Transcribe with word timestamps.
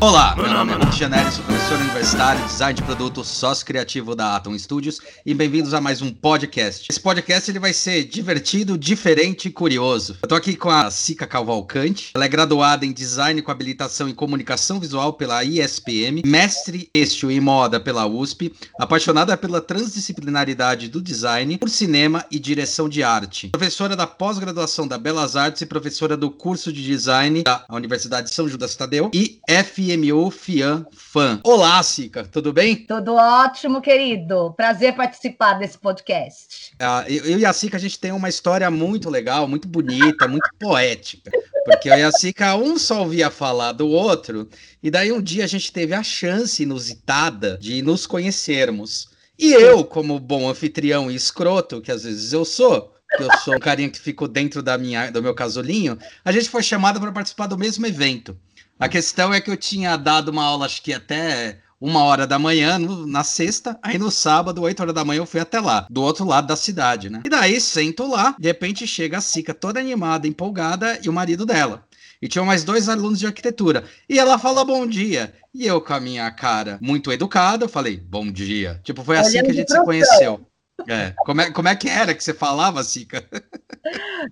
Olá, 0.00 0.32
meu 0.36 0.48
nome 0.48 0.72
é 0.72 0.76
Luke 0.76 0.96
Janelli, 0.96 1.28
sou 1.32 1.42
professor 1.42 1.76
universitário, 1.76 2.46
design 2.46 2.72
de 2.72 2.84
produto, 2.84 3.24
sócio 3.24 3.66
criativo 3.66 4.14
da 4.14 4.36
Atom 4.36 4.56
Studios 4.56 5.00
e 5.26 5.34
bem-vindos 5.34 5.74
a 5.74 5.80
mais 5.80 6.00
um 6.00 6.12
podcast. 6.12 6.86
Esse 6.88 7.00
podcast 7.00 7.50
ele 7.50 7.58
vai 7.58 7.72
ser 7.72 8.04
divertido, 8.04 8.78
diferente 8.78 9.48
e 9.48 9.50
curioso. 9.50 10.16
Eu 10.22 10.28
tô 10.28 10.36
aqui 10.36 10.54
com 10.54 10.70
a 10.70 10.88
Sica 10.88 11.26
Cavalcante, 11.26 12.12
ela 12.14 12.24
é 12.24 12.28
graduada 12.28 12.86
em 12.86 12.92
design 12.92 13.42
com 13.42 13.50
habilitação 13.50 14.08
em 14.08 14.14
comunicação 14.14 14.78
visual 14.78 15.14
pela 15.14 15.42
ISPM, 15.42 16.22
mestre 16.24 16.88
eixo 16.94 17.28
em 17.28 17.40
moda 17.40 17.80
pela 17.80 18.06
USP, 18.06 18.54
apaixonada 18.78 19.36
pela 19.36 19.60
transdisciplinaridade 19.60 20.88
do 20.88 21.02
design, 21.02 21.58
por 21.58 21.68
cinema 21.68 22.24
e 22.30 22.38
direção 22.38 22.88
de 22.88 23.02
arte. 23.02 23.48
Professora 23.48 23.96
da 23.96 24.06
pós-graduação 24.06 24.86
da 24.86 24.96
Belas 24.96 25.34
Artes 25.34 25.60
e 25.62 25.66
professora 25.66 26.16
do 26.16 26.30
curso 26.30 26.72
de 26.72 26.84
design 26.84 27.42
da 27.42 27.64
Universidade 27.68 28.28
de 28.28 28.34
São 28.34 28.48
Judas 28.48 28.76
Tadeu 28.76 29.10
e 29.12 29.40
F 29.48 29.87
FMO 29.88 30.30
Fian 30.30 30.86
Fan. 30.92 31.40
Olá, 31.42 31.82
Sica, 31.82 32.22
tudo 32.22 32.52
bem? 32.52 32.76
Tudo 32.76 33.14
ótimo, 33.14 33.80
querido. 33.80 34.52
Prazer 34.54 34.94
participar 34.94 35.54
desse 35.54 35.78
podcast. 35.78 36.72
Ah, 36.78 37.06
eu, 37.08 37.24
eu, 37.24 37.38
e 37.38 37.46
a 37.46 37.54
Sica, 37.54 37.78
a 37.78 37.80
gente 37.80 37.98
tem 37.98 38.12
uma 38.12 38.28
história 38.28 38.70
muito 38.70 39.08
legal, 39.08 39.48
muito 39.48 39.66
bonita, 39.66 40.28
muito 40.28 40.50
poética. 40.58 41.30
Porque 41.64 41.88
eu 41.88 41.96
e 41.96 42.02
a 42.02 42.12
Sica, 42.12 42.54
um 42.54 42.78
só 42.78 43.00
ouvia 43.00 43.30
falar 43.30 43.72
do 43.72 43.88
outro, 43.88 44.46
e 44.82 44.90
daí 44.90 45.10
um 45.10 45.22
dia 45.22 45.44
a 45.44 45.48
gente 45.48 45.72
teve 45.72 45.94
a 45.94 46.02
chance 46.02 46.62
inusitada 46.62 47.56
de 47.58 47.80
nos 47.80 48.06
conhecermos. 48.06 49.08
E 49.38 49.54
eu, 49.54 49.82
como 49.84 50.20
bom 50.20 50.50
anfitrião 50.50 51.10
e 51.10 51.14
escroto, 51.14 51.80
que 51.80 51.90
às 51.90 52.02
vezes 52.02 52.34
eu 52.34 52.44
sou, 52.44 52.92
que 53.16 53.22
eu 53.22 53.28
sou 53.38 53.54
um 53.54 53.60
carinha 53.60 53.88
que 53.88 53.98
ficou 53.98 54.28
dentro 54.28 54.62
da 54.62 54.76
minha, 54.76 55.10
do 55.10 55.22
meu 55.22 55.34
casulinho, 55.34 55.98
a 56.22 56.30
gente 56.30 56.50
foi 56.50 56.62
chamado 56.62 57.00
para 57.00 57.10
participar 57.10 57.46
do 57.46 57.56
mesmo 57.56 57.86
evento. 57.86 58.36
A 58.78 58.88
questão 58.88 59.34
é 59.34 59.40
que 59.40 59.50
eu 59.50 59.56
tinha 59.56 59.96
dado 59.96 60.28
uma 60.28 60.44
aula, 60.44 60.66
acho 60.66 60.80
que 60.82 60.92
até 60.92 61.58
uma 61.80 62.04
hora 62.04 62.26
da 62.28 62.38
manhã 62.38 62.78
no, 62.78 63.06
na 63.06 63.24
sexta, 63.24 63.76
aí 63.82 63.98
no 63.98 64.10
sábado, 64.10 64.62
oito 64.62 64.80
horas 64.80 64.94
da 64.94 65.04
manhã, 65.04 65.20
eu 65.20 65.26
fui 65.26 65.40
até 65.40 65.58
lá, 65.58 65.86
do 65.90 66.00
outro 66.00 66.24
lado 66.24 66.46
da 66.46 66.54
cidade, 66.54 67.10
né? 67.10 67.22
E 67.24 67.28
daí 67.28 67.60
sento 67.60 68.06
lá, 68.06 68.36
de 68.38 68.46
repente 68.46 68.86
chega 68.86 69.18
a 69.18 69.20
Sica 69.20 69.52
toda 69.52 69.80
animada, 69.80 70.28
empolgada, 70.28 70.98
e 71.02 71.08
o 71.08 71.12
marido 71.12 71.44
dela. 71.44 71.84
E 72.22 72.28
tinha 72.28 72.44
mais 72.44 72.62
dois 72.62 72.88
alunos 72.88 73.18
de 73.18 73.26
arquitetura. 73.26 73.84
E 74.08 74.18
ela 74.18 74.38
fala 74.38 74.64
bom 74.64 74.86
dia. 74.86 75.32
E 75.54 75.66
eu, 75.66 75.80
com 75.80 75.92
a 75.92 76.00
minha 76.00 76.28
cara 76.30 76.78
muito 76.80 77.12
educada, 77.12 77.64
eu 77.64 77.68
falei 77.68 77.96
bom 77.96 78.30
dia. 78.30 78.80
Tipo, 78.82 79.04
foi 79.04 79.18
assim 79.18 79.40
que 79.42 79.50
a 79.50 79.54
gente 79.54 79.70
se 79.70 79.84
conheceu. 79.84 80.44
É. 80.88 81.12
Como, 81.18 81.40
é, 81.40 81.50
como 81.50 81.68
é 81.68 81.76
que 81.76 81.88
era 81.88 82.14
que 82.14 82.22
você 82.22 82.34
falava, 82.34 82.82
Sica? 82.82 83.24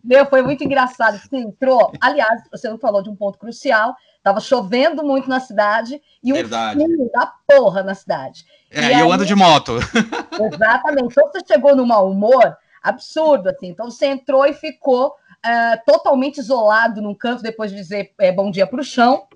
Meu, 0.02 0.26
foi 0.26 0.42
muito 0.42 0.64
engraçado. 0.64 1.18
Você 1.18 1.36
entrou. 1.36 1.92
Aliás, 2.00 2.42
você 2.50 2.68
não 2.68 2.78
falou 2.78 3.02
de 3.02 3.10
um 3.10 3.16
ponto 3.16 3.38
crucial 3.38 3.94
Tava 4.26 4.40
chovendo 4.40 5.04
muito 5.04 5.28
na 5.28 5.38
cidade 5.38 6.02
e 6.20 6.32
um 6.32 6.36
frio 6.36 7.08
da 7.14 7.32
porra 7.46 7.84
na 7.84 7.94
cidade. 7.94 8.44
É, 8.68 8.86
e, 8.86 8.96
e 8.96 8.98
eu 8.98 9.12
ando 9.12 9.24
de 9.24 9.36
moto. 9.36 9.74
Exatamente. 10.52 11.12
Então 11.12 11.30
você 11.30 11.38
chegou 11.46 11.76
num 11.76 11.86
mau 11.86 12.10
humor 12.10 12.56
absurdo, 12.82 13.50
assim. 13.50 13.68
Então 13.68 13.88
você 13.88 14.06
entrou 14.06 14.44
e 14.44 14.52
ficou 14.52 15.10
uh, 15.10 15.80
totalmente 15.86 16.38
isolado 16.38 17.00
num 17.00 17.14
canto 17.14 17.40
depois 17.40 17.70
de 17.70 17.76
dizer 17.76 18.14
é, 18.18 18.32
bom 18.32 18.50
dia 18.50 18.66
para 18.66 18.80
o 18.80 18.84
chão. 18.84 19.28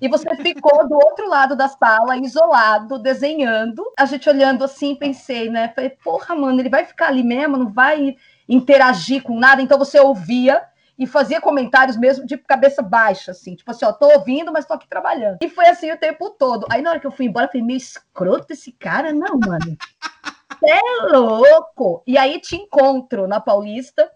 E 0.00 0.08
você 0.08 0.34
ficou 0.36 0.88
do 0.88 0.94
outro 0.94 1.28
lado 1.28 1.54
da 1.54 1.68
sala, 1.68 2.16
isolado, 2.16 2.98
desenhando. 2.98 3.84
A 3.94 4.06
gente 4.06 4.26
olhando 4.26 4.64
assim, 4.64 4.94
pensei, 4.94 5.50
né? 5.50 5.70
Falei, 5.74 5.90
porra, 6.02 6.34
mano, 6.34 6.58
ele 6.58 6.70
vai 6.70 6.86
ficar 6.86 7.08
ali 7.08 7.22
mesmo, 7.22 7.58
não 7.58 7.68
vai 7.68 8.16
interagir 8.48 9.22
com 9.22 9.38
nada. 9.38 9.60
Então 9.60 9.76
você 9.76 10.00
ouvia 10.00 10.62
e 11.00 11.06
fazia 11.06 11.40
comentários 11.40 11.96
mesmo 11.96 12.26
de 12.26 12.36
cabeça 12.36 12.82
baixa, 12.82 13.30
assim, 13.30 13.54
tipo 13.54 13.70
assim, 13.70 13.86
ó, 13.86 13.92
tô 13.92 14.06
ouvindo, 14.12 14.52
mas 14.52 14.66
tô 14.66 14.74
aqui 14.74 14.86
trabalhando. 14.86 15.38
E 15.42 15.48
foi 15.48 15.66
assim 15.66 15.90
o 15.90 15.96
tempo 15.96 16.28
todo. 16.28 16.66
Aí 16.70 16.82
na 16.82 16.90
hora 16.90 17.00
que 17.00 17.06
eu 17.06 17.10
fui 17.10 17.24
embora, 17.24 17.46
eu 17.46 17.48
falei, 17.48 17.66
meio 17.66 17.78
escroto 17.78 18.52
esse 18.52 18.70
cara, 18.70 19.10
não, 19.10 19.38
mano. 19.38 19.78
é 20.62 21.16
louco! 21.16 22.02
E 22.06 22.18
aí 22.18 22.38
te 22.38 22.54
encontro 22.54 23.26
na 23.26 23.40
Paulista, 23.40 24.10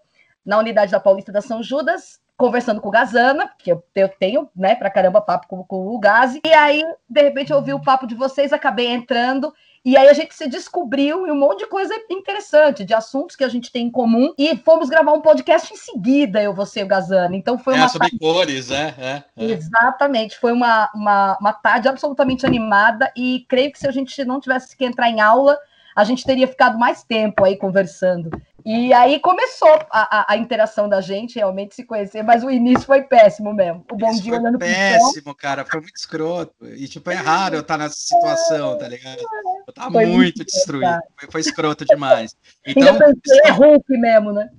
na 0.45 0.59
unidade 0.59 0.91
da 0.91 0.99
Paulista 0.99 1.31
da 1.31 1.41
São 1.41 1.63
Judas, 1.63 2.21
conversando 2.37 2.79
com 2.79 2.89
o 2.89 2.91
Gazana, 2.91 3.49
que 3.57 3.71
eu, 3.71 3.83
eu 3.95 4.07
tenho, 4.07 4.47
né, 4.55 4.75
pra 4.75 4.91
caramba 4.91 5.21
papo 5.21 5.47
com, 5.47 5.63
com 5.63 5.87
o 5.87 5.97
Gazi. 5.97 6.39
E 6.45 6.53
aí, 6.53 6.83
de 7.09 7.21
repente, 7.23 7.51
eu 7.51 7.57
ouvi 7.57 7.73
o 7.73 7.81
papo 7.81 8.05
de 8.05 8.13
vocês, 8.13 8.53
acabei 8.53 8.89
entrando 8.89 9.51
e 9.85 9.95
aí 9.95 10.07
a 10.07 10.13
gente 10.13 10.33
se 10.33 10.49
descobriu 10.49 11.27
e 11.27 11.31
um 11.31 11.39
monte 11.39 11.59
de 11.59 11.67
coisa 11.67 11.93
interessante, 12.09 12.83
de 12.83 12.91
assuntos 12.91 13.35
que 13.35 13.43
a 13.43 13.47
gente 13.47 13.71
tem 13.71 13.85
em 13.85 13.91
comum. 13.91 14.33
E 14.35 14.57
fomos 14.57 14.89
gravar 14.89 15.13
um 15.13 15.21
podcast 15.21 15.71
em 15.71 15.77
seguida, 15.77 16.41
eu, 16.41 16.55
você 16.55 16.79
e 16.79 16.83
o 16.83 16.87
Gazano. 16.87 17.35
Então 17.35 17.59
foi 17.59 17.75
é, 17.75 17.77
uma. 17.77 17.87
sobre 17.87 18.09
tarde... 18.09 18.17
cores, 18.17 18.71
é, 18.71 18.95
é, 18.97 19.23
é. 19.37 19.45
Exatamente. 19.45 20.39
Foi 20.39 20.51
uma, 20.51 20.89
uma, 20.95 21.37
uma 21.39 21.53
tarde 21.53 21.87
absolutamente 21.87 22.47
animada. 22.47 23.11
E 23.15 23.45
creio 23.47 23.71
que 23.71 23.77
se 23.77 23.87
a 23.87 23.91
gente 23.91 24.25
não 24.25 24.39
tivesse 24.39 24.75
que 24.75 24.83
entrar 24.83 25.07
em 25.07 25.21
aula, 25.21 25.55
a 25.95 26.03
gente 26.03 26.25
teria 26.25 26.47
ficado 26.47 26.77
mais 26.77 27.03
tempo 27.03 27.43
aí 27.45 27.55
conversando. 27.55 28.29
E 28.65 28.91
aí 28.91 29.19
começou 29.19 29.79
a, 29.91 30.31
a, 30.31 30.33
a, 30.33 30.37
interação 30.37 30.89
da 30.89 30.99
gente 30.99 31.35
realmente 31.35 31.75
se 31.75 31.83
conhecer, 31.83 32.23
mas 32.23 32.43
o 32.43 32.49
início 32.49 32.83
foi 32.83 33.03
péssimo 33.03 33.53
mesmo. 33.53 33.85
O 33.91 33.95
bom 33.95 34.09
Isso 34.09 34.23
dia 34.23 34.33
foi 34.33 34.41
olhando 34.41 34.57
péssimo, 34.57 35.35
cara, 35.35 35.63
foi 35.63 35.81
muito 35.81 35.95
escroto. 35.95 36.53
E 36.63 36.87
tipo, 36.87 37.11
é 37.11 37.15
raro 37.15 37.55
eu 37.55 37.61
estar 37.61 37.77
nessa 37.77 37.95
situação, 37.95 38.75
tá 38.77 38.87
ligado? 38.87 39.19
Eu 39.67 39.73
tava 39.73 39.91
foi 39.91 40.07
muito 40.07 40.43
destruído, 40.43 40.99
foi, 41.19 41.31
foi, 41.31 41.41
escroto 41.41 41.85
demais. 41.85 42.35
Então, 42.65 42.97
pensei, 42.97 43.41
é 43.45 43.51
Hulk 43.51 43.85
mesmo, 43.99 44.33
né? 44.33 44.49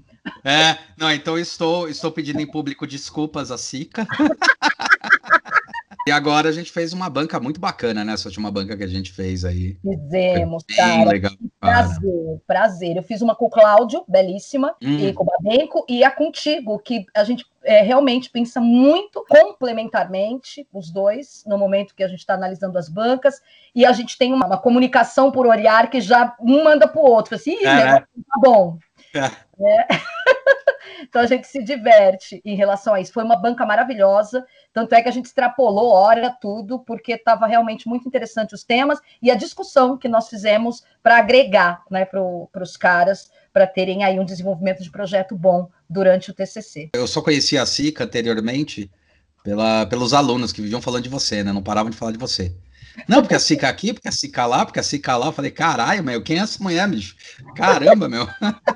É, 0.44 0.78
não, 0.96 1.10
então 1.10 1.36
estou, 1.36 1.88
estou 1.88 2.12
pedindo 2.12 2.40
em 2.40 2.46
público 2.46 2.86
desculpas 2.86 3.50
a 3.50 3.58
Sica. 3.58 4.06
E 6.06 6.12
agora 6.12 6.48
a 6.48 6.52
gente 6.52 6.70
fez 6.70 6.92
uma 6.92 7.10
banca 7.10 7.40
muito 7.40 7.58
bacana, 7.58 8.04
né? 8.04 8.12
Essa 8.12 8.28
última 8.28 8.48
banca 8.48 8.76
que 8.76 8.84
a 8.84 8.86
gente 8.86 9.12
fez 9.12 9.44
aí. 9.44 9.76
Fizemos, 9.82 10.62
cara. 10.76 11.10
Legal, 11.10 11.32
prazer, 11.58 12.40
prazer. 12.46 12.96
Eu 12.96 13.02
fiz 13.02 13.22
uma 13.22 13.34
com 13.34 13.46
o 13.46 13.50
Cláudio, 13.50 14.04
belíssima, 14.06 14.72
hum. 14.80 14.98
e 15.00 15.12
com 15.12 15.24
o 15.24 15.26
Babenco, 15.26 15.84
e 15.88 16.04
a 16.04 16.10
contigo, 16.12 16.78
que 16.78 17.04
a 17.12 17.24
gente 17.24 17.44
é, 17.64 17.82
realmente 17.82 18.30
pensa 18.30 18.60
muito 18.60 19.24
complementarmente, 19.28 20.64
os 20.72 20.92
dois, 20.92 21.42
no 21.44 21.58
momento 21.58 21.92
que 21.92 22.04
a 22.04 22.08
gente 22.08 22.20
está 22.20 22.34
analisando 22.34 22.78
as 22.78 22.88
bancas, 22.88 23.42
e 23.74 23.84
a 23.84 23.92
gente 23.92 24.16
tem 24.16 24.32
uma, 24.32 24.46
uma, 24.46 24.58
comunicação 24.58 25.32
por 25.32 25.44
olhar 25.44 25.90
que 25.90 26.00
já 26.00 26.36
um 26.40 26.62
manda 26.62 26.86
para 26.86 27.02
o 27.02 27.04
outro, 27.04 27.34
assim, 27.34 27.56
é, 27.56 27.64
né? 27.64 28.00
tá 28.00 28.40
bom. 28.40 28.78
É. 29.12 29.45
É. 29.60 29.86
então 31.02 31.22
a 31.22 31.26
gente 31.26 31.46
se 31.46 31.62
diverte 31.62 32.40
em 32.44 32.54
relação 32.54 32.94
a 32.94 33.00
isso. 33.00 33.12
Foi 33.12 33.24
uma 33.24 33.36
banca 33.36 33.64
maravilhosa, 33.64 34.44
tanto 34.72 34.94
é 34.94 35.02
que 35.02 35.08
a 35.08 35.12
gente 35.12 35.26
extrapolou 35.26 35.90
hora, 35.90 36.30
tudo, 36.40 36.78
porque 36.80 37.12
estava 37.12 37.46
realmente 37.46 37.88
muito 37.88 38.06
interessante 38.06 38.54
os 38.54 38.64
temas 38.64 39.00
e 39.22 39.30
a 39.30 39.34
discussão 39.34 39.96
que 39.96 40.08
nós 40.08 40.28
fizemos 40.28 40.82
para 41.02 41.18
agregar 41.18 41.82
né, 41.90 42.04
para 42.04 42.62
os 42.62 42.76
caras, 42.76 43.30
para 43.52 43.66
terem 43.66 44.04
aí 44.04 44.18
um 44.18 44.24
desenvolvimento 44.24 44.82
de 44.82 44.90
projeto 44.90 45.34
bom 45.34 45.68
durante 45.88 46.30
o 46.30 46.34
TCC. 46.34 46.90
Eu 46.92 47.06
só 47.06 47.22
conhecia 47.22 47.62
a 47.62 47.66
SICA 47.66 48.04
anteriormente 48.04 48.90
pela, 49.42 49.86
pelos 49.86 50.12
alunos 50.12 50.52
que 50.52 50.60
viviam 50.60 50.82
falando 50.82 51.04
de 51.04 51.08
você, 51.08 51.44
né? 51.44 51.52
Não 51.52 51.62
paravam 51.62 51.90
de 51.90 51.96
falar 51.96 52.12
de 52.12 52.18
você. 52.18 52.54
Não, 53.08 53.20
porque 53.20 53.34
a 53.34 53.38
Sica 53.38 53.68
aqui, 53.68 53.92
porque 53.92 54.08
a 54.08 54.12
Sica 54.12 54.46
lá, 54.46 54.64
porque 54.64 54.80
a 54.80 54.82
Sica 54.82 55.16
lá. 55.16 55.26
Eu 55.26 55.32
falei, 55.32 55.50
caralho, 55.50 56.02
meu, 56.02 56.22
quem 56.22 56.38
é 56.38 56.42
essa 56.42 56.62
mulher, 56.62 56.88
bicho? 56.88 57.16
Caramba, 57.54 58.08
meu. 58.08 58.26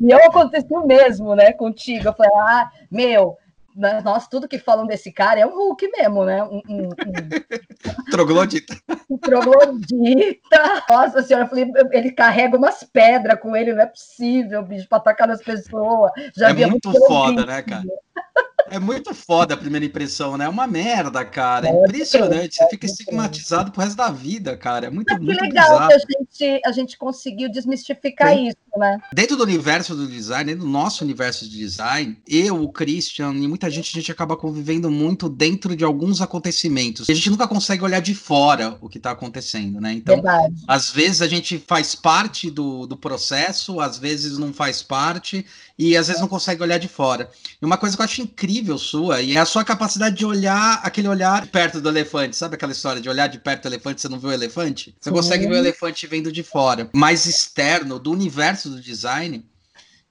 E 0.00 0.10
eu 0.10 0.18
aconteceu 0.18 0.86
mesmo, 0.86 1.34
né, 1.34 1.52
contigo. 1.52 2.08
Eu 2.08 2.14
falei, 2.14 2.32
ah, 2.34 2.70
meu, 2.90 3.36
né, 3.76 4.00
nossa, 4.02 4.28
tudo 4.28 4.48
que 4.48 4.58
falam 4.58 4.86
desse 4.86 5.12
cara 5.12 5.40
é 5.40 5.46
um 5.46 5.54
Hulk 5.54 5.88
mesmo, 5.88 6.24
né? 6.24 6.42
Um, 6.42 6.62
um, 6.68 6.88
um... 6.88 6.90
Troglodita. 8.10 8.76
Troglodita. 9.20 10.84
Nossa 10.88 11.22
senhora, 11.22 11.44
eu 11.44 11.48
falei, 11.48 11.72
ele 11.92 12.12
carrega 12.12 12.56
umas 12.56 12.82
pedras 12.82 13.38
com 13.40 13.54
ele, 13.54 13.72
não 13.72 13.82
é 13.82 13.86
possível, 13.86 14.62
bicho, 14.62 14.88
para 14.88 14.98
atacar 14.98 15.28
nas 15.28 15.42
pessoas. 15.42 16.10
Já 16.36 16.50
é 16.50 16.66
muito 16.66 16.92
foda, 17.06 17.46
né, 17.46 17.62
cara? 17.62 17.84
É 18.70 18.78
muito 18.78 19.12
foda 19.14 19.54
a 19.54 19.56
primeira 19.56 19.84
impressão, 19.84 20.36
né? 20.36 20.44
É 20.44 20.48
uma 20.48 20.66
merda, 20.66 21.24
cara. 21.24 21.68
É 21.68 21.70
impressionante. 21.70 22.56
Você 22.56 22.68
fica 22.68 22.86
estigmatizado 22.86 23.70
pro 23.72 23.82
resto 23.82 23.96
da 23.96 24.10
vida, 24.10 24.56
cara. 24.56 24.86
É 24.86 24.90
muito, 24.90 25.12
é 25.12 25.18
que 25.18 25.24
muito 25.24 25.40
legal 25.40 25.70
bizarro. 25.70 25.88
que 25.88 25.94
a 25.94 25.98
gente, 25.98 26.62
a 26.66 26.72
gente 26.72 26.98
conseguiu 26.98 27.50
desmistificar 27.50 28.32
Sim. 28.34 28.48
isso, 28.48 28.56
né? 28.76 28.98
Dentro 29.12 29.36
do 29.36 29.42
universo 29.42 29.94
do 29.94 30.06
design, 30.06 30.44
dentro 30.44 30.64
do 30.64 30.70
nosso 30.70 31.04
universo 31.04 31.48
de 31.48 31.58
design, 31.58 32.16
eu, 32.28 32.62
o 32.62 32.70
Christian 32.70 33.32
e 33.32 33.48
muita 33.48 33.68
gente, 33.68 33.90
a 33.90 34.00
gente 34.00 34.12
acaba 34.12 34.36
convivendo 34.36 34.90
muito 34.90 35.28
dentro 35.28 35.74
de 35.74 35.84
alguns 35.84 36.20
acontecimentos. 36.20 37.08
E 37.08 37.12
a 37.12 37.14
gente 37.14 37.30
nunca 37.30 37.48
consegue 37.48 37.82
olhar 37.82 38.00
de 38.00 38.14
fora 38.14 38.78
o 38.80 38.88
que 38.88 38.98
está 38.98 39.10
acontecendo, 39.10 39.80
né? 39.80 39.92
Então, 39.92 40.14
Verdade. 40.14 40.54
às 40.68 40.90
vezes 40.90 41.22
a 41.22 41.28
gente 41.28 41.62
faz 41.66 41.94
parte 41.94 42.50
do, 42.50 42.86
do 42.86 42.96
processo, 42.96 43.80
às 43.80 43.98
vezes 43.98 44.38
não 44.38 44.52
faz 44.52 44.82
parte, 44.82 45.44
e 45.78 45.96
às 45.96 46.08
vezes 46.08 46.20
não 46.20 46.28
consegue 46.28 46.62
olhar 46.62 46.78
de 46.78 46.88
fora. 46.88 47.30
E 47.60 47.64
uma 47.64 47.78
coisa 47.78 47.96
que 47.96 48.02
eu 48.02 48.04
acho 48.04 48.20
incrível 48.20 48.59
incrível 48.60 48.78
sua, 48.78 49.22
e 49.22 49.36
é 49.36 49.40
a 49.40 49.44
sua 49.44 49.64
capacidade 49.64 50.16
de 50.16 50.26
olhar 50.26 50.80
aquele 50.84 51.08
olhar 51.08 51.46
perto 51.46 51.80
do 51.80 51.88
elefante. 51.88 52.36
Sabe 52.36 52.54
aquela 52.54 52.72
história 52.72 53.00
de 53.00 53.08
olhar 53.08 53.26
de 53.26 53.38
perto 53.38 53.62
do 53.62 53.68
elefante, 53.68 54.00
você 54.00 54.08
não 54.08 54.18
vê 54.18 54.28
o 54.28 54.32
elefante? 54.32 54.94
Você 55.00 55.10
consegue 55.10 55.46
ver 55.46 55.54
o 55.54 55.58
elefante 55.58 56.06
vendo 56.06 56.30
de 56.30 56.42
fora. 56.42 56.88
Mais 56.92 57.26
externo, 57.26 57.98
do 57.98 58.12
universo 58.12 58.68
do 58.70 58.80
design, 58.80 59.44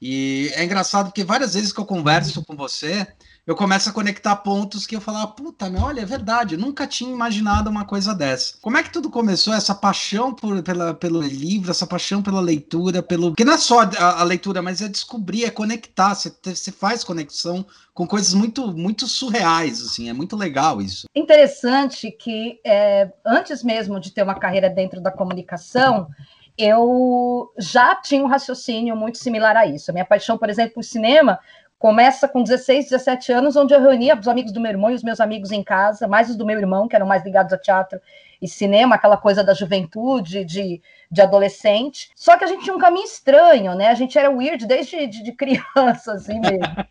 E 0.02 0.50
é 0.54 0.64
engraçado 0.64 1.08
porque 1.08 1.24
várias 1.24 1.54
vezes 1.54 1.74
que 1.74 1.80
eu 1.80 1.86
converso 1.86 2.44
com 2.46 2.56
você, 2.56 3.06
eu 3.46 3.56
começo 3.56 3.90
a 3.90 3.94
conectar 3.94 4.36
pontos 4.38 4.86
que 4.86 4.96
eu 4.96 5.02
falava, 5.02 5.28
puta, 5.28 5.70
meu, 5.70 5.82
olha, 5.82 6.02
é 6.02 6.06
verdade, 6.06 6.56
nunca 6.56 6.86
tinha 6.86 7.12
imaginado 7.12 7.70
uma 7.70 7.86
coisa 7.86 8.14
dessa. 8.14 8.56
Como 8.62 8.78
é 8.78 8.84
que 8.84 8.92
tudo 8.92 9.10
começou, 9.10 9.54
essa 9.54 9.74
paixão 9.74 10.34
por, 10.34 10.62
pela, 10.62 10.94
pelo 10.94 11.22
livro, 11.22 11.72
essa 11.72 11.88
paixão 11.88 12.22
pela 12.22 12.42
leitura, 12.42 13.02
pelo. 13.02 13.30
Porque 13.30 13.46
não 13.46 13.54
é 13.54 13.58
só 13.58 13.82
a, 13.82 14.22
a 14.22 14.24
leitura, 14.24 14.62
mas 14.62 14.82
é 14.82 14.88
descobrir, 14.88 15.46
é 15.46 15.50
conectar, 15.50 16.14
você, 16.14 16.32
você 16.44 16.72
faz 16.72 17.04
conexão 17.04 17.66
com 17.94 18.08
coisas 18.08 18.34
muito, 18.34 18.72
muito 18.72 19.08
surreais, 19.08 19.82
assim, 19.82 20.10
é 20.10 20.14
muito 20.14 20.36
legal 20.38 20.82
isso. 20.82 21.06
Interessante 21.14 22.12
que 22.12 22.60
é, 22.64 23.12
antes 23.26 23.64
mesmo 23.64 24.00
de 24.00 24.12
ter 24.12 24.24
uma 24.24 24.36
carreira 24.36 24.70
dentro 24.70 25.02
da 25.02 25.12
comunicação, 25.12 26.08
eu 26.60 27.54
já 27.58 27.96
tinha 27.96 28.22
um 28.22 28.28
raciocínio 28.28 28.94
muito 28.94 29.18
similar 29.18 29.56
a 29.56 29.66
isso. 29.66 29.90
A 29.90 29.94
minha 29.94 30.06
paixão, 30.06 30.38
por 30.38 30.50
exemplo, 30.50 30.76
por 30.76 30.84
cinema 30.84 31.40
começa 31.80 32.28
com 32.28 32.44
16, 32.44 32.90
17 32.90 33.32
anos, 33.32 33.56
onde 33.56 33.74
eu 33.74 33.82
reunia 33.82 34.20
os 34.20 34.28
amigos 34.28 34.52
do 34.52 34.60
meu 34.60 34.70
irmão 34.70 34.92
e 34.92 34.96
os 34.96 35.02
meus 35.02 35.22
amigos 35.22 35.50
em 35.50 35.64
casa, 35.64 36.10
mais 36.10 36.30
os 36.30 36.36
do 36.36 36.46
meu 36.46 36.60
irmão, 36.60 36.90
que 36.90 36.96
eram 36.96 37.08
mais 37.08 37.24
ligados 37.24 37.54
a 37.54 37.58
teatro 37.58 38.02
e 38.42 38.48
cinema, 38.50 38.96
aquela 38.96 39.16
coisa 39.16 39.44
da 39.44 39.54
juventude, 39.54 40.44
de, 40.44 40.82
de 41.10 41.22
adolescente. 41.22 42.12
Só 42.16 42.38
que 42.38 42.44
a 42.44 42.48
gente 42.48 42.66
tinha 42.66 42.76
um 42.76 42.80
caminho 42.80 43.06
estranho, 43.06 43.76
né? 43.76 43.88
A 43.88 43.94
gente 43.94 44.20
era 44.20 44.30
weird 44.30 44.66
desde 44.68 45.08
de, 45.08 45.24
de 45.24 45.32
criança, 45.32 46.14
assim 46.14 46.40
mesmo. 46.42 46.86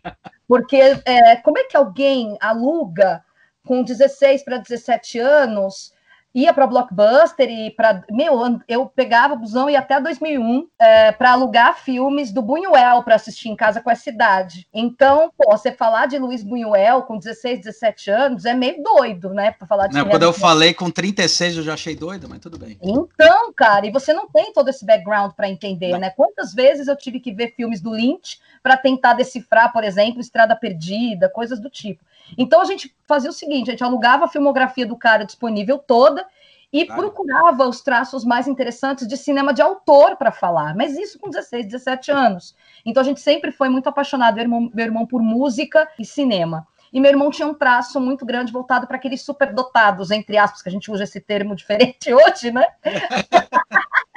Porque 0.47 0.81
é, 1.05 1.35
como 1.37 1.59
é 1.59 1.65
que 1.65 1.77
alguém 1.77 2.35
aluga 2.41 3.23
com 3.65 3.83
16 3.83 4.43
para 4.43 4.57
17 4.57 5.19
anos 5.19 5.93
ia 6.33 6.53
para 6.53 6.67
Blockbuster 6.67 7.49
e 7.49 7.71
para 7.71 8.03
meu 8.09 8.59
eu 8.67 8.85
pegava 8.85 9.33
o 9.33 9.37
busão 9.37 9.69
e 9.69 9.75
até 9.75 9.99
2001 9.99 10.67
é, 10.79 11.11
para 11.11 11.31
alugar 11.31 11.77
filmes 11.77 12.31
do 12.31 12.41
Buñuel 12.41 13.03
para 13.03 13.15
assistir 13.15 13.49
em 13.49 13.55
casa 13.55 13.81
com 13.81 13.89
essa 13.89 14.09
idade. 14.09 14.67
Então, 14.73 15.31
pô, 15.37 15.51
você 15.51 15.71
falar 15.71 16.05
de 16.05 16.17
Luiz 16.19 16.43
Buñuel 16.43 17.03
com 17.03 17.17
16, 17.17 17.59
17 17.59 18.11
anos 18.11 18.45
é 18.45 18.53
meio 18.53 18.81
doido, 18.83 19.33
né? 19.33 19.51
Para 19.51 19.67
falar 19.67 19.87
de 19.87 19.95
não, 19.95 20.07
quando 20.07 20.23
eu 20.23 20.33
falei 20.33 20.73
com 20.73 20.91
36 20.91 21.57
eu 21.57 21.63
já 21.63 21.73
achei 21.73 21.95
doido, 21.95 22.27
mas 22.29 22.39
tudo 22.39 22.57
bem. 22.57 22.77
Então, 22.81 23.51
cara, 23.53 23.87
e 23.87 23.91
você 23.91 24.13
não 24.13 24.27
tem 24.27 24.53
todo 24.53 24.69
esse 24.69 24.85
background 24.85 25.31
para 25.33 25.49
entender, 25.49 25.93
não. 25.93 25.99
né? 25.99 26.09
Quantas 26.11 26.53
vezes 26.53 26.87
eu 26.87 26.95
tive 26.95 27.19
que 27.19 27.33
ver 27.33 27.53
filmes 27.55 27.81
do 27.81 27.91
Lynch 27.91 28.39
para 28.61 28.77
tentar 28.77 29.13
decifrar, 29.13 29.71
por 29.73 29.83
exemplo, 29.83 30.21
Estrada 30.21 30.55
Perdida, 30.55 31.29
coisas 31.29 31.59
do 31.59 31.69
tipo. 31.69 32.03
Então 32.37 32.61
a 32.61 32.65
gente 32.65 32.95
fazia 33.07 33.29
o 33.29 33.33
seguinte: 33.33 33.69
a 33.69 33.71
gente 33.71 33.83
alugava 33.83 34.25
a 34.25 34.27
filmografia 34.27 34.85
do 34.85 34.95
cara 34.95 35.25
disponível 35.25 35.77
toda 35.77 36.25
e 36.71 36.85
claro. 36.85 37.01
procurava 37.01 37.67
os 37.67 37.81
traços 37.81 38.23
mais 38.23 38.47
interessantes 38.47 39.07
de 39.07 39.17
cinema 39.17 39.53
de 39.53 39.61
autor 39.61 40.15
para 40.15 40.31
falar, 40.31 40.75
mas 40.75 40.97
isso 40.97 41.19
com 41.19 41.29
16, 41.29 41.65
17 41.65 42.11
anos. 42.11 42.55
Então 42.85 43.01
a 43.01 43.03
gente 43.03 43.19
sempre 43.19 43.51
foi 43.51 43.69
muito 43.69 43.89
apaixonado, 43.89 44.35
meu 44.35 44.43
irmão, 44.43 44.71
meu 44.73 44.85
irmão 44.85 45.05
por 45.05 45.21
música 45.21 45.87
e 45.97 46.05
cinema. 46.05 46.67
E 46.91 46.99
meu 46.99 47.11
irmão 47.11 47.29
tinha 47.29 47.47
um 47.47 47.53
traço 47.53 47.99
muito 47.99 48.25
grande 48.25 48.51
voltado 48.51 48.87
para 48.87 48.97
aqueles 48.97 49.21
superdotados, 49.21 50.09
entre 50.09 50.37
aspas, 50.37 50.61
que 50.61 50.69
a 50.69 50.71
gente 50.71 50.91
usa 50.91 51.03
esse 51.03 51.21
termo 51.21 51.53
diferente 51.55 52.13
hoje, 52.13 52.51
né? 52.51 52.65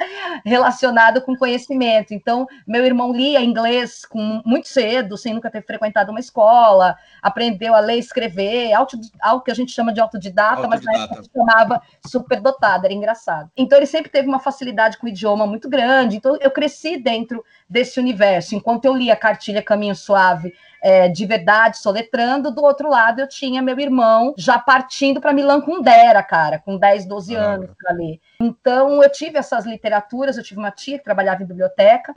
relacionado 0.45 1.21
com 1.21 1.35
conhecimento. 1.35 2.13
Então, 2.13 2.47
meu 2.67 2.85
irmão 2.85 3.13
lia 3.13 3.41
inglês 3.41 4.05
com, 4.05 4.41
muito 4.45 4.67
cedo, 4.67 5.17
sem 5.17 5.33
nunca 5.33 5.49
ter 5.49 5.63
frequentado 5.65 6.11
uma 6.11 6.19
escola, 6.19 6.97
aprendeu 7.21 7.73
a 7.73 7.79
ler 7.79 7.95
e 7.95 7.99
escrever, 7.99 8.73
auto, 8.73 8.97
algo 9.21 9.43
que 9.43 9.51
a 9.51 9.55
gente 9.55 9.71
chama 9.71 9.93
de 9.93 9.99
autodidata, 9.99 10.61
autodidata. 10.61 10.67
mas 10.67 10.99
na 10.99 11.03
época 11.03 11.29
chamava 11.35 11.81
superdotado, 12.05 12.85
era 12.85 12.93
engraçado. 12.93 13.49
Então, 13.55 13.77
ele 13.77 13.87
sempre 13.87 14.11
teve 14.11 14.27
uma 14.27 14.39
facilidade 14.39 14.97
com 14.97 15.05
o 15.05 15.09
idioma 15.09 15.45
muito 15.45 15.69
grande. 15.69 16.17
Então, 16.17 16.37
eu 16.39 16.51
cresci 16.51 16.97
dentro 16.97 17.43
desse 17.69 17.99
universo. 17.99 18.55
Enquanto 18.55 18.85
eu 18.85 18.95
lia 18.95 19.15
Cartilha 19.15 19.61
Caminho 19.61 19.95
Suave, 19.95 20.53
é, 20.83 21.07
de 21.07 21.25
verdade, 21.25 21.77
soletrando, 21.77 22.51
do 22.51 22.61
outro 22.61 22.89
lado 22.89 23.21
eu 23.21 23.27
tinha 23.27 23.61
meu 23.61 23.79
irmão 23.79 24.33
já 24.37 24.59
partindo 24.59 25.21
para 25.21 25.31
Milan 25.31 25.61
Kundera, 25.61 26.21
cara, 26.21 26.59
com 26.59 26.77
10, 26.77 27.05
12 27.05 27.35
anos 27.35 27.69
para 27.81 27.95
ler. 27.95 28.19
Então 28.43 29.01
eu 29.01 29.09
tive 29.09 29.37
essas 29.37 29.65
literaturas, 29.65 30.37
eu 30.37 30.43
tive 30.43 30.59
uma 30.59 30.71
tia 30.71 30.97
que 30.97 31.03
trabalhava 31.03 31.41
em 31.41 31.45
biblioteca, 31.45 32.13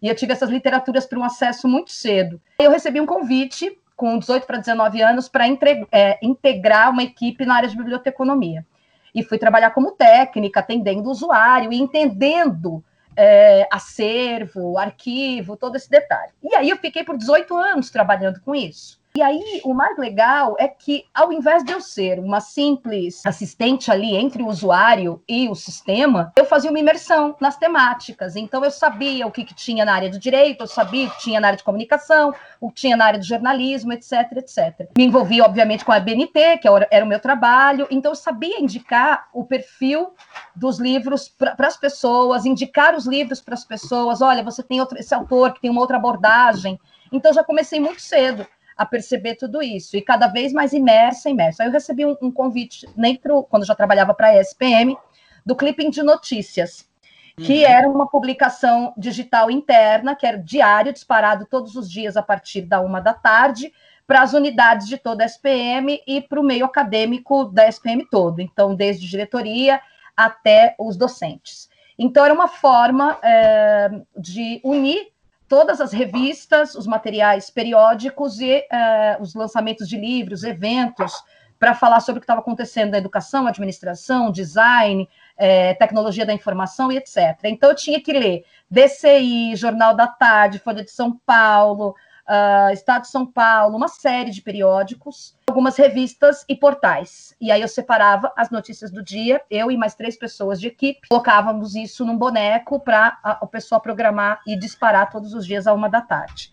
e 0.00 0.08
eu 0.08 0.14
tive 0.14 0.32
essas 0.32 0.50
literaturas 0.50 1.04
para 1.04 1.18
um 1.18 1.24
acesso 1.24 1.66
muito 1.66 1.90
cedo. 1.90 2.40
Eu 2.60 2.70
recebi 2.70 3.00
um 3.00 3.06
convite 3.06 3.76
com 3.96 4.18
18 4.18 4.46
para 4.46 4.58
19 4.58 5.02
anos 5.02 5.28
para 5.28 5.44
é, 5.90 6.18
integrar 6.22 6.90
uma 6.90 7.02
equipe 7.02 7.44
na 7.44 7.56
área 7.56 7.68
de 7.68 7.76
biblioteconomia. 7.76 8.64
E 9.12 9.22
fui 9.22 9.38
trabalhar 9.38 9.70
como 9.70 9.92
técnica, 9.92 10.60
atendendo 10.60 11.08
o 11.08 11.12
usuário 11.12 11.72
e 11.72 11.76
entendendo 11.76 12.84
é, 13.16 13.66
acervo, 13.70 14.78
arquivo, 14.78 15.56
todo 15.56 15.76
esse 15.76 15.88
detalhe. 15.88 16.32
E 16.42 16.54
aí 16.54 16.68
eu 16.68 16.76
fiquei 16.76 17.02
por 17.02 17.16
18 17.16 17.56
anos 17.56 17.90
trabalhando 17.90 18.40
com 18.40 18.54
isso. 18.54 19.00
E 19.16 19.22
aí, 19.22 19.60
o 19.64 19.72
mais 19.72 19.96
legal 19.96 20.56
é 20.58 20.66
que, 20.66 21.04
ao 21.14 21.32
invés 21.32 21.62
de 21.62 21.70
eu 21.70 21.80
ser 21.80 22.18
uma 22.18 22.40
simples 22.40 23.24
assistente 23.24 23.88
ali 23.88 24.16
entre 24.16 24.42
o 24.42 24.48
usuário 24.48 25.22
e 25.28 25.48
o 25.48 25.54
sistema, 25.54 26.32
eu 26.36 26.44
fazia 26.44 26.68
uma 26.68 26.80
imersão 26.80 27.36
nas 27.40 27.56
temáticas. 27.56 28.34
Então, 28.34 28.64
eu 28.64 28.72
sabia 28.72 29.24
o 29.24 29.30
que, 29.30 29.44
que 29.44 29.54
tinha 29.54 29.84
na 29.84 29.94
área 29.94 30.10
do 30.10 30.18
direito, 30.18 30.64
eu 30.64 30.66
sabia 30.66 31.06
o 31.06 31.10
que 31.12 31.20
tinha 31.20 31.38
na 31.38 31.46
área 31.46 31.56
de 31.56 31.62
comunicação, 31.62 32.34
o 32.60 32.70
que 32.70 32.80
tinha 32.80 32.96
na 32.96 33.04
área 33.04 33.20
do 33.20 33.24
jornalismo, 33.24 33.92
etc, 33.92 34.32
etc. 34.32 34.90
Me 34.98 35.04
envolvi, 35.04 35.40
obviamente, 35.40 35.84
com 35.84 35.92
a 35.92 36.00
BNT, 36.00 36.58
que 36.58 36.66
era 36.90 37.04
o 37.04 37.08
meu 37.08 37.20
trabalho. 37.20 37.86
Então, 37.92 38.10
eu 38.10 38.16
sabia 38.16 38.60
indicar 38.60 39.28
o 39.32 39.44
perfil 39.44 40.12
dos 40.56 40.80
livros 40.80 41.28
para 41.28 41.68
as 41.68 41.76
pessoas, 41.76 42.44
indicar 42.44 42.96
os 42.96 43.06
livros 43.06 43.40
para 43.40 43.54
as 43.54 43.64
pessoas. 43.64 44.20
Olha, 44.20 44.42
você 44.42 44.60
tem 44.60 44.80
outro, 44.80 44.98
esse 44.98 45.14
autor 45.14 45.52
que 45.52 45.60
tem 45.60 45.70
uma 45.70 45.82
outra 45.82 45.98
abordagem. 45.98 46.80
Então, 47.12 47.32
já 47.32 47.44
comecei 47.44 47.78
muito 47.78 48.02
cedo 48.02 48.44
a 48.76 48.84
perceber 48.84 49.36
tudo 49.36 49.62
isso, 49.62 49.96
e 49.96 50.02
cada 50.02 50.26
vez 50.26 50.52
mais 50.52 50.72
imersa, 50.72 51.30
imersa. 51.30 51.62
Aí 51.62 51.68
eu 51.68 51.72
recebi 51.72 52.04
um, 52.04 52.16
um 52.20 52.30
convite, 52.30 52.88
dentro, 52.96 53.42
quando 53.44 53.62
eu 53.62 53.68
já 53.68 53.74
trabalhava 53.74 54.12
para 54.14 54.28
a 54.28 54.40
ESPM, 54.40 54.96
do 55.44 55.54
Clipping 55.54 55.90
de 55.90 56.02
Notícias, 56.02 56.88
que 57.36 57.64
uhum. 57.64 57.70
era 57.70 57.88
uma 57.88 58.08
publicação 58.08 58.94
digital 58.96 59.50
interna, 59.50 60.14
que 60.14 60.26
era 60.26 60.38
diário, 60.38 60.92
disparado 60.92 61.46
todos 61.46 61.74
os 61.74 61.90
dias 61.90 62.16
a 62.16 62.22
partir 62.22 62.62
da 62.62 62.80
uma 62.80 63.00
da 63.00 63.12
tarde, 63.12 63.72
para 64.06 64.22
as 64.22 64.34
unidades 64.34 64.86
de 64.86 64.98
toda 64.98 65.24
a 65.24 65.26
SPM 65.26 66.00
e 66.06 66.20
para 66.20 66.40
o 66.40 66.44
meio 66.44 66.64
acadêmico 66.64 67.44
da 67.46 67.66
SPM 67.66 68.06
todo, 68.10 68.40
então, 68.40 68.74
desde 68.74 69.08
diretoria 69.08 69.80
até 70.16 70.74
os 70.78 70.96
docentes. 70.96 71.68
Então, 71.98 72.24
era 72.24 72.34
uma 72.34 72.48
forma 72.48 73.18
é, 73.22 73.90
de 74.16 74.60
unir 74.62 75.13
todas 75.48 75.80
as 75.80 75.92
revistas, 75.92 76.74
os 76.74 76.86
materiais 76.86 77.50
periódicos 77.50 78.40
e 78.40 78.58
uh, 78.58 79.22
os 79.22 79.34
lançamentos 79.34 79.88
de 79.88 79.96
livros, 79.96 80.44
eventos, 80.44 81.12
para 81.58 81.74
falar 81.74 82.00
sobre 82.00 82.18
o 82.18 82.20
que 82.20 82.24
estava 82.24 82.40
acontecendo 82.40 82.90
na 82.90 82.98
educação, 82.98 83.46
administração, 83.46 84.30
design, 84.30 85.08
é, 85.36 85.72
tecnologia 85.74 86.26
da 86.26 86.32
informação 86.32 86.92
e 86.92 86.96
etc. 86.96 87.38
Então, 87.44 87.70
eu 87.70 87.76
tinha 87.76 88.00
que 88.02 88.12
ler 88.12 88.44
DCI, 88.70 89.56
Jornal 89.56 89.94
da 89.94 90.06
Tarde, 90.06 90.58
Folha 90.58 90.84
de 90.84 90.90
São 90.90 91.18
Paulo, 91.24 91.94
uh, 92.28 92.72
Estado 92.72 93.02
de 93.02 93.08
São 93.08 93.26
Paulo, 93.26 93.76
uma 93.76 93.88
série 93.88 94.30
de 94.30 94.42
periódicos, 94.42 95.36
algumas 95.46 95.76
revistas 95.76 96.44
e 96.48 96.56
portais. 96.56 97.34
E 97.40 97.50
aí 97.50 97.60
eu 97.60 97.68
separava 97.68 98.32
as 98.36 98.50
notícias 98.50 98.90
do 98.90 99.02
dia, 99.02 99.42
eu 99.50 99.70
e 99.70 99.76
mais 99.76 99.94
três 99.94 100.16
pessoas 100.16 100.60
de 100.60 100.68
equipe, 100.68 101.08
colocávamos 101.08 101.74
isso 101.74 102.04
num 102.04 102.16
boneco 102.16 102.80
para 102.80 103.38
o 103.42 103.46
pessoal 103.46 103.80
programar 103.80 104.40
e 104.46 104.56
disparar 104.56 105.10
todos 105.10 105.34
os 105.34 105.46
dias 105.46 105.66
a 105.66 105.72
uma 105.72 105.88
da 105.88 106.00
tarde. 106.00 106.52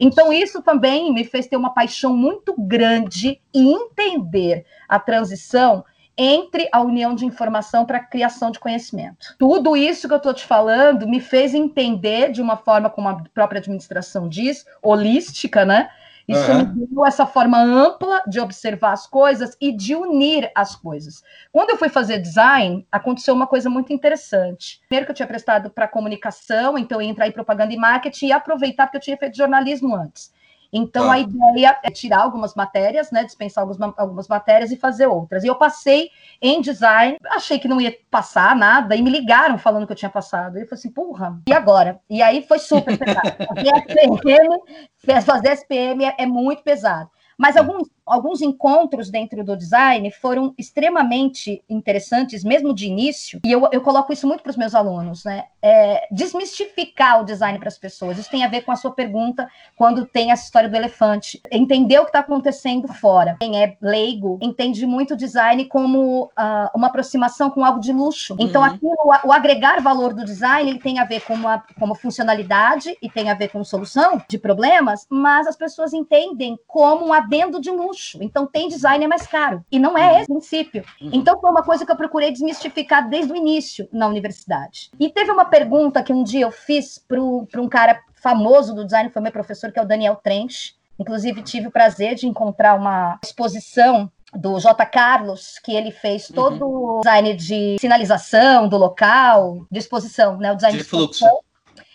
Então, 0.00 0.32
isso 0.32 0.60
também 0.62 1.12
me 1.12 1.24
fez 1.24 1.46
ter 1.46 1.56
uma 1.56 1.72
paixão 1.72 2.16
muito 2.16 2.54
grande 2.58 3.40
e 3.54 3.72
entender 3.72 4.66
a 4.88 4.98
transição 4.98 5.84
entre 6.16 6.68
a 6.72 6.80
união 6.80 7.14
de 7.14 7.24
informação 7.24 7.84
para 7.84 7.98
a 7.98 8.04
criação 8.04 8.50
de 8.50 8.58
conhecimento. 8.58 9.34
Tudo 9.38 9.76
isso 9.76 10.06
que 10.06 10.14
eu 10.14 10.18
estou 10.18 10.34
te 10.34 10.44
falando 10.44 11.06
me 11.06 11.20
fez 11.20 11.54
entender 11.54 12.30
de 12.30 12.42
uma 12.42 12.56
forma, 12.56 12.90
como 12.90 13.08
a 13.08 13.22
própria 13.34 13.58
administração 13.58 14.28
diz, 14.28 14.64
holística, 14.82 15.64
né? 15.64 15.88
Isso 16.28 16.50
uhum. 16.50 16.74
me 16.74 16.86
deu 16.86 17.04
essa 17.04 17.26
forma 17.26 17.60
ampla 17.60 18.22
de 18.28 18.40
observar 18.40 18.92
as 18.92 19.06
coisas 19.06 19.56
e 19.60 19.72
de 19.72 19.94
unir 19.94 20.50
as 20.54 20.76
coisas. 20.76 21.22
Quando 21.50 21.70
eu 21.70 21.76
fui 21.76 21.88
fazer 21.88 22.18
design, 22.18 22.86
aconteceu 22.92 23.34
uma 23.34 23.46
coisa 23.46 23.68
muito 23.68 23.92
interessante. 23.92 24.80
Primeiro 24.88 25.06
que 25.06 25.10
eu 25.10 25.16
tinha 25.16 25.26
prestado 25.26 25.70
para 25.70 25.88
comunicação, 25.88 26.78
então 26.78 26.98
eu 27.00 27.02
ia 27.02 27.10
entrar 27.10 27.26
em 27.26 27.32
propaganda 27.32 27.72
e 27.72 27.76
marketing 27.76 28.26
e 28.26 28.32
aproveitar 28.32 28.86
porque 28.86 28.98
eu 28.98 29.02
tinha 29.02 29.16
feito 29.16 29.36
jornalismo 29.36 29.94
antes. 29.96 30.32
Então, 30.72 31.10
ah. 31.10 31.14
a 31.14 31.18
ideia 31.18 31.78
é 31.82 31.90
tirar 31.90 32.22
algumas 32.22 32.54
matérias, 32.54 33.10
né, 33.10 33.24
dispensar 33.24 33.62
algumas, 33.62 33.92
algumas 33.98 34.28
matérias 34.28 34.70
e 34.70 34.76
fazer 34.76 35.06
outras. 35.06 35.44
E 35.44 35.46
eu 35.46 35.54
passei 35.54 36.10
em 36.40 36.60
design, 36.60 37.18
achei 37.26 37.58
que 37.58 37.68
não 37.68 37.80
ia 37.80 37.94
passar 38.10 38.56
nada, 38.56 38.96
e 38.96 39.02
me 39.02 39.10
ligaram 39.10 39.58
falando 39.58 39.86
que 39.86 39.92
eu 39.92 39.96
tinha 39.96 40.10
passado. 40.10 40.56
E 40.56 40.62
eu 40.62 40.66
falei 40.66 40.78
assim, 40.78 40.90
porra, 40.90 41.38
e 41.46 41.52
agora? 41.52 42.00
E 42.08 42.22
aí 42.22 42.42
foi 42.46 42.58
super 42.58 42.96
pesado. 42.96 43.28
fazer 43.52 43.72
SPM, 43.86 45.22
fazer 45.24 45.48
SPM 45.52 46.04
é, 46.04 46.14
é 46.18 46.26
muito 46.26 46.62
pesado. 46.62 47.10
Mas 47.36 47.56
alguns, 47.56 47.88
alguns 48.12 48.42
encontros 48.42 49.10
dentro 49.10 49.42
do 49.42 49.56
design 49.56 50.10
foram 50.10 50.54
extremamente 50.58 51.62
interessantes, 51.68 52.44
mesmo 52.44 52.74
de 52.74 52.86
início, 52.86 53.40
e 53.44 53.50
eu, 53.50 53.68
eu 53.72 53.80
coloco 53.80 54.12
isso 54.12 54.26
muito 54.26 54.42
para 54.42 54.50
os 54.50 54.56
meus 54.56 54.74
alunos, 54.74 55.24
né? 55.24 55.44
É, 55.62 56.06
desmistificar 56.10 57.20
o 57.20 57.24
design 57.24 57.58
para 57.58 57.68
as 57.68 57.78
pessoas. 57.78 58.18
Isso 58.18 58.30
tem 58.30 58.44
a 58.44 58.48
ver 58.48 58.62
com 58.62 58.72
a 58.72 58.76
sua 58.76 58.92
pergunta 58.92 59.48
quando 59.76 60.04
tem 60.04 60.30
essa 60.30 60.44
história 60.44 60.68
do 60.68 60.76
elefante. 60.76 61.40
Entender 61.50 61.98
o 61.98 62.02
que 62.02 62.10
está 62.10 62.18
acontecendo 62.18 62.88
fora. 62.88 63.36
Quem 63.40 63.62
é 63.62 63.76
leigo 63.80 64.38
entende 64.42 64.84
muito 64.86 65.14
o 65.14 65.16
design 65.16 65.64
como 65.66 66.24
uh, 66.24 66.68
uma 66.74 66.88
aproximação 66.88 67.48
com 67.48 67.64
algo 67.64 67.80
de 67.80 67.92
luxo. 67.92 68.36
Então, 68.38 68.62
uhum. 68.62 68.78
o, 68.82 69.28
o, 69.28 69.32
agregar 69.32 69.80
valor 69.80 70.12
do 70.12 70.24
design 70.24 70.68
ele 70.68 70.80
tem 70.80 70.98
a 70.98 71.04
ver 71.04 71.20
com 71.20 71.34
uma, 71.34 71.60
com 71.78 71.84
uma 71.84 71.94
funcionalidade 71.94 72.96
e 73.00 73.08
tem 73.08 73.30
a 73.30 73.34
ver 73.34 73.48
com 73.48 73.62
solução 73.64 74.20
de 74.28 74.38
problemas, 74.38 75.06
mas 75.08 75.46
as 75.46 75.56
pessoas 75.56 75.92
entendem 75.92 76.58
como 76.66 77.06
um 77.06 77.12
adendo 77.12 77.60
de 77.60 77.70
luxo. 77.70 78.01
Então, 78.20 78.46
tem 78.46 78.68
design 78.68 79.04
é 79.04 79.08
mais 79.08 79.26
caro. 79.26 79.64
E 79.70 79.78
não 79.78 79.96
é 79.96 80.20
esse 80.20 80.30
o 80.30 80.34
princípio. 80.34 80.84
Uhum. 81.00 81.10
Então, 81.12 81.40
foi 81.40 81.50
uma 81.50 81.62
coisa 81.62 81.84
que 81.84 81.92
eu 81.92 81.96
procurei 81.96 82.30
desmistificar 82.30 83.08
desde 83.08 83.32
o 83.32 83.36
início 83.36 83.88
na 83.92 84.06
universidade. 84.06 84.90
E 84.98 85.08
teve 85.08 85.30
uma 85.30 85.44
pergunta 85.44 86.02
que 86.02 86.12
um 86.12 86.22
dia 86.22 86.42
eu 86.42 86.50
fiz 86.50 86.98
para 86.98 87.20
um 87.60 87.68
cara 87.68 88.00
famoso 88.14 88.74
do 88.74 88.84
design, 88.84 89.10
foi 89.10 89.22
meu 89.22 89.32
professor, 89.32 89.72
que 89.72 89.78
é 89.78 89.82
o 89.82 89.86
Daniel 89.86 90.16
Trench. 90.16 90.74
Inclusive, 90.98 91.42
tive 91.42 91.68
o 91.68 91.72
prazer 91.72 92.14
de 92.14 92.26
encontrar 92.26 92.74
uma 92.74 93.18
exposição 93.22 94.10
do 94.34 94.58
J. 94.58 94.86
Carlos, 94.86 95.58
que 95.58 95.72
ele 95.72 95.90
fez 95.90 96.28
uhum. 96.30 96.34
todo 96.34 96.64
uhum. 96.64 96.98
o 96.98 97.00
design 97.00 97.34
de 97.34 97.76
sinalização 97.78 98.68
do 98.68 98.76
local, 98.76 99.66
de 99.70 99.78
exposição, 99.78 100.36
né? 100.38 100.52
O 100.52 100.56
design 100.56 100.78
de, 100.78 100.84
de 100.84 100.88
fluxo. 100.88 101.26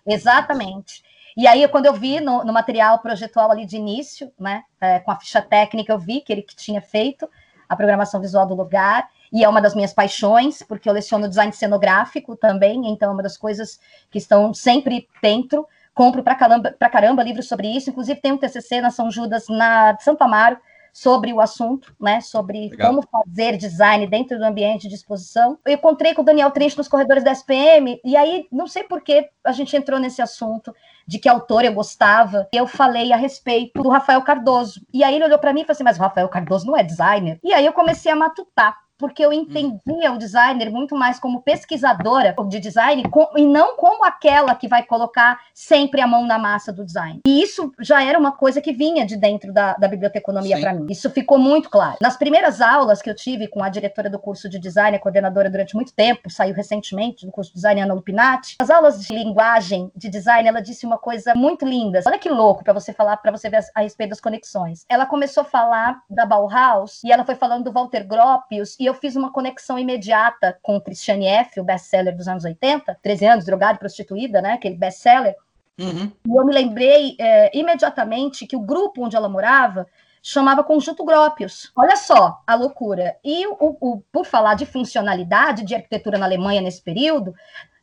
Exatamente. 0.06 1.04
E 1.38 1.46
aí, 1.46 1.68
quando 1.68 1.86
eu 1.86 1.94
vi 1.94 2.20
no, 2.20 2.44
no 2.44 2.52
material 2.52 2.98
projetual 2.98 3.52
ali 3.52 3.64
de 3.64 3.78
início, 3.78 4.32
né, 4.40 4.64
é, 4.82 4.98
com 4.98 5.12
a 5.12 5.16
ficha 5.16 5.40
técnica, 5.40 5.94
eu 5.94 6.00
vi 6.00 6.20
que 6.20 6.34
ele 6.34 6.42
que 6.42 6.56
tinha 6.56 6.82
feito 6.82 7.30
a 7.70 7.76
programação 7.76 8.20
visual 8.20 8.48
do 8.48 8.56
lugar, 8.56 9.08
e 9.32 9.44
é 9.44 9.50
uma 9.50 9.62
das 9.62 9.76
minhas 9.76 9.94
paixões, 9.94 10.64
porque 10.64 10.90
eu 10.90 10.94
leciono 10.94 11.28
design 11.28 11.54
cenográfico 11.54 12.36
também, 12.36 12.88
então 12.88 13.12
é 13.12 13.14
uma 13.14 13.22
das 13.22 13.38
coisas 13.38 13.80
que 14.10 14.18
estão 14.18 14.52
sempre 14.52 15.08
dentro. 15.22 15.68
Compro 15.94 16.24
para 16.24 16.34
caramba, 16.34 16.76
caramba 16.92 17.24
livros 17.24 17.48
sobre 17.48 17.68
isso, 17.68 17.92
inclusive 17.92 18.20
tem 18.20 18.32
um 18.32 18.38
TCC 18.38 18.82
na 18.82 18.90
São 18.90 19.12
Judas, 19.12 19.48
na 19.48 19.96
Santo 20.00 20.24
Amaro, 20.24 20.58
sobre 20.98 21.32
o 21.32 21.40
assunto, 21.40 21.96
né? 22.00 22.22
Sobre 22.22 22.70
Legal. 22.70 22.90
como 22.90 23.08
fazer 23.12 23.56
design 23.56 24.08
dentro 24.08 24.40
do 24.40 24.44
ambiente 24.44 24.88
de 24.88 24.96
exposição. 24.96 25.60
Eu 25.64 25.74
encontrei 25.74 26.16
com 26.16 26.24
o 26.24 26.26
Daniel 26.26 26.50
Trench 26.50 26.76
nos 26.76 26.88
corredores 26.88 27.24
da 27.24 27.32
SPM, 27.32 28.02
e 28.04 28.18
aí 28.18 28.48
não 28.52 28.66
sei 28.66 28.84
por 28.84 29.02
que 29.02 29.30
a 29.44 29.52
gente 29.52 29.78
entrou 29.78 30.00
nesse 30.00 30.24
assunto 30.24 30.74
de 31.08 31.18
que 31.18 31.30
autor 31.30 31.64
eu 31.64 31.74
gostava. 31.74 32.48
Eu 32.54 32.68
falei 32.68 33.14
a 33.14 33.18
respeito 33.18 33.82
do 33.82 33.90
Rafael 33.90 34.22
Cardoso. 34.22 34.82
E 34.94 35.04
aí 35.04 35.16
ele 35.16 35.26
olhou 35.26 35.40
para 35.40 35.54
mim 35.54 35.62
e 35.62 35.64
falou 35.64 35.74
assim: 35.74 35.84
Mas 35.84 35.98
o 35.98 36.02
Rafael 36.02 36.28
Cardoso 36.30 36.68
não 36.68 36.78
é 36.78 36.84
designer? 36.84 37.40
E 37.44 37.54
aí 37.54 37.66
eu 37.66 37.74
comecei 37.74 38.12
a 38.12 38.16
matutar 38.16 38.87
porque 38.98 39.24
eu 39.24 39.32
entendia 39.32 40.12
o 40.12 40.18
designer 40.18 40.72
muito 40.72 40.96
mais 40.96 41.20
como 41.20 41.42
pesquisadora 41.42 42.36
de 42.48 42.60
design 42.60 43.04
com, 43.10 43.28
e 43.36 43.46
não 43.46 43.76
como 43.76 44.04
aquela 44.04 44.56
que 44.56 44.68
vai 44.68 44.84
colocar 44.84 45.40
sempre 45.54 46.02
a 46.02 46.08
mão 46.08 46.26
na 46.26 46.38
massa 46.38 46.72
do 46.72 46.86
design. 46.86 47.22
E 47.26 47.42
isso 47.42 47.72
já 47.80 48.04
era 48.04 48.18
uma 48.18 48.32
coisa 48.32 48.62
que 48.62 48.74
vinha 48.74 49.06
de 49.06 49.16
dentro 49.16 49.54
da, 49.54 49.74
da 49.74 49.88
biblioteconomia 49.88 50.60
para 50.60 50.74
mim. 50.74 50.88
Isso 50.90 51.10
ficou 51.10 51.38
muito 51.38 51.70
claro. 51.70 51.98
Nas 52.02 52.18
primeiras 52.18 52.62
aulas 52.62 53.02
que 53.02 53.10
eu 53.10 53.16
tive 53.16 53.48
com 53.48 53.64
a 53.64 53.70
diretora 53.70 54.10
do 54.10 54.20
curso 54.20 54.50
de 54.50 54.60
design, 54.60 54.98
a 54.98 55.00
coordenadora 55.00 55.50
durante 55.50 55.76
muito 55.76 55.94
tempo, 55.94 56.30
saiu 56.30 56.54
recentemente 56.54 57.26
do 57.26 57.32
curso 57.32 57.52
de 57.52 57.56
design, 57.56 57.82
Ana 57.82 57.94
Lupinati, 57.94 58.56
as 58.60 58.70
aulas 58.70 59.02
de 59.02 59.14
linguagem, 59.14 59.92
de 59.96 60.10
design, 60.10 60.48
ela 60.48 60.62
disse 60.62 60.86
uma 60.86 60.98
coisa 60.98 61.34
muito 61.36 61.66
linda. 61.66 62.02
Olha 62.06 62.20
que 62.20 62.30
louco 62.30 62.64
para 62.64 62.74
você 62.74 62.94
falar, 62.94 63.18
para 63.18 63.32
você 63.32 63.50
ver 63.50 63.58
a, 63.58 63.62
a 63.76 63.82
respeito 63.82 64.10
das 64.10 64.22
conexões. 64.22 64.86
Ela 64.90 65.06
começou 65.06 65.42
a 65.42 65.46
falar 65.46 66.02
da 66.10 66.26
Bauhaus 66.26 67.04
e 67.04 67.12
ela 67.12 67.26
foi 67.26 67.36
falando 67.36 67.66
do 67.66 67.72
Walter 67.72 68.06
Gropius 68.06 68.76
e 68.80 68.87
eu 68.88 68.94
fiz 68.94 69.16
uma 69.16 69.32
conexão 69.32 69.78
imediata 69.78 70.58
com 70.62 70.82
Christiane 70.82 71.28
F., 71.28 71.60
o 71.60 71.64
best-seller 71.64 72.16
dos 72.16 72.28
anos 72.28 72.44
80, 72.44 72.98
13 73.02 73.26
anos, 73.26 73.46
drogada 73.46 73.76
e 73.76 73.80
prostituída, 73.80 74.42
né? 74.42 74.54
Aquele 74.54 74.76
best-seller. 74.76 75.36
Uhum. 75.80 76.12
E 76.26 76.36
eu 76.36 76.46
me 76.46 76.54
lembrei 76.54 77.16
é, 77.20 77.56
imediatamente 77.58 78.48
que 78.48 78.56
o 78.56 78.62
grupo 78.62 79.06
onde 79.06 79.16
ela 79.16 79.30
morava 79.30 79.88
chamava 80.22 80.64
Conjunto 80.64 81.06
Gropius. 81.06 81.72
Olha 81.76 81.96
só 81.96 82.42
a 82.46 82.56
loucura. 82.56 83.16
E 83.24 83.48
o, 83.48 83.78
o, 83.80 84.02
por 84.12 84.26
falar 84.26 84.56
de 84.56 84.66
funcionalidade 84.66 85.64
de 85.64 85.74
arquitetura 85.74 86.18
na 86.18 86.26
Alemanha 86.26 86.60
nesse 86.60 86.82
período, 86.82 87.34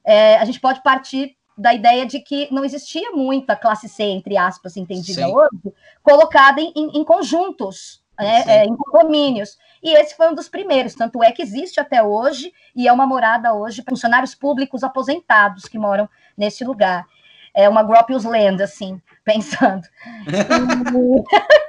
é, 0.04 0.36
a 0.36 0.44
gente 0.44 0.60
pode 0.60 0.82
partir 0.82 1.36
da 1.56 1.72
ideia 1.72 2.04
de 2.04 2.20
que 2.20 2.48
não 2.52 2.64
existia 2.64 3.12
muita 3.12 3.56
classe 3.56 3.88
C, 3.88 4.02
entre 4.02 4.36
aspas, 4.36 4.76
entendida 4.76 5.24
Sim. 5.24 5.32
hoje, 5.32 5.74
colocada 6.02 6.60
em, 6.60 6.72
em, 6.76 6.98
em 6.98 7.04
conjuntos, 7.04 8.03
né, 8.18 8.44
é, 8.46 8.64
em 8.64 8.76
condomínios. 8.76 9.58
E 9.82 9.94
esse 9.94 10.16
foi 10.16 10.28
um 10.30 10.34
dos 10.34 10.48
primeiros, 10.48 10.94
tanto 10.94 11.22
é 11.22 11.32
que 11.32 11.42
existe 11.42 11.80
até 11.80 12.02
hoje 12.02 12.52
e 12.74 12.88
é 12.88 12.92
uma 12.92 13.06
morada 13.06 13.52
hoje 13.52 13.82
para 13.82 13.92
funcionários 13.92 14.34
públicos 14.34 14.82
aposentados 14.82 15.66
que 15.66 15.78
moram 15.78 16.08
nesse 16.36 16.64
lugar. 16.64 17.06
É 17.52 17.68
uma 17.68 17.82
Gropius 17.82 18.24
Land, 18.24 18.62
assim, 18.62 19.00
pensando. 19.24 19.82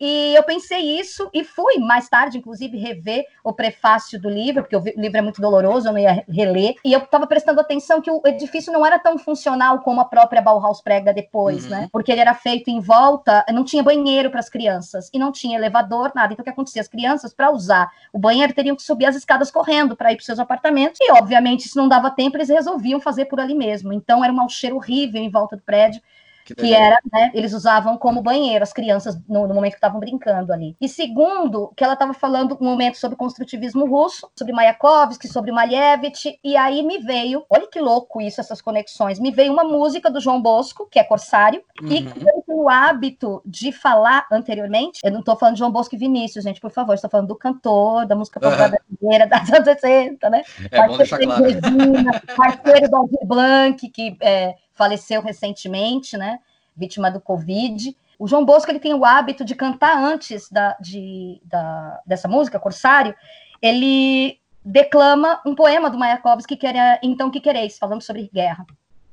E 0.00 0.34
eu 0.34 0.42
pensei 0.42 0.98
isso 0.98 1.28
e 1.32 1.44
fui 1.44 1.78
mais 1.78 2.08
tarde, 2.08 2.38
inclusive, 2.38 2.76
rever 2.78 3.24
o 3.44 3.52
prefácio 3.52 4.20
do 4.20 4.28
livro, 4.28 4.62
porque 4.62 4.76
o 4.76 5.00
livro 5.00 5.18
é 5.18 5.22
muito 5.22 5.40
doloroso, 5.40 5.88
eu 5.88 5.92
não 5.92 5.98
ia 5.98 6.24
reler. 6.28 6.74
E 6.84 6.92
eu 6.92 7.00
estava 7.00 7.26
prestando 7.26 7.60
atenção 7.60 8.00
que 8.00 8.10
o 8.10 8.20
edifício 8.24 8.72
não 8.72 8.84
era 8.84 8.98
tão 8.98 9.18
funcional 9.18 9.80
como 9.80 10.00
a 10.00 10.04
própria 10.04 10.42
Bauhaus 10.42 10.80
prega 10.80 11.12
depois, 11.12 11.64
uhum. 11.64 11.70
né? 11.70 11.88
Porque 11.92 12.10
ele 12.10 12.20
era 12.20 12.34
feito 12.34 12.68
em 12.68 12.80
volta, 12.80 13.44
não 13.52 13.64
tinha 13.64 13.82
banheiro 13.82 14.30
para 14.30 14.40
as 14.40 14.48
crianças 14.48 15.10
e 15.12 15.18
não 15.18 15.32
tinha 15.32 15.58
elevador, 15.58 16.12
nada. 16.14 16.32
Então 16.32 16.42
o 16.42 16.44
que 16.44 16.50
acontecia? 16.50 16.82
As 16.82 16.88
crianças, 16.88 17.32
para 17.32 17.50
usar 17.50 17.90
o 18.12 18.18
banheiro, 18.18 18.52
teriam 18.52 18.76
que 18.76 18.82
subir 18.82 19.06
as 19.06 19.16
escadas 19.16 19.50
correndo 19.50 19.96
para 19.96 20.12
ir 20.12 20.16
para 20.16 20.24
seus 20.24 20.38
apartamentos. 20.38 20.98
E, 21.00 21.12
obviamente, 21.12 21.68
se 21.68 21.76
não 21.76 21.88
dava 21.88 22.10
tempo, 22.10 22.36
eles 22.36 22.48
resolviam 22.48 23.00
fazer 23.00 23.26
por 23.26 23.40
ali 23.40 23.54
mesmo. 23.54 23.92
Então 23.92 24.24
era 24.24 24.32
um 24.32 24.48
cheiro 24.48 24.76
horrível 24.76 25.22
em 25.22 25.30
volta 25.30 25.56
do 25.56 25.62
prédio 25.62 26.00
que, 26.44 26.54
que 26.54 26.74
era, 26.74 26.98
né, 27.12 27.30
eles 27.34 27.52
usavam 27.52 27.98
como 27.98 28.22
banheiro 28.22 28.62
as 28.62 28.72
crianças 28.72 29.18
no, 29.28 29.46
no 29.46 29.54
momento 29.54 29.72
que 29.72 29.78
estavam 29.78 30.00
brincando 30.00 30.52
ali. 30.52 30.76
E 30.80 30.88
segundo, 30.88 31.72
que 31.76 31.84
ela 31.84 31.92
estava 31.92 32.14
falando 32.14 32.56
um 32.60 32.64
momento 32.64 32.96
sobre 32.96 33.16
construtivismo 33.16 33.86
russo, 33.86 34.30
sobre 34.34 34.52
Mayakovsky, 34.52 35.28
sobre 35.28 35.52
Malevich, 35.52 36.38
e 36.42 36.56
aí 36.56 36.82
me 36.82 36.98
veio, 36.98 37.44
olha 37.50 37.68
que 37.68 37.80
louco 37.80 38.20
isso, 38.20 38.40
essas 38.40 38.60
conexões, 38.60 39.18
me 39.18 39.30
veio 39.30 39.52
uma 39.52 39.64
música 39.64 40.10
do 40.10 40.20
João 40.20 40.40
Bosco, 40.40 40.88
que 40.90 40.98
é 40.98 41.04
Corsário, 41.04 41.62
uhum. 41.82 41.88
e 41.88 42.08
o 42.48 42.68
hábito 42.68 43.42
de 43.44 43.72
falar 43.72 44.26
anteriormente, 44.32 45.00
eu 45.04 45.12
não 45.12 45.20
estou 45.20 45.36
falando 45.36 45.54
de 45.54 45.60
João 45.60 45.70
Bosco 45.70 45.94
e 45.94 45.98
Vinícius, 45.98 46.44
gente, 46.44 46.60
por 46.60 46.70
favor, 46.70 46.94
estou 46.94 47.10
falando 47.10 47.28
do 47.28 47.36
cantor, 47.36 48.06
da 48.06 48.16
música 48.16 48.40
popular 48.40 48.70
uhum. 48.70 48.76
brasileira, 48.88 49.26
da 49.28 49.40
anos 49.50 49.64
60, 49.64 50.30
né? 50.30 50.42
É 50.70 50.86
bom 50.86 50.96
deixar 50.96 51.18
claro. 51.18 51.44
Regina, 51.44 52.22
parceiro 52.36 52.88
do 52.88 52.96
Aldir 52.96 53.26
Blanc, 53.26 53.88
que 53.88 54.16
é, 54.20 54.54
faleceu 54.80 55.20
recentemente, 55.20 56.16
né? 56.16 56.38
Vítima 56.74 57.10
do 57.10 57.20
Covid. 57.20 57.94
O 58.18 58.26
João 58.26 58.46
Bosco 58.46 58.70
ele 58.70 58.80
tem 58.80 58.94
o 58.94 59.04
hábito 59.04 59.44
de 59.44 59.54
cantar 59.54 59.94
antes 60.02 60.50
da, 60.50 60.74
de, 60.80 61.38
da, 61.44 62.00
dessa 62.06 62.26
música, 62.26 62.58
Corsário. 62.58 63.14
Ele 63.60 64.40
declama 64.64 65.38
um 65.44 65.54
poema 65.54 65.90
do 65.90 65.98
Mayakovsky 65.98 66.56
que 66.56 66.66
era 66.66 66.98
Então 67.02 67.30
Que 67.30 67.40
Quereis, 67.40 67.76
falando 67.76 68.00
sobre 68.00 68.30
guerra. 68.32 68.64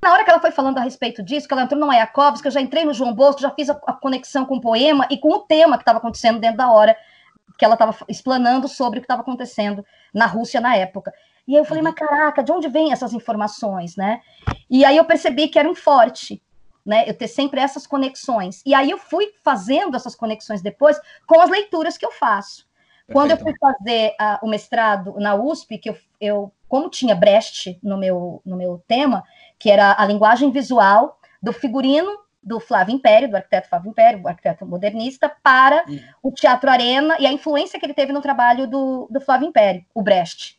Na 0.01 0.13
hora 0.13 0.23
que 0.23 0.29
ela 0.29 0.39
foi 0.39 0.51
falando 0.51 0.77
a 0.77 0.81
respeito 0.81 1.21
disso, 1.21 1.45
que 1.45 1.53
ela 1.53 1.63
entrou 1.63 1.81
no 1.81 1.87
Mayakovsky, 1.87 2.47
eu 2.47 2.51
já 2.51 2.61
entrei 2.61 2.85
no 2.85 2.93
João 2.93 3.13
Bosco, 3.13 3.41
já 3.41 3.51
fiz 3.51 3.69
a, 3.69 3.73
a 3.87 3.93
conexão 3.93 4.45
com 4.45 4.55
o 4.55 4.61
poema 4.61 5.05
e 5.09 5.17
com 5.17 5.33
o 5.33 5.39
tema 5.39 5.75
que 5.75 5.81
estava 5.81 5.97
acontecendo 5.97 6.39
dentro 6.39 6.57
da 6.57 6.71
hora 6.71 6.95
que 7.57 7.65
ela 7.65 7.73
estava 7.73 7.93
explanando 8.07 8.69
sobre 8.69 8.99
o 8.99 9.01
que 9.01 9.05
estava 9.05 9.21
acontecendo 9.21 9.83
na 10.13 10.27
Rússia 10.27 10.61
na 10.61 10.77
época. 10.77 11.13
E 11.47 11.55
aí 11.55 11.61
eu 11.61 11.65
falei, 11.65 11.81
uhum. 11.81 11.89
mas 11.89 11.95
caraca, 11.95 12.43
de 12.43 12.51
onde 12.51 12.67
vêm 12.67 12.91
essas 12.91 13.13
informações, 13.13 13.95
né? 13.95 14.21
E 14.69 14.83
aí 14.83 14.97
eu 14.97 15.05
percebi 15.05 15.47
que 15.47 15.57
era 15.57 15.69
um 15.69 15.75
forte, 15.75 16.41
né? 16.85 17.07
Eu 17.07 17.13
ter 17.13 17.27
sempre 17.27 17.61
essas 17.61 17.87
conexões. 17.87 18.61
E 18.65 18.73
aí 18.73 18.91
eu 18.91 18.97
fui 18.97 19.31
fazendo 19.43 19.95
essas 19.95 20.15
conexões 20.15 20.61
depois 20.61 20.99
com 21.25 21.39
as 21.39 21.49
leituras 21.49 21.97
que 21.97 22.05
eu 22.05 22.11
faço. 22.11 22.67
Perfeito. 23.07 23.13
Quando 23.13 23.31
eu 23.31 23.37
fui 23.37 23.53
fazer 23.57 24.09
uh, 24.19 24.45
o 24.45 24.49
mestrado 24.49 25.15
na 25.17 25.35
USP, 25.35 25.77
que 25.77 25.89
eu, 25.89 25.97
eu, 26.19 26.51
como 26.67 26.89
tinha 26.89 27.15
Brecht 27.15 27.79
no 27.81 27.97
meu, 27.97 28.41
no 28.45 28.57
meu 28.57 28.83
tema, 28.85 29.23
que 29.57 29.71
era 29.71 29.95
a 29.97 30.05
linguagem 30.05 30.51
visual 30.51 31.17
do 31.41 31.53
figurino 31.53 32.11
do 32.43 32.59
Flávio 32.59 32.95
Império, 32.95 33.29
do 33.29 33.35
arquiteto 33.35 33.67
Flávio 33.67 33.89
Império, 33.89 34.21
o 34.23 34.27
arquiteto 34.27 34.65
modernista, 34.65 35.29
para 35.43 35.83
uhum. 35.87 35.99
o 36.23 36.31
Teatro 36.31 36.69
Arena 36.69 37.17
e 37.19 37.25
a 37.25 37.31
influência 37.31 37.79
que 37.79 37.85
ele 37.85 37.93
teve 37.93 38.13
no 38.13 38.21
trabalho 38.21 38.67
do, 38.67 39.07
do 39.11 39.19
Flávio 39.19 39.47
Império, 39.47 39.85
o 39.93 40.01
Brecht. 40.01 40.56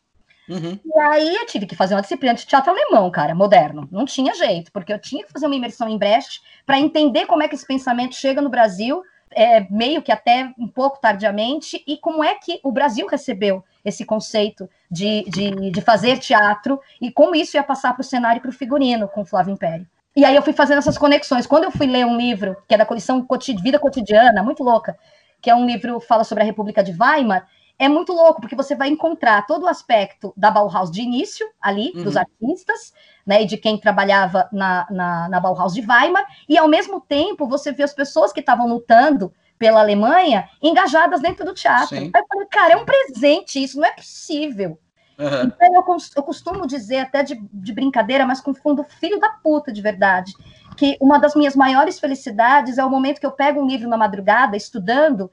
Uhum. 0.49 0.79
E 0.85 0.99
aí 1.01 1.37
eu 1.37 1.47
tive 1.47 1.67
que 1.67 1.77
fazer 1.77 1.95
uma 1.95 2.01
disciplina 2.01 2.35
de 2.35 2.47
teatro 2.47 2.71
alemão, 2.71 3.11
cara, 3.11 3.35
moderno. 3.35 3.89
Não 3.93 4.05
tinha 4.05 4.35
jeito, 4.35 4.73
porque 4.73 4.93
eu 4.93 4.99
tinha 4.99 5.25
que 5.25 5.33
fazer 5.33 5.47
uma 5.47 5.55
imersão 5.55 5.89
em 5.89 5.99
Brecht 5.99 6.41
para 6.65 6.79
entender 6.79 7.27
como 7.27 7.43
é 7.43 7.49
que 7.49 7.55
esse 7.55 7.67
pensamento 7.67 8.15
chega 8.15 8.41
no 8.41 8.49
Brasil, 8.49 9.03
é, 9.31 9.67
meio 9.71 10.01
que 10.01 10.11
até 10.11 10.53
um 10.59 10.67
pouco 10.67 10.99
tardiamente, 11.01 11.83
e 11.87 11.99
como 11.99 12.25
é 12.25 12.35
que 12.35 12.61
o 12.63 12.73
Brasil 12.73 13.07
recebeu 13.07 13.63
esse 13.85 14.05
conceito 14.05 14.69
de, 14.91 15.25
de, 15.25 15.71
de 15.71 15.81
fazer 15.81 16.19
teatro 16.19 16.81
e 17.01 17.11
como 17.11 17.35
isso 17.35 17.57
ia 17.57 17.63
passar 17.63 17.93
para 17.93 18.01
o 18.01 18.05
cenário 18.05 18.39
e 18.39 18.43
para 18.43 18.51
o 18.51 18.55
figurino 18.55 19.09
com 19.09 19.25
Flávio 19.25 19.53
Império. 19.53 19.87
E 20.17 20.25
aí 20.25 20.35
eu 20.35 20.43
fui 20.43 20.53
fazendo 20.53 20.79
essas 20.79 20.99
conexões. 20.99 21.47
Quando 21.47 21.65
eu 21.65 21.71
fui 21.71 21.87
ler 21.87 22.05
um 22.05 22.17
livro 22.17 22.57
que 22.67 22.75
é 22.75 22.79
da 22.79 22.87
coleção 22.87 23.25
Vida 23.63 23.79
Cotidiana, 23.79 24.43
muito 24.43 24.65
louca, 24.65 24.99
que 25.41 25.49
é 25.49 25.55
um 25.55 25.65
livro 25.65 26.01
que 26.01 26.07
fala 26.07 26.25
sobre 26.25 26.43
a 26.43 26.47
República 26.47 26.83
de 26.83 26.93
Weimar, 26.93 27.47
é 27.79 27.89
muito 27.89 28.13
louco, 28.13 28.41
porque 28.41 28.57
você 28.57 28.75
vai 28.75 28.89
encontrar 28.89 29.47
todo 29.47 29.63
o 29.63 29.69
aspecto 29.69 30.33
da 30.37 30.51
Bauhaus 30.51 30.91
de 30.91 31.01
início, 31.01 31.49
ali, 31.61 31.93
uhum. 31.95 32.03
dos 32.03 32.17
artistas, 32.17 32.93
né, 33.25 33.43
e 33.43 33.47
de 33.47 33.57
quem 33.57 33.79
trabalhava 33.79 34.49
na, 34.53 34.87
na, 34.91 35.29
na 35.29 35.41
Bauhaus 35.41 35.75
de 35.75 35.81
Weimar, 35.81 36.27
e 36.49 36.59
ao 36.59 36.67
mesmo 36.67 37.01
tempo 37.01 37.47
você 37.47 37.71
vê 37.71 37.85
as 37.85 37.95
pessoas 37.95 38.33
que 38.33 38.41
estavam 38.41 38.67
lutando 38.67 39.33
pela 39.59 39.81
Alemanha 39.81 40.49
engajadas 40.63 41.21
dentro 41.21 41.45
do 41.45 41.55
teatro. 41.55 41.97
Sim. 41.97 42.11
Aí 42.15 42.21
eu 42.21 42.27
falei, 42.29 42.47
cara, 42.51 42.73
é 42.73 42.77
um 42.77 42.85
presente 42.85 43.63
isso, 43.63 43.79
não 43.79 43.87
é 43.87 43.93
possível. 43.93 44.79
Uhum. 45.19 45.45
Então 45.45 45.75
eu, 45.75 45.85
eu, 46.17 46.23
costumo 46.23 46.67
dizer, 46.67 46.99
até 46.99 47.23
de, 47.23 47.41
de 47.53 47.73
brincadeira, 47.73 48.25
mas 48.25 48.41
com 48.41 48.55
fundo 48.55 48.85
filho 48.85 49.19
da 49.19 49.31
puta 49.31 49.73
de 49.73 49.83
verdade, 49.83 50.33
que 50.77 50.97
uma 51.01 51.19
das 51.19 51.35
minhas 51.35 51.57
maiores 51.57 51.99
felicidades 51.99 52.79
é 52.79 52.85
o 52.85 52.91
momento 52.91 53.19
que 53.19 53.27
eu 53.27 53.33
pego 53.33 53.61
um 53.61 53.67
livro 53.67 53.89
na 53.89 53.97
madrugada, 53.97 54.57
estudando, 54.57 55.31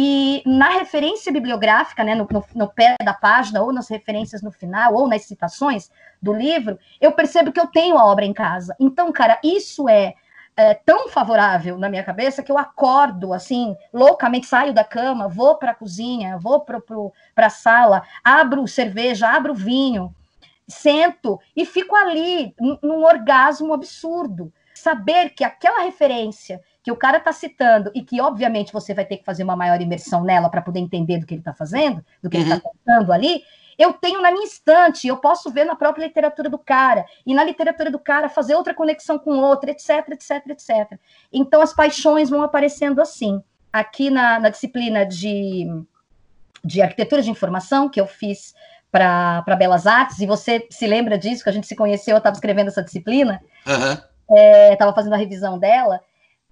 e 0.00 0.44
na 0.46 0.68
referência 0.68 1.32
bibliográfica, 1.32 2.04
né, 2.04 2.14
no, 2.14 2.24
no, 2.30 2.44
no, 2.54 2.68
pé 2.68 2.94
da 3.04 3.12
página, 3.12 3.60
ou 3.60 3.72
nas 3.72 3.88
referências 3.88 4.40
no 4.40 4.52
final, 4.52 4.94
ou 4.94 5.08
nas 5.08 5.24
citações 5.24 5.90
do 6.22 6.32
livro, 6.32 6.78
eu 7.00 7.10
percebo 7.10 7.50
que 7.50 7.58
eu 7.58 7.66
tenho 7.66 7.98
a 7.98 8.06
obra 8.06 8.24
em 8.24 8.32
casa. 8.32 8.76
Então, 8.78 9.10
cara, 9.10 9.40
isso 9.42 9.88
é, 9.88 10.14
é 10.56 10.72
tão 10.72 11.08
favorável 11.08 11.76
na 11.76 11.88
minha 11.88 12.04
cabeça 12.04 12.44
que 12.44 12.52
eu 12.52 12.56
acordo, 12.56 13.32
assim, 13.32 13.76
loucamente, 13.92 14.46
saio 14.46 14.72
da 14.72 14.84
cama, 14.84 15.26
vou 15.26 15.56
para 15.56 15.72
a 15.72 15.74
cozinha, 15.74 16.38
vou 16.38 16.60
para 16.60 17.46
a 17.46 17.50
sala, 17.50 18.04
abro 18.22 18.68
cerveja, 18.68 19.28
abro 19.28 19.52
vinho, 19.52 20.14
sento 20.68 21.40
e 21.56 21.66
fico 21.66 21.96
ali 21.96 22.54
num 22.80 23.02
orgasmo 23.02 23.74
absurdo. 23.74 24.52
Saber 24.88 25.30
que 25.34 25.44
aquela 25.44 25.82
referência 25.82 26.62
que 26.82 26.90
o 26.90 26.96
cara 26.96 27.18
está 27.18 27.30
citando 27.30 27.90
e 27.94 28.02
que, 28.02 28.22
obviamente, 28.22 28.72
você 28.72 28.94
vai 28.94 29.04
ter 29.04 29.18
que 29.18 29.24
fazer 29.24 29.44
uma 29.44 29.54
maior 29.54 29.78
imersão 29.82 30.24
nela 30.24 30.48
para 30.48 30.62
poder 30.62 30.80
entender 30.80 31.18
do 31.18 31.26
que 31.26 31.34
ele 31.34 31.42
está 31.42 31.52
fazendo, 31.52 32.02
do 32.22 32.30
que 32.30 32.38
tá 32.38 32.42
uhum. 32.42 32.50
ele 32.50 32.54
está 32.54 32.70
contando 32.70 33.12
ali, 33.12 33.42
eu 33.78 33.92
tenho 33.92 34.22
na 34.22 34.32
minha 34.32 34.46
estante, 34.46 35.06
eu 35.06 35.18
posso 35.18 35.50
ver 35.50 35.66
na 35.66 35.76
própria 35.76 36.06
literatura 36.06 36.48
do 36.48 36.56
cara, 36.58 37.04
e 37.26 37.34
na 37.34 37.44
literatura 37.44 37.90
do 37.90 37.98
cara 37.98 38.30
fazer 38.30 38.54
outra 38.54 38.72
conexão 38.72 39.18
com 39.18 39.32
outra, 39.32 39.72
etc, 39.72 40.08
etc, 40.08 40.46
etc. 40.46 40.98
Então 41.30 41.60
as 41.60 41.74
paixões 41.74 42.30
vão 42.30 42.42
aparecendo 42.42 42.98
assim. 43.02 43.42
Aqui 43.70 44.08
na, 44.08 44.40
na 44.40 44.48
disciplina 44.48 45.04
de, 45.04 45.66
de 46.64 46.80
arquitetura 46.80 47.20
de 47.20 47.30
informação, 47.30 47.90
que 47.90 48.00
eu 48.00 48.06
fiz 48.06 48.54
para 48.90 49.44
Belas 49.58 49.86
Artes, 49.86 50.18
e 50.20 50.26
você 50.26 50.66
se 50.70 50.86
lembra 50.86 51.18
disso, 51.18 51.44
que 51.44 51.50
a 51.50 51.52
gente 51.52 51.66
se 51.66 51.76
conheceu, 51.76 52.14
eu 52.14 52.18
estava 52.18 52.34
escrevendo 52.34 52.68
essa 52.68 52.82
disciplina, 52.82 53.38
estava 54.30 54.90
uhum. 54.90 54.92
é, 54.92 54.94
fazendo 54.94 55.14
a 55.14 55.18
revisão 55.18 55.58
dela, 55.58 56.00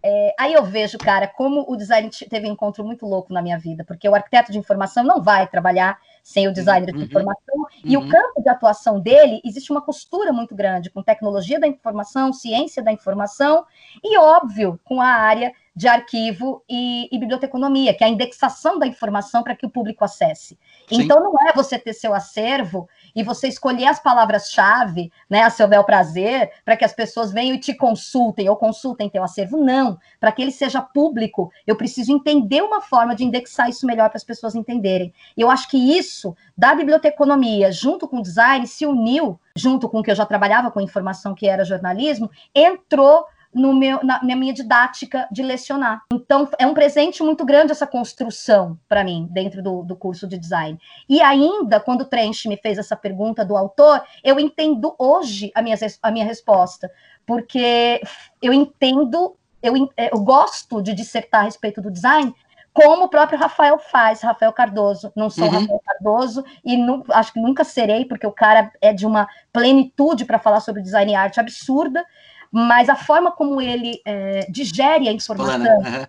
é, 0.09 0.35
aí 0.39 0.53
eu 0.53 0.65
vejo, 0.65 0.99
cara, 0.99 1.27
como 1.27 1.65
o 1.69 1.77
design 1.77 2.09
teve 2.31 2.49
um 2.49 2.53
encontro 2.53 2.85
muito 2.85 3.05
louco 3.05 3.33
na 3.33 3.43
minha 3.43 3.59
vida, 3.59 3.85
porque 3.85 4.09
o 4.09 4.15
arquiteto 4.15 4.53
de 4.53 4.59
informação 4.59 5.03
não 5.03 5.21
vai 5.21 5.49
trabalhar 5.49 5.99
sem 6.23 6.47
o 6.47 6.53
designer 6.53 6.95
uhum, 6.95 7.01
de 7.01 7.07
informação, 7.07 7.57
uhum. 7.57 7.67
e 7.85 7.97
o 7.97 8.01
uhum. 8.01 8.09
campo 8.09 8.41
de 8.41 8.49
atuação 8.49 9.01
dele 9.01 9.41
existe 9.45 9.73
uma 9.73 9.83
costura 9.83 10.33
muito 10.33 10.55
grande 10.55 10.91
com 10.91 11.03
tecnologia 11.03 11.59
da 11.59 11.67
informação, 11.67 12.33
ciência 12.33 12.83
da 12.83 12.93
informação, 12.93 13.67
e 14.05 14.17
óbvio, 14.17 14.79
com 14.85 15.01
a 15.01 15.09
área 15.09 15.53
de 15.77 15.87
arquivo 15.87 16.65
e, 16.67 17.07
e 17.15 17.19
biblioteconomia, 17.19 17.93
que 17.93 18.03
é 18.03 18.07
a 18.07 18.11
indexação 18.11 18.79
da 18.79 18.87
informação 18.87 19.43
para 19.43 19.55
que 19.55 19.67
o 19.67 19.71
público 19.71 20.03
acesse. 20.03 20.59
Sim. 20.89 21.03
Então 21.03 21.23
não 21.23 21.35
é 21.47 21.53
você 21.53 21.79
ter 21.79 21.93
seu 21.93 22.15
acervo 22.15 22.89
e 23.15 23.23
você 23.23 23.47
escolher 23.47 23.87
as 23.87 24.01
palavras-chave, 24.01 25.13
né, 25.29 25.43
a 25.43 25.51
seu 25.51 25.69
bel 25.69 25.85
prazer, 25.85 26.51
para 26.65 26.79
que 26.79 26.85
as 26.85 26.95
pessoas 26.95 27.31
venham 27.31 27.55
e 27.55 27.61
te 27.61 27.75
consultem 27.75 28.49
ou 28.49 28.57
consultem 28.57 29.11
teu 29.11 29.23
acervo. 29.23 29.63
Não, 29.63 29.99
para 30.19 30.33
que 30.33 30.41
ele 30.41 30.51
seja 30.51 30.81
público, 30.81 31.53
eu 31.67 31.77
preciso 31.77 32.11
entender 32.11 32.63
uma 32.63 32.81
forma 32.81 33.15
de 33.15 33.25
indexar 33.25 33.69
isso 33.69 33.87
melhor 33.87 34.09
para 34.09 34.17
as 34.17 34.25
pessoas 34.25 34.55
entenderem. 34.55 35.13
Eu 35.37 35.51
acho 35.51 35.69
que 35.69 35.77
isso 35.77 36.35
da 36.57 36.75
biblioteconomia, 36.75 37.71
junto 37.71 38.09
com 38.09 38.21
o 38.21 38.23
design, 38.23 38.67
se 38.67 38.87
uniu, 38.87 39.39
junto 39.55 39.91
com 39.91 40.01
o 40.01 40.03
que 40.03 40.11
eu 40.11 40.15
já 40.15 40.25
trabalhava 40.25 40.71
com 40.71 40.81
informação, 40.81 41.35
que 41.35 41.47
era 41.47 41.65
jornalismo, 41.65 42.31
entrou 42.55 43.27
no 43.57 43.75
meu, 43.75 43.99
na, 44.05 44.23
na, 44.23 44.37
minha 44.37 44.53
didática 44.53 45.27
de 45.33 45.43
lecionar. 45.43 46.03
Então, 46.13 46.47
é 46.59 46.67
um 46.67 46.75
presente 46.75 47.23
muito 47.23 47.43
grande 47.43 47.73
essa 47.73 47.87
construção 47.87 48.79
para 48.87 49.03
mim, 49.03 49.27
dentro 49.31 49.63
do, 49.63 49.83
do 49.83 49.97
curso 49.97 50.29
de 50.29 50.37
design. 50.37 50.79
E 51.09 51.23
ainda, 51.23 51.81
quando 51.81 52.03
o 52.03 52.05
Trench 52.05 52.47
me 52.49 52.59
fez 52.59 52.77
essa 52.77 52.95
pergunta 52.95 53.47
do 53.47 53.57
autor, 53.57 54.05
eu 54.23 54.39
entendo 54.39 54.95
hoje 54.99 55.51
a 55.55 55.63
minha, 55.63 55.77
a 56.03 56.11
minha 56.11 56.25
resposta, 56.27 56.91
porque 57.27 58.03
eu 58.43 58.53
entendo, 58.53 59.35
eu, 59.63 59.73
eu 59.97 60.21
gosto 60.21 60.83
de 60.83 60.93
dissertar 60.93 61.41
a 61.41 61.45
respeito 61.45 61.81
do 61.81 61.91
design, 61.91 62.35
como 62.75 63.05
o 63.05 63.09
próprio 63.09 63.39
Rafael 63.39 63.79
faz, 63.79 64.21
Rafael 64.21 64.53
Cardoso. 64.53 65.11
Não 65.17 65.31
sou 65.31 65.47
uhum. 65.47 65.51
Rafael 65.61 65.81
Cardoso 65.83 66.45
e 66.63 66.77
não, 66.77 67.03
acho 67.09 67.33
que 67.33 67.41
nunca 67.41 67.65
serei, 67.65 68.05
porque 68.05 68.27
o 68.27 68.33
cara 68.33 68.71
é 68.83 68.93
de 68.93 69.07
uma 69.07 69.27
plenitude 69.51 70.27
para 70.27 70.39
falar 70.39 70.61
sobre 70.61 70.83
design 70.83 71.11
e 71.11 71.15
arte 71.15 71.41
absurda 71.41 72.05
mas 72.51 72.89
a 72.89 72.97
forma 72.97 73.33
como 73.33 73.61
ele 73.61 74.01
é, 74.05 74.47
digere 74.51 75.09
a 75.09 75.13
informação, 75.13 75.79
uhum. 75.79 76.07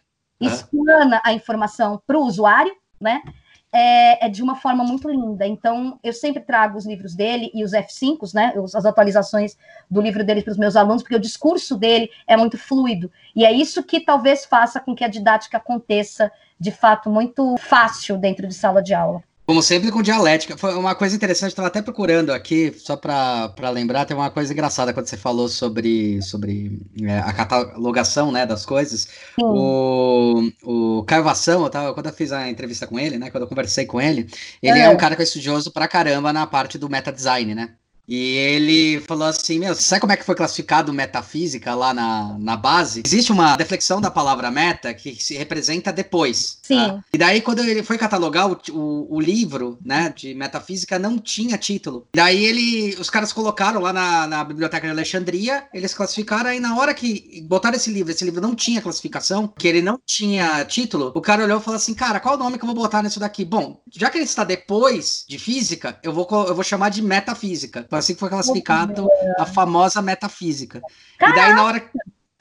explana 0.47 1.21
a 1.23 1.33
informação 1.33 2.01
para 2.05 2.17
o 2.17 2.23
usuário, 2.23 2.73
né? 2.99 3.21
É, 3.69 4.25
é, 4.25 4.29
de 4.29 4.41
uma 4.41 4.55
forma 4.55 4.83
muito 4.83 5.09
linda. 5.09 5.45
Então, 5.45 5.99
eu 6.01 6.13
sempre 6.13 6.41
trago 6.41 6.77
os 6.77 6.85
livros 6.85 7.13
dele 7.13 7.51
e 7.53 7.63
os 7.63 7.73
F5s, 7.73 8.33
né? 8.33 8.53
As 8.73 8.85
atualizações 8.85 9.57
do 9.91 10.01
livro 10.01 10.23
dele 10.23 10.41
para 10.41 10.51
os 10.51 10.57
meus 10.57 10.75
alunos, 10.75 11.03
porque 11.03 11.15
o 11.15 11.19
discurso 11.19 11.77
dele 11.77 12.09
é 12.25 12.37
muito 12.37 12.57
fluido. 12.57 13.11
E 13.35 13.45
é 13.45 13.51
isso 13.51 13.83
que 13.83 13.99
talvez 13.99 14.45
faça 14.45 14.79
com 14.79 14.95
que 14.95 15.03
a 15.03 15.09
didática 15.09 15.57
aconteça 15.57 16.31
de 16.59 16.71
fato 16.71 17.09
muito 17.09 17.55
fácil 17.57 18.17
dentro 18.17 18.47
de 18.47 18.53
sala 18.53 18.81
de 18.81 18.93
aula. 18.93 19.21
Como 19.47 19.63
sempre 19.63 19.89
com 19.91 20.01
dialética. 20.01 20.57
Foi 20.57 20.75
uma 20.75 20.93
coisa 20.93 21.15
interessante, 21.15 21.51
estava 21.51 21.69
até 21.69 21.81
procurando 21.81 22.31
aqui, 22.31 22.75
só 22.77 22.97
para 22.97 23.69
lembrar, 23.71 24.03
tem 24.03 24.15
uma 24.15 24.29
coisa 24.29 24.51
engraçada 24.51 24.93
quando 24.93 25.07
você 25.07 25.15
falou 25.15 25.47
sobre, 25.47 26.21
sobre 26.21 26.81
é, 27.01 27.19
a 27.19 27.31
catalogação 27.31 28.29
né, 28.29 28.45
das 28.45 28.65
coisas. 28.65 29.07
O, 29.41 30.51
o 30.63 31.03
Caio 31.05 31.23
Vação, 31.23 31.63
eu 31.63 31.69
tava, 31.69 31.93
quando 31.93 32.07
eu 32.07 32.13
fiz 32.13 32.33
a 32.33 32.49
entrevista 32.49 32.85
com 32.85 32.99
ele, 32.99 33.17
né? 33.17 33.31
Quando 33.31 33.43
eu 33.43 33.47
conversei 33.47 33.85
com 33.85 34.01
ele, 34.01 34.29
ele 34.61 34.79
é, 34.79 34.83
é 34.83 34.89
um 34.89 34.97
cara 34.97 35.15
que 35.15 35.21
é 35.21 35.23
estudioso 35.23 35.71
pra 35.71 35.87
caramba 35.87 36.33
na 36.33 36.45
parte 36.45 36.77
do 36.77 36.89
meta 36.89 37.09
design, 37.09 37.55
né? 37.55 37.73
E 38.07 38.37
ele 38.37 39.01
falou 39.01 39.27
assim: 39.27 39.59
Meu, 39.59 39.75
sabe 39.75 39.99
como 39.99 40.13
é 40.13 40.17
que 40.17 40.23
foi 40.23 40.35
classificado 40.35 40.93
metafísica 40.93 41.75
lá 41.75 41.93
na, 41.93 42.37
na 42.39 42.55
base? 42.55 43.03
Existe 43.05 43.31
uma 43.31 43.57
deflexão 43.57 43.99
da 43.99 44.09
palavra 44.09 44.49
meta 44.49 44.93
que 44.93 45.21
se 45.21 45.35
representa 45.35 45.91
depois. 45.91 46.59
Sim. 46.63 46.77
Tá? 46.77 47.03
E 47.13 47.17
daí, 47.17 47.41
quando 47.41 47.59
ele 47.59 47.83
foi 47.83 47.97
catalogar 47.97 48.49
o, 48.49 48.57
o, 48.71 49.15
o, 49.15 49.19
livro 49.19 49.77
né, 49.83 50.13
de 50.15 50.33
metafísica, 50.33 50.97
não 50.97 51.19
tinha 51.19 51.57
título. 51.57 52.07
E 52.13 52.17
daí 52.17 52.45
ele, 52.45 52.95
os 52.99 53.09
caras 53.09 53.33
colocaram 53.33 53.81
lá 53.81 53.91
na, 53.91 54.27
na 54.27 54.43
biblioteca 54.43 54.87
de 54.87 54.91
Alexandria, 54.91 55.67
eles 55.73 55.93
classificaram, 55.93 56.49
aí 56.49 56.59
na 56.59 56.77
hora 56.77 56.93
que 56.93 57.41
botaram 57.47 57.75
esse 57.75 57.91
livro, 57.91 58.11
esse 58.11 58.23
livro 58.23 58.41
não 58.41 58.55
tinha 58.55 58.81
classificação, 58.81 59.47
que 59.47 59.67
ele 59.67 59.81
não 59.81 59.99
tinha 60.05 60.63
título, 60.63 61.11
o 61.13 61.21
cara 61.21 61.43
olhou 61.43 61.59
e 61.59 61.63
falou 61.63 61.77
assim: 61.77 61.93
Cara, 61.93 62.19
qual 62.19 62.35
o 62.35 62.37
nome 62.37 62.57
que 62.57 62.63
eu 62.63 62.67
vou 62.67 62.75
botar 62.75 63.03
nisso 63.03 63.19
daqui? 63.19 63.43
Bom, 63.43 63.81
já 63.91 64.09
que 64.09 64.17
ele 64.17 64.25
está 64.25 64.43
depois 64.43 65.25
de 65.27 65.37
física, 65.37 65.99
eu 66.01 66.13
vou, 66.13 66.27
eu 66.47 66.55
vou 66.55 66.63
chamar 66.63 66.89
de 66.89 67.01
metafísica 67.01 67.85
assim 67.99 68.13
que 68.13 68.19
foi 68.19 68.29
classificado 68.29 69.07
a 69.37 69.45
famosa 69.45 70.01
metafísica. 70.01 70.81
E 71.19 71.33
daí 71.33 71.53
na 71.53 71.63
hora, 71.63 71.91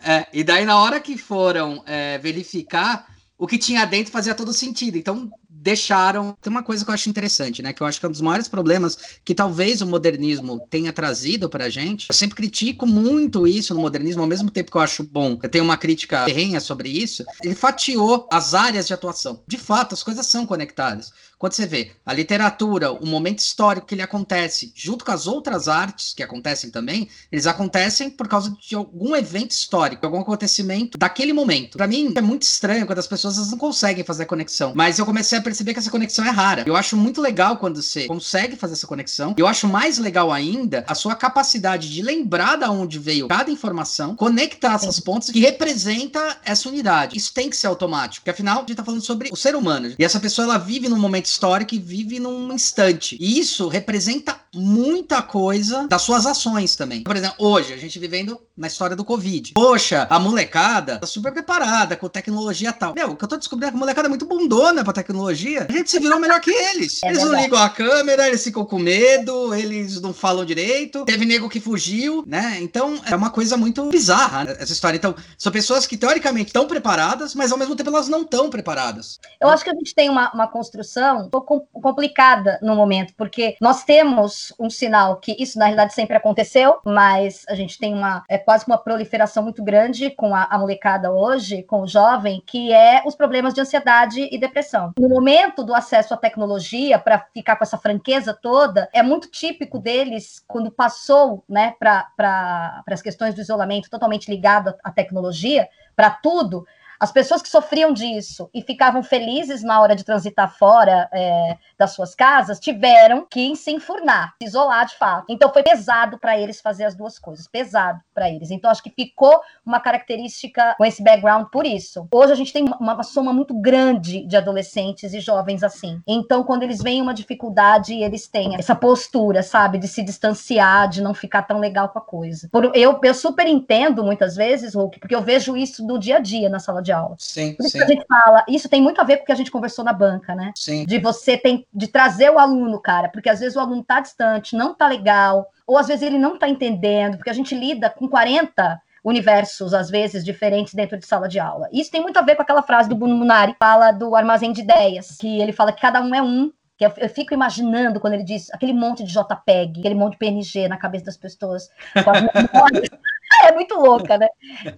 é, 0.01 0.27
e 0.33 0.45
daí 0.45 0.65
na 0.65 0.79
hora 0.79 1.01
que 1.01 1.17
foram 1.17 1.83
é, 1.87 2.19
verificar, 2.19 3.07
o 3.39 3.47
que 3.47 3.59
tinha 3.59 3.85
dentro 3.85 4.13
fazia 4.13 4.35
todo 4.35 4.53
sentido. 4.53 4.97
Então 4.97 5.31
deixaram. 5.67 6.37
Tem 6.41 6.51
uma 6.51 6.63
coisa 6.63 6.85
que 6.85 6.91
eu 6.91 6.95
acho 6.95 7.09
interessante, 7.09 7.61
né? 7.61 7.73
Que 7.73 7.83
eu 7.83 7.87
acho 7.87 7.99
que 7.99 8.07
é 8.07 8.09
um 8.09 8.13
dos 8.13 8.21
maiores 8.21 8.47
problemas 8.47 8.97
que 9.25 9.35
talvez 9.35 9.83
o 9.83 9.87
modernismo 9.87 10.65
tenha 10.71 10.93
trazido 10.93 11.49
pra 11.49 11.69
gente. 11.69 12.07
Eu 12.09 12.15
sempre 12.15 12.37
critico 12.37 12.87
muito 12.87 13.47
isso 13.47 13.75
no 13.75 13.81
modernismo, 13.81 14.23
ao 14.23 14.29
mesmo 14.29 14.49
tempo 14.49 14.71
que 14.71 14.77
eu 14.77 14.81
acho 14.81 15.03
bom. 15.03 15.39
Eu 15.43 15.49
tenho 15.49 15.65
uma 15.65 15.77
crítica 15.77 16.25
ferrenha 16.25 16.61
sobre 16.61 16.89
isso. 16.89 17.25
Ele 17.43 17.55
fatiou 17.55 18.29
as 18.31 18.55
áreas 18.55 18.87
de 18.87 18.95
atuação. 18.95 19.43
De 19.47 19.59
fato, 19.59 19.95
as 19.95 20.05
coisas 20.05 20.27
são 20.27 20.47
conectadas. 20.47 21.13
Quando 21.39 21.53
você 21.53 21.67
vê 21.67 21.91
a 22.05 22.15
literatura, 22.15 22.91
o 22.93 23.05
momento 23.05 23.41
histórico 23.41 23.87
que 23.87 23.95
ele 23.95 24.01
acontece, 24.01 24.73
junto 24.75 25.05
com 25.05 25.13
as 25.13 25.27
outras 25.27 25.69
artes 25.69 26.15
que 26.15 26.23
acontecem 26.23 26.71
também, 26.71 27.11
eles 27.31 27.47
acontecem 27.47 28.09
por 28.09 28.27
causa 28.27 28.57
de 28.59 28.75
algum 28.75 29.15
evento 29.15 29.51
histórico, 29.51 30.07
algum 30.07 30.21
acontecimento 30.21 30.97
daquele 30.97 31.35
momento. 31.35 31.77
Para 31.77 31.87
mim 31.87 32.15
é 32.17 32.23
muito 32.23 32.45
estranho 32.45 32.87
quando 32.87 33.01
as 33.01 33.07
pessoas 33.07 33.51
não 33.51 33.59
conseguem 33.59 34.03
fazer 34.03 34.23
a 34.23 34.27
conexão, 34.27 34.73
mas 34.75 34.99
eu 34.99 35.05
comecei 35.05 35.37
a 35.37 35.43
perceber 35.43 35.75
que 35.75 35.79
essa 35.79 35.91
conexão 35.91 36.25
é 36.25 36.31
rara. 36.31 36.65
Eu 36.67 36.75
acho 36.75 36.97
muito 36.97 37.21
legal 37.21 37.59
quando 37.59 37.83
você 37.83 38.07
consegue 38.07 38.57
fazer 38.57 38.73
essa 38.73 38.87
conexão. 38.87 39.35
Eu 39.37 39.47
acho 39.47 39.69
mais 39.69 39.99
legal 39.99 40.33
ainda 40.33 40.87
a 40.89 40.95
sua 40.95 41.15
capacidade 41.15 41.93
de 41.93 42.01
lembrar 42.01 42.57
da 42.57 42.71
onde 42.71 42.99
veio 42.99 43.29
cada 43.29 43.51
informação, 43.51 44.17
conectar 44.17 44.73
essas 44.73 44.99
pontas 45.01 45.29
que 45.29 45.41
representa 45.41 46.39
essa 46.47 46.67
unidade. 46.67 47.15
Isso 47.15 47.35
tem 47.35 47.51
que 47.51 47.57
ser 47.57 47.67
automático, 47.67 48.23
porque 48.23 48.31
afinal 48.31 48.57
a 48.57 48.61
gente 48.61 48.75
tá 48.75 48.83
falando 48.85 49.03
sobre 49.03 49.29
o 49.31 49.37
ser 49.37 49.55
humano. 49.55 49.95
E 49.99 50.05
essa 50.05 50.19
pessoa 50.19 50.47
ela 50.47 50.59
vive 50.59 50.89
num 50.89 50.99
momento 50.99 51.26
momento 51.27 51.29
histórico 51.29 51.75
e 51.75 51.79
vive 51.79 52.21
num 52.21 52.53
instante. 52.53 53.17
E 53.21 53.39
isso 53.39 53.69
representa 53.69 54.37
muita 54.55 55.21
coisa 55.21 55.87
das 55.89 56.03
suas 56.03 56.25
ações 56.25 56.77
também. 56.77 57.03
Por 57.03 57.17
exemplo, 57.17 57.37
hoje, 57.39 57.73
a 57.73 57.77
gente 57.77 57.99
vivendo 57.99 58.41
na 58.57 58.69
história 58.69 58.97
do 58.97 59.05
Covid. 59.05 59.53
Poxa, 59.53 60.07
a 60.09 60.19
molecada 60.19 60.99
tá 60.99 61.07
super 61.07 61.33
preparada 61.33 61.97
com 61.97 62.09
tecnologia 62.09 62.73
tal. 62.73 62.95
Meu, 62.95 63.11
o 63.11 63.17
que 63.17 63.25
eu 63.25 63.29
tô 63.29 63.37
descobrindo 63.37 63.69
é 63.69 63.71
que 63.71 63.77
a 63.77 63.79
molecada 63.79 64.09
é 64.09 64.11
muito 64.11 64.25
bundona 64.25 64.83
pra 64.83 64.93
tecnologia. 64.93 65.67
A 65.69 65.73
gente 65.73 65.91
se 65.91 65.99
virou 65.99 66.19
melhor 66.19 66.41
que 66.41 66.51
eles. 66.51 67.03
É 67.03 67.09
eles 67.09 67.19
verdade. 67.19 67.25
não 67.25 67.43
ligam 67.43 67.59
a 67.59 67.69
câmera, 67.69 68.27
eles 68.27 68.43
ficam 68.43 68.65
com 68.65 68.79
medo, 68.79 69.55
eles 69.55 70.01
não 70.01 70.15
falam 70.15 70.45
direito. 70.45 71.05
Teve 71.05 71.27
nego 71.27 71.51
que 71.51 71.61
fugiu, 71.61 72.25
né? 72.27 72.59
Então, 72.61 72.99
é 73.05 73.15
uma 73.15 73.31
coisa 73.31 73.57
muito 73.57 73.85
bizarra 73.91 74.45
né, 74.45 74.57
essa 74.59 74.73
história. 74.73 74.97
Então, 74.97 75.15
são 75.37 75.53
pessoas 75.53 75.87
que 75.87 75.97
teoricamente 75.97 76.49
estão 76.49 76.67
preparadas, 76.67 77.35
mas 77.35 77.53
ao 77.53 77.59
mesmo 77.59 77.77
tempo 77.77 77.91
elas 77.91 78.09
não 78.09 78.23
estão 78.23 78.49
preparadas. 78.49 79.19
Eu 79.41 79.49
acho 79.49 79.63
que 79.63 79.71
a 79.71 79.75
gente 79.75 79.95
tem 79.95 80.09
uma, 80.09 80.33
uma 80.33 80.47
construção 80.49 81.16
um 81.17 81.31
pouco 81.31 81.67
complicada 81.73 82.59
no 82.63 82.75
momento, 82.75 83.15
porque 83.17 83.57
nós 83.61 83.85
temos 83.85 84.53
um 84.59 84.71
sinal 84.71 85.17
que 85.17 85.37
isso 85.39 85.59
na 85.59 85.67
realidade 85.67 85.95
sempre 85.95 86.17
aconteceu, 86.17 86.79
mas 86.85 87.45
a 87.49 87.55
gente 87.55 87.79
tem 87.79 87.95
uma 87.95 88.25
é 88.29 88.39
quase 88.39 88.65
uma 88.67 88.79
proliferação 88.79 89.43
muito 89.43 89.63
grande 89.63 90.11
com 90.11 90.35
a, 90.35 90.45
a 90.45 90.59
molecada 90.59 91.13
hoje, 91.13 91.63
com 91.63 91.83
o 91.83 91.87
jovem, 91.87 92.43
que 92.47 92.73
é 92.73 93.03
os 93.05 93.15
problemas 93.15 93.55
de 93.55 93.61
ansiedade 93.61 94.29
e 94.31 94.39
depressão. 94.39 94.93
No 94.99 95.09
momento 95.09 95.65
do 95.65 95.75
acesso 95.75 96.15
à 96.15 96.17
tecnologia, 96.17 96.99
para 96.99 97.27
ficar 97.33 97.57
com 97.57 97.65
essa 97.65 97.79
franqueza 97.79 98.35
toda, 98.35 98.89
é 98.93 99.03
muito 99.03 99.31
típico 99.31 99.79
deles 99.79 100.43
quando 100.47 100.71
passou, 100.71 101.45
né, 101.49 101.75
para 101.79 102.09
pra, 102.17 102.83
as 102.87 103.03
questões 103.03 103.35
do 103.35 103.41
isolamento 103.41 103.91
totalmente 103.91 104.31
ligado 104.31 104.75
à 104.83 104.91
tecnologia, 104.91 105.69
para 105.95 106.11
tudo, 106.11 106.67
as 106.99 107.13
pessoas 107.13 107.43
que 107.43 107.49
sofriam 107.49 107.93
disso 107.93 108.49
e 108.55 108.63
ficavam 108.63 109.03
felizes 109.03 109.63
na 109.63 109.81
hora 109.81 109.95
de 109.95 110.05
transitar 110.05 110.57
fora 110.57 111.09
é, 111.13 111.57
das 111.79 111.93
suas 111.93 112.15
casas 112.15 112.59
tiveram 112.59 113.27
que 113.29 113.55
se 113.57 113.71
enfurnar, 113.71 114.35
se 114.41 114.49
isolar 114.49 114.87
de 114.87 114.97
fato. 114.97 115.27
Então 115.29 115.53
foi 115.53 115.63
pesado 115.63 116.19
para 116.19 116.39
eles 116.39 116.61
fazer 116.61 116.85
as 116.85 116.95
duas 116.95 117.19
coisas, 117.19 117.47
pesado 117.47 118.01
para 118.15 118.31
eles. 118.31 118.51
Então 118.51 118.71
acho 118.71 118.83
que 118.83 118.91
ficou 118.91 119.41
uma 119.65 119.81
característica 119.81 120.75
com 120.77 120.85
esse 120.85 121.03
background 121.03 121.47
por 121.51 121.67
isso. 121.67 122.07
Hoje 122.13 122.33
a 122.33 122.37
gente 122.37 122.53
tem 122.53 122.65
uma, 122.65 122.79
uma 122.79 123.03
soma 123.03 123.33
muito 123.33 123.55
grande 123.61 124.27
de 124.27 124.37
adolescentes 124.37 125.13
e 125.13 125.21
jovens 125.21 125.63
assim. 125.63 126.01
Então 126.07 126.43
quando 126.43 126.63
eles 126.63 126.83
veem 126.83 127.03
uma 127.03 127.15
dificuldade, 127.15 127.95
eles 127.95 128.27
têm 128.29 128.57
essa 128.57 128.75
postura, 128.75 129.43
sabe, 129.43 129.79
de 129.79 129.89
se 129.89 130.03
distanciar, 130.03 130.89
de 130.89 131.03
não 131.03 131.15
ficar 131.15 131.43
tão 131.43 131.59
legal 131.59 131.89
com 131.89 131.99
a 131.99 132.03
coisa. 132.03 132.49
Por, 132.51 132.73
eu, 132.75 132.99
eu 133.03 133.15
super 133.15 133.47
entendo 133.47 134.03
muitas 134.03 134.35
vezes, 134.37 134.75
Hulk, 134.75 134.99
porque 134.99 135.15
eu 135.15 135.23
vejo 135.23 135.57
isso 135.57 135.87
do 135.87 135.99
dia 135.99 136.17
a 136.17 136.21
dia 136.21 136.49
na 136.49 136.59
sala 136.59 136.83
de 136.83 136.86
aula. 136.93 137.17
Sim, 137.19 137.55
Por 137.55 137.65
isso 137.65 137.73
sim. 137.73 137.79
que 137.79 137.85
a 137.85 137.89
gente 137.89 138.07
fala, 138.07 138.45
isso 138.49 138.69
tem 138.69 138.83
muito 138.83 139.01
a 139.01 139.05
ver 139.05 139.19
com 139.19 139.23
o 139.23 139.27
que 139.27 139.33
a 139.33 139.37
gente 139.37 139.51
conversou 139.51 139.85
na 139.85 139.93
banca, 139.93 140.35
né? 140.35 140.53
Sim. 140.55 140.85
De 140.87 140.99
você 140.99 141.37
tem 141.37 141.67
de 141.73 141.89
trazer 141.89 142.31
o 142.31 142.39
aluno, 142.39 142.81
cara, 142.81 143.09
porque 143.09 143.29
às 143.29 143.41
vezes 143.41 143.57
o 143.57 143.61
aluno 143.61 143.83
tá 143.83 144.01
distante, 144.01 144.57
não 144.57 144.75
tá 144.75 144.89
legal, 144.89 145.47
ou 145.67 145.79
às 145.79 145.89
vezes 145.89 146.03
ele 146.03 146.19
não 146.19 146.39
tá 146.39 146.49
entendendo, 146.49 147.17
porque 147.17 147.31
a 147.31 147.35
gente 147.35 147.55
lida 147.55 147.91
com 147.91 148.09
40 148.09 148.81
universos, 149.07 149.73
às 149.73 149.89
vezes, 149.89 150.25
diferentes 150.25 150.75
dentro 150.75 150.99
de 150.99 151.07
sala 151.07 151.29
de 151.29 151.39
aula. 151.39 151.69
Isso 151.73 151.93
tem 151.93 152.03
muito 152.03 152.19
a 152.19 152.23
ver 152.23 152.35
com 152.35 152.43
aquela 152.43 152.63
frase 152.63 152.89
do 152.89 152.97
Bruno 152.97 153.17
Munari, 153.17 153.53
que 153.53 153.59
fala 153.59 153.93
do 153.93 154.17
armazém 154.17 154.53
de 154.53 154.63
ideias, 154.63 155.17
que 155.17 155.41
ele 155.41 155.53
fala 155.53 155.73
que 155.73 155.81
cada 155.81 156.01
um 156.01 156.13
é 156.13 156.21
um, 156.21 156.53
que 156.77 156.85
eu, 156.85 156.93
eu, 156.97 157.09
fico 157.09 157.33
imaginando 157.33 158.01
quando 158.01 158.15
ele 158.15 158.25
diz 158.25 158.53
aquele 158.53 158.73
monte 158.73 159.05
de 159.05 159.13
JPEG, 159.13 159.79
aquele 159.79 159.95
monte 159.95 160.13
de 160.13 160.19
PNG 160.19 160.67
na 160.67 160.77
cabeça 160.77 161.07
das 161.07 161.17
pessoas, 161.17 161.71
com 162.05 162.11
as 162.11 162.21
memórias. 162.21 162.89
é 163.49 163.53
muito 163.53 163.75
louca, 163.75 164.19
né? 164.19 164.29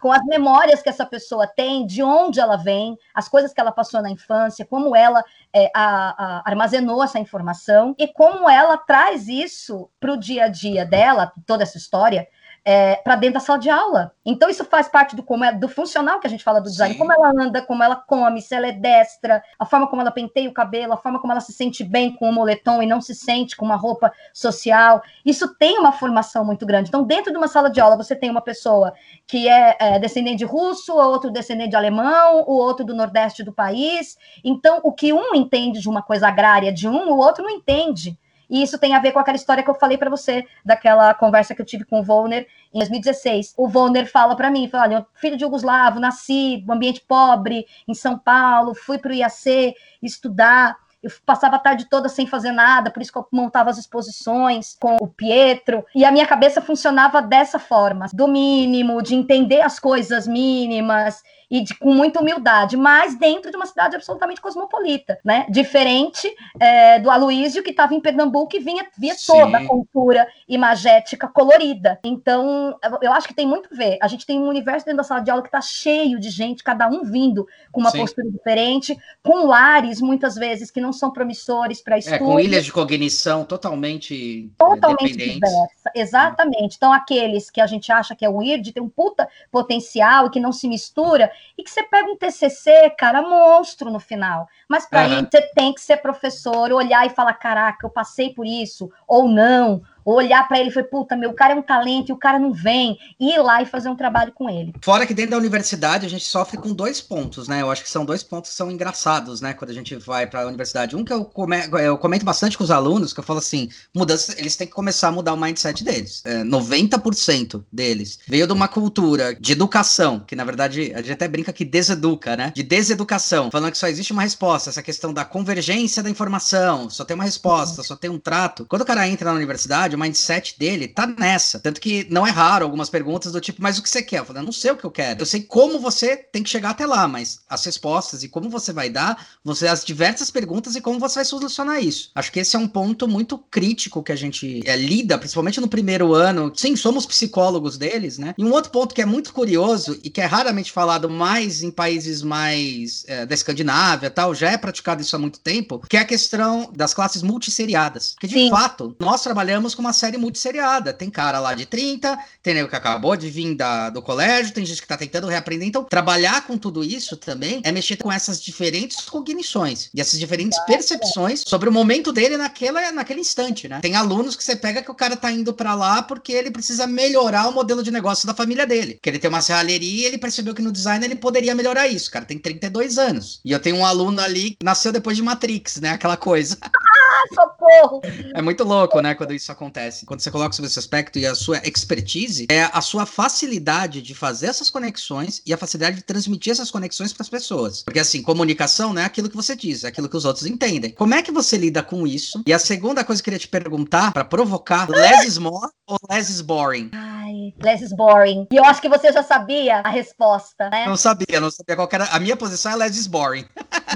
Com 0.01 0.12
as 0.12 0.25
memórias 0.25 0.83
que 0.83 0.88
essa 0.88 1.07
pessoa 1.07 1.47
tem, 1.47 1.87
de 1.87 2.03
onde 2.03 2.40
ela 2.40 2.57
vem, 2.57 2.97
as 3.14 3.29
coisas 3.29 3.53
que 3.53 3.61
ela 3.61 3.73
passou 3.73 4.03
na 4.03 4.11
infância, 4.11 4.66
como 4.66 4.94
ela 4.94 5.23
é, 5.55 5.71
a, 5.75 6.40
a, 6.40 6.42
armazenou 6.44 7.03
essa 7.03 7.18
informação 7.18 7.94
e 7.99 8.09
como 8.09 8.49
ela 8.49 8.77
traz 8.77 9.29
isso 9.29 9.90
para 10.01 10.12
o 10.12 10.16
dia 10.16 10.44
a 10.44 10.49
dia 10.49 10.85
dela, 10.85 11.33
toda 11.47 11.62
essa 11.62 11.79
história, 11.79 12.27
é, 12.70 12.96
para 12.96 13.16
dentro 13.16 13.35
da 13.35 13.40
sala 13.40 13.59
de 13.59 13.70
aula. 13.70 14.12
Então, 14.26 14.50
isso 14.50 14.62
faz 14.62 14.90
parte 14.90 15.16
do 15.16 15.22
como 15.22 15.42
é 15.42 15.50
do 15.50 15.70
funcional 15.70 16.20
que 16.20 16.26
a 16.26 16.31
gente 16.31 16.44
fala 16.44 16.61
do 16.61 16.68
design, 16.68 16.92
Sim. 16.92 16.98
como 16.98 17.11
ela 17.11 17.31
anda, 17.31 17.62
como 17.62 17.83
ela 17.83 17.96
come, 17.96 18.42
se 18.42 18.54
ela 18.54 18.66
é 18.66 18.72
destra, 18.72 19.42
a 19.59 19.64
forma 19.64 19.87
como 19.87 20.02
ela 20.02 20.11
penteia 20.11 20.50
o 20.50 20.52
cabelo, 20.52 20.92
a 20.92 20.98
forma 20.98 21.18
como 21.18 21.33
ela 21.33 21.40
se 21.40 21.50
sente 21.50 21.83
bem 21.83 22.14
com 22.14 22.28
o 22.28 22.33
moletom 22.33 22.83
e 22.83 22.87
não 22.87 23.00
se 23.00 23.14
sente 23.14 23.57
com 23.57 23.64
uma 23.64 23.74
roupa 23.74 24.12
social. 24.35 25.00
Isso 25.24 25.54
tem 25.54 25.78
uma 25.78 25.92
formação 25.92 26.44
muito 26.44 26.66
grande. 26.66 26.90
Então, 26.90 27.04
dentro 27.04 27.33
de 27.33 27.38
uma 27.38 27.48
sala 27.48 27.70
de 27.70 27.81
aula, 27.81 27.96
você 27.96 28.14
tem 28.14 28.28
uma 28.28 28.42
pessoa 28.42 28.92
que 29.26 29.48
é, 29.48 29.74
é 29.81 29.98
descendente 29.98 30.37
de 30.37 30.44
russo, 30.44 30.94
outro 30.94 31.31
descendente 31.31 31.70
de 31.70 31.76
alemão, 31.76 32.44
o 32.46 32.52
outro 32.52 32.85
do 32.85 32.94
nordeste 32.94 33.42
do 33.42 33.50
país. 33.50 34.18
Então, 34.44 34.78
o 34.85 34.92
que 34.92 35.11
um 35.11 35.35
entende 35.35 35.81
de 35.81 35.88
uma 35.88 36.02
coisa 36.02 36.28
agrária 36.28 36.70
de 36.70 36.87
um, 36.87 37.12
o 37.12 37.16
outro 37.16 37.42
não 37.42 37.50
entende. 37.50 38.18
E 38.48 38.62
isso 38.62 38.78
tem 38.78 38.94
a 38.94 39.00
ver 39.00 39.12
com 39.12 39.18
aquela 39.18 39.37
história 39.37 39.62
que 39.62 39.70
eu 39.70 39.74
falei 39.74 39.98
para 39.98 40.11
você, 40.11 40.46
daquela 40.64 41.12
conversa 41.14 41.54
que 41.54 41.61
eu 41.61 41.66
tive 41.66 41.84
com 41.84 42.00
o 42.00 42.02
Volner 42.02 42.46
em 42.72 42.78
2016. 42.78 43.54
O 43.56 43.68
Volner 43.68 44.11
fala 44.11 44.34
para 44.37 44.50
mim, 44.50 44.68
fala, 44.68 44.84
olha, 44.84 45.06
filho 45.14 45.37
de 45.37 45.44
Yugoslavo, 45.44 46.00
nasci 46.00 46.64
um 46.66 46.72
ambiente 46.72 47.00
pobre 47.00 47.66
em 47.87 47.94
São 47.94 48.18
Paulo, 48.18 48.74
fui 48.74 48.98
para 48.98 49.11
o 49.11 49.14
IAC 49.14 49.74
estudar, 50.02 50.76
eu 51.02 51.11
passava 51.24 51.56
a 51.56 51.61
tarde 51.61 51.88
toda 51.88 52.08
sem 52.08 52.26
fazer 52.26 52.50
nada, 52.50 52.90
por 52.90 53.00
isso 53.00 53.12
que 53.12 53.18
eu 53.18 53.26
montava 53.30 53.70
as 53.70 53.78
exposições 53.78 54.76
com 54.80 54.96
o 55.00 55.06
Pietro, 55.06 55.84
e 55.94 56.04
a 56.04 56.11
minha 56.11 56.26
cabeça 56.26 56.61
funcionava 56.61 57.22
dessa 57.22 57.58
forma, 57.58 58.06
do 58.12 58.26
mínimo, 58.26 59.00
de 59.00 59.14
entender 59.14 59.61
as 59.61 59.78
coisas 59.78 60.26
mínimas, 60.26 61.22
e 61.50 61.62
de, 61.62 61.74
com 61.74 61.92
muita 61.92 62.20
humildade, 62.20 62.76
mas 62.76 63.18
dentro 63.18 63.50
de 63.50 63.56
uma 63.56 63.66
cidade 63.66 63.96
absolutamente 63.96 64.40
cosmopolita, 64.40 65.18
né? 65.24 65.46
Diferente 65.48 66.30
é, 66.61 66.98
do 66.98 67.11
Aloísio, 67.11 67.62
que 67.62 67.70
estava 67.70 67.94
em 67.94 68.00
Pernambuco 68.00 68.54
e 68.54 68.58
vinha, 68.58 68.87
via 68.96 69.14
Sim. 69.14 69.32
toda 69.32 69.58
a 69.58 69.66
cultura 69.66 70.28
imagética 70.48 71.26
colorida. 71.26 71.98
Então, 72.04 72.78
eu 73.00 73.12
acho 73.12 73.26
que 73.26 73.34
tem 73.34 73.46
muito 73.46 73.68
a 73.72 73.76
ver. 73.76 73.98
A 74.02 74.08
gente 74.08 74.26
tem 74.26 74.38
um 74.38 74.48
universo 74.48 74.84
dentro 74.84 74.98
da 74.98 75.04
sala 75.04 75.20
de 75.20 75.30
aula 75.30 75.42
que 75.42 75.48
está 75.48 75.61
cheio 75.61 76.20
de 76.20 76.30
gente, 76.30 76.62
cada 76.62 76.88
um 76.88 77.02
vindo 77.04 77.46
com 77.72 77.80
uma 77.80 77.90
Sim. 77.90 77.98
postura 77.98 78.30
diferente, 78.30 78.96
com 79.22 79.46
lares, 79.46 80.00
muitas 80.00 80.34
vezes, 80.34 80.70
que 80.70 80.80
não 80.80 80.92
são 80.92 81.11
promissores 81.11 81.80
para 81.80 81.96
estudo. 81.98 82.14
É, 82.14 82.18
com 82.18 82.40
ilhas 82.40 82.64
de 82.64 82.72
cognição 82.72 83.44
totalmente 83.44 84.50
Totalmente 84.56 85.16
diversa, 85.16 85.90
exatamente. 85.94 86.76
Então, 86.76 86.92
aqueles 86.92 87.50
que 87.50 87.61
a 87.61 87.66
gente 87.66 87.90
acha 87.90 88.14
que 88.14 88.24
é 88.24 88.28
weird, 88.28 88.72
tem 88.72 88.82
um 88.82 88.88
puta 88.88 89.28
potencial 89.50 90.26
e 90.26 90.30
que 90.30 90.40
não 90.40 90.52
se 90.52 90.68
mistura, 90.68 91.30
e 91.57 91.62
que 91.62 91.70
você 91.70 91.83
pega 91.83 92.11
um 92.11 92.16
TCC, 92.16 92.90
cara, 92.98 93.22
monstro 93.22 93.90
no 93.90 93.98
final. 93.98 94.48
Mas 94.68 94.87
para 94.87 95.07
uhum. 95.07 95.14
isso 95.14 95.29
você 95.31 95.42
tem 95.55 95.72
que 95.72 95.81
ser 95.81 95.98
professor, 95.98 96.72
olhar 96.72 97.07
e 97.07 97.11
falar: 97.11 97.35
caraca, 97.35 97.87
eu 97.87 97.90
passei 97.90 98.33
por 98.33 98.46
isso, 98.46 98.90
ou 99.07 99.29
não, 99.29 99.83
olhar 100.14 100.47
para 100.47 100.59
ele 100.59 100.71
e 100.71 100.73
foi, 100.73 100.83
puta, 100.83 101.16
meu, 101.16 101.31
o 101.31 101.35
cara 101.35 101.55
é 101.55 101.57
um 101.57 101.62
talento 101.62 102.11
e 102.11 102.12
o 102.12 102.16
cara 102.16 102.38
não 102.38 102.53
vem, 102.53 102.99
ir 103.18 103.38
lá 103.38 103.62
e 103.62 103.66
fazer 103.66 103.88
um 103.88 103.97
trabalho 103.97 104.33
com 104.33 104.49
ele. 104.49 104.75
Fora 104.83 105.07
que 105.07 105.14
dentro 105.14 105.33
da 105.33 105.37
universidade 105.38 106.07
a 106.07 106.09
gente 106.09 106.25
sofre 106.25 106.57
com 106.57 106.73
dois 106.73 107.01
pontos, 107.01 107.49
né? 107.49 107.62
Eu 107.62 107.71
acho 107.71 107.83
que 107.83 107.90
são 107.90 108.05
dois 108.05 108.23
pontos 108.23 108.51
que 108.51 108.57
são 108.57 108.71
engraçados, 108.71 109.40
né? 109.40 109.53
Quando 109.53 109.71
a 109.71 109.75
gente 109.75 109.94
vai 109.97 110.27
para 110.27 110.42
a 110.42 110.47
universidade. 110.47 110.97
Um 110.97 111.05
que 111.05 111.12
eu, 111.12 111.25
come, 111.25 111.57
eu 111.85 111.99
comento 111.99 112.25
bastante 112.25 112.57
com 112.57 112.64
os 112.64 112.71
alunos, 112.71 113.12
que 113.12 113.21
eu 113.21 113.25
falo 113.25 113.38
assim, 113.38 113.68
mudança, 113.94 114.35
eles 114.38 114.57
têm 114.57 114.66
que 114.66 114.73
começar 114.73 115.09
a 115.09 115.12
mudar 115.12 115.35
o 115.35 115.37
mindset 115.37 115.85
deles. 115.85 116.23
É, 116.25 116.42
90% 116.42 117.64
deles 117.73 118.18
veio 118.27 118.47
de 118.47 118.53
uma 118.53 118.68
cultura 118.68 119.35
de 119.35 119.53
educação, 119.53 120.21
que 120.21 120.37
na 120.37 120.44
verdade 120.44 120.92
a 120.94 120.99
gente 120.99 121.12
até 121.12 121.29
brinca 121.29 121.53
que 121.53 121.64
deseduca, 121.64 122.37
né? 122.37 122.53
De 122.55 122.62
deseducação, 122.62 123.51
falando 123.51 123.73
que 123.73 123.79
só 123.79 123.88
existe 123.88 124.12
uma 124.12 124.23
resposta, 124.23 124.71
essa 124.71 124.83
questão 124.83 125.12
da 125.12 125.25
convergência 125.25 126.03
da 126.03 126.11
informação, 126.11 126.88
só 126.88 127.05
tem 127.05 127.14
uma 127.14 127.25
resposta, 127.25 127.83
só 127.83 127.97
tem 127.97 128.11
um 128.11 128.18
trato. 128.18 128.64
Quando 128.66 128.83
o 128.83 128.87
cara 128.87 129.07
entra 129.09 129.31
na 129.31 129.37
universidade, 129.37 129.97
o 129.98 130.00
mindset 130.00 130.54
dele 130.58 130.88
tá 130.88 131.06
nessa. 131.06 131.58
Tanto 131.58 131.80
que 131.80 132.06
não 132.11 132.26
é 132.26 132.30
raro 132.30 132.64
algumas 132.64 132.88
perguntas 132.88 133.32
do 133.32 133.40
tipo, 133.40 133.61
mas 133.61 133.78
o 133.78 133.82
que 133.82 133.90
você 133.90 134.02
quer? 134.02 134.20
Eu 134.20 134.24
falo, 134.24 134.38
eu 134.38 134.44
não 134.44 134.52
sei 134.52 134.70
o 134.70 134.76
que 134.76 134.84
eu 134.84 134.90
quero. 134.90 135.20
Eu 135.20 135.26
sei 135.26 135.42
como 135.42 135.80
você 135.80 136.16
tem 136.16 136.42
que 136.42 136.50
chegar 136.50 136.70
até 136.70 136.87
lá, 136.87 137.08
mas 137.08 137.40
as 137.48 137.64
respostas 137.64 138.22
e 138.22 138.28
como 138.28 138.48
você 138.48 138.72
vai 138.72 138.88
dar, 138.88 139.26
você 139.44 139.66
as 139.66 139.84
diversas 139.84 140.30
perguntas 140.30 140.76
e 140.76 140.80
como 140.80 141.00
você 141.00 141.16
vai 141.16 141.24
solucionar 141.24 141.82
isso. 141.82 142.11
Acho 142.14 142.30
que 142.30 142.40
esse 142.40 142.56
é 142.56 142.58
um 142.58 142.68
ponto 142.68 143.08
muito 143.08 143.38
crítico 143.38 144.02
que 144.02 144.12
a 144.12 144.16
gente 144.16 144.62
é, 144.64 144.76
lida, 144.76 145.18
principalmente 145.18 145.61
no 145.61 145.68
primeiro 145.68 146.14
ano. 146.14 146.52
Sim, 146.54 146.76
somos 146.76 147.06
psicólogos 147.06 147.76
deles, 147.76 148.18
né? 148.18 148.34
E 148.38 148.44
um 148.44 148.52
outro 148.52 148.70
ponto 148.70 148.94
que 148.94 149.02
é 149.02 149.06
muito 149.06 149.32
curioso 149.32 149.98
e 150.02 150.11
que 150.11 150.20
é 150.20 150.26
raramente 150.26 150.70
falado 150.70 151.11
mais 151.11 151.62
em 151.62 151.70
países 151.70 152.22
mais 152.22 153.04
é, 153.06 153.26
da 153.26 153.34
Escandinávia 153.34 154.11
tal, 154.11 154.34
já 154.34 154.50
é 154.50 154.56
praticado 154.56 155.02
isso 155.02 155.16
há 155.16 155.18
muito 155.18 155.40
tempo, 155.40 155.82
que 155.88 155.96
é 155.96 156.00
a 156.00 156.04
questão 156.04 156.70
das 156.74 156.94
classes 156.94 157.22
multisseriadas. 157.22 158.12
Porque, 158.12 158.28
de 158.28 158.34
Sim. 158.34 158.50
fato, 158.50 158.96
nós 158.98 159.22
trabalhamos 159.22 159.74
com 159.74 159.80
uma 159.80 159.88
série 159.92 160.16
multisseriada. 160.16 160.92
Tem 160.92 161.11
cara 161.11 161.38
lá 161.40 161.55
de 161.55 161.66
30, 161.66 162.18
tem 162.42 162.55
nego 162.55 162.68
que 162.68 162.77
acabou 162.77 163.16
de 163.16 163.29
vir 163.29 163.55
da, 163.55 163.90
do 163.90 164.03
colégio, 164.03 164.53
tem 164.53 164.64
gente 164.64 164.81
que 164.83 164.88
tá 164.88 164.96
tentando 164.96 165.27
reaprender. 165.27 165.68
Então, 165.68 165.85
trabalhar 165.85 166.46
com 166.46 166.57
tudo 166.57 166.85
isso 166.85 167.16
também 167.16 167.61
é 167.64 167.72
mexer 167.72 167.96
com 167.96 168.11
essas 168.11 168.40
diferentes 168.40 169.01
cognições 169.09 169.90
e 169.94 170.01
essas 170.01 170.18
diferentes 170.18 170.59
percepções 170.64 171.42
sobre 171.46 171.68
o 171.68 171.72
momento 171.72 172.12
dele 172.12 172.37
naquela, 172.37 172.92
naquele 172.92 173.20
instante, 173.20 173.68
né? 173.68 173.81
Tem 173.81 173.94
alunos 173.94 174.37
que 174.37 174.44
você 174.44 174.57
pega 174.57 174.83
que 174.83 174.90
o 174.90 174.94
cara 174.94 175.16
tá 175.16 175.31
indo 175.31 175.53
para 175.53 175.74
lá 175.74 176.03
porque 176.03 176.33
ele 176.33 176.51
precisa 176.51 176.87
melhorar 176.87 177.48
o 177.48 177.53
modelo 177.53 177.83
de 177.83 177.90
negócio 177.90 178.27
da 178.27 178.35
família 178.35 178.66
dele. 178.66 178.98
Que 179.03 179.09
ele 179.09 179.18
tem 179.18 179.29
uma 179.29 179.40
serralheria 179.40 180.05
e 180.05 180.05
ele 180.05 180.18
percebeu 180.18 180.55
que 180.55 180.62
no 180.62 180.72
design 180.72 181.05
ele 181.05 181.16
poderia 181.16 181.55
melhorar 181.55 181.88
isso. 181.88 182.09
O 182.09 182.12
cara 182.12 182.24
tem 182.24 182.38
32 182.38 182.98
anos. 182.98 183.40
E 183.44 183.53
eu 183.53 183.61
tenho 183.61 183.77
um 183.77 183.87
aluno 183.87 184.20
ali 184.20 184.51
que 184.51 184.64
nasceu 184.64 184.92
depois 184.92 185.16
de 185.16 185.22
Matrix, 185.22 185.77
né? 185.77 185.90
Aquela 185.90 186.16
coisa. 186.16 186.59
Ah, 187.18 187.35
socorro! 187.35 188.00
É 188.35 188.40
muito 188.40 188.62
louco, 188.62 189.00
né, 189.00 189.14
quando 189.14 189.35
isso 189.35 189.50
acontece. 189.50 190.07
Quando 190.07 190.20
você 190.20 190.31
coloca 190.31 190.52
sobre 190.52 190.70
esse 190.70 190.78
aspecto 190.78 191.18
e 191.18 191.26
a 191.26 191.35
sua 191.35 191.59
expertise, 191.59 192.46
é 192.48 192.68
a 192.72 192.81
sua 192.81 193.04
facilidade 193.07 194.00
de 194.00 194.14
fazer 194.14 194.46
essas 194.46 194.70
conexões 194.70 195.42
e 195.44 195.52
a 195.52 195.59
facilidade 195.59 195.96
de 195.96 196.02
transmitir 196.02 196.52
essas 196.52 196.70
conexões 196.70 197.12
para 197.12 197.22
as 197.22 197.28
pessoas. 197.28 197.83
Porque 197.83 197.98
assim, 197.98 198.22
comunicação 198.22 198.92
não 198.92 199.02
é 199.02 199.04
aquilo 199.04 199.28
que 199.28 199.37
você 199.37 199.57
diz, 199.57 199.83
é 199.83 199.88
aquilo 199.88 200.09
que 200.09 200.16
os 200.16 200.24
outros 200.24 200.46
entendem. 200.46 200.92
Como 200.92 201.14
é 201.14 201.22
que 201.22 201.33
você 201.33 201.57
lida 201.57 201.83
com 201.83 202.07
isso? 202.07 202.42
E 202.46 202.52
a 202.52 202.59
segunda 202.59 203.02
coisa 203.02 203.20
que 203.20 203.28
eu 203.28 203.33
queria 203.33 203.38
te 203.38 203.48
perguntar, 203.48 204.12
para 204.12 204.24
provocar, 204.24 204.88
less 204.88 205.26
is 205.26 205.38
more 205.38 205.70
ou 205.87 205.98
less 206.09 206.31
is 206.31 206.40
boring? 206.40 206.90
Ai, 206.92 207.52
less 207.62 207.83
is 207.83 207.92
boring. 207.92 208.46
E 208.52 208.57
eu 208.57 208.64
acho 208.64 208.81
que 208.81 208.88
você 208.88 209.12
já 209.12 209.22
sabia 209.22 209.81
a 209.81 209.88
resposta, 209.88 210.68
né? 210.70 210.87
Não 210.87 210.96
sabia, 210.96 211.40
não 211.40 211.50
sabia 211.50 211.74
qual 211.74 211.88
era. 211.90 212.04
A 212.07 212.20
minha 212.20 212.37
posição 212.37 212.72
é 212.72 212.76
less 212.76 212.98
is 212.98 213.07
boring. 213.07 213.44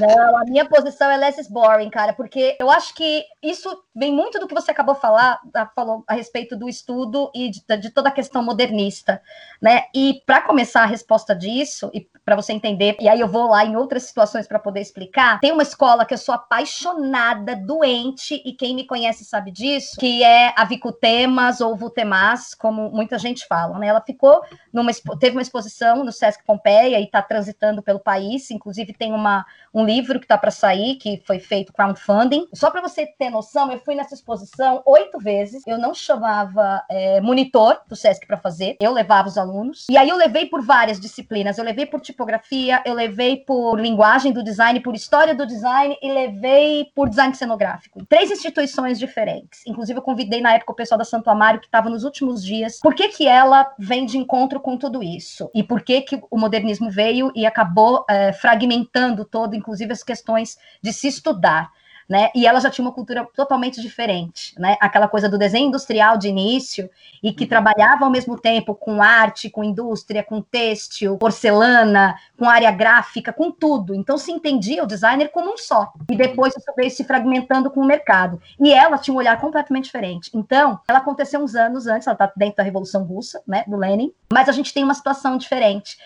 Não, 0.00 0.38
a 0.38 0.44
minha 0.44 0.64
posição 0.64 1.11
é 1.11 1.16
less 1.16 1.40
is 1.40 1.48
boring, 1.48 1.90
cara, 1.90 2.12
porque 2.12 2.56
eu 2.58 2.70
acho 2.70 2.94
que 2.94 3.12
isso 3.42 3.85
vem 3.94 4.12
muito 4.12 4.38
do 4.38 4.46
que 4.46 4.55
você 4.55 4.70
acabou 4.70 4.94
falar, 4.94 5.40
falou 5.75 6.05
a 6.07 6.14
respeito 6.14 6.57
do 6.57 6.68
estudo 6.68 7.31
e 7.35 7.51
de, 7.51 7.62
de 7.79 7.90
toda 7.90 8.09
a 8.09 8.12
questão 8.12 8.42
modernista, 8.42 9.20
né? 9.61 9.85
E 9.94 10.22
para 10.25 10.40
começar 10.42 10.83
a 10.83 10.87
resposta 10.87 11.35
disso, 11.35 11.90
e 11.92 12.07
para 12.25 12.37
você 12.37 12.53
entender, 12.53 12.96
e 13.01 13.09
aí 13.09 13.20
eu 13.20 13.29
vou 13.29 13.48
lá 13.48 13.64
em 13.64 13.77
outras 13.77 14.05
situações 14.05 14.46
para 14.46 14.59
poder 14.59 14.81
explicar, 14.81 15.40
tem 15.40 15.53
uma 15.53 15.62
escola 15.62 16.05
que 16.05 16.14
eu 16.14 16.18
sou 16.18 16.35
apaixonada, 16.35 17.57
doente, 17.57 18.40
e 18.44 18.53
quem 18.53 18.75
me 18.75 18.87
conhece 18.87 19.25
sabe 19.25 19.51
disso, 19.51 19.96
que 19.98 20.22
é 20.22 20.55
a 20.57 20.64
Vicutemas 20.64 21.61
ou 21.61 21.77
Vutemas, 21.77 22.55
como 22.55 22.90
muita 22.90 23.18
gente 23.18 23.46
fala, 23.46 23.79
né? 23.79 23.88
Ela 23.88 24.01
ficou 24.01 24.42
numa 24.72 24.92
teve 25.18 25.37
uma 25.37 25.42
exposição 25.42 26.05
no 26.05 26.12
Sesc 26.12 26.44
Pompeia 26.44 26.98
e 26.98 27.05
está 27.05 27.22
transitando 27.22 27.83
pelo 27.83 27.98
país, 27.98 28.51
inclusive 28.51 28.92
tem 28.92 29.12
uma, 29.12 29.44
um 29.72 29.85
livro 29.85 30.18
que 30.18 30.25
está 30.25 30.38
para 30.38 30.51
sair, 30.51 30.96
que 30.96 31.22
foi 31.27 31.38
feito 31.38 31.72
crowdfunding. 31.72 32.48
Só 32.53 32.70
para 32.70 32.81
você 32.81 33.01
ter 33.06 33.30
noção, 33.30 33.70
eu 33.70 33.78
fui 33.78 33.94
nessa 33.94 34.14
exposição 34.14 34.82
oito 34.86 35.18
vezes. 35.18 35.62
Eu 35.66 35.78
não 35.78 35.94
chamava 35.94 36.82
é, 36.90 37.20
monitor 37.20 37.80
do 37.88 37.96
SESC 37.96 38.26
para 38.26 38.36
fazer, 38.36 38.76
eu 38.80 38.92
levava 38.92 39.28
os 39.28 39.38
alunos. 39.38 39.86
E 39.90 39.96
aí 39.96 40.08
eu 40.08 40.16
levei 40.16 40.46
por 40.46 40.62
várias 40.62 41.00
disciplinas. 41.00 41.58
Eu 41.58 41.64
levei 41.64 41.86
por 41.86 42.00
tipografia, 42.00 42.82
eu 42.84 42.94
levei 42.94 43.38
por 43.38 43.78
linguagem 43.78 44.32
do 44.32 44.42
design, 44.42 44.80
por 44.80 44.94
história 44.94 45.34
do 45.34 45.46
design 45.46 45.96
e 46.02 46.12
levei 46.12 46.86
por 46.94 47.08
design 47.08 47.34
cenográfico. 47.34 48.04
Três 48.06 48.30
instituições 48.30 48.98
diferentes. 48.98 49.60
Inclusive, 49.66 49.98
eu 49.98 50.02
convidei 50.02 50.40
na 50.40 50.54
época 50.54 50.72
o 50.72 50.76
pessoal 50.76 50.98
da 50.98 51.04
Santo 51.04 51.30
Amaro, 51.30 51.60
que 51.60 51.66
estava 51.66 51.88
nos 51.88 52.04
últimos 52.04 52.44
dias. 52.44 52.78
Por 52.80 52.94
que, 52.94 53.08
que 53.08 53.26
ela 53.26 53.72
vem 53.78 54.04
de 54.06 54.18
encontro 54.18 54.60
com 54.60 54.76
tudo 54.76 55.02
isso? 55.02 55.50
E 55.54 55.62
por 55.62 55.82
que, 55.82 56.02
que 56.02 56.20
o 56.30 56.38
modernismo 56.38 56.90
veio 56.90 57.32
e 57.34 57.46
acabou 57.46 58.04
é, 58.08 58.32
fragmentando 58.32 59.24
todo, 59.24 59.54
inclusive, 59.54 59.92
as 59.92 60.02
questões 60.02 60.58
de 60.82 60.92
se 60.92 61.08
estudar? 61.08 61.70
Né? 62.08 62.30
E 62.34 62.46
ela 62.46 62.60
já 62.60 62.70
tinha 62.70 62.84
uma 62.84 62.92
cultura 62.92 63.26
totalmente 63.34 63.80
diferente, 63.80 64.54
né? 64.58 64.76
Aquela 64.80 65.08
coisa 65.08 65.28
do 65.28 65.38
desenho 65.38 65.68
industrial 65.68 66.16
de 66.16 66.28
início 66.28 66.88
e 67.22 67.32
que 67.32 67.44
uhum. 67.44 67.48
trabalhava 67.48 68.04
ao 68.04 68.10
mesmo 68.10 68.38
tempo 68.38 68.74
com 68.74 69.02
arte, 69.02 69.50
com 69.50 69.64
indústria, 69.64 70.22
com 70.22 70.40
têxtil, 70.40 71.16
porcelana, 71.18 72.16
com 72.38 72.48
área 72.48 72.70
gráfica, 72.70 73.32
com 73.32 73.50
tudo. 73.50 73.94
Então 73.94 74.18
se 74.18 74.32
entendia 74.32 74.82
o 74.82 74.86
designer 74.86 75.28
como 75.28 75.52
um 75.52 75.56
só. 75.56 75.92
E 76.10 76.16
depois 76.16 76.54
isso 76.56 76.72
veio 76.76 76.90
se 76.90 77.04
fragmentando 77.04 77.70
com 77.70 77.80
o 77.80 77.86
mercado. 77.86 78.40
E 78.60 78.72
ela 78.72 78.98
tinha 78.98 79.14
um 79.14 79.18
olhar 79.18 79.40
completamente 79.40 79.84
diferente. 79.84 80.30
Então, 80.34 80.80
ela 80.88 80.98
aconteceu 80.98 81.40
uns 81.40 81.54
anos 81.54 81.86
antes, 81.86 82.06
ela 82.06 82.14
está 82.14 82.32
dentro 82.36 82.56
da 82.56 82.62
Revolução 82.62 83.04
Russa, 83.04 83.42
né, 83.46 83.64
do 83.66 83.76
Lenin, 83.76 84.12
mas 84.32 84.48
a 84.48 84.52
gente 84.52 84.72
tem 84.72 84.84
uma 84.84 84.94
situação 84.94 85.36
diferente 85.36 85.96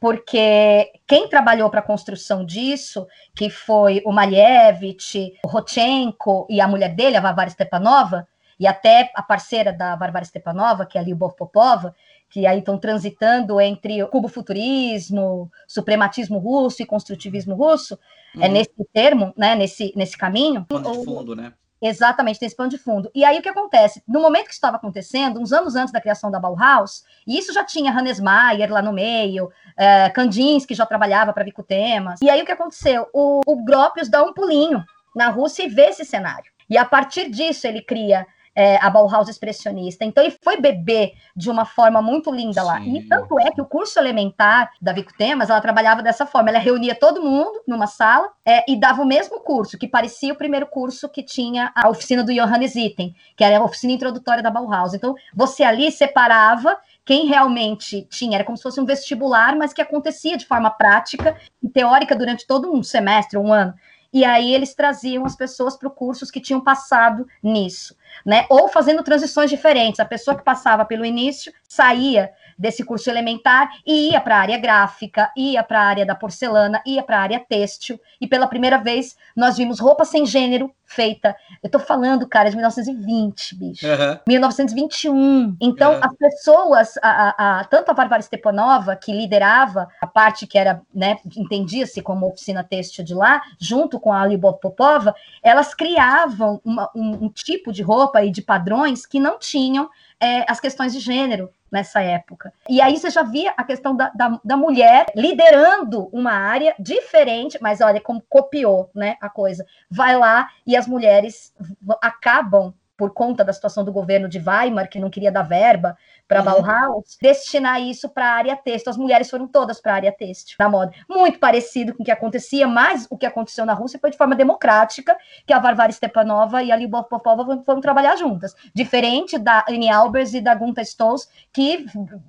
porque 0.00 0.92
quem 1.06 1.28
trabalhou 1.28 1.70
para 1.70 1.80
a 1.80 1.84
construção 1.84 2.44
disso, 2.44 3.06
que 3.34 3.48
foi 3.48 4.02
o 4.04 4.12
Malevich, 4.12 5.34
o 5.44 5.48
Rochenko 5.48 6.46
e 6.50 6.60
a 6.60 6.66
mulher 6.66 6.94
dele, 6.94 7.16
a 7.16 7.20
Varvara 7.20 7.48
Stepanova, 7.48 8.26
e 8.58 8.66
até 8.66 9.12
a 9.14 9.22
parceira 9.22 9.72
da 9.72 9.94
Varvara 9.94 10.24
Stepanova, 10.24 10.86
que 10.86 10.98
é 10.98 11.00
a 11.00 11.04
Lyubov 11.04 11.34
Popova, 11.36 11.94
que 12.28 12.46
aí 12.46 12.58
estão 12.58 12.78
transitando 12.78 13.60
entre 13.60 14.02
o 14.02 14.08
cubofuturismo, 14.08 15.50
suprematismo 15.68 16.38
russo 16.38 16.82
e 16.82 16.86
construtivismo 16.86 17.54
russo, 17.54 17.98
é 18.34 18.38
uhum. 18.38 18.44
é 18.44 18.48
nesse 18.48 18.84
termo, 18.92 19.32
né, 19.36 19.54
nesse, 19.54 19.92
nesse 19.94 20.16
caminho. 20.16 20.66
Fundo, 20.68 21.04
fundo, 21.04 21.36
né? 21.36 21.52
Exatamente, 21.86 22.38
tem 22.38 22.46
esse 22.46 22.56
pano 22.56 22.70
de 22.70 22.78
fundo. 22.78 23.10
E 23.14 23.24
aí 23.24 23.38
o 23.38 23.42
que 23.42 23.48
acontece? 23.48 24.02
No 24.06 24.20
momento 24.20 24.44
que 24.44 24.50
isso 24.50 24.58
estava 24.58 24.76
acontecendo, 24.76 25.40
uns 25.40 25.52
anos 25.52 25.76
antes 25.76 25.92
da 25.92 26.00
criação 26.00 26.30
da 26.30 26.40
Bauhaus, 26.40 27.04
e 27.26 27.38
isso 27.38 27.52
já 27.52 27.64
tinha 27.64 27.92
Hannes 27.92 28.20
Mayer 28.20 28.72
lá 28.72 28.82
no 28.82 28.92
meio, 28.92 29.50
é, 29.76 30.10
Kandinsky 30.10 30.74
já 30.74 30.86
trabalhava 30.86 31.32
para 31.32 31.44
Vicutemas. 31.44 32.20
E 32.20 32.28
aí 32.28 32.42
o 32.42 32.44
que 32.44 32.52
aconteceu? 32.52 33.08
O, 33.12 33.40
o 33.46 33.64
Gropius 33.64 34.08
dá 34.08 34.22
um 34.22 34.32
pulinho 34.32 34.84
na 35.14 35.28
Rússia 35.28 35.62
e 35.64 35.68
vê 35.68 35.86
esse 35.86 36.04
cenário. 36.04 36.50
E 36.68 36.76
a 36.76 36.84
partir 36.84 37.30
disso 37.30 37.66
ele 37.66 37.80
cria 37.80 38.26
é, 38.56 38.78
a 38.78 38.88
Bauhaus 38.88 39.28
expressionista. 39.28 40.02
Então, 40.04 40.24
ele 40.24 40.34
foi 40.42 40.58
beber 40.58 41.12
de 41.36 41.50
uma 41.50 41.66
forma 41.66 42.00
muito 42.00 42.32
linda 42.32 42.62
lá. 42.62 42.80
Sim. 42.80 42.96
E 42.96 43.02
tanto 43.02 43.38
é 43.38 43.50
que 43.50 43.60
o 43.60 43.66
curso 43.66 43.98
elementar 43.98 44.70
da 44.80 44.94
Vico 44.94 45.12
Temas, 45.16 45.50
ela 45.50 45.60
trabalhava 45.60 46.02
dessa 46.02 46.24
forma. 46.24 46.48
Ela 46.48 46.58
reunia 46.58 46.94
todo 46.94 47.22
mundo 47.22 47.62
numa 47.68 47.86
sala 47.86 48.30
é, 48.44 48.64
e 48.66 48.74
dava 48.74 49.02
o 49.02 49.06
mesmo 49.06 49.40
curso, 49.40 49.76
que 49.76 49.86
parecia 49.86 50.32
o 50.32 50.36
primeiro 50.36 50.66
curso 50.66 51.06
que 51.08 51.22
tinha 51.22 51.70
a 51.74 51.88
oficina 51.88 52.24
do 52.24 52.32
Johannes 52.32 52.74
Itten, 52.74 53.14
que 53.36 53.44
era 53.44 53.58
a 53.58 53.62
oficina 53.62 53.92
introdutória 53.92 54.42
da 54.42 54.50
Bauhaus. 54.50 54.94
Então, 54.94 55.14
você 55.34 55.62
ali 55.62 55.92
separava 55.92 56.78
quem 57.04 57.26
realmente 57.26 58.02
tinha, 58.10 58.36
era 58.36 58.44
como 58.44 58.56
se 58.56 58.62
fosse 58.62 58.80
um 58.80 58.86
vestibular, 58.86 59.54
mas 59.54 59.72
que 59.72 59.82
acontecia 59.82 60.36
de 60.36 60.46
forma 60.46 60.70
prática 60.70 61.36
e 61.62 61.68
teórica 61.68 62.16
durante 62.16 62.46
todo 62.46 62.72
um 62.72 62.82
semestre, 62.82 63.38
um 63.38 63.52
ano. 63.52 63.74
E 64.16 64.24
aí 64.24 64.54
eles 64.54 64.74
traziam 64.74 65.26
as 65.26 65.36
pessoas 65.36 65.76
para 65.76 65.90
cursos 65.90 66.30
que 66.30 66.40
tinham 66.40 66.64
passado 66.64 67.26
nisso 67.42 67.94
né? 68.24 68.46
Ou 68.48 68.68
fazendo 68.68 69.02
transições 69.02 69.50
diferentes. 69.50 70.00
A 70.00 70.04
pessoa 70.04 70.36
que 70.36 70.44
passava 70.44 70.84
pelo 70.84 71.04
início 71.04 71.52
saía 71.68 72.30
desse 72.58 72.84
curso 72.84 73.10
elementar 73.10 73.68
e 73.84 74.10
ia 74.10 74.20
para 74.20 74.36
a 74.36 74.40
área 74.40 74.58
gráfica, 74.58 75.30
ia 75.36 75.62
para 75.62 75.80
a 75.80 75.84
área 75.84 76.06
da 76.06 76.14
porcelana, 76.14 76.82
ia 76.86 77.02
para 77.02 77.18
a 77.18 77.22
área 77.22 77.40
têxtil. 77.40 78.00
E 78.20 78.26
pela 78.26 78.46
primeira 78.46 78.78
vez 78.78 79.16
nós 79.34 79.56
vimos 79.56 79.78
roupa 79.78 80.04
sem 80.04 80.24
gênero 80.24 80.72
feita. 80.86 81.36
Eu 81.62 81.68
tô 81.68 81.78
falando, 81.78 82.26
cara, 82.28 82.48
de 82.48 82.56
1920, 82.56 83.54
bicho. 83.56 83.86
Uhum. 83.86 84.18
1921. 84.26 85.56
Então, 85.60 85.94
uhum. 85.94 86.00
as 86.02 86.14
pessoas, 86.14 86.94
a, 87.02 87.10
a, 87.10 87.60
a, 87.60 87.64
tanto 87.64 87.90
a 87.90 87.94
Varvara 87.94 88.22
Stepanova, 88.22 88.96
que 88.96 89.12
liderava 89.12 89.88
a 90.00 90.06
parte 90.06 90.46
que 90.46 90.56
era, 90.56 90.80
né, 90.94 91.18
entendia-se 91.36 92.00
como 92.00 92.28
oficina 92.28 92.62
têxtil 92.62 93.04
de 93.04 93.14
lá, 93.14 93.42
junto 93.58 93.98
com 93.98 94.12
a 94.12 94.24
Lyubov 94.24 94.60
Popova, 94.60 95.14
elas 95.42 95.74
criavam 95.74 96.60
uma, 96.64 96.88
um, 96.94 97.24
um 97.24 97.28
tipo 97.28 97.72
de 97.72 97.82
roupa 97.82 98.22
e 98.24 98.30
de 98.30 98.40
padrões 98.40 99.04
que 99.04 99.18
não 99.18 99.38
tinham 99.38 99.90
é, 100.20 100.50
as 100.50 100.60
questões 100.60 100.92
de 100.92 101.00
gênero 101.00 101.50
nessa 101.70 102.00
época. 102.00 102.52
E 102.68 102.80
aí 102.80 102.96
você 102.96 103.10
já 103.10 103.22
via 103.22 103.52
a 103.56 103.64
questão 103.64 103.94
da, 103.94 104.10
da, 104.10 104.40
da, 104.42 104.56
mulher 104.56 105.06
liderando 105.14 106.08
uma 106.12 106.32
área 106.32 106.74
diferente, 106.78 107.58
mas 107.60 107.80
olha 107.80 108.00
como 108.00 108.22
copiou 108.28 108.90
né, 108.94 109.16
a 109.20 109.28
coisa. 109.28 109.66
Vai 109.90 110.16
lá 110.16 110.48
e 110.66 110.76
as 110.76 110.86
mulheres 110.86 111.52
acabam 112.00 112.72
por 112.96 113.12
conta 113.12 113.44
da 113.44 113.52
situação 113.52 113.84
do 113.84 113.92
governo 113.92 114.28
de 114.28 114.38
Weimar, 114.38 114.88
que 114.88 114.98
não 114.98 115.10
queria 115.10 115.30
dar 115.30 115.42
verba 115.42 115.96
para 116.26 116.40
uhum. 116.40 116.44
Bauhaus, 116.44 117.16
destinar 117.20 117.80
isso 117.80 118.08
para 118.08 118.26
a 118.26 118.34
área 118.34 118.56
têxtil. 118.56 118.90
As 118.90 118.96
mulheres 118.96 119.30
foram 119.30 119.46
todas 119.46 119.80
para 119.80 119.92
a 119.92 119.94
área 119.96 120.12
têxtil 120.12 120.56
da 120.58 120.68
moda. 120.68 120.92
Muito 121.08 121.38
parecido 121.38 121.94
com 121.94 122.02
o 122.02 122.06
que 122.06 122.10
acontecia, 122.10 122.66
mas 122.66 123.06
o 123.10 123.16
que 123.16 123.26
aconteceu 123.26 123.64
na 123.66 123.74
Rússia 123.74 123.98
foi 124.00 124.10
de 124.10 124.16
forma 124.16 124.34
democrática, 124.34 125.16
que 125.46 125.52
a 125.52 125.58
Varvara 125.58 125.92
Stepanova 125.92 126.62
e 126.62 126.72
a 126.72 126.76
Lyubov 126.76 127.08
Popova 127.08 127.62
foram 127.64 127.80
trabalhar 127.80 128.16
juntas. 128.16 128.54
Diferente 128.74 129.38
da 129.38 129.64
Annie 129.68 129.90
Albers 129.90 130.34
e 130.34 130.40
da 130.40 130.54
Gunta 130.54 130.82
Stolz, 130.82 131.28
que 131.52 131.86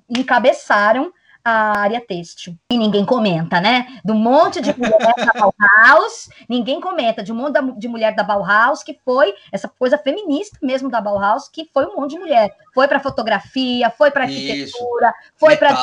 encabeçaram 0.08 1.12
a 1.48 1.78
área 1.78 2.00
têxtil. 2.00 2.56
E 2.70 2.78
ninguém 2.78 3.04
comenta, 3.04 3.60
né? 3.60 3.98
Do 4.04 4.14
monte 4.14 4.60
de 4.60 4.76
mulher 4.78 5.14
da 5.16 5.32
Bauhaus, 5.32 6.28
ninguém 6.48 6.80
comenta 6.80 7.22
de 7.22 7.32
um 7.32 7.36
monte 7.36 7.78
de 7.78 7.88
mulher 7.88 8.14
da 8.14 8.22
Bauhaus, 8.22 8.82
que 8.82 8.98
foi 9.04 9.34
essa 9.50 9.68
coisa 9.68 9.96
feminista 9.96 10.58
mesmo 10.62 10.90
da 10.90 11.00
Bauhaus, 11.00 11.48
que 11.48 11.68
foi 11.72 11.86
um 11.86 11.96
monte 11.96 12.10
de 12.10 12.18
mulher. 12.18 12.54
Foi 12.74 12.86
para 12.86 13.00
fotografia, 13.00 13.90
foi 13.90 14.10
para 14.10 14.24
arquitetura, 14.24 15.12
foi 15.36 15.56
para 15.56 15.74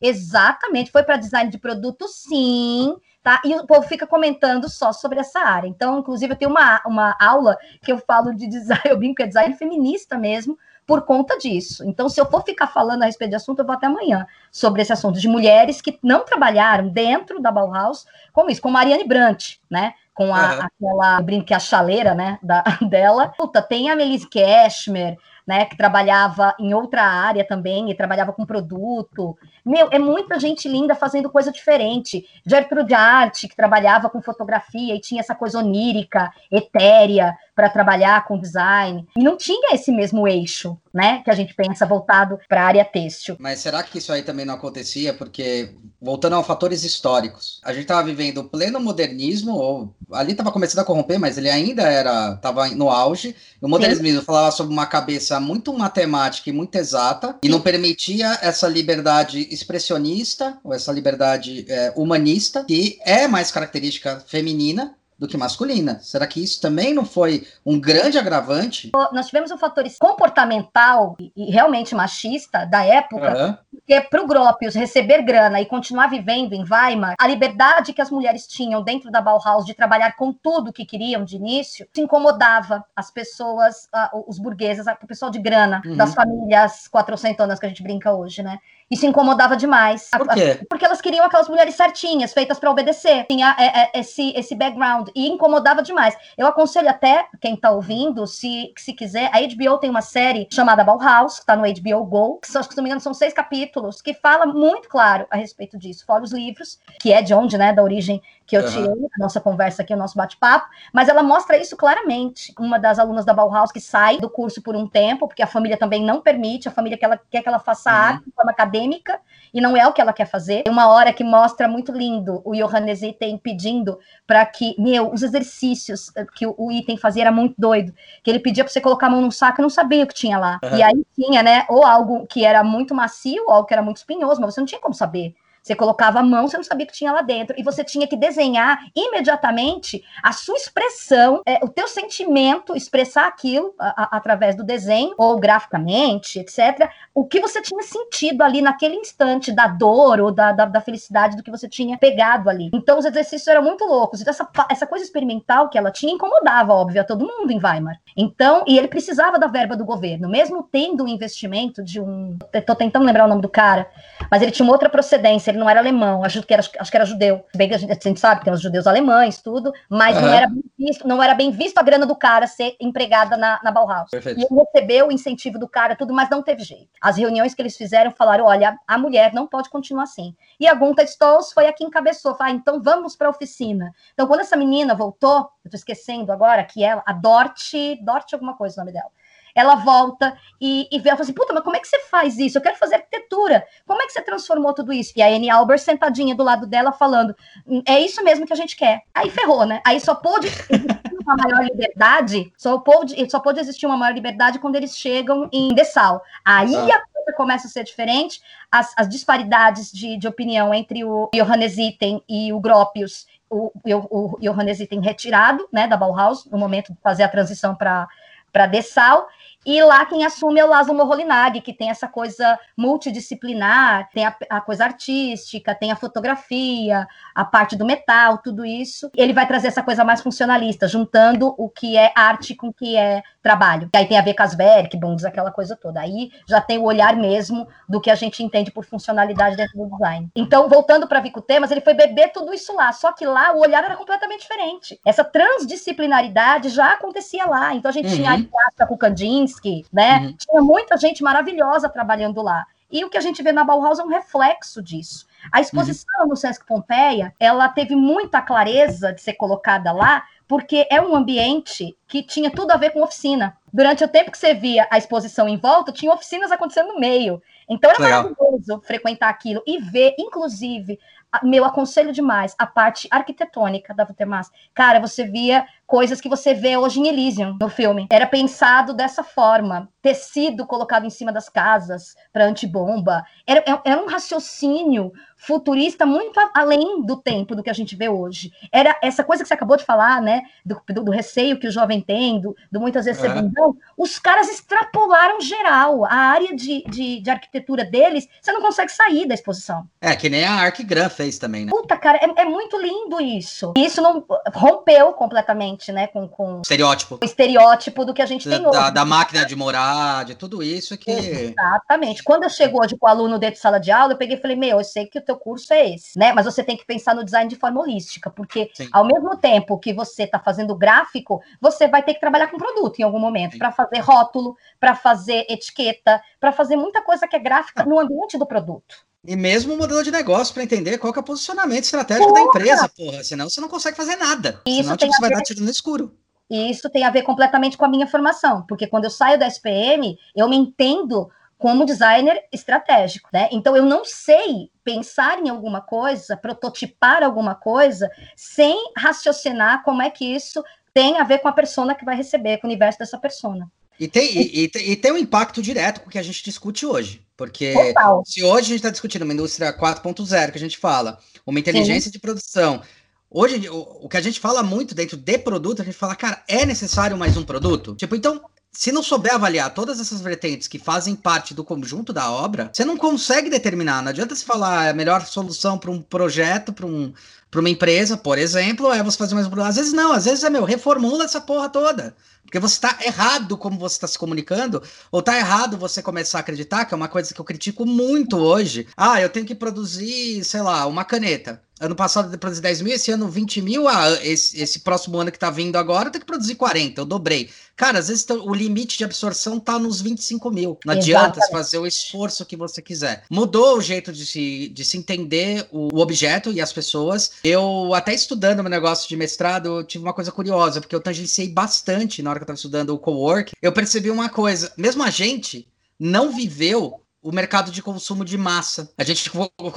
Exatamente, 0.00 0.90
foi 0.90 1.02
para 1.02 1.16
design 1.16 1.50
de 1.50 1.56
produto, 1.56 2.06
sim 2.08 2.94
tá? 3.24 3.40
E 3.42 3.54
o 3.54 3.66
povo 3.66 3.88
fica 3.88 4.06
comentando 4.06 4.68
só 4.68 4.92
sobre 4.92 5.18
essa 5.18 5.40
área. 5.40 5.66
Então, 5.66 5.98
inclusive, 5.98 6.34
eu 6.34 6.36
tenho 6.36 6.50
uma, 6.50 6.80
uma 6.86 7.16
aula 7.18 7.56
que 7.82 7.90
eu 7.90 7.98
falo 7.98 8.34
de 8.34 8.46
design, 8.46 8.82
eu 8.84 8.98
brinco 8.98 9.16
que 9.16 9.22
é 9.22 9.26
design 9.26 9.56
feminista 9.56 10.18
mesmo, 10.18 10.58
por 10.86 11.02
conta 11.02 11.38
disso. 11.38 11.84
Então, 11.86 12.08
se 12.08 12.20
eu 12.20 12.26
for 12.26 12.42
ficar 12.42 12.66
falando 12.66 13.02
a 13.02 13.06
respeito 13.06 13.30
de 13.30 13.36
assunto, 13.36 13.60
eu 13.60 13.66
vou 13.66 13.74
até 13.74 13.86
amanhã 13.86 14.26
sobre 14.50 14.82
esse 14.82 14.92
assunto 14.92 15.18
de 15.18 15.28
mulheres 15.28 15.80
que 15.80 15.98
não 16.02 16.24
trabalharam 16.24 16.88
dentro 16.88 17.40
da 17.40 17.50
Bauhaus, 17.50 18.06
como 18.32 18.50
isso, 18.50 18.60
como 18.60 18.74
Mariane 18.74 19.04
Brandt, 19.04 19.60
né? 19.70 19.94
Com 20.12 20.32
a, 20.32 20.54
uhum. 20.54 20.60
aquela 20.62 21.22
brinque 21.22 21.52
a 21.52 21.58
chaleira, 21.58 22.14
né, 22.14 22.38
da, 22.40 22.62
dela. 22.88 23.32
Puta, 23.36 23.60
tem 23.60 23.90
a 23.90 23.96
Melissa 23.96 24.28
Cashmere, 24.30 25.18
né, 25.44 25.64
que 25.64 25.76
trabalhava 25.76 26.54
em 26.58 26.72
outra 26.72 27.02
área 27.02 27.44
também, 27.44 27.90
e 27.90 27.96
trabalhava 27.96 28.32
com 28.32 28.46
produto. 28.46 29.36
Meu, 29.64 29.88
é 29.90 29.98
muita 29.98 30.38
gente 30.38 30.68
linda 30.68 30.94
fazendo 30.94 31.28
coisa 31.28 31.50
diferente. 31.50 32.24
Gertrude 32.46 32.94
Arte, 32.94 33.48
que 33.48 33.56
trabalhava 33.56 34.08
com 34.08 34.22
fotografia 34.22 34.94
e 34.94 35.00
tinha 35.00 35.20
essa 35.20 35.34
coisa 35.34 35.58
onírica, 35.58 36.30
etérea, 36.50 37.36
para 37.54 37.68
trabalhar 37.68 38.24
com 38.26 38.38
design. 38.38 39.06
E 39.16 39.22
não 39.22 39.36
tinha 39.36 39.74
esse 39.74 39.92
mesmo 39.92 40.26
eixo, 40.26 40.76
né, 40.92 41.22
que 41.24 41.30
a 41.30 41.34
gente 41.34 41.54
pensa 41.54 41.86
voltado 41.86 42.38
para 42.48 42.62
a 42.62 42.66
área 42.66 42.84
têxtil. 42.84 43.36
Mas 43.38 43.60
será 43.60 43.82
que 43.82 43.98
isso 43.98 44.12
aí 44.12 44.22
também 44.22 44.44
não 44.44 44.54
acontecia? 44.54 45.12
Porque, 45.12 45.74
voltando 46.00 46.36
a 46.36 46.44
fatores 46.44 46.84
históricos, 46.84 47.60
a 47.64 47.72
gente 47.72 47.82
estava 47.82 48.02
vivendo 48.02 48.38
o 48.38 48.44
pleno 48.44 48.78
modernismo, 48.80 49.52
ou 49.52 49.94
ali 50.12 50.32
estava 50.32 50.52
começando 50.52 50.80
a 50.80 50.84
corromper, 50.84 51.18
mas 51.18 51.36
ele 51.36 51.50
ainda 51.50 51.82
era, 51.82 52.34
estava 52.34 52.68
no 52.68 52.90
auge. 52.90 53.34
O 53.60 53.68
modernismo 53.68 54.20
Sim. 54.20 54.26
falava 54.26 54.50
sobre 54.50 54.72
uma 54.72 54.86
cabeça 54.86 55.40
muito 55.40 55.72
matemática 55.76 56.50
e 56.50 56.52
muito 56.52 56.76
exata, 56.76 57.36
e 57.42 57.48
não 57.48 57.60
permitia 57.60 58.38
essa 58.40 58.68
liberdade 58.68 59.48
expressionista, 59.50 60.58
ou 60.62 60.72
essa 60.72 60.92
liberdade 60.92 61.64
é, 61.68 61.92
humanista, 61.96 62.64
que 62.64 62.98
é 63.04 63.26
mais 63.26 63.50
característica 63.50 64.22
feminina, 64.26 64.94
do 65.18 65.28
que 65.28 65.36
masculina. 65.36 65.98
Será 66.00 66.26
que 66.26 66.42
isso 66.42 66.60
também 66.60 66.92
não 66.92 67.04
foi 67.04 67.46
um 67.64 67.80
grande 67.80 68.18
agravante? 68.18 68.90
Nós 69.12 69.26
tivemos 69.26 69.50
um 69.50 69.58
fator 69.58 69.84
comportamental 69.98 71.16
e 71.36 71.50
realmente 71.50 71.94
machista 71.94 72.64
da 72.64 72.84
época, 72.84 73.36
uhum. 73.36 73.56
porque 73.70 74.00
para 74.02 74.22
o 74.22 74.26
Gropius 74.26 74.74
receber 74.74 75.22
grana 75.22 75.60
e 75.60 75.66
continuar 75.66 76.08
vivendo 76.08 76.52
em 76.52 76.64
Weimar, 76.64 77.14
a 77.18 77.26
liberdade 77.26 77.92
que 77.92 78.02
as 78.02 78.10
mulheres 78.10 78.46
tinham 78.46 78.82
dentro 78.82 79.10
da 79.10 79.20
Bauhaus 79.20 79.64
de 79.64 79.74
trabalhar 79.74 80.16
com 80.16 80.32
tudo 80.32 80.72
que 80.72 80.84
queriam 80.84 81.24
de 81.24 81.36
início, 81.36 81.86
se 81.92 82.00
incomodava 82.00 82.84
as 82.96 83.10
pessoas, 83.10 83.88
os 84.26 84.38
burgueses, 84.38 84.86
o 84.86 85.06
pessoal 85.06 85.30
de 85.30 85.38
grana, 85.38 85.82
uhum. 85.84 85.96
das 85.96 86.14
famílias 86.14 86.88
quatrocentonas 86.88 87.58
que 87.58 87.66
a 87.66 87.68
gente 87.68 87.82
brinca 87.82 88.12
hoje, 88.12 88.42
né? 88.42 88.58
Isso 88.94 89.06
incomodava 89.06 89.56
demais. 89.56 90.08
Por 90.16 90.28
quê? 90.28 90.64
Porque 90.68 90.84
elas 90.84 91.00
queriam 91.00 91.24
aquelas 91.24 91.48
mulheres 91.48 91.74
certinhas, 91.74 92.32
feitas 92.32 92.60
para 92.60 92.70
obedecer. 92.70 93.26
Tinha 93.28 93.56
é, 93.58 93.64
é, 93.80 94.00
esse, 94.00 94.32
esse 94.36 94.54
background. 94.54 95.08
E 95.16 95.26
incomodava 95.26 95.82
demais. 95.82 96.16
Eu 96.38 96.46
aconselho 96.46 96.88
até 96.88 97.26
quem 97.40 97.54
está 97.54 97.72
ouvindo, 97.72 98.24
se, 98.24 98.72
se 98.78 98.92
quiser, 98.92 99.30
a 99.32 99.40
HBO 99.40 99.78
tem 99.78 99.90
uma 99.90 100.00
série 100.00 100.46
chamada 100.48 100.84
Bauhaus, 100.84 101.34
que 101.34 101.40
está 101.40 101.56
no 101.56 101.64
HBO 101.64 102.04
Go, 102.04 102.38
que, 102.38 102.46
se 102.46 102.54
não 102.54 102.84
me 102.84 102.88
engano, 102.88 103.00
são 103.00 103.12
seis 103.12 103.34
capítulos, 103.34 104.00
que 104.00 104.14
fala 104.14 104.46
muito 104.46 104.88
claro 104.88 105.26
a 105.28 105.36
respeito 105.36 105.76
disso. 105.76 106.06
Fora 106.06 106.22
os 106.22 106.32
livros, 106.32 106.78
que 107.00 107.12
é 107.12 107.20
de 107.20 107.34
onde, 107.34 107.58
né, 107.58 107.72
da 107.72 107.82
origem 107.82 108.22
que 108.46 108.56
eu 108.56 108.62
uhum. 108.62 108.68
tirei, 108.68 109.06
a 109.16 109.18
nossa 109.18 109.40
conversa 109.40 109.82
aqui, 109.82 109.94
o 109.94 109.96
nosso 109.96 110.16
bate-papo, 110.16 110.68
mas 110.92 111.08
ela 111.08 111.22
mostra 111.22 111.56
isso 111.56 111.76
claramente. 111.76 112.52
Uma 112.58 112.78
das 112.78 112.98
alunas 112.98 113.24
da 113.24 113.32
Bauhaus 113.32 113.72
que 113.72 113.80
sai 113.80 114.18
do 114.18 114.28
curso 114.28 114.62
por 114.62 114.76
um 114.76 114.86
tempo, 114.86 115.26
porque 115.26 115.42
a 115.42 115.46
família 115.46 115.76
também 115.76 116.04
não 116.04 116.20
permite, 116.20 116.68
a 116.68 116.70
família 116.72 116.98
que 116.98 117.04
ela, 117.04 117.18
quer 117.30 117.42
que 117.42 117.48
ela 117.48 117.58
faça 117.58 117.90
uhum. 117.90 117.96
arte 117.96 118.24
de 118.26 118.32
forma 118.32 118.50
acadêmica, 118.50 119.20
e 119.52 119.60
não 119.60 119.76
é 119.76 119.86
o 119.86 119.92
que 119.92 120.00
ela 120.00 120.12
quer 120.12 120.26
fazer. 120.26 120.64
Tem 120.64 120.72
uma 120.72 120.88
hora 120.88 121.12
que 121.12 121.24
mostra 121.24 121.68
muito 121.68 121.92
lindo 121.92 122.42
o 122.44 122.54
Johannes 122.54 123.02
Item 123.02 123.38
pedindo 123.38 123.98
para 124.26 124.44
que, 124.44 124.74
meu, 124.78 125.12
os 125.12 125.22
exercícios 125.22 126.10
que 126.34 126.46
o 126.46 126.72
Item 126.72 126.96
fazia 126.96 127.22
era 127.22 127.32
muito 127.32 127.54
doido, 127.56 127.94
que 128.22 128.30
ele 128.30 128.40
pedia 128.40 128.64
para 128.64 128.72
você 128.72 128.80
colocar 128.80 129.06
a 129.06 129.10
mão 129.10 129.20
num 129.20 129.30
saco 129.30 129.60
e 129.60 129.62
não 129.62 129.70
sabia 129.70 130.04
o 130.04 130.06
que 130.06 130.14
tinha 130.14 130.38
lá. 130.38 130.58
Uhum. 130.62 130.76
E 130.76 130.82
aí 130.82 131.06
tinha, 131.14 131.42
né, 131.42 131.64
ou 131.68 131.84
algo 131.86 132.26
que 132.26 132.44
era 132.44 132.62
muito 132.64 132.94
macio, 132.94 133.44
ou 133.46 133.52
algo 133.52 133.66
que 133.66 133.74
era 133.74 133.82
muito 133.82 133.98
espinhoso, 133.98 134.40
mas 134.40 134.52
você 134.52 134.60
não 134.60 134.66
tinha 134.66 134.80
como 134.80 134.94
saber. 134.94 135.34
Você 135.64 135.74
colocava 135.74 136.20
a 136.20 136.22
mão, 136.22 136.46
você 136.46 136.58
não 136.58 136.64
sabia 136.64 136.84
o 136.84 136.86
que 136.86 136.92
tinha 136.92 137.10
lá 137.10 137.22
dentro. 137.22 137.56
E 137.58 137.62
você 137.62 137.82
tinha 137.82 138.06
que 138.06 138.16
desenhar 138.16 138.78
imediatamente 138.94 140.04
a 140.22 140.30
sua 140.30 140.56
expressão, 140.56 141.40
é, 141.46 141.64
o 141.64 141.68
teu 141.68 141.88
sentimento, 141.88 142.76
expressar 142.76 143.26
aquilo 143.26 143.74
a, 143.78 144.02
a, 144.02 144.16
através 144.18 144.54
do 144.54 144.62
desenho, 144.62 145.14
ou 145.16 145.40
graficamente, 145.40 146.38
etc. 146.38 146.90
O 147.14 147.24
que 147.24 147.40
você 147.40 147.62
tinha 147.62 147.82
sentido 147.82 148.42
ali 148.42 148.60
naquele 148.60 148.96
instante, 148.96 149.50
da 149.52 149.66
dor 149.66 150.20
ou 150.20 150.30
da, 150.30 150.52
da, 150.52 150.66
da 150.66 150.82
felicidade 150.82 151.34
do 151.34 151.42
que 151.42 151.50
você 151.50 151.66
tinha 151.66 151.96
pegado 151.96 152.50
ali. 152.50 152.68
Então, 152.74 152.98
os 152.98 153.06
exercícios 153.06 153.48
eram 153.48 153.62
muito 153.62 153.86
loucos. 153.86 154.20
E 154.20 154.28
essa, 154.28 154.46
essa 154.70 154.86
coisa 154.86 155.02
experimental 155.02 155.70
que 155.70 155.78
ela 155.78 155.90
tinha 155.90 156.12
incomodava, 156.12 156.74
óbvio, 156.74 157.00
a 157.00 157.04
todo 157.04 157.26
mundo 157.26 157.50
em 157.50 157.58
Weimar. 157.58 157.98
Então, 158.14 158.64
e 158.66 158.76
ele 158.76 158.88
precisava 158.88 159.38
da 159.38 159.46
verba 159.46 159.74
do 159.74 159.84
governo, 159.84 160.28
mesmo 160.28 160.62
tendo 160.70 161.04
um 161.04 161.08
investimento 161.08 161.82
de 161.82 162.02
um. 162.02 162.36
Estou 162.52 162.76
tentando 162.76 163.06
lembrar 163.06 163.24
o 163.24 163.28
nome 163.28 163.40
do 163.40 163.48
cara, 163.48 163.88
mas 164.30 164.42
ele 164.42 164.50
tinha 164.50 164.66
uma 164.66 164.72
outra 164.72 164.90
procedência 164.90 165.53
ele 165.54 165.60
não 165.60 165.70
era 165.70 165.80
alemão, 165.80 166.24
acho 166.24 166.42
que 166.42 166.52
era, 166.52 166.62
acho 166.78 166.90
que 166.90 166.96
era 166.96 167.06
judeu. 167.06 167.44
Bem 167.54 167.68
que 167.68 167.74
a 167.74 167.78
gente, 167.78 167.92
a 167.92 167.94
gente 167.94 168.20
sabe 168.20 168.40
que 168.40 168.44
tem 168.44 168.52
os 168.52 168.60
judeus 168.60 168.86
alemães, 168.86 169.40
tudo, 169.40 169.72
mas 169.88 170.16
uhum. 170.16 170.22
não, 170.22 170.32
era 170.32 170.48
bem 170.48 170.64
visto, 170.78 171.08
não 171.08 171.22
era 171.22 171.34
bem 171.34 171.50
visto 171.50 171.78
a 171.78 171.82
grana 171.82 172.04
do 172.04 172.16
cara 172.16 172.46
ser 172.46 172.76
empregada 172.80 173.36
na, 173.36 173.60
na 173.62 173.70
Bauhaus. 173.70 174.10
Perfeito. 174.10 174.40
E 174.40 174.44
ele 174.44 174.60
recebeu 174.60 175.08
o 175.08 175.12
incentivo 175.12 175.58
do 175.58 175.68
cara, 175.68 175.96
tudo, 175.96 176.12
mas 176.12 176.28
não 176.28 176.42
teve 176.42 176.62
jeito. 176.62 176.88
As 177.00 177.16
reuniões 177.16 177.54
que 177.54 177.62
eles 177.62 177.76
fizeram 177.76 178.10
falaram: 178.10 178.44
olha, 178.44 178.78
a 178.86 178.98
mulher 178.98 179.32
não 179.32 179.46
pode 179.46 179.70
continuar 179.70 180.04
assim. 180.04 180.34
E 180.58 180.66
a 180.66 180.74
Gunta 180.74 181.02
Stolz 181.04 181.52
foi 181.52 181.66
a 181.66 181.72
que 181.72 181.84
encabeçou, 181.84 182.34
falou, 182.34 182.52
ah, 182.52 182.56
então 182.56 182.82
vamos 182.82 183.16
para 183.16 183.28
a 183.28 183.30
oficina. 183.30 183.92
Então, 184.12 184.26
quando 184.26 184.40
essa 184.40 184.56
menina 184.56 184.94
voltou, 184.94 185.48
eu 185.64 185.70
tô 185.70 185.76
esquecendo 185.76 186.32
agora 186.32 186.64
que 186.64 186.82
ela, 186.82 187.02
a 187.06 187.12
Dort, 187.12 187.72
Dort 188.02 188.32
alguma 188.32 188.56
coisa 188.56 188.76
o 188.76 188.84
nome 188.84 188.92
dela 188.92 189.10
ela 189.54 189.76
volta 189.76 190.36
e, 190.60 190.88
e 190.90 190.98
vê, 190.98 191.08
ela 191.08 191.16
fala 191.16 191.24
assim, 191.24 191.32
puta, 191.32 191.52
mas 191.52 191.62
como 191.62 191.76
é 191.76 191.80
que 191.80 191.86
você 191.86 192.00
faz 192.00 192.38
isso? 192.38 192.58
Eu 192.58 192.62
quero 192.62 192.76
fazer 192.76 192.96
arquitetura. 192.96 193.64
Como 193.86 194.02
é 194.02 194.06
que 194.06 194.12
você 194.12 194.22
transformou 194.22 194.74
tudo 194.74 194.92
isso? 194.92 195.12
E 195.16 195.22
a 195.22 195.28
Annie 195.28 195.50
Albert 195.50 195.78
sentadinha 195.78 196.34
do 196.34 196.42
lado 196.42 196.66
dela 196.66 196.92
falando, 196.92 197.34
hum, 197.66 197.82
é 197.86 198.00
isso 198.00 198.22
mesmo 198.24 198.46
que 198.46 198.52
a 198.52 198.56
gente 198.56 198.76
quer. 198.76 199.02
Aí 199.14 199.30
ferrou, 199.30 199.64
né? 199.64 199.80
Aí 199.86 200.00
só 200.00 200.14
pôde 200.14 200.48
existir 200.48 201.22
uma 201.22 201.36
maior 201.36 201.64
liberdade, 201.64 202.52
só 202.56 202.78
pôde, 202.78 203.30
só 203.30 203.40
pôde 203.40 203.60
existir 203.60 203.86
uma 203.86 203.96
maior 203.96 204.14
liberdade 204.14 204.58
quando 204.58 204.76
eles 204.76 204.96
chegam 204.96 205.48
em 205.52 205.68
Dessau. 205.74 206.20
Aí 206.44 206.74
ah. 206.74 206.96
a 206.96 207.12
coisa 207.12 207.32
começa 207.36 207.66
a 207.66 207.70
ser 207.70 207.84
diferente, 207.84 208.40
as, 208.70 208.92
as 208.96 209.08
disparidades 209.08 209.92
de, 209.92 210.16
de 210.16 210.26
opinião 210.26 210.74
entre 210.74 211.04
o 211.04 211.30
Johannes 211.32 211.78
Itten 211.78 212.22
e 212.28 212.52
o 212.52 212.60
Gropius 212.60 213.26
o, 213.54 213.72
o, 213.84 214.36
o 214.36 214.40
Johannes 214.40 214.80
Itten 214.80 215.00
retirado 215.00 215.68
né, 215.72 215.86
da 215.86 215.96
Bauhaus, 215.96 216.44
no 216.46 216.58
momento 216.58 216.92
de 216.92 216.98
fazer 217.00 217.22
a 217.22 217.28
transição 217.28 217.74
para 217.74 218.66
Dessau, 218.66 219.28
e 219.64 219.82
lá 219.82 220.04
quem 220.04 220.24
assume 220.24 220.60
é 220.60 220.64
o 220.64 220.68
Laszlo 220.68 220.94
Moholy-Nagy, 220.94 221.60
que 221.60 221.72
tem 221.72 221.90
essa 221.90 222.06
coisa 222.06 222.58
multidisciplinar, 222.76 224.08
tem 224.12 224.26
a, 224.26 224.36
a, 224.50 224.60
coisa 224.60 224.84
artística, 224.84 225.74
tem 225.74 225.90
a 225.90 225.96
fotografia, 225.96 227.06
a 227.34 227.44
parte 227.44 227.76
do 227.76 227.86
metal, 227.86 228.38
tudo 228.38 228.64
isso. 228.64 229.10
Ele 229.16 229.32
vai 229.32 229.46
trazer 229.46 229.68
essa 229.68 229.82
coisa 229.82 230.04
mais 230.04 230.20
funcionalista, 230.20 230.86
juntando 230.86 231.54
o 231.56 231.68
que 231.68 231.96
é 231.96 232.12
arte 232.14 232.54
com 232.54 232.68
o 232.68 232.72
que 232.72 232.96
é 232.96 233.22
trabalho. 233.44 233.88
E 233.92 233.96
aí 233.96 234.06
tem 234.06 234.18
a 234.18 234.22
ver 234.22 234.34
com 234.34 234.42
as 234.42 234.54
Berkbunds, 234.54 235.24
aquela 235.24 235.52
coisa 235.52 235.76
toda. 235.76 236.00
Aí 236.00 236.32
já 236.48 236.60
tem 236.60 236.78
o 236.78 236.84
olhar 236.84 237.14
mesmo 237.14 237.68
do 237.88 238.00
que 238.00 238.10
a 238.10 238.14
gente 238.14 238.42
entende 238.42 238.72
por 238.72 238.84
funcionalidade 238.84 239.56
dentro 239.56 239.78
do 239.78 239.90
design. 239.90 240.28
Então, 240.34 240.68
voltando 240.68 241.06
para 241.06 241.20
Vico 241.20 241.40
Temas, 241.40 241.70
ele 241.70 241.80
foi 241.80 241.94
beber 241.94 242.32
tudo 242.32 242.52
isso 242.52 242.74
lá, 242.74 242.90
só 242.92 243.12
que 243.12 243.24
lá 243.24 243.52
o 243.52 243.60
olhar 243.60 243.84
era 243.84 243.96
completamente 243.96 244.40
diferente. 244.40 244.98
Essa 245.04 245.22
transdisciplinaridade 245.22 246.70
já 246.70 246.94
acontecia 246.94 247.44
lá. 247.44 247.74
Então 247.74 247.88
a 247.88 247.92
gente 247.92 248.08
uhum. 248.08 248.16
tinha 248.16 248.48
a 248.78 248.86
com 248.86 248.94
o 248.94 248.98
Kandinsky, 248.98 249.44
Kandinsky, 249.44 249.86
né? 249.92 250.18
Uhum. 250.18 250.36
Tinha 250.36 250.62
muita 250.62 250.96
gente 250.96 251.22
maravilhosa 251.22 251.88
trabalhando 251.88 252.42
lá. 252.42 252.66
E 252.90 253.04
o 253.04 253.10
que 253.10 253.18
a 253.18 253.20
gente 253.20 253.42
vê 253.42 253.50
na 253.50 253.64
Bauhaus 253.64 253.98
é 253.98 254.04
um 254.04 254.08
reflexo 254.08 254.80
disso. 254.80 255.26
A 255.50 255.60
exposição 255.60 256.22
uhum. 256.22 256.28
no 256.28 256.36
Sesc 256.36 256.64
Pompeia, 256.64 257.34
ela 257.40 257.68
teve 257.68 257.96
muita 257.96 258.40
clareza 258.40 259.12
de 259.12 259.20
ser 259.20 259.34
colocada 259.34 259.90
lá, 259.90 260.22
porque 260.46 260.86
é 260.90 261.00
um 261.00 261.14
ambiente 261.14 261.96
que 262.06 262.22
tinha 262.22 262.50
tudo 262.50 262.70
a 262.72 262.76
ver 262.76 262.90
com 262.90 263.02
oficina. 263.02 263.56
Durante 263.72 264.04
o 264.04 264.08
tempo 264.08 264.30
que 264.30 264.38
você 264.38 264.54
via 264.54 264.86
a 264.90 264.98
exposição 264.98 265.48
em 265.48 265.56
volta, 265.56 265.92
tinha 265.92 266.12
oficinas 266.12 266.52
acontecendo 266.52 266.92
no 266.92 267.00
meio. 267.00 267.42
Então 267.68 267.90
era 267.90 268.02
Legal. 268.02 268.22
maravilhoso 268.24 268.82
frequentar 268.86 269.28
aquilo 269.28 269.62
e 269.66 269.78
ver, 269.78 270.14
inclusive, 270.18 270.98
meu 271.42 271.64
aconselho 271.64 272.12
demais 272.12 272.54
a 272.58 272.66
parte 272.66 273.08
arquitetônica 273.10 273.94
da 273.94 274.04
Vutermas. 274.04 274.50
Cara, 274.74 275.00
você 275.00 275.24
via 275.24 275.66
coisas 275.86 276.20
que 276.20 276.28
você 276.28 276.54
vê 276.54 276.76
hoje 276.76 277.00
em 277.00 277.08
Elysium 277.08 277.56
no 277.60 277.68
filme. 277.68 278.06
Era 278.10 278.26
pensado 278.26 278.94
dessa 278.94 279.22
forma, 279.22 279.88
tecido 280.00 280.66
colocado 280.66 281.06
em 281.06 281.10
cima 281.10 281.32
das 281.32 281.48
casas 281.48 282.14
para 282.32 282.46
antibomba. 282.46 283.24
Era, 283.46 283.60
é, 283.60 283.80
era 283.84 284.02
um 284.02 284.06
raciocínio 284.06 285.12
futurista 285.36 286.06
muito 286.06 286.40
além 286.54 287.04
do 287.04 287.16
tempo 287.16 287.54
do 287.54 287.62
que 287.62 287.68
a 287.68 287.74
gente 287.74 287.94
vê 287.94 288.08
hoje. 288.08 288.50
Era 288.72 288.98
essa 289.02 289.22
coisa 289.22 289.42
que 289.42 289.48
você 289.48 289.54
acabou 289.54 289.76
de 289.76 289.84
falar, 289.84 290.20
né, 290.20 290.42
do, 290.64 290.80
do, 290.88 291.04
do 291.04 291.10
receio 291.10 291.58
que 291.58 291.68
o 291.68 291.70
jovem 291.70 292.00
tem, 292.00 292.40
do, 292.40 292.56
do 292.72 292.80
muitas 292.80 293.04
vezes 293.04 293.22
uhum. 293.22 293.52
Não, 293.54 293.76
os 293.96 294.18
caras 294.18 294.48
extrapolaram 294.48 295.40
geral. 295.40 296.04
A 296.04 296.14
área 296.14 296.56
de, 296.56 296.82
de, 296.84 297.20
de, 297.20 297.30
arquitetura 297.30 297.84
deles, 297.84 298.26
você 298.40 298.52
não 298.52 298.62
consegue 298.62 298.90
sair 298.90 299.26
da 299.26 299.34
exposição. 299.34 299.86
É, 300.00 300.16
que 300.16 300.30
nem 300.30 300.44
a 300.44 300.62
Arquigran 300.62 301.08
fez 301.08 301.23
também, 301.38 301.64
né? 301.64 301.70
Puta, 301.70 301.96
cara, 301.96 302.18
é, 302.18 302.42
é 302.42 302.44
muito 302.44 302.76
lindo 302.78 303.20
isso. 303.20 303.72
E 303.76 303.84
isso 303.84 304.00
não 304.00 304.24
rompeu 304.54 305.12
completamente, 305.12 305.90
né, 305.92 306.06
com, 306.06 306.28
com 306.28 306.60
estereótipo. 306.62 307.18
o 307.20 307.24
estereótipo 307.24 308.04
do 308.04 308.14
que 308.14 308.22
a 308.22 308.26
gente 308.26 308.48
tem 308.48 308.62
da, 308.62 308.70
hoje. 308.70 308.90
Da 308.92 309.04
máquina 309.04 309.44
de 309.44 309.56
morar, 309.56 310.24
de 310.24 310.34
tudo 310.34 310.62
isso 310.62 310.96
que. 310.96 311.10
Exatamente. 311.10 312.22
Quando 312.22 312.44
eu 312.44 312.50
chego 312.50 312.82
hoje 312.82 312.96
com 312.96 313.06
o 313.06 313.10
aluno 313.10 313.38
dentro 313.38 313.56
de 313.56 313.60
sala 313.60 313.78
de 313.78 313.90
aula, 313.90 314.12
eu 314.12 314.16
peguei 314.16 314.36
e 314.36 314.40
falei, 314.40 314.56
meu, 314.56 314.78
eu 314.78 314.84
sei 314.84 315.06
que 315.06 315.18
o 315.18 315.24
teu 315.24 315.36
curso 315.36 315.72
é 315.72 315.94
esse, 315.94 316.18
né? 316.18 316.32
Mas 316.32 316.44
você 316.44 316.62
tem 316.62 316.76
que 316.76 316.86
pensar 316.86 317.14
no 317.14 317.24
design 317.24 317.48
de 317.48 317.56
forma 317.56 317.80
holística, 317.80 318.30
porque 318.30 318.70
Sim. 318.74 318.88
ao 318.92 319.04
mesmo 319.04 319.36
tempo 319.36 319.78
que 319.78 319.92
você 319.92 320.24
está 320.24 320.38
fazendo 320.38 320.74
gráfico, 320.76 321.42
você 321.60 321.88
vai 321.88 322.02
ter 322.02 322.14
que 322.14 322.20
trabalhar 322.20 322.48
com 322.48 322.56
produto 322.56 322.98
em 322.98 323.02
algum 323.02 323.18
momento, 323.18 323.58
para 323.58 323.72
fazer 323.72 323.98
rótulo, 324.00 324.56
para 324.78 324.94
fazer 324.94 325.46
etiqueta, 325.48 326.20
para 326.40 326.52
fazer 326.52 326.76
muita 326.76 327.02
coisa 327.02 327.26
que 327.26 327.36
é 327.36 327.38
gráfica 327.38 327.82
ah. 327.82 327.86
no 327.86 327.98
ambiente 327.98 328.38
do 328.38 328.46
produto. 328.46 328.96
E 329.26 329.36
mesmo 329.36 329.74
o 329.74 329.78
modelo 329.78 330.02
de 330.02 330.10
negócio 330.10 330.52
para 330.52 330.62
entender 330.62 330.98
qual 330.98 331.12
é 331.14 331.18
o 331.18 331.22
posicionamento 331.22 331.84
estratégico 331.84 332.28
porra. 332.28 332.40
da 332.40 332.46
empresa, 332.46 332.88
porra. 332.88 333.24
Senão 333.24 333.48
você 333.48 333.60
não 333.60 333.68
consegue 333.68 333.96
fazer 333.96 334.16
nada. 334.16 334.60
Isso 334.66 334.82
senão 334.82 334.96
tipo, 334.96 335.12
você 335.12 335.20
vai 335.20 335.30
dar 335.30 335.42
tiro 335.42 335.62
no 335.62 335.70
escuro. 335.70 336.14
E 336.50 336.70
isso 336.70 336.90
tem 336.90 337.04
a 337.04 337.10
ver 337.10 337.22
completamente 337.22 337.76
com 337.76 337.84
a 337.86 337.88
minha 337.88 338.06
formação, 338.06 338.64
porque 338.68 338.86
quando 338.86 339.04
eu 339.04 339.10
saio 339.10 339.38
da 339.38 339.46
SPM, 339.46 340.18
eu 340.36 340.48
me 340.48 340.56
entendo 340.56 341.30
como 341.56 341.86
designer 341.86 342.42
estratégico, 342.52 343.30
né? 343.32 343.48
Então 343.50 343.74
eu 343.74 343.86
não 343.86 344.04
sei 344.04 344.70
pensar 344.84 345.38
em 345.38 345.48
alguma 345.48 345.80
coisa, 345.80 346.36
prototipar 346.36 347.22
alguma 347.22 347.54
coisa, 347.54 348.10
sem 348.36 348.92
raciocinar 348.94 349.82
como 349.82 350.02
é 350.02 350.10
que 350.10 350.24
isso 350.26 350.62
tem 350.92 351.18
a 351.18 351.24
ver 351.24 351.38
com 351.38 351.48
a 351.48 351.52
persona 351.52 351.94
que 351.94 352.04
vai 352.04 352.14
receber, 352.14 352.58
com 352.58 352.66
o 352.66 352.70
universo 352.70 352.98
dessa 352.98 353.16
persona. 353.16 353.70
E 353.98 354.06
tem, 354.06 354.36
e, 354.36 354.64
e, 354.64 354.92
e, 354.92 354.96
tem 354.96 355.12
um 355.12 355.16
impacto 355.16 355.62
direto 355.62 356.00
com 356.00 356.08
o 356.08 356.10
que 356.10 356.18
a 356.18 356.22
gente 356.22 356.44
discute 356.44 356.84
hoje. 356.84 357.23
Porque 357.36 357.72
Total. 357.72 358.22
se 358.24 358.42
hoje 358.42 358.60
a 358.60 358.68
gente 358.68 358.76
está 358.76 358.90
discutindo 358.90 359.22
uma 359.22 359.32
indústria 359.32 359.76
4.0, 359.76 360.52
que 360.52 360.58
a 360.58 360.60
gente 360.60 360.78
fala, 360.78 361.18
uma 361.46 361.58
inteligência 361.58 362.08
Sim. 362.08 362.12
de 362.12 362.18
produção. 362.18 362.82
Hoje, 363.30 363.68
o, 363.68 364.04
o, 364.04 364.08
que 364.08 364.16
a 364.16 364.20
gente 364.20 364.38
fala 364.38 364.62
muito 364.62 364.94
dentro 364.94 365.16
de 365.16 365.38
produto, 365.38 365.82
a 365.82 365.84
gente 365.84 365.96
fala, 365.96 366.14
cara, 366.14 366.42
é 366.46 366.64
necessário 366.64 367.16
mais 367.16 367.36
um 367.36 367.42
produto? 367.42 367.96
Tipo, 367.96 368.14
então, 368.14 368.40
se 368.70 368.92
não 368.92 369.02
souber 369.02 369.34
avaliar 369.34 369.74
todas 369.74 369.98
essas 369.98 370.20
vertentes 370.20 370.68
que 370.68 370.78
fazem 370.78 371.16
parte 371.16 371.52
do 371.52 371.64
conjunto 371.64 372.12
da 372.12 372.30
obra, 372.30 372.70
você 372.72 372.84
não 372.84 372.96
consegue 372.96 373.50
determinar. 373.50 374.02
Não 374.02 374.10
adianta 374.10 374.36
se 374.36 374.44
falar 374.44 374.88
a 374.88 374.92
melhor 374.92 375.26
solução 375.26 375.76
para 375.76 375.90
um 375.90 376.00
projeto, 376.00 376.72
para 376.72 376.86
um, 376.86 377.12
uma 377.54 377.68
empresa, 377.70 378.16
por 378.16 378.38
exemplo, 378.38 378.92
é 378.92 379.02
você 379.02 379.16
fazer 379.16 379.34
mais 379.34 379.46
um 379.46 379.50
produto. 379.50 379.68
Às 379.68 379.76
vezes 379.76 379.92
não, 379.92 380.12
às 380.12 380.24
vezes 380.24 380.44
é 380.44 380.50
meu, 380.50 380.64
reformula 380.64 381.24
essa 381.24 381.40
porra 381.40 381.68
toda. 381.68 382.14
Porque 382.54 382.68
você 382.68 382.76
está 382.76 382.96
errado 383.04 383.58
como 383.58 383.76
você 383.76 383.96
está 383.96 384.06
se 384.06 384.16
comunicando, 384.16 384.80
ou 385.10 385.18
está 385.18 385.36
errado 385.36 385.76
você 385.76 386.00
começar 386.00 386.38
a 386.38 386.40
acreditar, 386.40 386.84
que 386.84 386.94
é 386.94 386.96
uma 386.96 387.08
coisa 387.08 387.34
que 387.34 387.40
eu 387.40 387.44
critico 387.44 387.84
muito 387.84 388.36
hoje. 388.36 388.86
Ah, 388.96 389.20
eu 389.20 389.28
tenho 389.28 389.44
que 389.44 389.56
produzir, 389.56 390.44
sei 390.44 390.62
lá, 390.62 390.86
uma 390.86 391.04
caneta. 391.04 391.60
Ano 391.80 391.96
passado 391.96 392.32
eu 392.32 392.38
produzi 392.38 392.62
10 392.62 392.82
mil, 392.82 392.94
esse 392.94 393.10
ano 393.10 393.28
20 393.28 393.60
mil. 393.60 393.88
Ah, 393.88 394.08
esse, 394.22 394.60
esse 394.60 394.78
próximo 394.80 395.18
ano 395.18 395.32
que 395.32 395.38
tá 395.38 395.50
vindo 395.50 395.76
agora, 395.76 396.08
tenho 396.10 396.20
que 396.20 396.26
produzir 396.26 396.54
40, 396.54 397.00
eu 397.00 397.04
dobrei. 397.04 397.50
Cara, 397.76 397.98
às 397.98 398.06
vezes 398.06 398.24
o 398.30 398.54
limite 398.54 398.96
de 398.96 399.04
absorção 399.04 399.58
tá 399.58 399.76
nos 399.78 400.00
25 400.00 400.50
mil. 400.52 400.78
Não 400.84 400.94
adianta 400.94 401.40
fazer 401.50 401.78
o 401.78 401.86
esforço 401.86 402.46
que 402.46 402.56
você 402.56 402.80
quiser. 402.80 403.24
Mudou 403.28 403.78
o 403.78 403.80
jeito 403.80 404.12
de 404.12 404.24
se, 404.24 404.68
de 404.68 404.84
se 404.84 404.96
entender 404.96 405.66
o, 405.72 406.00
objeto 406.00 406.52
e 406.52 406.60
as 406.60 406.72
pessoas. 406.72 407.32
Eu, 407.42 407.92
até 407.92 408.14
estudando 408.14 408.62
meu 408.62 408.70
negócio 408.70 409.08
de 409.08 409.16
mestrado, 409.16 409.82
tive 409.82 410.04
uma 410.04 410.12
coisa 410.12 410.30
curiosa, 410.30 410.80
porque 410.80 410.94
eu 410.94 411.00
tangenciei 411.00 411.48
bastante 411.48 412.22
na 412.22 412.30
hora 412.30 412.43
eu 412.44 412.46
tava 412.46 412.56
estudando 412.56 412.90
o 412.90 412.98
co-work. 412.98 413.52
Eu 413.60 413.72
percebi 413.72 414.10
uma 414.10 414.28
coisa, 414.28 414.72
mesmo 414.76 415.02
a 415.02 415.10
gente 415.10 415.66
não 415.98 416.32
viveu 416.32 417.00
o 417.24 417.32
mercado 417.32 417.70
de 417.70 417.82
consumo 417.82 418.22
de 418.22 418.36
massa. 418.36 418.92
A 418.98 419.02
gente, 419.02 419.30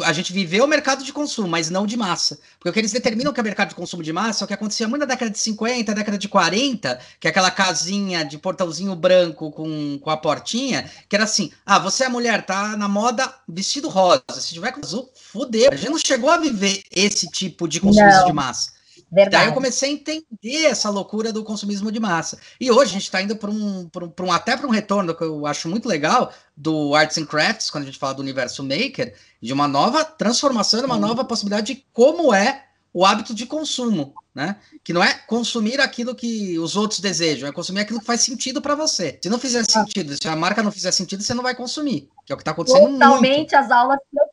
a 0.03 0.11
gente 0.11 0.33
viveu 0.33 0.65
o 0.65 0.67
mercado 0.67 1.01
de 1.01 1.13
consumo, 1.13 1.47
mas 1.47 1.69
não 1.69 1.87
de 1.87 1.95
massa. 1.95 2.37
Porque 2.59 2.69
o 2.69 2.73
que 2.73 2.79
eles 2.79 2.91
determinam 2.91 3.31
que 3.31 3.39
é 3.39 3.43
mercado 3.43 3.69
de 3.69 3.75
consumo 3.75 4.03
de 4.03 4.11
massa 4.11 4.43
é 4.43 4.45
o 4.45 4.47
que 4.47 4.53
acontecia 4.53 4.85
muito 4.85 4.99
na 4.99 5.05
década 5.05 5.31
de 5.31 5.39
50, 5.39 5.95
década 5.95 6.17
de 6.17 6.27
40, 6.27 6.99
que 7.21 7.25
é 7.25 7.29
aquela 7.29 7.49
casinha 7.49 8.25
de 8.25 8.37
portãozinho 8.37 8.93
branco 8.97 9.49
com, 9.49 9.97
com 9.97 10.09
a 10.09 10.17
portinha, 10.17 10.91
que 11.07 11.15
era 11.15 11.23
assim: 11.23 11.49
ah, 11.65 11.79
você 11.79 12.03
é 12.03 12.09
mulher, 12.09 12.45
tá 12.45 12.75
na 12.75 12.89
moda 12.89 13.33
vestido 13.47 13.87
rosa. 13.87 14.23
Se 14.33 14.53
tiver 14.53 14.73
com 14.73 14.81
azul, 14.81 15.09
fodeu. 15.15 15.69
A 15.71 15.75
gente 15.75 15.89
não 15.89 15.97
chegou 15.97 16.29
a 16.29 16.37
viver 16.37 16.83
esse 16.91 17.29
tipo 17.31 17.65
de 17.65 17.79
consumo 17.79 18.25
de 18.25 18.33
massa. 18.33 18.76
Verdade. 19.11 19.43
Daí 19.43 19.47
eu 19.47 19.53
comecei 19.53 19.89
a 19.89 19.93
entender 19.93 20.65
essa 20.65 20.89
loucura 20.89 21.31
do 21.31 21.43
consumismo 21.43 21.91
de 21.91 21.99
massa. 21.99 22.37
E 22.59 22.69
hoje 22.69 22.91
a 22.91 22.93
gente 22.93 23.03
está 23.03 23.21
indo 23.21 23.35
para 23.37 23.49
um, 23.49 23.89
um, 23.95 24.13
um, 24.25 24.31
até 24.31 24.57
para 24.57 24.67
um 24.67 24.71
retorno 24.71 25.15
que 25.15 25.23
eu 25.23 25.45
acho 25.45 25.69
muito 25.69 25.87
legal 25.87 26.33
do 26.55 26.93
Arts 26.93 27.17
and 27.17 27.25
Crafts, 27.25 27.69
quando 27.69 27.83
a 27.83 27.85
gente 27.87 27.97
fala 27.97 28.13
do 28.13 28.21
universo 28.21 28.63
maker, 28.63 29.15
de 29.41 29.53
uma 29.53 29.67
nova 29.67 30.03
transformação, 30.03 30.81
de 30.81 30.85
uma 30.85 30.97
nova 30.97 31.23
possibilidade 31.23 31.73
de 31.73 31.85
como 31.93 32.33
é 32.33 32.65
o 32.93 33.05
hábito 33.05 33.33
de 33.33 33.45
consumo, 33.45 34.13
né? 34.33 34.57
Que 34.83 34.91
não 34.91 35.03
é 35.03 35.13
consumir 35.13 35.79
aquilo 35.79 36.15
que 36.15 36.57
os 36.59 36.75
outros 36.75 36.99
desejam, 36.99 37.47
é 37.47 37.51
consumir 37.51 37.81
aquilo 37.81 37.99
que 37.99 38.05
faz 38.05 38.21
sentido 38.21 38.61
para 38.61 38.75
você. 38.75 39.19
Se 39.21 39.29
não 39.29 39.39
fizer 39.39 39.63
sentido, 39.63 40.15
se 40.19 40.27
a 40.27 40.35
marca 40.35 40.63
não 40.63 40.71
fizer 40.71 40.91
sentido, 40.91 41.21
você 41.21 41.33
não 41.33 41.43
vai 41.43 41.55
consumir, 41.55 42.09
que 42.25 42.31
é 42.31 42.35
o 42.35 42.37
que 42.37 42.41
está 42.41 42.51
acontecendo 42.51 42.93
Totalmente 42.93 43.37
muito. 43.37 43.55
as 43.55 43.71
aulas 43.71 43.99
que 44.11 44.19
eu 44.19 44.27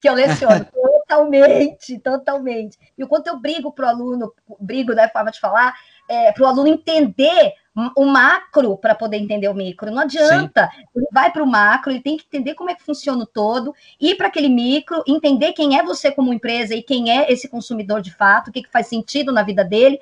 que 0.00 0.08
eu 0.08 0.14
leciono. 0.14 0.66
totalmente, 1.08 1.98
totalmente. 1.98 2.78
E 2.96 3.02
o 3.02 3.08
quanto 3.08 3.28
eu 3.28 3.38
brigo 3.38 3.72
para 3.72 3.86
o 3.86 3.88
aluno, 3.88 4.32
brigo, 4.60 4.92
né, 4.92 5.08
forma 5.08 5.30
de 5.30 5.40
falar, 5.40 5.74
é, 6.08 6.32
para 6.32 6.44
o 6.44 6.46
aluno 6.46 6.68
entender 6.68 7.54
o 7.96 8.04
macro 8.04 8.76
para 8.76 8.94
poder 8.94 9.18
entender 9.18 9.48
o 9.48 9.54
micro. 9.54 9.90
Não 9.90 10.02
adianta. 10.02 10.68
Sim. 10.74 10.84
Ele 10.96 11.06
vai 11.12 11.30
para 11.30 11.42
o 11.42 11.46
macro, 11.46 11.92
ele 11.92 12.00
tem 12.00 12.16
que 12.16 12.24
entender 12.24 12.54
como 12.54 12.70
é 12.70 12.74
que 12.74 12.82
funciona 12.82 13.22
o 13.22 13.26
todo, 13.26 13.74
ir 14.00 14.16
para 14.16 14.26
aquele 14.26 14.48
micro, 14.48 15.02
entender 15.06 15.52
quem 15.52 15.78
é 15.78 15.82
você 15.82 16.10
como 16.10 16.32
empresa 16.32 16.74
e 16.74 16.82
quem 16.82 17.10
é 17.10 17.32
esse 17.32 17.48
consumidor 17.48 18.00
de 18.00 18.12
fato, 18.12 18.48
o 18.48 18.52
que, 18.52 18.62
que 18.62 18.70
faz 18.70 18.88
sentido 18.88 19.32
na 19.32 19.42
vida 19.42 19.64
dele 19.64 20.00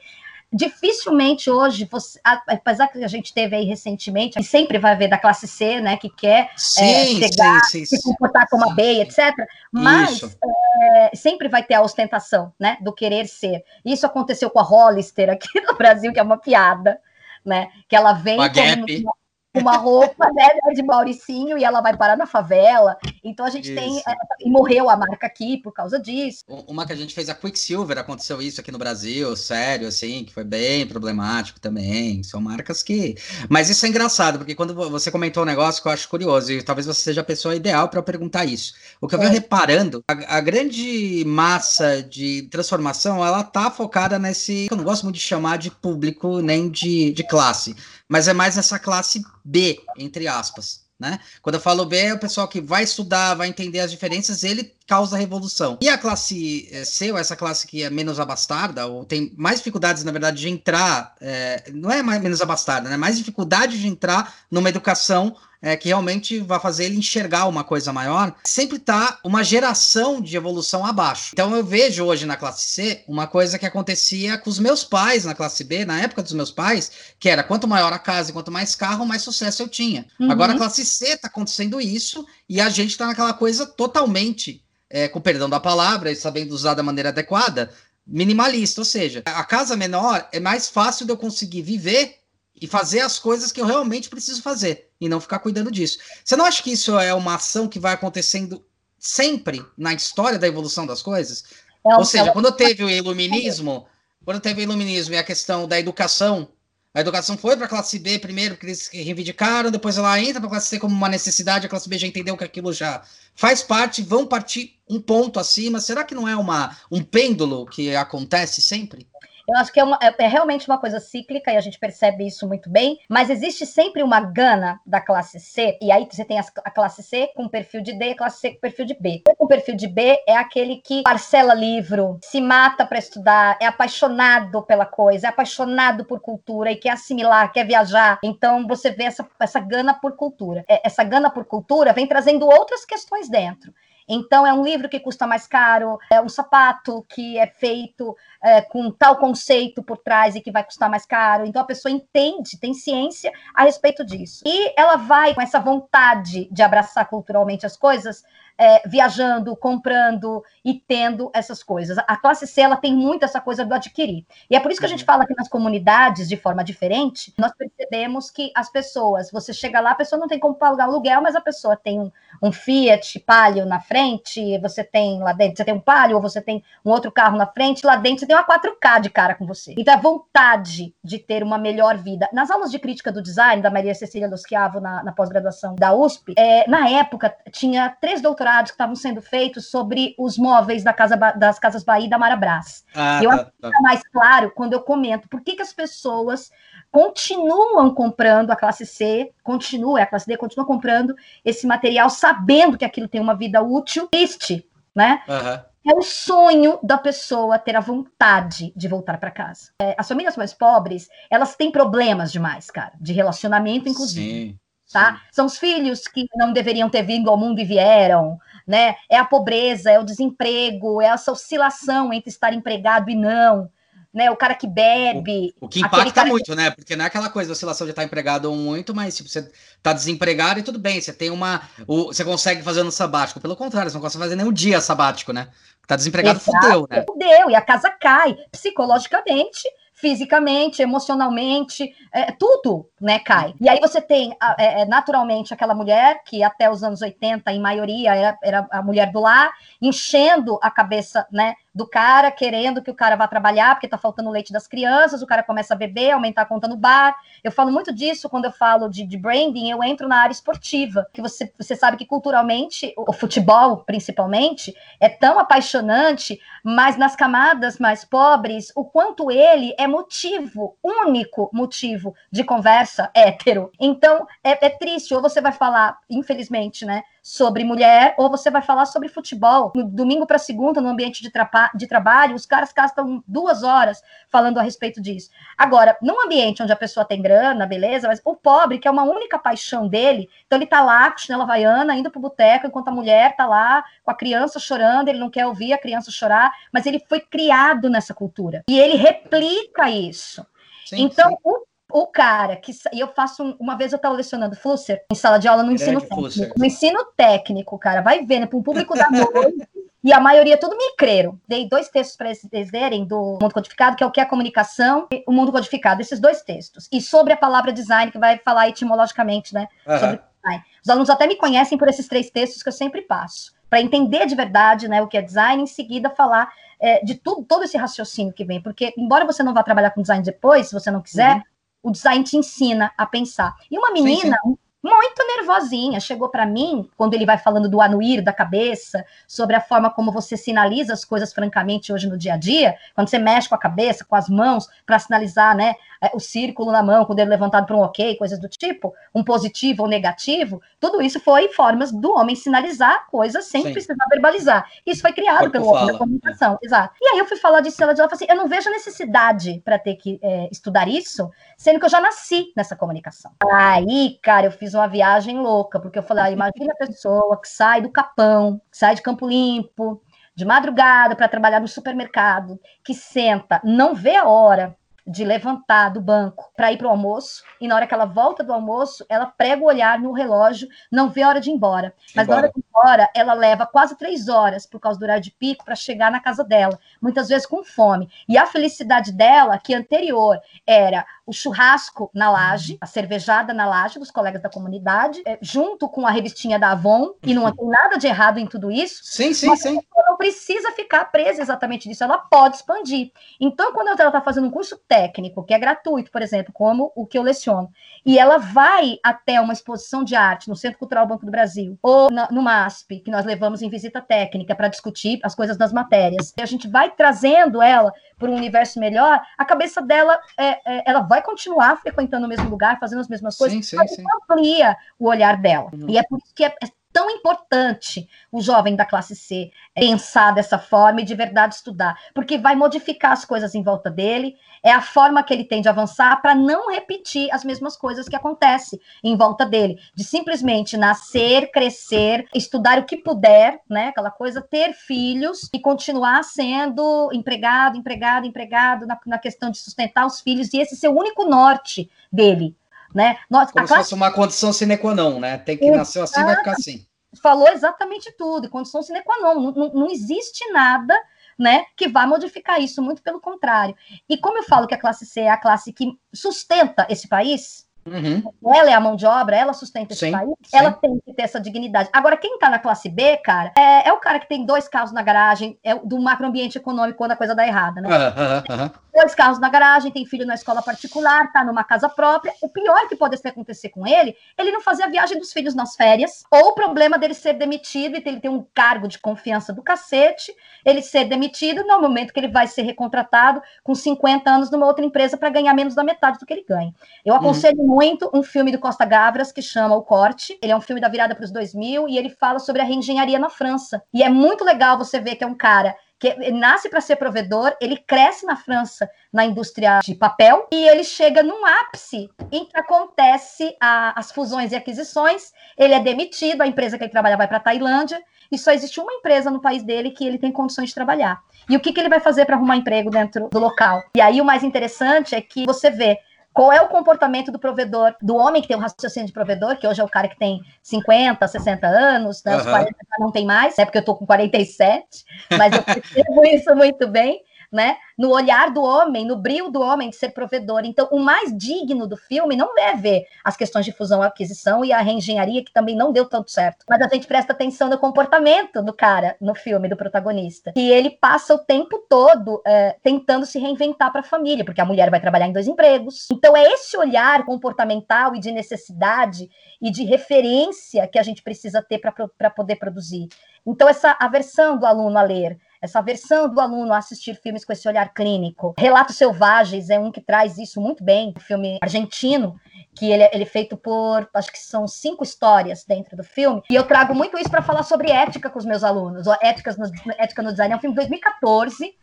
dificilmente 0.52 1.50
hoje, 1.50 1.88
você, 1.90 2.20
apesar 2.24 2.88
que 2.88 3.02
a 3.02 3.08
gente 3.08 3.34
teve 3.34 3.56
aí 3.56 3.64
recentemente, 3.64 4.38
e 4.38 4.44
sempre 4.44 4.78
vai 4.78 4.92
haver 4.92 5.08
da 5.08 5.18
classe 5.18 5.46
C, 5.46 5.80
né, 5.80 5.96
que 5.96 6.08
quer 6.08 6.50
sim, 6.56 6.84
é, 6.84 7.28
chegar, 7.28 7.60
sim, 7.64 7.84
sim, 7.84 7.96
se 7.96 8.02
comportar 8.02 8.48
como 8.48 8.70
a 8.70 8.74
B, 8.74 9.00
etc. 9.02 9.34
Mas 9.72 10.22
é, 10.22 11.10
sempre 11.14 11.48
vai 11.48 11.62
ter 11.62 11.74
a 11.74 11.82
ostentação, 11.82 12.52
né, 12.58 12.78
do 12.80 12.92
querer 12.92 13.26
ser. 13.26 13.64
Isso 13.84 14.06
aconteceu 14.06 14.48
com 14.48 14.60
a 14.60 14.62
Hollister 14.62 15.30
aqui 15.30 15.60
no 15.60 15.76
Brasil, 15.76 16.12
que 16.12 16.20
é 16.20 16.22
uma 16.22 16.38
piada, 16.38 17.00
né, 17.44 17.70
que 17.88 17.96
ela 17.96 18.12
vem 18.12 18.36
como, 18.36 19.14
uma 19.60 19.76
roupa 19.76 20.30
né, 20.32 20.48
de 20.74 20.82
Mauricinho 20.82 21.58
e 21.58 21.64
ela 21.64 21.80
vai 21.80 21.96
parar 21.96 22.16
na 22.16 22.26
favela. 22.26 22.96
Então 23.26 23.44
a 23.44 23.50
gente 23.50 23.72
isso. 23.72 23.80
tem. 23.80 23.98
É, 23.98 24.14
e 24.40 24.48
morreu 24.48 24.88
a 24.88 24.96
marca 24.96 25.26
aqui 25.26 25.58
por 25.58 25.72
causa 25.72 25.98
disso. 25.98 26.44
Uma 26.68 26.86
que 26.86 26.92
a 26.92 26.96
gente 26.96 27.12
fez 27.12 27.28
a 27.28 27.34
Quicksilver, 27.34 27.98
aconteceu 27.98 28.40
isso 28.40 28.60
aqui 28.60 28.70
no 28.70 28.78
Brasil, 28.78 29.34
sério, 29.36 29.88
assim, 29.88 30.24
que 30.24 30.32
foi 30.32 30.44
bem 30.44 30.86
problemático 30.86 31.58
também. 31.58 32.22
São 32.22 32.40
marcas 32.40 32.82
que. 32.82 33.16
Mas 33.48 33.68
isso 33.68 33.84
é 33.84 33.88
engraçado, 33.88 34.38
porque 34.38 34.54
quando 34.54 34.74
você 34.74 35.10
comentou 35.10 35.42
um 35.42 35.46
negócio 35.46 35.82
que 35.82 35.88
eu 35.88 35.92
acho 35.92 36.08
curioso, 36.08 36.52
e 36.52 36.62
talvez 36.62 36.86
você 36.86 37.00
seja 37.00 37.20
a 37.20 37.24
pessoa 37.24 37.56
ideal 37.56 37.88
para 37.88 38.02
perguntar 38.02 38.44
isso. 38.44 38.74
O 39.00 39.08
que 39.08 39.14
eu 39.14 39.18
venho 39.18 39.30
é. 39.30 39.34
reparando, 39.34 40.04
a, 40.08 40.36
a, 40.36 40.40
grande 40.40 41.24
massa 41.26 42.02
de 42.02 42.42
transformação, 42.50 43.26
ela 43.26 43.42
tá 43.42 43.70
focada 43.70 44.18
nesse. 44.18 44.68
Eu 44.70 44.76
não 44.76 44.84
gosto 44.84 45.02
muito 45.02 45.16
de 45.16 45.22
chamar 45.22 45.58
de 45.58 45.70
público 45.70 46.40
nem 46.40 46.70
de, 46.70 47.12
de 47.12 47.26
classe 47.26 47.74
mas 48.08 48.28
é 48.28 48.32
mais 48.32 48.56
essa 48.56 48.78
classe 48.78 49.22
B, 49.44 49.80
entre 49.98 50.28
aspas. 50.28 50.85
Né? 50.98 51.20
Quando 51.42 51.56
eu 51.56 51.60
falo 51.60 51.84
B, 51.84 51.96
é 51.96 52.14
o 52.14 52.18
pessoal 52.18 52.48
que 52.48 52.60
vai 52.60 52.82
estudar, 52.84 53.34
vai 53.34 53.48
entender 53.48 53.80
as 53.80 53.90
diferenças, 53.90 54.42
ele 54.44 54.75
causa 54.86 55.16
revolução. 55.16 55.78
E 55.80 55.88
a 55.88 55.98
classe 55.98 56.68
eh, 56.70 56.84
C, 56.84 57.10
ou 57.10 57.18
essa 57.18 57.34
classe 57.34 57.66
que 57.66 57.82
é 57.82 57.90
menos 57.90 58.20
abastada, 58.20 58.86
ou 58.86 59.04
tem 59.04 59.32
mais 59.36 59.58
dificuldades, 59.58 60.04
na 60.04 60.12
verdade, 60.12 60.40
de 60.40 60.48
entrar, 60.48 61.14
é, 61.20 61.64
não 61.72 61.90
é 61.90 62.02
mais 62.02 62.22
menos 62.22 62.40
abastada, 62.40 62.88
né? 62.88 62.96
mais 62.96 63.16
dificuldade 63.16 63.80
de 63.80 63.86
entrar 63.86 64.34
numa 64.50 64.68
educação 64.68 65.36
é, 65.60 65.76
que 65.76 65.88
realmente 65.88 66.38
vai 66.38 66.60
fazer 66.60 66.84
ele 66.84 66.96
enxergar 66.96 67.46
uma 67.46 67.64
coisa 67.64 67.92
maior, 67.92 68.34
sempre 68.44 68.76
está 68.76 69.18
uma 69.24 69.42
geração 69.42 70.20
de 70.20 70.36
evolução 70.36 70.84
abaixo. 70.84 71.30
Então 71.32 71.54
eu 71.56 71.64
vejo 71.64 72.04
hoje 72.04 72.26
na 72.26 72.36
classe 72.36 72.68
C 72.68 73.04
uma 73.08 73.26
coisa 73.26 73.58
que 73.58 73.66
acontecia 73.66 74.38
com 74.38 74.50
os 74.50 74.58
meus 74.58 74.84
pais 74.84 75.24
na 75.24 75.34
classe 75.34 75.64
B, 75.64 75.84
na 75.84 76.00
época 76.00 76.22
dos 76.22 76.32
meus 76.32 76.50
pais, 76.50 76.92
que 77.18 77.28
era 77.28 77.42
quanto 77.42 77.66
maior 77.66 77.92
a 77.92 77.98
casa 77.98 78.30
e 78.30 78.32
quanto 78.32 78.52
mais 78.52 78.74
carro, 78.74 79.06
mais 79.06 79.22
sucesso 79.22 79.62
eu 79.62 79.68
tinha. 79.68 80.06
Uhum. 80.20 80.30
Agora 80.30 80.52
a 80.52 80.56
classe 80.56 80.84
C 80.84 81.08
está 81.08 81.28
acontecendo 81.28 81.80
isso 81.80 82.24
e 82.48 82.60
a 82.60 82.68
gente 82.68 82.90
está 82.90 83.06
naquela 83.06 83.32
coisa 83.32 83.66
totalmente, 83.66 84.62
é, 84.88 85.08
com 85.08 85.20
perdão 85.20 85.48
da 85.48 85.60
palavra 85.60 86.10
e 86.10 86.16
sabendo 86.16 86.52
usar 86.52 86.74
da 86.74 86.82
maneira 86.82 87.08
adequada, 87.08 87.72
minimalista, 88.06 88.80
ou 88.80 88.84
seja, 88.84 89.22
a 89.24 89.44
casa 89.44 89.76
menor 89.76 90.28
é 90.32 90.38
mais 90.38 90.68
fácil 90.68 91.04
de 91.04 91.12
eu 91.12 91.16
conseguir 91.16 91.62
viver 91.62 92.18
e 92.60 92.66
fazer 92.66 93.00
as 93.00 93.18
coisas 93.18 93.52
que 93.52 93.60
eu 93.60 93.66
realmente 93.66 94.08
preciso 94.08 94.42
fazer 94.42 94.88
e 95.00 95.08
não 95.08 95.20
ficar 95.20 95.40
cuidando 95.40 95.70
disso. 95.70 95.98
Você 96.24 96.36
não 96.36 96.44
acha 96.44 96.62
que 96.62 96.72
isso 96.72 96.98
é 96.98 97.12
uma 97.12 97.34
ação 97.34 97.68
que 97.68 97.78
vai 97.78 97.92
acontecendo 97.92 98.64
sempre 98.98 99.62
na 99.76 99.92
história 99.92 100.38
da 100.38 100.46
evolução 100.46 100.86
das 100.86 101.02
coisas? 101.02 101.44
Ou 101.84 102.04
seja, 102.04 102.32
quando 102.32 102.50
teve 102.52 102.82
o 102.82 102.90
iluminismo, 102.90 103.86
quando 104.24 104.40
teve 104.40 104.60
o 104.60 104.62
iluminismo 104.62 105.14
e 105.14 105.18
a 105.18 105.24
questão 105.24 105.68
da 105.68 105.78
educação, 105.78 106.48
a 106.96 107.00
educação 107.00 107.36
foi 107.36 107.54
para 107.58 107.66
a 107.66 107.68
classe 107.68 107.98
B 107.98 108.18
primeiro, 108.18 108.54
porque 108.54 108.68
eles 108.68 108.88
reivindicaram, 108.90 109.70
depois 109.70 109.98
ela 109.98 110.18
entra 110.18 110.40
para 110.40 110.46
a 110.46 110.50
classe 110.52 110.68
C 110.68 110.78
como 110.78 110.94
uma 110.94 111.10
necessidade, 111.10 111.66
a 111.66 111.68
classe 111.68 111.90
B 111.90 111.98
já 111.98 112.06
entendeu 112.06 112.38
que 112.38 112.44
aquilo 112.44 112.72
já 112.72 113.02
faz 113.34 113.62
parte, 113.62 114.00
vão 114.00 114.26
partir 114.26 114.78
um 114.88 114.98
ponto 114.98 115.38
acima. 115.38 115.78
Será 115.78 116.04
que 116.04 116.14
não 116.14 116.26
é 116.26 116.34
uma, 116.34 116.74
um 116.90 117.02
pêndulo 117.02 117.66
que 117.66 117.94
acontece 117.94 118.62
sempre? 118.62 119.06
Eu 119.48 119.56
acho 119.58 119.72
que 119.72 119.78
é, 119.78 119.84
uma, 119.84 119.98
é, 120.02 120.24
é, 120.24 120.26
realmente 120.26 120.66
uma 120.66 120.78
coisa 120.78 120.98
cíclica 120.98 121.52
e 121.52 121.56
a 121.56 121.60
gente 121.60 121.78
percebe 121.78 122.26
isso 122.26 122.48
muito 122.48 122.68
bem, 122.68 122.98
mas 123.08 123.30
existe 123.30 123.64
sempre 123.64 124.02
uma 124.02 124.20
gana 124.20 124.80
da 124.84 125.00
classe 125.00 125.38
C, 125.38 125.78
e 125.80 125.92
aí 125.92 126.06
você 126.10 126.24
tem 126.24 126.38
a, 126.38 126.70
classe 126.70 127.02
C 127.02 127.30
com 127.34 127.48
perfil 127.48 127.80
de 127.80 127.92
D 127.92 128.06
e 128.06 128.10
a 128.12 128.16
classe 128.16 128.40
C 128.40 128.50
com 128.50 128.60
perfil 128.60 128.84
de 128.84 128.94
B. 128.94 129.22
O 129.38 129.46
perfil 129.46 129.76
de 129.76 129.86
B 129.86 130.18
é 130.26 130.36
aquele 130.36 130.76
que 130.76 131.02
parcela 131.02 131.54
livro, 131.54 132.18
se 132.24 132.40
mata 132.40 132.84
para 132.84 132.98
estudar, 132.98 133.56
é 133.60 133.66
apaixonado 133.66 134.62
pela 134.62 134.84
coisa, 134.84 135.28
é 135.28 135.30
apaixonado 135.30 136.04
por 136.04 136.20
cultura 136.20 136.72
e 136.72 136.76
quer 136.76 136.90
assimilar, 136.90 137.52
quer 137.52 137.64
viajar. 137.64 138.18
Então 138.24 138.66
você 138.66 138.90
vê 138.90 139.04
essa, 139.04 139.26
essa 139.38 139.60
gana 139.60 139.94
por 139.94 140.16
cultura. 140.16 140.64
É, 140.68 140.86
essa 140.86 141.04
gana 141.04 141.30
por 141.30 141.44
cultura 141.44 141.92
vem 141.92 142.06
trazendo 142.06 142.46
outras 142.46 142.84
questões 142.84 143.28
dentro. 143.28 143.72
Então, 144.08 144.46
é 144.46 144.52
um 144.52 144.62
livro 144.62 144.88
que 144.88 145.00
custa 145.00 145.26
mais 145.26 145.46
caro, 145.46 145.98
é 146.10 146.20
um 146.20 146.28
sapato 146.28 147.04
que 147.08 147.38
é 147.38 147.46
feito 147.46 148.16
é, 148.42 148.62
com 148.62 148.90
tal 148.90 149.16
conceito 149.16 149.82
por 149.82 149.98
trás 149.98 150.34
e 150.34 150.40
que 150.40 150.50
vai 150.50 150.62
custar 150.62 150.88
mais 150.88 151.04
caro. 151.04 151.44
Então, 151.44 151.62
a 151.62 151.66
pessoa 151.66 151.90
entende, 151.90 152.58
tem 152.60 152.72
ciência 152.74 153.32
a 153.54 153.64
respeito 153.64 154.04
disso. 154.04 154.42
E 154.46 154.72
ela 154.78 154.96
vai 154.96 155.34
com 155.34 155.40
essa 155.40 155.58
vontade 155.58 156.48
de 156.50 156.62
abraçar 156.62 157.08
culturalmente 157.08 157.66
as 157.66 157.76
coisas, 157.76 158.22
é, 158.58 158.86
viajando, 158.88 159.54
comprando 159.56 160.42
e 160.64 160.74
tendo 160.74 161.30
essas 161.34 161.62
coisas. 161.62 161.98
A 161.98 162.16
classe 162.16 162.46
C 162.46 162.62
ela 162.62 162.76
tem 162.76 162.94
muito 162.94 163.24
essa 163.24 163.40
coisa 163.40 163.64
do 163.64 163.74
adquirir. 163.74 164.24
E 164.50 164.56
é 164.56 164.60
por 164.60 164.70
isso 164.70 164.80
que 164.80 164.86
a 164.86 164.88
gente 164.88 165.00
uhum. 165.00 165.06
fala 165.06 165.26
que 165.26 165.34
nas 165.34 165.48
comunidades, 165.48 166.28
de 166.28 166.36
forma 166.36 166.64
diferente, 166.64 167.32
nós 167.38 167.52
percebemos 167.52 168.30
que 168.30 168.50
as 168.54 168.70
pessoas, 168.70 169.30
você 169.30 169.52
chega 169.52 169.80
lá, 169.80 169.90
a 169.90 169.94
pessoa 169.94 170.18
não 170.18 170.28
tem 170.28 170.38
como 170.38 170.54
pagar 170.54 170.84
aluguel, 170.84 171.20
mas 171.20 171.36
a 171.36 171.40
pessoa 171.40 171.76
tem 171.76 172.00
um, 172.00 172.10
um 172.42 172.50
Fiat 172.50 173.20
Palio 173.20 173.66
na 173.66 173.80
frente, 173.80 174.58
você 174.58 174.82
tem 174.82 175.20
lá 175.20 175.32
dentro, 175.32 175.56
você 175.56 175.64
tem 175.64 175.74
um 175.74 175.80
Palio, 175.80 176.16
ou 176.16 176.22
você 176.22 176.40
tem 176.40 176.64
um 176.84 176.90
outro 176.90 177.12
carro 177.12 177.36
na 177.36 177.46
frente, 177.46 177.84
lá 177.84 177.96
dentro 177.96 178.20
você 178.20 178.26
tem 178.26 178.36
uma 178.36 178.46
4K 178.46 179.00
de 179.00 179.10
cara 179.10 179.34
com 179.34 179.46
você. 179.46 179.74
Então, 179.76 179.94
a 179.94 179.98
vontade 179.98 180.94
de 181.02 181.18
ter 181.18 181.42
uma 181.42 181.58
melhor 181.58 181.96
vida. 181.96 182.28
Nas 182.32 182.50
aulas 182.50 182.70
de 182.70 182.78
crítica 182.78 183.12
do 183.12 183.22
design, 183.22 183.62
da 183.62 183.70
Maria 183.70 183.94
Cecília 183.94 184.28
Loschiavo, 184.28 184.80
na, 184.80 185.02
na 185.02 185.12
pós-graduação 185.12 185.74
da 185.74 185.94
USP, 185.94 186.34
é, 186.36 186.68
na 186.68 186.88
época, 186.88 187.34
tinha 187.50 187.94
três 188.00 188.20
doutorados 188.20 188.45
doutorados 188.46 188.70
que 188.70 188.74
estavam 188.74 188.94
sendo 188.94 189.20
feitos 189.20 189.70
sobre 189.70 190.14
os 190.16 190.38
móveis 190.38 190.84
da 190.84 190.92
casa, 190.92 191.16
das 191.16 191.58
Casas 191.58 191.82
Bahia 191.82 192.06
e 192.06 192.10
da 192.10 192.18
Marabras. 192.18 192.84
Ah, 192.94 193.20
eu 193.22 193.30
tá, 193.30 193.36
acho 193.36 193.44
que 193.46 193.60
tá. 193.60 193.80
mais 193.82 194.02
claro 194.08 194.52
quando 194.54 194.72
eu 194.72 194.80
comento 194.80 195.28
por 195.28 195.42
que, 195.42 195.56
que 195.56 195.62
as 195.62 195.72
pessoas 195.72 196.50
continuam 196.90 197.92
comprando 197.92 198.50
a 198.50 198.56
classe 198.56 198.86
C, 198.86 199.32
continua, 199.42 200.00
a 200.00 200.06
classe 200.06 200.26
D 200.26 200.36
continua 200.36 200.64
comprando 200.64 201.14
esse 201.44 201.66
material, 201.66 202.08
sabendo 202.08 202.78
que 202.78 202.84
aquilo 202.84 203.08
tem 203.08 203.20
uma 203.20 203.34
vida 203.34 203.60
útil, 203.60 204.06
triste, 204.06 204.66
né? 204.94 205.22
Uhum. 205.28 205.76
É 205.88 205.94
o 205.94 206.02
sonho 206.02 206.80
da 206.82 206.98
pessoa 206.98 207.60
ter 207.60 207.76
a 207.76 207.80
vontade 207.80 208.72
de 208.74 208.88
voltar 208.88 209.18
para 209.18 209.30
casa. 209.30 209.70
É, 209.80 209.94
as 209.96 210.08
famílias 210.08 210.36
mais 210.36 210.52
pobres, 210.52 211.08
elas 211.30 211.54
têm 211.54 211.70
problemas 211.70 212.32
demais, 212.32 212.70
cara, 212.70 212.92
de 213.00 213.12
relacionamento, 213.12 213.88
inclusive. 213.88 214.50
Sim 214.50 214.65
tá? 214.92 215.22
São 215.32 215.46
os 215.46 215.58
filhos 215.58 216.06
que 216.06 216.26
não 216.34 216.52
deveriam 216.52 216.88
ter 216.88 217.02
vindo 217.02 217.30
ao 217.30 217.36
mundo 217.36 217.60
e 217.60 217.64
vieram, 217.64 218.38
né? 218.66 218.96
É 219.08 219.18
a 219.18 219.24
pobreza, 219.24 219.90
é 219.90 219.98
o 219.98 220.04
desemprego, 220.04 221.00
é 221.00 221.06
essa 221.06 221.32
oscilação 221.32 222.12
entre 222.12 222.30
estar 222.30 222.52
empregado 222.52 223.10
e 223.10 223.14
não. 223.14 223.70
Né, 224.14 224.30
o 224.30 224.36
cara 224.36 224.54
que 224.54 224.66
bebe. 224.66 225.54
O, 225.60 225.66
o 225.66 225.68
que 225.68 225.80
impacta 225.80 226.24
muito, 226.24 226.46
que... 226.46 226.54
né? 226.54 226.70
Porque 226.70 226.96
não 226.96 227.04
é 227.04 227.08
aquela 227.08 227.28
coisa, 227.28 227.52
oscilação 227.52 227.86
de 227.86 227.90
estar 227.90 228.02
empregado 228.02 228.50
muito, 228.50 228.94
mas 228.94 229.14
tipo, 229.14 229.28
você 229.28 229.46
tá 229.82 229.92
desempregado 229.92 230.58
e 230.58 230.62
tudo 230.62 230.78
bem, 230.78 230.98
você 230.98 231.12
tem 231.12 231.28
uma. 231.28 231.60
O, 231.86 232.06
você 232.06 232.24
consegue 232.24 232.62
fazer 232.62 232.82
no 232.82 232.90
sabático. 232.90 233.40
Pelo 233.40 233.54
contrário, 233.54 233.90
você 233.90 233.94
não 233.94 234.00
consegue 234.00 234.24
fazer 234.24 234.36
nem 234.36 234.46
um 234.46 234.52
dia 234.52 234.80
sabático, 234.80 235.34
né? 235.34 235.48
Tá 235.86 235.96
desempregado, 235.96 236.38
Exato, 236.38 236.64
fudeu, 236.64 236.86
né? 236.90 237.04
Fudeu, 237.06 237.50
e 237.50 237.54
a 237.54 237.60
casa 237.60 237.90
cai 237.90 238.34
psicologicamente 238.50 239.68
fisicamente, 239.96 240.82
emocionalmente, 240.82 241.90
é, 242.12 242.30
tudo, 242.30 242.86
né, 243.00 243.18
cai. 243.18 243.54
E 243.58 243.66
aí 243.66 243.80
você 243.80 243.98
tem, 243.98 244.36
é, 244.58 244.84
naturalmente, 244.84 245.54
aquela 245.54 245.74
mulher 245.74 246.22
que 246.22 246.42
até 246.42 246.70
os 246.70 246.84
anos 246.84 247.00
80, 247.00 247.50
em 247.50 247.58
maioria, 247.58 248.14
era, 248.14 248.38
era 248.42 248.68
a 248.70 248.82
mulher 248.82 249.10
do 249.10 249.20
lar, 249.20 249.50
enchendo 249.80 250.58
a 250.62 250.70
cabeça, 250.70 251.26
né, 251.32 251.54
do 251.76 251.86
cara, 251.86 252.30
querendo 252.30 252.80
que 252.80 252.90
o 252.90 252.94
cara 252.94 253.16
vá 253.16 253.28
trabalhar, 253.28 253.74
porque 253.74 253.86
tá 253.86 253.98
faltando 253.98 254.30
leite 254.30 254.50
das 254.50 254.66
crianças, 254.66 255.20
o 255.20 255.26
cara 255.26 255.42
começa 255.42 255.74
a 255.74 255.76
beber, 255.76 256.12
aumentar 256.12 256.42
a 256.42 256.46
conta 256.46 256.66
no 256.66 256.74
bar. 256.74 257.14
Eu 257.44 257.52
falo 257.52 257.70
muito 257.70 257.92
disso 257.92 258.30
quando 258.30 258.46
eu 258.46 258.50
falo 258.50 258.88
de, 258.88 259.04
de 259.04 259.18
branding, 259.18 259.70
eu 259.70 259.84
entro 259.84 260.08
na 260.08 260.16
área 260.16 260.32
esportiva, 260.32 261.06
que 261.12 261.20
você, 261.20 261.52
você 261.58 261.76
sabe 261.76 261.98
que 261.98 262.06
culturalmente, 262.06 262.94
o, 262.96 263.10
o 263.10 263.12
futebol, 263.12 263.84
principalmente, 263.84 264.74
é 264.98 265.10
tão 265.10 265.38
apaixonante, 265.38 266.40
mas 266.64 266.96
nas 266.96 267.14
camadas 267.14 267.78
mais 267.78 268.06
pobres, 268.06 268.72
o 268.74 268.82
quanto 268.82 269.30
ele 269.30 269.74
é 269.78 269.86
motivo, 269.86 270.78
único 270.82 271.50
motivo 271.52 272.14
de 272.32 272.42
conversa 272.42 273.10
hétero. 273.14 273.70
Então, 273.78 274.26
é, 274.42 274.64
é 274.64 274.70
triste, 274.70 275.14
ou 275.14 275.20
você 275.20 275.42
vai 275.42 275.52
falar, 275.52 275.98
infelizmente, 276.08 276.86
né, 276.86 277.02
sobre 277.26 277.64
mulher, 277.64 278.14
ou 278.16 278.30
você 278.30 278.48
vai 278.52 278.62
falar 278.62 278.86
sobre 278.86 279.08
futebol. 279.08 279.72
No 279.74 279.82
domingo 279.82 280.28
para 280.28 280.38
segunda, 280.38 280.80
no 280.80 280.88
ambiente 280.88 281.24
de, 281.24 281.32
de 281.74 281.86
trabalho, 281.88 282.36
os 282.36 282.46
caras 282.46 282.72
gastam 282.72 283.20
duas 283.26 283.64
horas 283.64 284.00
falando 284.28 284.58
a 284.58 284.62
respeito 284.62 285.02
disso. 285.02 285.32
Agora, 285.58 285.98
num 286.00 286.24
ambiente 286.24 286.62
onde 286.62 286.70
a 286.70 286.76
pessoa 286.76 287.04
tem 287.04 287.20
grana, 287.20 287.66
beleza, 287.66 288.06
mas 288.06 288.22
o 288.24 288.36
pobre, 288.36 288.78
que 288.78 288.86
é 288.86 288.90
uma 288.92 289.02
única 289.02 289.40
paixão 289.40 289.88
dele, 289.88 290.30
então 290.46 290.56
ele 290.56 290.68
tá 290.68 290.80
lá 290.80 291.10
com 291.10 291.18
chinela 291.18 291.42
havaiana, 291.42 291.96
indo 291.96 292.12
pro 292.12 292.20
boteco, 292.20 292.68
enquanto 292.68 292.88
a 292.88 292.92
mulher 292.92 293.34
tá 293.34 293.44
lá 293.44 293.84
com 294.04 294.12
a 294.12 294.14
criança 294.14 294.60
chorando, 294.60 295.08
ele 295.08 295.18
não 295.18 295.28
quer 295.28 295.46
ouvir 295.46 295.72
a 295.72 295.78
criança 295.78 296.12
chorar, 296.12 296.52
mas 296.72 296.86
ele 296.86 297.04
foi 297.08 297.18
criado 297.18 297.90
nessa 297.90 298.14
cultura. 298.14 298.62
E 298.70 298.78
ele 298.78 298.94
replica 298.94 299.90
isso. 299.90 300.46
Sim, 300.84 301.02
então, 301.02 301.30
sim. 301.30 301.36
o 301.42 301.66
o 301.96 302.06
cara 302.06 302.56
que. 302.56 302.72
E 302.92 303.00
eu 303.00 303.08
faço. 303.08 303.56
Uma 303.58 303.74
vez 303.74 303.90
eu 303.90 303.96
estava 303.96 304.14
lecionando 304.14 304.54
Flusser 304.54 305.02
em 305.10 305.14
sala 305.14 305.38
de 305.38 305.48
aula 305.48 305.62
no 305.62 305.72
ensino 305.72 305.98
técnico. 305.98 306.58
No 306.58 306.66
ensino 306.66 307.04
técnico, 307.16 307.78
cara, 307.78 308.02
vai 308.02 308.22
vendo, 308.26 308.42
né, 308.42 308.46
para 308.46 308.58
um 308.58 308.62
público 308.62 308.94
da 308.94 309.08
noite. 309.10 309.66
e 310.04 310.12
a 310.12 310.20
maioria 310.20 310.58
tudo 310.58 310.76
micreiro. 310.76 311.40
Dei 311.48 311.66
dois 311.66 311.88
textos 311.88 312.14
para 312.14 312.30
eles 312.52 312.70
lerem 312.70 313.06
do 313.06 313.38
mundo 313.40 313.54
codificado, 313.54 313.96
que 313.96 314.04
é 314.04 314.06
o 314.06 314.10
que 314.10 314.20
é 314.20 314.24
a 314.24 314.28
comunicação 314.28 315.08
e 315.10 315.24
o 315.26 315.32
mundo 315.32 315.50
codificado, 315.50 316.02
esses 316.02 316.20
dois 316.20 316.42
textos. 316.42 316.86
E 316.92 317.00
sobre 317.00 317.32
a 317.32 317.36
palavra 317.36 317.72
design, 317.72 318.12
que 318.12 318.18
vai 318.18 318.36
falar 318.44 318.68
etimologicamente, 318.68 319.54
né? 319.54 319.66
Uhum. 319.86 319.98
Sobre 319.98 320.20
design. 320.42 320.64
Os 320.84 320.90
alunos 320.90 321.08
até 321.08 321.26
me 321.26 321.36
conhecem 321.36 321.78
por 321.78 321.88
esses 321.88 322.06
três 322.06 322.28
textos 322.28 322.62
que 322.62 322.68
eu 322.68 322.74
sempre 322.74 323.02
passo. 323.02 323.54
Para 323.70 323.80
entender 323.80 324.26
de 324.26 324.34
verdade 324.34 324.86
né, 324.86 325.00
o 325.00 325.08
que 325.08 325.16
é 325.16 325.22
design, 325.22 325.62
em 325.62 325.66
seguida 325.66 326.10
falar 326.10 326.52
é, 326.78 327.02
de 327.02 327.14
tudo, 327.14 327.42
todo 327.42 327.64
esse 327.64 327.78
raciocínio 327.78 328.34
que 328.34 328.44
vem. 328.44 328.60
Porque, 328.60 328.92
embora 328.98 329.24
você 329.24 329.42
não 329.42 329.54
vá 329.54 329.62
trabalhar 329.62 329.92
com 329.92 330.02
design 330.02 330.22
depois, 330.22 330.68
se 330.68 330.74
você 330.74 330.90
não 330.90 331.00
quiser, 331.00 331.36
uhum 331.36 331.42
o 331.86 331.92
design 331.92 332.24
te 332.24 332.36
ensina 332.36 332.92
a 332.98 333.06
pensar. 333.06 333.54
E 333.70 333.78
uma 333.78 333.92
menina 333.92 334.36
sim, 334.44 334.50
sim. 334.50 334.58
Muito 334.82 335.26
nervosinha 335.26 335.98
chegou 336.00 336.28
para 336.28 336.46
mim, 336.46 336.88
quando 336.96 337.14
ele 337.14 337.26
vai 337.26 337.38
falando 337.38 337.68
do 337.68 337.80
anuir 337.80 338.22
da 338.22 338.32
cabeça, 338.32 339.04
sobre 339.26 339.56
a 339.56 339.60
forma 339.60 339.90
como 339.90 340.12
você 340.12 340.36
sinaliza 340.36 340.92
as 340.92 341.04
coisas 341.04 341.32
francamente 341.32 341.92
hoje 341.92 342.08
no 342.08 342.16
dia 342.16 342.34
a 342.34 342.36
dia, 342.36 342.76
quando 342.94 343.08
você 343.08 343.18
mexe 343.18 343.48
com 343.48 343.54
a 343.54 343.58
cabeça, 343.58 344.04
com 344.04 344.14
as 344.14 344.28
mãos, 344.28 344.68
para 344.84 344.98
sinalizar, 344.98 345.56
né, 345.56 345.74
é, 346.02 346.10
o 346.14 346.20
círculo 346.20 346.70
na 346.70 346.82
mão, 346.82 347.04
com 347.04 347.12
o 347.12 347.16
dedo 347.16 347.28
levantado 347.28 347.66
para 347.66 347.76
um 347.76 347.80
ok, 347.80 348.16
coisas 348.16 348.38
do 348.38 348.48
tipo, 348.48 348.94
um 349.14 349.24
positivo 349.24 349.82
ou 349.82 349.88
negativo, 349.88 350.60
tudo 350.78 351.02
isso 351.02 351.18
foi 351.18 351.48
formas 351.48 351.90
do 351.90 352.12
homem 352.12 352.36
sinalizar 352.36 353.06
coisas 353.10 353.46
sem 353.46 353.62
Sim. 353.62 353.72
precisar 353.72 354.06
verbalizar. 354.10 354.70
Isso 354.84 355.00
foi 355.00 355.12
criado 355.12 355.50
pelo 355.50 355.66
homem 355.66 355.86
da 355.86 355.98
comunicação, 355.98 356.54
é. 356.62 356.66
exato. 356.66 356.94
E 357.00 357.08
aí 357.08 357.18
eu 357.18 357.26
fui 357.26 357.36
falar 357.36 357.60
disso, 357.60 357.82
ela 357.82 357.94
falou 357.94 358.10
assim, 358.12 358.26
eu 358.28 358.36
não 358.36 358.48
vejo 358.48 358.70
necessidade 358.70 359.60
para 359.64 359.78
ter 359.78 359.96
que 359.96 360.18
é, 360.22 360.48
estudar 360.50 360.88
isso, 360.88 361.30
sendo 361.56 361.78
que 361.78 361.86
eu 361.86 361.90
já 361.90 362.00
nasci 362.00 362.52
nessa 362.56 362.76
comunicação. 362.76 363.32
Aí, 363.50 364.18
cara, 364.22 364.46
eu 364.46 364.52
fiz 364.52 364.65
uma 364.74 364.88
viagem 364.88 365.38
louca, 365.38 365.80
porque 365.80 365.98
eu 365.98 366.02
falei, 366.02 366.24
ah, 366.24 366.30
imagina 366.30 366.72
a 366.72 366.86
pessoa 366.86 367.40
que 367.40 367.48
sai 367.48 367.80
do 367.80 367.90
Capão, 367.90 368.60
sai 368.70 368.94
de 368.94 369.02
Campo 369.02 369.28
Limpo, 369.28 370.02
de 370.34 370.44
madrugada 370.44 371.16
para 371.16 371.28
trabalhar 371.28 371.60
no 371.60 371.68
supermercado, 371.68 372.60
que 372.84 372.94
senta, 372.94 373.60
não 373.64 373.94
vê 373.94 374.16
a 374.16 374.28
hora 374.28 374.76
de 375.06 375.24
levantar 375.24 375.90
do 375.90 376.00
banco 376.00 376.50
para 376.56 376.72
ir 376.72 376.78
para 376.78 376.88
o 376.88 376.90
almoço, 376.90 377.44
e 377.60 377.68
na 377.68 377.76
hora 377.76 377.86
que 377.86 377.94
ela 377.94 378.04
volta 378.04 378.42
do 378.42 378.52
almoço, 378.52 379.04
ela 379.08 379.26
prega 379.26 379.62
o 379.62 379.66
olhar 379.66 379.98
no 380.00 380.12
relógio, 380.12 380.68
não 380.90 381.08
vê 381.08 381.22
a 381.22 381.28
hora 381.28 381.40
de 381.40 381.50
ir 381.50 381.52
embora. 381.52 381.94
Mas 382.14 382.24
embora. 382.24 382.40
na 382.40 382.46
hora 382.46 382.52
de 382.52 382.60
ir 382.60 382.64
embora, 382.68 383.10
ela 383.14 383.34
leva 383.34 383.66
quase 383.66 383.96
três 383.96 384.28
horas 384.28 384.66
por 384.66 384.80
causa 384.80 384.98
do 384.98 385.04
horário 385.04 385.22
de 385.22 385.30
pico 385.30 385.64
para 385.64 385.74
chegar 385.74 386.10
na 386.10 386.20
casa 386.20 386.42
dela, 386.42 386.78
muitas 387.00 387.28
vezes 387.28 387.46
com 387.46 387.62
fome. 387.62 388.08
E 388.28 388.36
a 388.36 388.46
felicidade 388.46 389.12
dela, 389.12 389.58
que 389.58 389.74
anterior 389.74 390.40
era 390.66 391.06
o 391.24 391.32
churrasco 391.32 392.10
na 392.14 392.30
laje, 392.30 392.78
a 392.80 392.86
cervejada 392.86 393.52
na 393.52 393.66
laje 393.66 393.98
dos 393.98 394.10
colegas 394.10 394.40
da 394.40 394.48
comunidade, 394.48 395.22
é, 395.26 395.38
junto 395.42 395.88
com 395.88 396.06
a 396.06 396.10
revistinha 396.10 396.58
da 396.58 396.70
Avon, 396.70 397.14
e 397.22 397.34
não 397.34 397.50
tem 397.52 397.68
nada 397.68 397.96
de 397.96 398.06
errado 398.06 398.38
em 398.38 398.46
tudo 398.46 398.70
isso. 398.70 399.00
Sim, 399.04 399.34
sim, 399.34 399.54
sim. 399.56 399.80
Ela 399.96 400.10
não 400.10 400.16
precisa 400.16 400.70
ficar 400.72 401.04
presa 401.06 401.42
exatamente 401.42 401.88
nisso, 401.88 402.04
ela 402.04 402.18
pode 402.18 402.56
expandir. 402.56 403.10
Então, 403.40 403.72
quando 403.72 403.88
ela 403.88 404.08
está 404.08 404.20
fazendo 404.20 404.46
um 404.46 404.50
curso 404.50 404.76
técnico, 404.76 404.95
técnico, 404.96 405.44
que 405.44 405.52
é 405.52 405.58
gratuito, 405.58 406.10
por 406.10 406.22
exemplo, 406.22 406.52
como 406.52 406.90
o 406.96 407.06
que 407.06 407.18
eu 407.18 407.22
leciono, 407.22 407.70
e 408.04 408.18
ela 408.18 408.38
vai 408.38 408.98
até 409.02 409.38
uma 409.38 409.52
exposição 409.52 410.02
de 410.02 410.16
arte 410.16 410.48
no 410.48 410.56
Centro 410.56 410.78
Cultural 410.78 411.06
Banco 411.06 411.26
do 411.26 411.30
Brasil, 411.30 411.78
ou 411.82 412.10
na, 412.10 412.28
no 412.30 412.40
MASP, 412.40 413.00
que 413.00 413.10
nós 413.10 413.26
levamos 413.26 413.60
em 413.60 413.68
visita 413.68 414.00
técnica 414.00 414.54
para 414.54 414.68
discutir 414.68 415.20
as 415.22 415.34
coisas 415.34 415.58
das 415.58 415.72
matérias, 415.72 416.32
e 416.38 416.40
a 416.40 416.46
gente 416.46 416.66
vai 416.66 416.90
trazendo 416.90 417.60
ela 417.60 417.92
para 418.18 418.30
um 418.30 418.34
universo 418.34 418.80
melhor, 418.80 419.20
a 419.36 419.44
cabeça 419.44 419.82
dela, 419.82 420.18
é, 420.38 420.48
é, 420.64 420.90
ela 420.90 421.00
vai 421.00 421.20
continuar 421.20 421.76
frequentando 421.76 422.24
o 422.24 422.28
mesmo 422.28 422.48
lugar, 422.48 422.80
fazendo 422.80 423.00
as 423.00 423.08
mesmas 423.08 423.36
coisas, 423.36 423.58
sim, 423.58 423.62
sim, 423.62 423.76
mas 423.76 423.94
sim. 423.94 424.02
amplia 424.30 424.76
o 424.98 425.08
olhar 425.08 425.36
dela. 425.36 425.68
Uhum. 425.74 425.90
E 425.90 425.98
é 425.98 426.02
por 426.04 426.18
isso 426.18 426.34
que 426.34 426.44
é, 426.44 426.48
é 426.48 426.68
tão 426.96 427.10
importante 427.10 428.08
o 428.32 428.40
jovem 428.40 428.74
da 428.74 428.86
classe 428.86 429.14
C 429.14 429.50
pensar 429.74 430.30
dessa 430.30 430.58
forma 430.58 431.02
e 431.02 431.04
de 431.04 431.14
verdade 431.14 431.56
estudar, 431.56 431.94
porque 432.14 432.38
vai 432.38 432.56
modificar 432.56 433.12
as 433.12 433.22
coisas 433.22 433.54
em 433.54 433.62
volta 433.62 433.90
dele, 433.90 434.34
é 434.62 434.72
a 434.72 434.80
forma 434.80 435.22
que 435.22 435.34
ele 435.34 435.44
tem 435.44 435.60
de 435.60 435.68
avançar 435.68 436.22
para 436.22 436.34
não 436.34 436.70
repetir 436.70 437.30
as 437.34 437.44
mesmas 437.44 437.76
coisas 437.76 438.08
que 438.08 438.16
acontecem 438.16 438.80
em 439.04 439.14
volta 439.14 439.44
dele, 439.44 439.78
de 439.94 440.02
simplesmente 440.02 440.74
nascer, 440.78 441.50
crescer, 441.50 442.26
estudar 442.34 442.78
o 442.78 442.86
que 442.86 442.96
puder, 442.96 443.60
né, 443.68 443.88
aquela 443.88 444.10
coisa, 444.10 444.40
ter 444.40 444.72
filhos 444.72 445.50
e 445.52 445.60
continuar 445.60 446.22
sendo 446.24 447.10
empregado, 447.12 447.76
empregado, 447.76 448.26
empregado 448.26 448.86
na, 448.86 448.98
na 449.04 449.18
questão 449.18 449.50
de 449.50 449.58
sustentar 449.58 450.06
os 450.06 450.22
filhos 450.22 450.50
e 450.54 450.60
esse 450.60 450.74
ser 450.74 450.88
o 450.88 450.98
único 450.98 451.26
norte 451.26 451.90
dele 452.10 452.56
né? 452.96 453.18
Nós, 453.28 453.52
Como 453.52 453.66
se 453.66 453.74
classe... 453.74 453.90
fosse 453.90 453.94
uma 453.94 454.10
condição 454.10 454.54
sine 454.54 454.78
qua 454.78 454.94
non, 454.94 455.20
né? 455.20 455.36
Tem 455.36 455.58
que 455.58 455.70
nascer 455.70 456.00
assim, 456.00 456.24
vai 456.24 456.36
ficar 456.36 456.52
assim. 456.52 456.86
Falou 457.22 457.46
exatamente 457.48 458.10
tudo, 458.16 458.48
condição 458.48 458.82
sine 458.82 459.02
qua 459.02 459.18
non. 459.18 459.34
Não, 459.34 459.52
não, 459.52 459.72
não 459.74 459.90
existe 459.90 460.50
nada 460.50 460.98
né, 461.38 461.66
que 461.76 461.88
vai 461.88 462.06
modificar 462.06 462.58
isso, 462.58 462.80
muito 462.80 463.02
pelo 463.02 463.20
contrário. 463.20 463.76
E 464.08 464.16
como 464.16 464.38
eu 464.38 464.44
falo 464.44 464.66
que 464.66 464.74
a 464.74 464.80
classe 464.80 465.04
C 465.04 465.20
é 465.20 465.30
a 465.30 465.36
classe 465.36 465.74
que 465.74 465.92
sustenta 466.10 466.86
esse 466.88 467.06
país, 467.06 467.65
Uhum. 467.86 468.22
Ela 468.52 468.70
é 468.70 468.74
a 468.74 468.80
mão 468.80 468.96
de 468.96 469.06
obra, 469.06 469.36
ela 469.36 469.52
sustenta 469.52 469.92
esse 469.92 470.06
sim, 470.06 470.12
país, 470.12 470.34
sim. 470.42 470.56
ela 470.56 470.72
tem 470.72 470.98
que 471.04 471.12
ter 471.12 471.22
essa 471.22 471.40
dignidade. 471.40 471.88
Agora, 471.92 472.16
quem 472.16 472.38
tá 472.38 472.50
na 472.50 472.58
classe 472.58 472.88
B, 472.88 473.16
cara, 473.18 473.52
é, 473.56 473.88
é 473.88 473.92
o 473.92 473.98
cara 473.98 474.18
que 474.18 474.28
tem 474.28 474.44
dois 474.44 474.66
carros 474.66 474.92
na 474.92 475.02
garagem, 475.02 475.56
é 475.62 475.74
do 475.74 476.00
macroambiente 476.00 476.58
econômico 476.58 476.98
quando 476.98 477.12
a 477.12 477.16
coisa 477.16 477.34
dá 477.34 477.46
errada, 477.46 477.80
né? 477.80 477.88
Uhum, 477.88 478.62
uhum. 478.62 478.70
Dois 478.92 479.14
carros 479.14 479.38
na 479.38 479.48
garagem, 479.48 479.92
tem 479.92 480.04
filho 480.06 480.26
na 480.26 480.34
escola 480.34 480.62
particular, 480.62 481.30
tá 481.30 481.44
numa 481.44 481.62
casa 481.62 481.88
própria. 481.88 482.32
O 482.42 482.48
pior 482.48 482.88
que 482.88 482.96
pode 482.96 483.16
acontecer 483.24 483.68
com 483.68 483.86
ele, 483.86 484.16
ele 484.38 484.50
não 484.50 484.60
fazer 484.60 484.82
a 484.84 484.88
viagem 484.88 485.18
dos 485.18 485.32
filhos 485.32 485.54
nas 485.54 485.76
férias, 485.76 486.24
ou 486.30 486.48
o 486.48 486.54
problema 486.54 486.98
dele 486.98 487.14
ser 487.14 487.34
demitido 487.34 487.96
e 487.96 488.02
ele 488.04 488.20
ter 488.20 488.28
um 488.28 488.44
cargo 488.54 488.88
de 488.88 488.98
confiança 488.98 489.52
do 489.52 489.62
cacete, 489.62 490.34
ele 490.64 490.82
ser 490.82 491.04
demitido 491.04 491.62
no 491.64 491.80
momento 491.80 492.12
que 492.12 492.18
ele 492.18 492.28
vai 492.28 492.46
ser 492.46 492.62
recontratado 492.62 493.42
com 493.62 493.74
50 493.74 494.28
anos 494.30 494.50
numa 494.50 494.66
outra 494.66 494.84
empresa 494.84 495.16
para 495.16 495.28
ganhar 495.28 495.52
menos 495.54 495.74
da 495.74 495.84
metade 495.84 496.18
do 496.18 496.26
que 496.26 496.32
ele 496.32 496.44
ganha. 496.48 496.74
Eu 497.04 497.14
uhum. 497.14 497.20
aconselho 497.20 497.60
uhum 497.60 497.75
muito 497.76 498.10
um 498.14 498.22
filme 498.22 498.50
do 498.50 498.58
Costa 498.58 498.86
Gavras 498.86 499.30
que 499.30 499.42
chama 499.42 499.76
O 499.76 499.82
Corte. 499.82 500.38
Ele 500.42 500.50
é 500.50 500.56
um 500.56 500.62
filme 500.62 500.80
da 500.80 500.88
virada 500.88 501.14
para 501.14 501.26
os 501.26 501.30
2000 501.30 501.86
e 501.90 501.98
ele 501.98 502.08
fala 502.08 502.38
sobre 502.38 502.62
a 502.62 502.64
reengenharia 502.64 503.18
na 503.18 503.28
França. 503.28 503.82
E 503.92 504.02
é 504.02 504.08
muito 504.08 504.42
legal 504.42 504.78
você 504.78 504.98
ver 504.98 505.16
que 505.16 505.22
é 505.22 505.26
um 505.26 505.34
cara 505.34 505.76
que 505.98 506.30
nasce 506.30 506.70
para 506.70 506.80
ser 506.80 506.96
provedor, 506.96 507.54
ele 507.60 507.76
cresce 507.76 508.24
na 508.26 508.36
França 508.36 508.88
na 509.12 509.24
indústria 509.24 509.80
de 509.82 509.94
papel 509.94 510.46
e 510.52 510.68
ele 510.68 510.84
chega 510.84 511.22
num 511.22 511.44
ápice 511.44 512.08
em 512.32 512.46
que 512.46 512.58
acontece 512.58 513.54
a, 513.60 513.98
as 513.98 514.10
fusões 514.10 514.52
e 514.52 514.56
aquisições. 514.56 515.32
Ele 515.58 515.74
é 515.74 515.80
demitido, 515.80 516.40
a 516.40 516.46
empresa 516.46 516.78
que 516.78 516.84
ele 516.84 516.90
trabalha 516.90 517.16
vai 517.16 517.28
para 517.28 517.38
a 517.38 517.40
Tailândia 517.40 517.98
e 518.32 518.38
só 518.38 518.52
existe 518.52 518.80
uma 518.80 518.92
empresa 518.92 519.30
no 519.30 519.40
país 519.40 519.62
dele 519.62 519.90
que 519.90 520.06
ele 520.06 520.18
tem 520.18 520.32
condições 520.32 520.70
de 520.70 520.74
trabalhar. 520.74 521.20
E 521.48 521.56
o 521.56 521.60
que, 521.60 521.72
que 521.72 521.80
ele 521.80 521.88
vai 521.88 522.00
fazer 522.00 522.24
para 522.24 522.36
arrumar 522.36 522.56
emprego 522.56 522.90
dentro 522.90 523.28
do 523.30 523.38
local? 523.38 523.82
E 523.94 524.00
aí 524.00 524.20
o 524.20 524.24
mais 524.24 524.42
interessante 524.42 525.14
é 525.14 525.20
que 525.20 525.44
você 525.44 525.70
vê 525.70 525.98
qual 526.36 526.52
é 526.52 526.60
o 526.60 526.68
comportamento 526.68 527.32
do 527.32 527.38
provedor, 527.38 527.94
do 528.02 528.14
homem 528.14 528.42
que 528.42 528.48
tem 528.48 528.54
um 528.58 528.60
raciocínio 528.60 529.06
de 529.06 529.12
provedor, 529.12 529.56
que 529.56 529.66
hoje 529.66 529.80
é 529.80 529.84
o 529.84 529.88
cara 529.88 530.06
que 530.06 530.18
tem 530.18 530.42
50, 530.62 531.26
60 531.26 531.66
anos, 531.66 532.22
né? 532.22 532.36
Os 532.36 532.42
40 532.42 532.74
não 532.98 533.10
tem 533.10 533.24
mais, 533.24 533.58
é 533.58 533.64
porque 533.64 533.78
eu 533.78 533.84
tô 533.84 533.94
com 533.94 534.04
47, 534.04 534.84
mas 535.30 535.54
eu 535.54 535.62
percebo 535.64 536.26
isso 536.26 536.54
muito 536.54 536.86
bem 536.88 537.22
né? 537.50 537.76
No 537.96 538.10
olhar 538.10 538.50
do 538.50 538.62
homem, 538.62 539.06
no 539.06 539.16
brilho 539.16 539.50
do 539.50 539.60
homem 539.60 539.90
de 539.90 539.96
ser 539.96 540.10
provedor. 540.10 540.62
Então, 540.64 540.88
o 540.90 540.98
mais 540.98 541.36
digno 541.36 541.86
do 541.86 541.96
filme 541.96 542.36
não 542.36 542.56
é 542.58 542.74
ver 542.74 543.04
as 543.24 543.36
questões 543.36 543.64
de 543.64 543.72
fusão 543.72 544.02
e 544.02 544.06
aquisição 544.06 544.64
e 544.64 544.72
a 544.72 544.80
reengenharia, 544.80 545.44
que 545.44 545.52
também 545.52 545.76
não 545.76 545.92
deu 545.92 546.08
tanto 546.08 546.30
certo. 546.30 546.64
Mas 546.68 546.80
a 546.80 546.88
gente 546.88 547.06
presta 547.06 547.32
atenção 547.32 547.68
no 547.68 547.78
comportamento 547.78 548.62
do 548.62 548.72
cara 548.72 549.16
no 549.20 549.34
filme, 549.34 549.68
do 549.68 549.76
protagonista. 549.76 550.52
E 550.56 550.70
ele 550.70 550.90
passa 550.90 551.34
o 551.34 551.38
tempo 551.38 551.78
todo 551.88 552.42
é, 552.46 552.76
tentando 552.82 553.26
se 553.26 553.38
reinventar 553.38 553.90
para 553.90 554.00
a 554.00 554.04
família, 554.04 554.44
porque 554.44 554.60
a 554.60 554.64
mulher 554.64 554.90
vai 554.90 555.00
trabalhar 555.00 555.26
em 555.26 555.32
dois 555.32 555.48
empregos. 555.48 556.08
Então, 556.10 556.36
é 556.36 556.42
esse 556.52 556.76
olhar 556.76 557.24
comportamental 557.24 558.14
e 558.14 558.20
de 558.20 558.30
necessidade 558.32 559.28
e 559.60 559.70
de 559.70 559.84
referência 559.84 560.86
que 560.86 560.98
a 560.98 561.02
gente 561.02 561.22
precisa 561.22 561.62
ter 561.62 561.78
para 561.78 562.30
poder 562.30 562.56
produzir. 562.56 563.08
Então, 563.46 563.68
essa 563.68 563.96
aversão 564.00 564.58
do 564.58 564.66
aluno 564.66 564.98
a 564.98 565.02
ler, 565.02 565.38
essa 565.66 565.82
versão 565.82 566.32
do 566.32 566.40
aluno 566.40 566.72
a 566.72 566.78
assistir 566.78 567.14
filmes 567.16 567.44
com 567.44 567.52
esse 567.52 567.68
olhar 567.68 567.92
clínico. 567.92 568.54
Relatos 568.58 568.96
Selvagens 568.96 569.68
é 569.68 569.78
um 569.78 569.92
que 569.92 570.00
traz 570.00 570.38
isso 570.38 570.60
muito 570.60 570.82
bem, 570.82 571.12
um 571.16 571.20
filme 571.20 571.58
argentino, 571.60 572.40
que 572.74 572.90
ele, 572.90 573.02
é, 573.02 573.10
ele 573.12 573.24
é 573.24 573.26
feito 573.26 573.56
por, 573.56 574.08
acho 574.14 574.32
que 574.32 574.38
são 574.38 574.66
cinco 574.66 575.04
histórias 575.04 575.64
dentro 575.64 575.96
do 575.96 576.04
filme, 576.04 576.42
e 576.50 576.54
eu 576.54 576.64
trago 576.64 576.94
muito 576.94 577.18
isso 577.18 577.30
para 577.30 577.42
falar 577.42 577.62
sobre 577.62 577.90
ética 577.90 578.30
com 578.30 578.38
os 578.38 578.44
meus 578.44 578.64
alunos, 578.64 579.06
éticas 579.20 579.56
no, 579.56 579.66
ética 579.98 580.22
no 580.22 580.30
design, 580.30 580.54
é 580.54 580.56
um 580.56 580.60
filme 580.60 580.74
de 580.74 580.80
2014, 580.80 581.74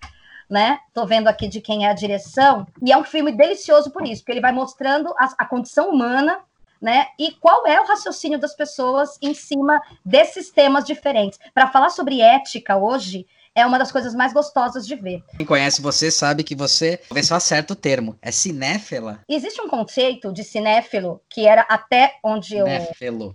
né? 0.49 0.79
Tô 0.93 1.05
vendo 1.05 1.27
aqui 1.27 1.47
de 1.47 1.61
quem 1.61 1.85
é 1.85 1.89
a 1.89 1.93
direção, 1.93 2.65
e 2.81 2.91
é 2.91 2.97
um 2.97 3.03
filme 3.03 3.31
delicioso 3.31 3.91
por 3.91 4.05
isso, 4.07 4.21
porque 4.21 4.31
ele 4.31 4.41
vai 4.41 4.51
mostrando 4.51 5.13
a, 5.17 5.33
a 5.39 5.45
condição 5.45 5.89
humana 5.89 6.39
né? 6.83 7.07
E 7.17 7.31
qual 7.31 7.65
é 7.65 7.79
o 7.79 7.85
raciocínio 7.85 8.37
das 8.37 8.53
pessoas 8.53 9.17
em 9.21 9.33
cima 9.33 9.81
desses 10.03 10.49
temas 10.51 10.83
diferentes? 10.83 11.39
Para 11.53 11.67
falar 11.67 11.89
sobre 11.89 12.19
ética 12.19 12.75
hoje, 12.75 13.25
é 13.55 13.65
uma 13.65 13.77
das 13.77 13.91
coisas 13.91 14.15
mais 14.15 14.33
gostosas 14.33 14.85
de 14.85 14.95
ver. 14.95 15.23
Quem 15.37 15.45
conhece 15.45 15.81
você 15.81 16.09
sabe 16.09 16.43
que 16.43 16.55
você, 16.55 16.97
talvez 16.97 17.29
eu 17.29 17.37
acerto 17.37 17.73
o 17.73 17.75
termo, 17.75 18.17
é 18.21 18.31
cinéfila? 18.31 19.19
Existe 19.27 19.61
um 19.61 19.69
conceito 19.69 20.31
de 20.33 20.43
cinéfilo 20.43 21.21
que 21.29 21.47
era 21.47 21.61
até 21.63 22.15
onde 22.23 22.55
eu... 22.55 22.65
Cinéfilo. 22.65 23.33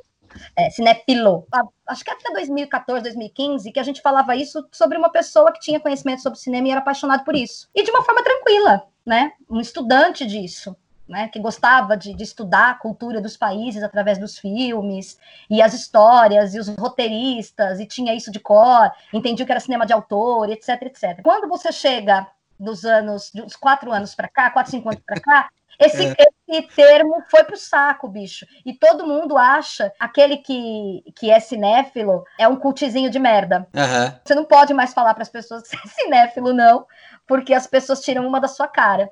É, 0.56 0.70
cinéfilo. 0.70 1.46
Acho 1.86 2.04
que 2.04 2.10
até 2.10 2.32
2014, 2.32 3.02
2015, 3.02 3.72
que 3.72 3.80
a 3.80 3.82
gente 3.82 4.02
falava 4.02 4.36
isso 4.36 4.66
sobre 4.72 4.98
uma 4.98 5.10
pessoa 5.10 5.52
que 5.52 5.60
tinha 5.60 5.80
conhecimento 5.80 6.22
sobre 6.22 6.38
cinema 6.38 6.68
e 6.68 6.70
era 6.70 6.80
apaixonado 6.80 7.24
por 7.24 7.34
isso. 7.34 7.68
E 7.74 7.82
de 7.82 7.90
uma 7.90 8.02
forma 8.02 8.22
tranquila, 8.22 8.82
né? 9.06 9.32
Um 9.48 9.60
estudante 9.60 10.26
disso 10.26 10.76
né, 11.08 11.28
que 11.28 11.40
gostava 11.40 11.96
de, 11.96 12.14
de, 12.14 12.22
estudar 12.22 12.70
a 12.70 12.74
cultura 12.74 13.20
dos 13.20 13.36
países 13.36 13.82
através 13.82 14.18
dos 14.18 14.38
filmes, 14.38 15.18
e 15.48 15.62
as 15.62 15.72
histórias, 15.72 16.54
e 16.54 16.58
os 16.58 16.68
roteiristas, 16.68 17.80
e 17.80 17.86
tinha 17.86 18.14
isso 18.14 18.30
de 18.30 18.38
cor, 18.38 18.90
entendia 19.12 19.46
que 19.46 19.52
era 19.52 19.60
cinema 19.60 19.86
de 19.86 19.92
autor, 19.92 20.50
etc, 20.50 20.82
etc. 20.82 21.22
Quando 21.22 21.48
você 21.48 21.72
chega 21.72 22.26
nos 22.58 22.84
anos, 22.84 23.30
uns 23.34 23.56
quatro 23.56 23.90
anos 23.92 24.14
para 24.14 24.28
cá, 24.28 24.50
quatro, 24.50 24.70
cinco 24.70 24.88
anos 24.90 25.02
para 25.06 25.20
cá, 25.20 25.48
esse, 25.78 26.06
é. 26.06 26.16
esse 26.48 26.62
termo 26.74 27.22
foi 27.30 27.44
pro 27.44 27.56
saco, 27.56 28.08
bicho. 28.08 28.44
E 28.66 28.74
todo 28.74 29.06
mundo 29.06 29.38
acha 29.38 29.92
aquele 29.98 30.38
que, 30.38 31.04
que 31.14 31.30
é 31.30 31.38
cinéfilo 31.38 32.24
é 32.38 32.48
um 32.48 32.56
cultizinho 32.56 33.10
de 33.10 33.18
merda. 33.18 33.66
Uhum. 33.72 34.18
Você 34.24 34.34
não 34.34 34.44
pode 34.44 34.74
mais 34.74 34.92
falar 34.92 35.14
para 35.14 35.22
as 35.22 35.28
pessoas 35.28 35.62
que 35.62 35.68
você 35.68 35.76
é 35.76 36.02
cinéfilo, 36.02 36.52
não, 36.52 36.84
porque 37.26 37.54
as 37.54 37.66
pessoas 37.66 38.00
tiram 38.00 38.26
uma 38.26 38.40
da 38.40 38.48
sua 38.48 38.66
cara. 38.66 39.10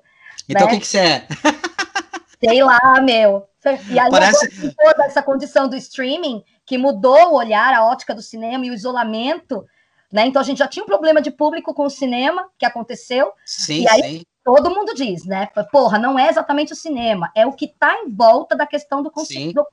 Então 0.49 0.66
o 0.66 0.70
que, 0.70 0.80
que 0.80 0.86
você 0.86 0.99
é? 0.99 1.26
Sei 2.43 2.62
lá, 2.62 3.01
meu. 3.03 3.49
E 3.91 3.99
aí 3.99 4.11
Parece... 4.11 4.74
toda 4.74 5.05
essa 5.05 5.22
condição 5.22 5.68
do 5.68 5.76
streaming 5.76 6.45
que 6.64 6.78
mudou 6.78 7.32
o 7.32 7.34
olhar, 7.34 7.74
a 7.74 7.84
ótica 7.87 8.14
do 8.14 8.22
cinema 8.22 8.64
e 8.66 8.70
o 8.70 8.74
isolamento, 8.74 9.66
né? 10.12 10.26
Então 10.26 10.41
a 10.41 10.45
gente 10.45 10.59
já 10.59 10.68
tinha 10.68 10.84
um 10.84 10.87
problema 10.87 11.20
de 11.20 11.30
público 11.30 11.74
com 11.74 11.84
o 11.84 11.91
cinema 11.91 12.49
que 12.59 12.66
aconteceu. 12.66 13.32
Sim, 13.45 13.82
e 13.82 13.89
aí 13.89 14.03
sim 14.03 14.22
todo 14.47 14.70
mundo 14.70 14.95
diz, 14.95 15.24
né? 15.24 15.49
Porra, 15.72 15.99
não 15.99 16.16
é 16.16 16.28
exatamente 16.28 16.72
o 16.72 16.76
cinema, 16.76 17.32
é 17.34 17.45
o 17.45 17.53
que 17.53 17.64
está 17.64 17.97
em 17.97 18.09
volta 18.09 18.55
da 18.55 18.64
questão 18.64 19.03
do, 19.03 19.11
consumir. 19.11 19.53
Do. 19.53 19.66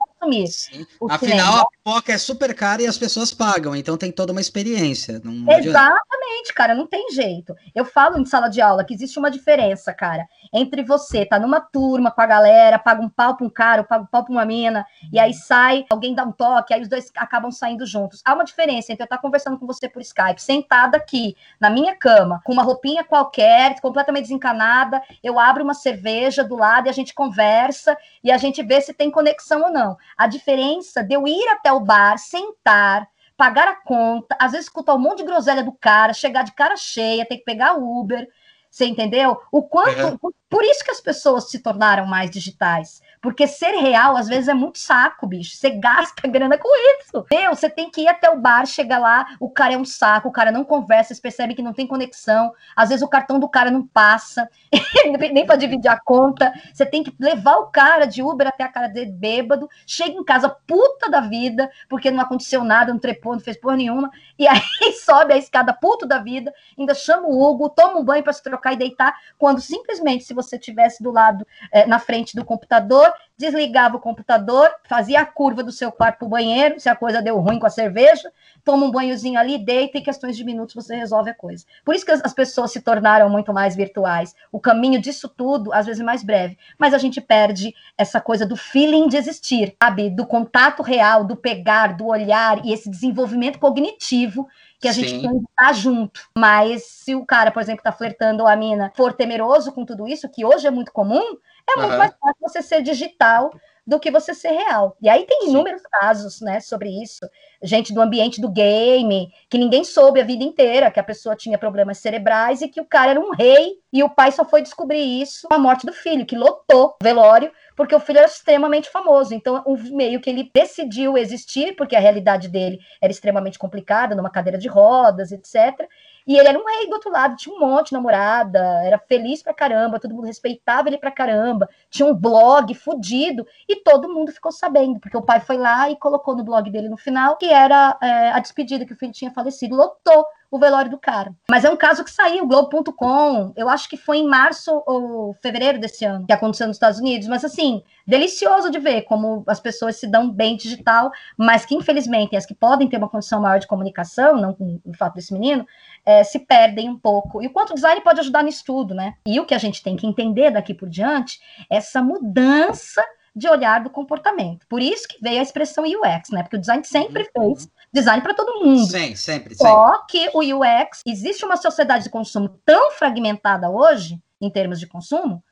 Afinal, 1.09 1.59
a 1.59 1.65
pipoca 1.65 2.13
é 2.13 2.17
super 2.17 2.53
cara 2.53 2.81
e 2.81 2.87
as 2.87 2.97
pessoas 2.97 3.33
pagam, 3.33 3.75
então 3.75 3.97
tem 3.97 4.11
toda 4.11 4.31
uma 4.31 4.41
experiência. 4.41 5.21
Exatamente, 5.49 6.53
cara, 6.55 6.73
não 6.73 6.87
tem 6.87 7.11
jeito. 7.11 7.55
Eu 7.75 7.85
falo 7.85 8.17
em 8.17 8.25
sala 8.25 8.47
de 8.47 8.61
aula 8.61 8.83
que 8.83 8.93
existe 8.93 9.19
uma 9.19 9.29
diferença, 9.29 9.93
cara, 9.93 10.25
entre 10.53 10.83
você 10.83 11.25
tá 11.25 11.39
numa 11.39 11.59
turma 11.59 12.11
com 12.11 12.21
a 12.21 12.25
galera, 12.25 12.79
paga 12.79 13.01
um 13.01 13.09
pau 13.09 13.35
para 13.35 13.45
um 13.45 13.49
cara, 13.49 13.83
paga 13.83 14.03
um 14.03 14.07
pau 14.07 14.23
para 14.23 14.31
uma 14.31 14.45
mina, 14.45 14.85
e 15.11 15.19
aí 15.19 15.33
sai, 15.33 15.85
alguém 15.89 16.15
dá 16.15 16.23
um 16.23 16.31
toque, 16.31 16.73
aí 16.73 16.81
os 16.81 16.87
dois 16.87 17.11
acabam 17.15 17.51
saindo 17.51 17.85
juntos. 17.85 18.21
Há 18.25 18.33
uma 18.33 18.45
diferença 18.45 18.91
entre 18.91 19.03
eu 19.03 19.05
estar 19.05 19.17
conversando 19.17 19.57
com 19.57 19.67
você 19.67 19.89
por 19.89 20.01
Skype, 20.01 20.41
sentada 20.41 20.97
aqui 20.97 21.35
na 21.59 21.69
minha 21.69 21.95
cama, 21.95 22.41
com 22.43 22.53
uma 22.53 22.63
roupinha 22.63 23.03
qualquer, 23.03 23.79
completamente 23.81 24.23
desencanada 24.23 24.63
nada, 24.83 25.01
eu 25.23 25.39
abro 25.39 25.63
uma 25.63 25.73
cerveja 25.73 26.43
do 26.43 26.55
lado 26.55 26.87
e 26.87 26.89
a 26.89 26.93
gente 26.93 27.13
conversa 27.13 27.97
e 28.23 28.31
a 28.31 28.37
gente 28.37 28.63
vê 28.63 28.79
se 28.81 28.93
tem 28.93 29.11
conexão 29.11 29.63
ou 29.63 29.71
não. 29.71 29.97
A 30.17 30.27
diferença 30.27 31.03
de 31.03 31.15
eu 31.15 31.27
ir 31.27 31.47
até 31.49 31.71
o 31.71 31.79
bar, 31.79 32.17
sentar, 32.17 33.07
pagar 33.37 33.67
a 33.67 33.75
conta, 33.75 34.35
às 34.39 34.51
vezes 34.51 34.67
escutar 34.67 34.95
um 34.95 34.99
monte 34.99 35.19
de 35.19 35.25
groselha 35.25 35.63
do 35.63 35.71
cara, 35.71 36.13
chegar 36.13 36.43
de 36.43 36.53
cara 36.53 36.77
cheia, 36.77 37.25
ter 37.25 37.37
que 37.37 37.43
pegar 37.43 37.73
Uber, 37.75 38.27
Você 38.69 38.85
entendeu? 38.85 39.39
O 39.51 39.63
quanto. 39.63 40.19
Uhum. 40.23 40.31
Por 40.49 40.63
isso 40.63 40.83
que 40.83 40.91
as 40.91 41.01
pessoas 41.01 41.49
se 41.49 41.59
tornaram 41.59 42.05
mais 42.05 42.29
digitais. 42.31 43.01
Porque 43.23 43.47
ser 43.47 43.71
real, 43.77 44.17
às 44.17 44.27
vezes, 44.27 44.49
é 44.49 44.53
muito 44.53 44.77
saco, 44.77 45.25
bicho. 45.25 45.55
Você 45.55 45.69
gasta 45.69 46.27
grana 46.27 46.57
com 46.57 46.67
isso. 46.99 47.25
Meu, 47.31 47.55
você 47.55 47.69
tem 47.69 47.89
que 47.89 48.01
ir 48.01 48.07
até 48.09 48.29
o 48.29 48.37
bar, 48.37 48.65
chega 48.65 48.97
lá, 48.97 49.25
o 49.39 49.49
cara 49.49 49.75
é 49.75 49.77
um 49.77 49.85
saco, 49.85 50.27
o 50.27 50.31
cara 50.31 50.51
não 50.51 50.65
conversa, 50.65 51.15
você 51.15 51.21
percebe 51.21 51.55
que 51.55 51.61
não 51.61 51.71
tem 51.71 51.87
conexão. 51.87 52.53
Às 52.75 52.89
vezes 52.89 53.01
o 53.01 53.07
cartão 53.07 53.39
do 53.39 53.47
cara 53.47 53.71
não 53.71 53.87
passa, 53.87 54.49
nem 55.31 55.45
para 55.45 55.55
dividir 55.55 55.87
a 55.87 55.97
conta. 55.97 56.51
Você 56.73 56.85
tem 56.85 57.01
que 57.01 57.15
levar 57.17 57.55
o 57.59 57.67
cara 57.67 58.05
de 58.05 58.21
Uber 58.21 58.45
até 58.45 58.65
a 58.65 58.67
cara 58.67 58.87
dele 58.87 59.13
bêbado. 59.13 59.69
Chega 59.87 60.17
em 60.17 60.23
casa 60.25 60.49
puta 60.49 61.09
da 61.09 61.21
vida, 61.21 61.71
porque 61.87 62.11
não 62.11 62.19
aconteceu 62.19 62.61
nada, 62.65 62.91
não 62.91 62.99
trepou, 62.99 63.31
não 63.31 63.39
fez 63.39 63.55
porra 63.55 63.77
nenhuma. 63.77 64.11
E 64.37 64.45
aí 64.45 64.59
sobe 65.01 65.31
a 65.31 65.37
escada 65.37 65.71
puto 65.71 66.05
da 66.05 66.17
vida, 66.17 66.53
ainda 66.77 66.93
chama 66.93 67.25
o 67.29 67.41
Hugo, 67.41 67.69
toma 67.69 67.99
um 67.99 68.03
banho 68.03 68.21
para 68.21 68.33
se 68.33 68.43
trocar 68.43 68.73
e 68.73 68.75
deitar. 68.75 69.15
Quando 69.37 69.61
simplesmente, 69.61 70.25
se 70.25 70.33
você 70.33 70.59
tivesse 70.59 71.01
do 71.01 71.09
lado, 71.09 71.47
é, 71.71 71.85
na 71.87 71.99
frente 71.99 72.35
do 72.35 72.43
computador, 72.43 73.12
desligava 73.37 73.97
o 73.97 73.99
computador, 73.99 74.69
fazia 74.87 75.21
a 75.21 75.25
curva 75.25 75.63
do 75.63 75.71
seu 75.71 75.91
quarto 75.91 76.19
para 76.19 76.25
o 76.25 76.29
banheiro, 76.29 76.79
se 76.79 76.87
a 76.87 76.95
coisa 76.95 77.21
deu 77.21 77.39
ruim 77.39 77.59
com 77.59 77.65
a 77.65 77.69
cerveja, 77.69 78.31
toma 78.63 78.85
um 78.85 78.91
banhozinho 78.91 79.39
ali, 79.39 79.57
deita 79.57 79.97
e 79.97 80.01
em 80.01 80.03
questões 80.03 80.37
de 80.37 80.43
minutos 80.43 80.75
você 80.75 80.95
resolve 80.95 81.29
a 81.29 81.33
coisa. 81.33 81.65
Por 81.83 81.95
isso 81.95 82.05
que 82.05 82.11
as 82.11 82.33
pessoas 82.33 82.71
se 82.71 82.81
tornaram 82.81 83.29
muito 83.29 83.53
mais 83.53 83.75
virtuais. 83.75 84.35
O 84.51 84.59
caminho 84.59 85.01
disso 85.01 85.27
tudo, 85.27 85.73
às 85.73 85.85
vezes, 85.85 86.01
é 86.01 86.03
mais 86.03 86.23
breve, 86.23 86.57
mas 86.77 86.93
a 86.93 86.97
gente 86.97 87.19
perde 87.19 87.73
essa 87.97 88.21
coisa 88.21 88.45
do 88.45 88.55
feeling 88.55 89.07
de 89.07 89.17
existir, 89.17 89.75
sabe? 89.81 90.09
Do 90.09 90.25
contato 90.25 90.81
real, 90.83 91.23
do 91.23 91.35
pegar, 91.35 91.97
do 91.97 92.07
olhar 92.07 92.63
e 92.65 92.71
esse 92.71 92.89
desenvolvimento 92.89 93.59
cognitivo 93.59 94.47
que 94.83 94.89
a 94.89 94.93
Sim. 94.93 95.01
gente 95.01 95.21
tem 95.21 95.39
que 95.39 95.45
estar 95.49 95.73
junto. 95.73 96.19
Mas 96.37 96.83
se 96.83 97.15
o 97.15 97.25
cara, 97.25 97.51
por 97.51 97.61
exemplo, 97.61 97.79
está 97.79 97.91
flertando 97.93 98.43
ou 98.43 98.49
a 98.49 98.55
mina 98.55 98.91
for 98.95 99.13
temeroso 99.13 99.71
com 99.71 99.85
tudo 99.85 100.05
isso, 100.05 100.27
que 100.27 100.43
hoje 100.43 100.67
é 100.67 100.71
muito 100.71 100.91
comum, 100.91 101.23
é 101.69 101.77
muito 101.77 101.91
uhum. 101.93 101.97
mais 101.97 102.13
fácil 102.19 102.41
você 102.41 102.61
ser 102.61 102.81
digital 102.81 103.49
do 103.85 103.99
que 103.99 104.09
você 104.09 104.33
ser 104.33 104.51
real. 104.51 104.95
E 105.01 105.09
aí 105.09 105.25
tem 105.25 105.49
inúmeros 105.49 105.81
Sim. 105.81 105.87
casos, 105.91 106.41
né, 106.41 106.59
sobre 106.59 106.89
isso. 106.89 107.27
Gente 107.61 107.93
do 107.93 108.01
ambiente 108.01 108.39
do 108.39 108.49
game, 108.49 109.31
que 109.49 109.57
ninguém 109.57 109.83
soube 109.83 110.21
a 110.21 110.23
vida 110.23 110.43
inteira 110.43 110.91
que 110.91 110.99
a 110.99 111.03
pessoa 111.03 111.35
tinha 111.35 111.57
problemas 111.57 111.97
cerebrais 111.97 112.61
e 112.61 112.69
que 112.69 112.81
o 112.81 112.85
cara 112.85 113.11
era 113.11 113.19
um 113.19 113.31
rei 113.31 113.73
e 113.91 114.03
o 114.03 114.09
pai 114.09 114.31
só 114.31 114.45
foi 114.45 114.61
descobrir 114.61 115.21
isso 115.21 115.47
com 115.47 115.53
a 115.53 115.59
morte 115.59 115.85
do 115.85 115.93
filho, 115.93 116.25
que 116.25 116.35
lotou 116.35 116.95
o 117.01 117.03
velório 117.03 117.51
porque 117.75 117.95
o 117.95 117.99
filho 117.99 118.19
era 118.19 118.27
extremamente 118.27 118.89
famoso. 118.89 119.33
Então, 119.33 119.61
o 119.65 119.77
meio 119.95 120.19
que 120.19 120.29
ele 120.29 120.49
decidiu 120.53 121.17
existir, 121.17 121.75
porque 121.75 121.95
a 121.95 121.99
realidade 121.99 122.47
dele 122.47 122.79
era 123.01 123.11
extremamente 123.11 123.59
complicada, 123.59 124.15
numa 124.15 124.29
cadeira 124.29 124.57
de 124.57 124.67
rodas, 124.67 125.31
etc. 125.31 125.87
E 126.25 126.37
ele 126.37 126.47
era 126.47 126.59
um 126.59 126.65
rei 126.65 126.87
do 126.87 126.93
outro 126.93 127.11
lado, 127.11 127.35
tinha 127.35 127.55
um 127.55 127.59
monte 127.59 127.87
de 127.87 127.93
namorada, 127.93 128.59
era 128.85 128.97
feliz 128.97 129.43
pra 129.43 129.53
caramba, 129.53 129.99
todo 129.99 130.13
mundo 130.13 130.25
respeitava 130.25 130.87
ele 130.87 130.97
pra 130.97 131.11
caramba, 131.11 131.69
tinha 131.89 132.07
um 132.07 132.13
blog 132.13 132.73
fudido, 132.73 133.45
e 133.67 133.75
todo 133.77 134.09
mundo 134.11 134.31
ficou 134.31 134.51
sabendo, 134.51 134.99
porque 134.99 135.17
o 135.17 135.21
pai 135.21 135.39
foi 135.39 135.57
lá 135.57 135.89
e 135.89 135.97
colocou 135.97 136.35
no 136.35 136.43
blog 136.43 136.69
dele 136.69 136.89
no 136.89 136.97
final 136.97 137.35
que 137.37 137.45
era 137.45 137.97
é, 138.01 138.31
a 138.31 138.39
despedida 138.39 138.85
que 138.85 138.93
o 138.93 138.97
filho 138.97 139.11
tinha 139.11 139.31
falecido, 139.31 139.75
lotou 139.75 140.25
o 140.53 140.59
velório 140.59 140.91
do 140.91 140.99
cara. 140.99 141.33
Mas 141.49 141.65
é 141.65 141.69
um 141.71 141.75
caso 141.75 142.03
que 142.03 142.11
saiu, 142.11 142.45
Globo.com, 142.45 143.51
eu 143.55 143.67
acho 143.67 143.89
que 143.89 143.97
foi 143.97 144.19
em 144.19 144.27
março 144.27 144.83
ou 144.85 145.33
fevereiro 145.41 145.79
desse 145.79 146.05
ano, 146.05 146.27
que 146.27 146.31
aconteceu 146.31 146.67
nos 146.67 146.75
Estados 146.75 146.99
Unidos, 146.99 147.27
mas 147.27 147.43
assim, 147.43 147.81
delicioso 148.05 148.69
de 148.69 148.77
ver 148.77 149.01
como 149.01 149.43
as 149.47 149.59
pessoas 149.59 149.95
se 149.95 150.05
dão 150.05 150.29
bem 150.29 150.55
digital, 150.55 151.11
mas 151.35 151.65
que 151.65 151.73
infelizmente 151.73 152.35
as 152.35 152.45
que 152.45 152.53
podem 152.53 152.87
ter 152.87 152.97
uma 152.97 153.09
condição 153.09 153.41
maior 153.41 153.57
de 153.57 153.65
comunicação, 153.65 154.37
não 154.37 154.53
com 154.53 154.79
o 154.85 154.93
fato 154.93 155.15
desse 155.15 155.33
menino, 155.33 155.65
é, 156.05 156.23
se 156.23 156.37
perdem 156.37 156.87
um 156.87 156.99
pouco. 156.99 157.41
E 157.41 157.47
o 157.47 157.51
quanto 157.51 157.71
o 157.71 157.75
design 157.75 157.99
pode 158.01 158.19
ajudar 158.19 158.43
nisso 158.43 158.63
tudo, 158.63 158.93
né? 158.93 159.15
E 159.25 159.39
o 159.39 159.47
que 159.47 159.55
a 159.55 159.59
gente 159.59 159.81
tem 159.81 159.95
que 159.95 160.05
entender 160.05 160.51
daqui 160.51 160.75
por 160.75 160.87
diante, 160.87 161.39
essa 161.67 161.99
mudança 161.99 163.03
de 163.35 163.47
olhar 163.47 163.83
do 163.83 163.89
comportamento. 163.89 164.65
Por 164.67 164.81
isso 164.81 165.07
que 165.07 165.17
veio 165.21 165.39
a 165.39 165.43
expressão 165.43 165.83
UX, 165.83 166.29
né? 166.29 166.43
Porque 166.43 166.57
o 166.57 166.59
design 166.59 166.83
sempre 166.83 167.29
uhum. 167.35 167.55
fez 167.55 167.69
design 167.91 168.21
para 168.21 168.33
todo 168.33 168.63
mundo. 168.63 168.85
Sim, 168.85 169.15
sempre, 169.15 169.55
sempre. 169.55 169.57
Só 169.57 170.05
que 170.05 170.29
o 170.33 170.39
UX, 170.39 171.01
existe 171.05 171.43
uma 171.43 171.57
sociedade 171.57 172.05
de 172.05 172.09
consumo 172.09 172.49
tão 172.65 172.91
fragmentada 172.91 173.69
hoje, 173.69 174.19
em 174.39 174.49
termos 174.49 174.79
de 174.79 174.87
consumo, 174.87 175.43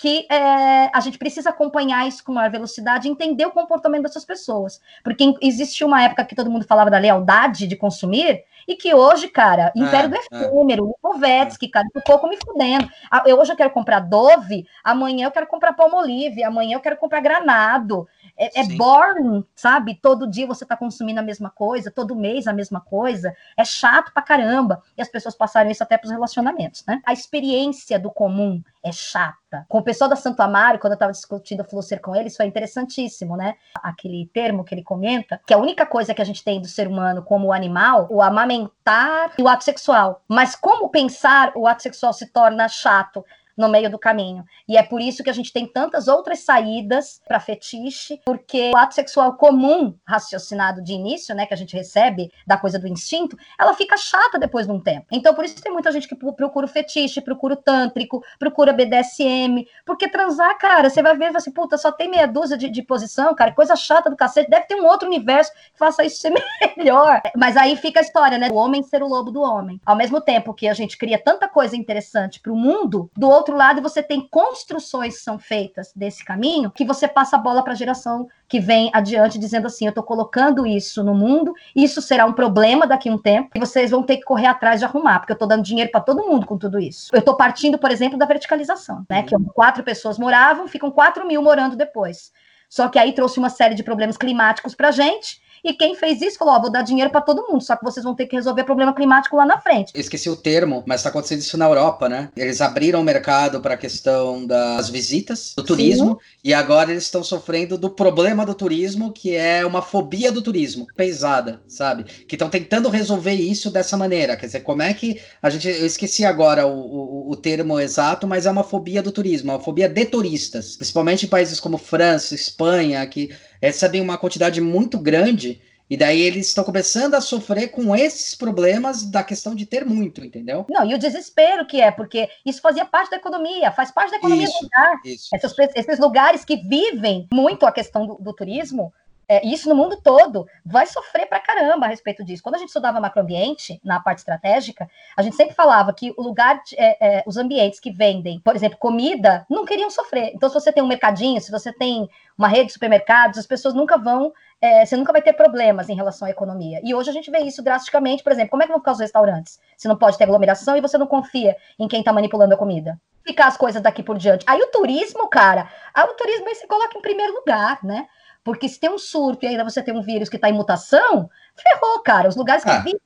que 0.00 0.26
é, 0.30 0.90
a 0.94 1.00
gente 1.00 1.18
precisa 1.18 1.50
acompanhar 1.50 2.08
isso 2.08 2.24
com 2.24 2.32
maior 2.32 2.50
velocidade 2.50 3.06
e 3.06 3.10
entender 3.10 3.44
o 3.44 3.50
comportamento 3.50 4.04
dessas 4.04 4.24
pessoas. 4.24 4.80
Porque 5.04 5.34
existiu 5.42 5.86
uma 5.86 6.02
época 6.02 6.24
que 6.24 6.34
todo 6.34 6.50
mundo 6.50 6.64
falava 6.64 6.90
da 6.90 6.96
lealdade 6.96 7.66
de 7.66 7.76
consumir, 7.76 8.42
e 8.66 8.76
que 8.76 8.94
hoje, 8.94 9.28
cara, 9.28 9.72
Império 9.76 10.06
é, 10.06 10.08
do 10.08 10.16
é. 10.16 10.46
Efêmero, 10.46 10.86
Lipovetsky, 10.86 11.68
cara, 11.68 11.86
um 11.94 12.00
pouco 12.00 12.28
me 12.28 12.38
fudendo. 12.42 12.88
Eu, 13.26 13.38
hoje 13.38 13.52
eu 13.52 13.56
quero 13.56 13.70
comprar 13.70 14.00
Dove, 14.00 14.66
amanhã 14.82 15.26
eu 15.26 15.30
quero 15.30 15.46
comprar 15.46 15.72
Palmolive, 15.72 16.44
amanhã 16.44 16.76
eu 16.76 16.80
quero 16.80 16.96
comprar 16.96 17.20
Granado. 17.20 18.08
É, 18.40 18.60
é 18.60 18.64
boring, 18.64 19.44
sabe? 19.54 19.94
Todo 20.00 20.26
dia 20.26 20.46
você 20.46 20.64
tá 20.64 20.74
consumindo 20.74 21.20
a 21.20 21.22
mesma 21.22 21.50
coisa, 21.50 21.90
todo 21.90 22.16
mês 22.16 22.46
a 22.46 22.54
mesma 22.54 22.80
coisa. 22.80 23.36
É 23.54 23.66
chato 23.66 24.12
pra 24.14 24.22
caramba. 24.22 24.82
E 24.96 25.02
as 25.02 25.08
pessoas 25.08 25.34
passaram 25.34 25.70
isso 25.70 25.82
até 25.82 25.98
pros 25.98 26.10
relacionamentos, 26.10 26.82
né? 26.88 27.02
A 27.04 27.12
experiência 27.12 27.98
do 27.98 28.10
comum 28.10 28.62
é 28.82 28.90
chata. 28.90 29.66
Com 29.68 29.78
o 29.78 29.82
pessoal 29.82 30.08
da 30.08 30.16
Santo 30.16 30.40
Amaro, 30.40 30.78
quando 30.78 30.92
eu 30.92 30.96
estava 30.96 31.12
discutindo 31.12 31.60
a 31.60 31.64
Flusser 31.64 32.00
com 32.00 32.16
eles, 32.16 32.34
foi 32.34 32.46
interessantíssimo, 32.46 33.36
né? 33.36 33.56
Aquele 33.82 34.30
termo 34.32 34.64
que 34.64 34.74
ele 34.74 34.82
comenta, 34.82 35.38
que 35.46 35.52
a 35.52 35.58
única 35.58 35.84
coisa 35.84 36.14
que 36.14 36.22
a 36.22 36.24
gente 36.24 36.42
tem 36.42 36.62
do 36.62 36.68
ser 36.68 36.88
humano 36.88 37.22
como 37.22 37.52
animal, 37.52 38.06
o 38.10 38.22
amamentar 38.22 39.32
e 39.36 39.42
o 39.42 39.48
ato 39.48 39.64
sexual. 39.64 40.22
Mas 40.26 40.56
como 40.56 40.88
pensar 40.88 41.52
o 41.54 41.66
ato 41.66 41.82
sexual 41.82 42.14
se 42.14 42.26
torna 42.26 42.68
chato? 42.68 43.22
No 43.60 43.68
meio 43.68 43.90
do 43.90 43.98
caminho. 43.98 44.44
E 44.66 44.76
é 44.76 44.82
por 44.82 45.00
isso 45.00 45.22
que 45.22 45.30
a 45.30 45.32
gente 45.32 45.52
tem 45.52 45.66
tantas 45.66 46.08
outras 46.08 46.40
saídas 46.40 47.20
para 47.28 47.38
fetiche, 47.38 48.20
porque 48.24 48.70
o 48.74 48.76
ato 48.76 48.94
sexual 48.94 49.34
comum, 49.34 49.94
raciocinado 50.06 50.82
de 50.82 50.94
início, 50.94 51.34
né, 51.34 51.44
que 51.44 51.54
a 51.54 51.56
gente 51.56 51.76
recebe 51.76 52.32
da 52.46 52.56
coisa 52.56 52.78
do 52.78 52.88
instinto, 52.88 53.36
ela 53.58 53.74
fica 53.74 53.96
chata 53.96 54.38
depois 54.38 54.66
de 54.66 54.72
um 54.72 54.80
tempo. 54.80 55.06
Então, 55.12 55.34
por 55.34 55.44
isso 55.44 55.60
tem 55.60 55.72
muita 55.72 55.92
gente 55.92 56.08
que 56.08 56.14
procura 56.14 56.64
o 56.64 56.68
fetiche, 56.68 57.20
procura 57.20 57.54
o 57.54 57.56
tântrico, 57.56 58.24
procura 58.38 58.72
BDSM, 58.72 59.66
porque 59.84 60.08
transar, 60.08 60.56
cara, 60.58 60.88
você 60.88 61.02
vai 61.02 61.16
ver 61.16 61.36
assim, 61.36 61.52
puta, 61.52 61.76
só 61.76 61.92
tem 61.92 62.10
meia 62.10 62.26
dúzia 62.26 62.56
de, 62.56 62.70
de 62.70 62.82
posição, 62.82 63.34
cara, 63.34 63.52
coisa 63.52 63.76
chata 63.76 64.08
do 64.08 64.16
cacete, 64.16 64.50
deve 64.50 64.66
ter 64.66 64.76
um 64.76 64.86
outro 64.86 65.06
universo 65.06 65.52
que 65.52 65.78
faça 65.78 66.02
isso 66.04 66.20
ser 66.20 66.32
melhor. 66.76 67.20
Mas 67.36 67.56
aí 67.56 67.76
fica 67.76 68.00
a 68.00 68.02
história, 68.02 68.38
né, 68.38 68.48
o 68.50 68.54
homem 68.54 68.82
ser 68.82 69.02
o 69.02 69.08
lobo 69.08 69.30
do 69.30 69.42
homem. 69.42 69.80
Ao 69.84 69.96
mesmo 69.96 70.20
tempo 70.20 70.54
que 70.54 70.66
a 70.66 70.74
gente 70.74 70.96
cria 70.96 71.22
tanta 71.22 71.46
coisa 71.46 71.76
interessante 71.76 72.40
para 72.40 72.52
o 72.52 72.56
mundo, 72.56 73.10
do 73.16 73.28
outro 73.28 73.49
outro 73.50 73.56
lado, 73.56 73.82
você 73.82 74.02
tem 74.02 74.26
construções 74.30 75.16
que 75.16 75.22
são 75.22 75.38
feitas 75.38 75.92
desse 75.94 76.24
caminho 76.24 76.70
que 76.70 76.84
você 76.84 77.08
passa 77.08 77.36
a 77.36 77.38
bola 77.38 77.62
para 77.62 77.72
a 77.72 77.76
geração 77.76 78.28
que 78.48 78.60
vem 78.60 78.90
adiante, 78.92 79.38
dizendo 79.38 79.66
assim: 79.66 79.86
eu 79.86 79.90
estou 79.90 80.04
colocando 80.04 80.66
isso 80.66 81.02
no 81.02 81.14
mundo, 81.14 81.52
isso 81.74 82.00
será 82.00 82.24
um 82.24 82.32
problema 82.32 82.86
daqui 82.86 83.08
a 83.08 83.12
um 83.12 83.18
tempo, 83.18 83.50
e 83.54 83.58
vocês 83.58 83.90
vão 83.90 84.02
ter 84.02 84.16
que 84.18 84.24
correr 84.24 84.46
atrás 84.46 84.80
de 84.80 84.86
arrumar, 84.86 85.18
porque 85.18 85.32
eu 85.32 85.34
estou 85.34 85.48
dando 85.48 85.62
dinheiro 85.62 85.90
para 85.90 86.00
todo 86.00 86.26
mundo 86.26 86.46
com 86.46 86.56
tudo 86.56 86.78
isso. 86.78 87.10
Eu 87.12 87.18
estou 87.18 87.36
partindo, 87.36 87.78
por 87.78 87.90
exemplo, 87.90 88.18
da 88.18 88.26
verticalização, 88.26 89.04
né? 89.08 89.22
Que 89.22 89.34
quatro 89.54 89.82
pessoas 89.82 90.18
moravam, 90.18 90.68
ficam 90.68 90.90
quatro 90.90 91.26
mil 91.26 91.42
morando 91.42 91.76
depois. 91.76 92.32
Só 92.68 92.88
que 92.88 92.98
aí 92.98 93.12
trouxe 93.12 93.38
uma 93.38 93.50
série 93.50 93.74
de 93.74 93.82
problemas 93.82 94.16
climáticos 94.16 94.76
para 94.76 94.88
a 94.88 94.92
gente 94.92 95.40
e 95.64 95.74
quem 95.74 95.94
fez 95.94 96.20
isso 96.22 96.38
falou: 96.38 96.54
ó, 96.54 96.60
vou 96.60 96.70
dar 96.70 96.82
dinheiro 96.82 97.10
para 97.10 97.20
todo 97.20 97.46
mundo, 97.48 97.62
só 97.62 97.76
que 97.76 97.84
vocês 97.84 98.04
vão 98.04 98.14
ter 98.14 98.26
que 98.26 98.36
resolver 98.36 98.64
problema 98.64 98.94
climático 98.94 99.36
lá 99.36 99.44
na 99.44 99.58
frente. 99.58 99.92
esqueci 99.94 100.28
o 100.28 100.36
termo, 100.36 100.82
mas 100.86 101.00
está 101.00 101.10
acontecendo 101.10 101.40
isso 101.40 101.56
na 101.56 101.66
Europa, 101.66 102.08
né? 102.08 102.30
Eles 102.36 102.60
abriram 102.60 103.00
o 103.00 103.04
mercado 103.04 103.60
para 103.60 103.74
a 103.74 103.76
questão 103.76 104.46
das 104.46 104.88
visitas, 104.88 105.54
do 105.56 105.62
turismo, 105.62 106.18
Sim. 106.20 106.38
e 106.44 106.54
agora 106.54 106.90
eles 106.90 107.04
estão 107.04 107.22
sofrendo 107.22 107.76
do 107.76 107.90
problema 107.90 108.44
do 108.46 108.54
turismo, 108.54 109.12
que 109.12 109.34
é 109.34 109.64
uma 109.64 109.82
fobia 109.82 110.32
do 110.32 110.42
turismo, 110.42 110.86
pesada, 110.96 111.60
sabe? 111.66 112.04
Que 112.04 112.34
estão 112.34 112.48
tentando 112.48 112.88
resolver 112.88 113.34
isso 113.34 113.70
dessa 113.70 113.96
maneira. 113.96 114.36
Quer 114.36 114.46
dizer, 114.46 114.60
como 114.60 114.82
é 114.82 114.94
que 114.94 115.20
a 115.42 115.50
gente. 115.50 115.68
Eu 115.68 115.86
esqueci 115.86 116.24
agora 116.24 116.66
o, 116.66 116.78
o, 116.78 117.30
o 117.30 117.36
termo 117.36 117.78
exato, 117.78 118.26
mas 118.26 118.46
é 118.46 118.50
uma 118.50 118.64
fobia 118.64 119.02
do 119.02 119.12
turismo, 119.12 119.52
uma 119.52 119.60
fobia 119.60 119.88
de 119.88 120.04
turistas, 120.04 120.76
principalmente 120.76 121.26
em 121.26 121.28
países 121.28 121.60
como 121.60 121.78
França, 121.78 122.34
Espanha, 122.34 123.06
que 123.06 123.30
recebem 123.60 124.00
uma 124.00 124.16
quantidade 124.16 124.60
muito 124.60 124.98
grande 124.98 125.49
e 125.90 125.96
daí 125.96 126.20
eles 126.20 126.46
estão 126.46 126.62
começando 126.62 127.14
a 127.14 127.20
sofrer 127.20 127.72
com 127.72 127.96
esses 127.96 128.32
problemas 128.36 129.02
da 129.02 129.24
questão 129.24 129.56
de 129.56 129.66
ter 129.66 129.84
muito, 129.84 130.24
entendeu? 130.24 130.64
Não, 130.70 130.88
e 130.88 130.94
o 130.94 130.98
desespero 130.98 131.66
que 131.66 131.80
é, 131.80 131.90
porque 131.90 132.28
isso 132.46 132.60
fazia 132.60 132.84
parte 132.84 133.10
da 133.10 133.16
economia, 133.16 133.72
faz 133.72 133.90
parte 133.90 134.12
da 134.12 134.18
economia 134.18 134.44
isso, 134.44 134.58
do 134.60 134.62
lugar. 134.62 135.00
Isso. 135.04 135.28
Esses, 135.34 135.54
esses 135.74 135.98
lugares 135.98 136.44
que 136.44 136.56
vivem 136.56 137.26
muito 137.34 137.66
a 137.66 137.72
questão 137.72 138.06
do, 138.06 138.14
do 138.14 138.32
turismo, 138.32 138.92
é, 139.30 139.46
isso 139.46 139.68
no 139.68 139.76
mundo 139.76 139.96
todo, 140.02 140.44
vai 140.66 140.84
sofrer 140.86 141.24
pra 141.26 141.38
caramba 141.38 141.86
a 141.86 141.88
respeito 141.88 142.24
disso. 142.24 142.42
Quando 142.42 142.56
a 142.56 142.58
gente 142.58 142.66
estudava 142.66 142.98
macroambiente, 142.98 143.80
na 143.84 144.00
parte 144.00 144.18
estratégica, 144.18 144.90
a 145.16 145.22
gente 145.22 145.36
sempre 145.36 145.54
falava 145.54 145.92
que 145.92 146.12
o 146.16 146.22
lugar, 146.22 146.60
de, 146.64 146.74
é, 146.76 146.96
é, 147.00 147.22
os 147.24 147.36
ambientes 147.36 147.78
que 147.78 147.92
vendem, 147.92 148.40
por 148.40 148.56
exemplo, 148.56 148.76
comida, 148.76 149.46
não 149.48 149.64
queriam 149.64 149.88
sofrer. 149.88 150.32
Então, 150.34 150.48
se 150.48 150.54
você 150.54 150.72
tem 150.72 150.82
um 150.82 150.88
mercadinho, 150.88 151.40
se 151.40 151.52
você 151.52 151.72
tem 151.72 152.10
uma 152.36 152.48
rede 152.48 152.66
de 152.66 152.72
supermercados, 152.72 153.38
as 153.38 153.46
pessoas 153.46 153.72
nunca 153.72 153.96
vão, 153.96 154.32
é, 154.60 154.84
você 154.84 154.96
nunca 154.96 155.12
vai 155.12 155.22
ter 155.22 155.34
problemas 155.34 155.88
em 155.88 155.94
relação 155.94 156.26
à 156.26 156.30
economia. 156.32 156.80
E 156.82 156.92
hoje 156.92 157.08
a 157.10 157.12
gente 157.12 157.30
vê 157.30 157.38
isso 157.38 157.62
drasticamente, 157.62 158.24
por 158.24 158.32
exemplo, 158.32 158.50
como 158.50 158.64
é 158.64 158.66
que 158.66 158.72
vão 158.72 158.80
ficar 158.80 158.92
os 158.92 158.98
restaurantes? 158.98 159.60
Se 159.76 159.86
não 159.86 159.96
pode 159.96 160.18
ter 160.18 160.24
aglomeração 160.24 160.76
e 160.76 160.80
você 160.80 160.98
não 160.98 161.06
confia 161.06 161.56
em 161.78 161.86
quem 161.86 162.00
está 162.00 162.12
manipulando 162.12 162.54
a 162.54 162.58
comida 162.58 162.98
ficar 163.24 163.46
as 163.46 163.56
coisas 163.56 163.80
daqui 163.82 164.02
por 164.02 164.18
diante. 164.18 164.44
Aí 164.48 164.60
o 164.60 164.66
turismo, 164.68 165.28
cara, 165.28 165.68
aí 165.94 166.04
o 166.04 166.14
turismo 166.14 166.48
aí 166.48 166.54
você 166.54 166.66
coloca 166.66 166.98
em 166.98 167.02
primeiro 167.02 167.34
lugar, 167.34 167.78
né? 167.84 168.08
Porque 168.42 168.68
se 168.68 168.80
tem 168.80 168.90
um 168.90 168.98
surto 168.98 169.44
e 169.44 169.48
ainda 169.48 169.64
você 169.64 169.82
tem 169.82 169.94
um 169.94 170.02
vírus 170.02 170.28
que 170.28 170.36
está 170.36 170.48
em 170.48 170.54
mutação, 170.54 171.28
ferrou, 171.54 172.02
cara. 172.02 172.28
Os 172.28 172.36
lugares 172.36 172.64
que 172.64 172.70
ah. 172.70 172.78
vivem 172.78 173.00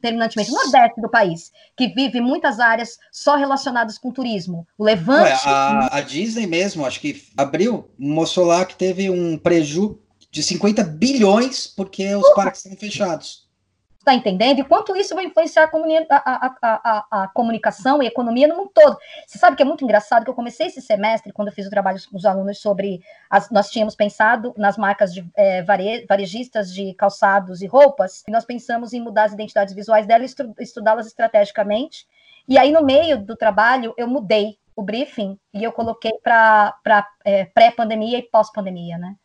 terminantemente, 0.00 0.50
o 0.50 0.54
nordeste 0.54 1.00
do 1.00 1.08
país, 1.08 1.50
que 1.76 1.88
vive 1.88 2.20
muitas 2.20 2.60
áreas 2.60 2.98
só 3.10 3.36
relacionadas 3.36 3.98
com 3.98 4.12
turismo. 4.12 4.66
O 4.76 4.84
Levante. 4.84 5.22
Ué, 5.22 5.40
a, 5.44 5.96
a, 5.96 6.00
Disney 6.00 6.46
mesmo, 6.46 6.86
acho 6.86 7.00
que 7.00 7.24
abriu, 7.36 7.90
mostrou 7.98 8.46
lá 8.46 8.64
que 8.64 8.76
teve 8.76 9.10
um 9.10 9.36
prejuízo 9.36 9.98
de 10.30 10.42
50 10.42 10.84
bilhões 10.84 11.66
porque 11.66 12.14
os 12.14 12.34
parques 12.34 12.64
estão 12.64 12.78
fechados. 12.78 13.47
Está 14.08 14.16
entendendo? 14.16 14.60
E 14.60 14.64
quanto 14.64 14.96
isso 14.96 15.14
vai 15.14 15.26
influenciar 15.26 15.70
a, 15.70 16.16
a, 16.16 16.54
a, 16.62 17.06
a, 17.24 17.28
comunicação 17.28 18.02
e 18.02 18.06
a 18.06 18.08
economia 18.08 18.48
no 18.48 18.56
mundo 18.56 18.70
todo. 18.74 18.96
Você 19.26 19.36
sabe 19.36 19.54
que 19.54 19.62
é 19.62 19.66
muito 19.66 19.84
engraçado 19.84 20.24
que 20.24 20.30
eu 20.30 20.34
comecei 20.34 20.68
esse 20.68 20.80
semestre, 20.80 21.30
quando 21.30 21.48
eu 21.48 21.54
fiz 21.54 21.66
o 21.66 21.70
trabalho 21.70 21.98
com 22.10 22.16
os 22.16 22.24
alunos 22.24 22.58
sobre. 22.58 23.02
As, 23.28 23.50
nós 23.50 23.68
tínhamos 23.68 23.94
pensado 23.94 24.54
nas 24.56 24.78
marcas 24.78 25.12
de, 25.12 25.30
é, 25.36 25.62
vare, 25.62 26.06
varejistas 26.08 26.72
de 26.72 26.94
calçados 26.94 27.60
e 27.60 27.66
roupas, 27.66 28.24
e 28.26 28.30
nós 28.30 28.46
pensamos 28.46 28.94
em 28.94 29.00
mudar 29.02 29.24
as 29.24 29.34
identidades 29.34 29.74
visuais 29.74 30.06
delas 30.06 30.34
e 30.58 30.62
estudá-las 30.62 31.06
estrategicamente. 31.06 32.06
E 32.48 32.56
aí, 32.56 32.72
no 32.72 32.82
meio 32.82 33.18
do 33.22 33.36
trabalho, 33.36 33.92
eu 33.98 34.08
mudei 34.08 34.56
o 34.74 34.82
briefing 34.82 35.38
e 35.52 35.62
eu 35.62 35.70
coloquei 35.70 36.12
para 36.22 37.06
é, 37.26 37.44
pré-pandemia 37.44 38.16
e 38.16 38.22
pós-pandemia, 38.22 38.96
né? 38.96 39.16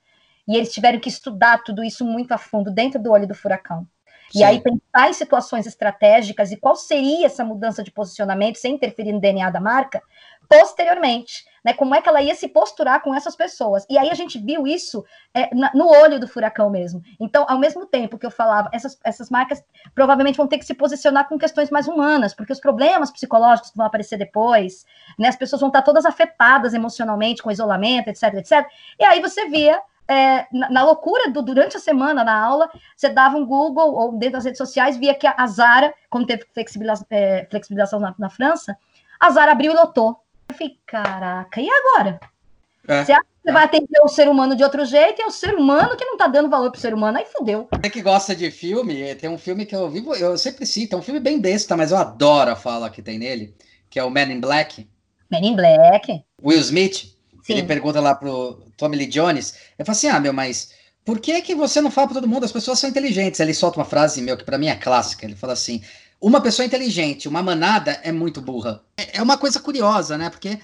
E 0.45 0.57
eles 0.57 0.73
tiveram 0.73 0.99
que 0.99 1.07
estudar 1.07 1.63
tudo 1.63 1.85
isso 1.85 2.03
muito 2.03 2.33
a 2.33 2.37
fundo, 2.37 2.69
dentro 2.69 3.01
do 3.01 3.11
olho 3.13 3.25
do 3.25 3.33
furacão. 3.33 3.87
E 4.33 4.39
Sim. 4.39 4.43
aí 4.43 4.61
pensar 4.61 5.09
em 5.09 5.13
situações 5.13 5.67
estratégicas 5.67 6.51
e 6.51 6.57
qual 6.57 6.75
seria 6.75 7.27
essa 7.27 7.45
mudança 7.45 7.83
de 7.83 7.91
posicionamento 7.91 8.57
sem 8.57 8.73
interferir 8.73 9.11
no 9.11 9.19
DNA 9.19 9.49
da 9.51 9.61
marca 9.61 10.01
posteriormente, 10.49 11.45
né? 11.63 11.73
Como 11.73 11.95
é 11.95 12.01
que 12.01 12.09
ela 12.09 12.21
ia 12.21 12.35
se 12.35 12.47
posturar 12.47 13.01
com 13.01 13.13
essas 13.15 13.35
pessoas? 13.35 13.85
E 13.89 13.97
aí 13.97 14.09
a 14.09 14.13
gente 14.13 14.37
viu 14.37 14.67
isso 14.67 15.03
é, 15.33 15.53
na, 15.55 15.71
no 15.73 15.87
olho 15.87 16.19
do 16.19 16.27
furacão 16.27 16.69
mesmo. 16.69 17.01
Então, 17.19 17.45
ao 17.47 17.57
mesmo 17.57 17.85
tempo 17.85 18.17
que 18.17 18.25
eu 18.25 18.31
falava, 18.31 18.69
essas, 18.73 18.99
essas 19.03 19.29
marcas 19.29 19.63
provavelmente 19.95 20.35
vão 20.35 20.47
ter 20.47 20.57
que 20.57 20.65
se 20.65 20.73
posicionar 20.73 21.27
com 21.27 21.37
questões 21.37 21.69
mais 21.69 21.87
humanas, 21.87 22.33
porque 22.33 22.53
os 22.53 22.59
problemas 22.59 23.11
psicológicos 23.11 23.71
vão 23.75 23.85
aparecer 23.85 24.17
depois, 24.17 24.85
né? 25.17 25.27
As 25.27 25.35
pessoas 25.35 25.61
vão 25.61 25.69
estar 25.69 25.81
todas 25.81 26.05
afetadas 26.05 26.73
emocionalmente 26.73 27.41
com 27.41 27.51
isolamento, 27.51 28.09
etc, 28.09 28.33
etc. 28.35 28.67
E 28.99 29.05
aí 29.05 29.21
você 29.21 29.47
via 29.47 29.81
é, 30.07 30.45
na, 30.51 30.69
na, 30.69 30.83
loucura 30.83 31.31
do, 31.31 31.41
durante 31.41 31.77
a 31.77 31.79
semana 31.79 32.23
na 32.23 32.37
aula, 32.37 32.69
você 32.95 33.09
dava 33.09 33.37
um 33.37 33.45
Google 33.45 33.93
ou 33.93 34.17
dentro 34.17 34.33
das 34.33 34.45
redes 34.45 34.57
sociais, 34.57 34.97
via 34.97 35.13
que 35.13 35.27
a 35.27 35.47
Zara, 35.47 35.93
como 36.09 36.25
teve 36.25 36.45
flexibilização, 36.53 37.07
é, 37.09 37.47
flexibilização 37.49 37.99
na, 37.99 38.13
na, 38.17 38.29
França, 38.29 38.77
a 39.19 39.29
Zara 39.29 39.51
abriu 39.53 39.71
e 39.71 39.75
lotou. 39.75 40.19
Eu 40.49 40.55
falei, 40.55 40.77
caraca, 40.85 41.61
e 41.61 41.69
agora? 41.69 42.19
É, 42.87 43.05
você 43.05 43.13
acha 43.13 43.21
que 43.21 43.43
você 43.45 43.51
vai 43.51 43.63
atender 43.63 44.01
o 44.03 44.09
ser 44.09 44.27
humano 44.27 44.55
de 44.55 44.63
outro 44.63 44.83
jeito 44.85 45.19
e 45.19 45.23
é 45.23 45.25
o 45.25 45.31
ser 45.31 45.55
humano 45.55 45.95
que 45.95 46.03
não 46.03 46.17
tá 46.17 46.27
dando 46.27 46.49
valor 46.49 46.69
pro 46.69 46.81
ser 46.81 46.93
humano, 46.93 47.17
aí 47.17 47.25
fudeu. 47.25 47.67
Você 47.71 47.89
que 47.89 48.01
gosta 48.01 48.35
de 48.35 48.51
filme, 48.51 49.15
tem 49.15 49.29
um 49.29 49.37
filme 49.37 49.65
que 49.65 49.75
eu 49.75 49.89
vivo, 49.89 50.13
eu 50.15 50.37
sempre 50.37 50.65
cito, 50.65 50.95
é 50.95 50.99
um 50.99 51.01
filme 51.01 51.19
bem 51.19 51.39
besta, 51.39 51.77
mas 51.77 51.91
eu 51.91 51.97
adoro 51.97 52.51
a 52.51 52.55
fala 52.55 52.89
que 52.89 53.01
tem 53.01 53.17
nele, 53.17 53.55
que 53.89 53.97
é 53.97 54.03
o 54.03 54.09
Men 54.09 54.33
in 54.33 54.41
Black. 54.41 54.87
Men 55.31 55.45
in 55.45 55.55
Black. 55.55 56.23
Will 56.43 56.59
Smith. 56.59 57.13
Sim. 57.43 57.53
Ele 57.53 57.63
pergunta 57.63 57.99
lá 57.99 58.15
pro 58.15 58.63
Tommy 58.77 58.97
Lee 58.97 59.07
Jones. 59.07 59.53
Eu 59.77 59.85
falo 59.85 59.95
assim: 59.95 60.07
ah, 60.07 60.19
meu, 60.19 60.33
mas 60.33 60.69
por 61.05 61.19
que 61.19 61.41
que 61.41 61.53
você 61.53 61.81
não 61.81 61.91
fala 61.91 62.07
para 62.07 62.15
todo 62.15 62.27
mundo? 62.27 62.45
As 62.45 62.51
pessoas 62.51 62.79
são 62.79 62.89
inteligentes. 62.89 63.39
Ele 63.39 63.53
solta 63.53 63.77
uma 63.77 63.85
frase, 63.85 64.21
meu, 64.21 64.37
que 64.37 64.45
para 64.45 64.57
mim 64.57 64.67
é 64.67 64.75
clássica. 64.75 65.25
Ele 65.25 65.35
fala 65.35 65.53
assim: 65.53 65.81
uma 66.21 66.39
pessoa 66.39 66.65
inteligente, 66.65 67.27
uma 67.27 67.43
manada 67.43 67.99
é 68.03 68.11
muito 68.11 68.41
burra. 68.41 68.81
É, 68.97 69.17
é 69.17 69.21
uma 69.21 69.37
coisa 69.37 69.59
curiosa, 69.59 70.17
né? 70.17 70.29
Porque 70.29 70.57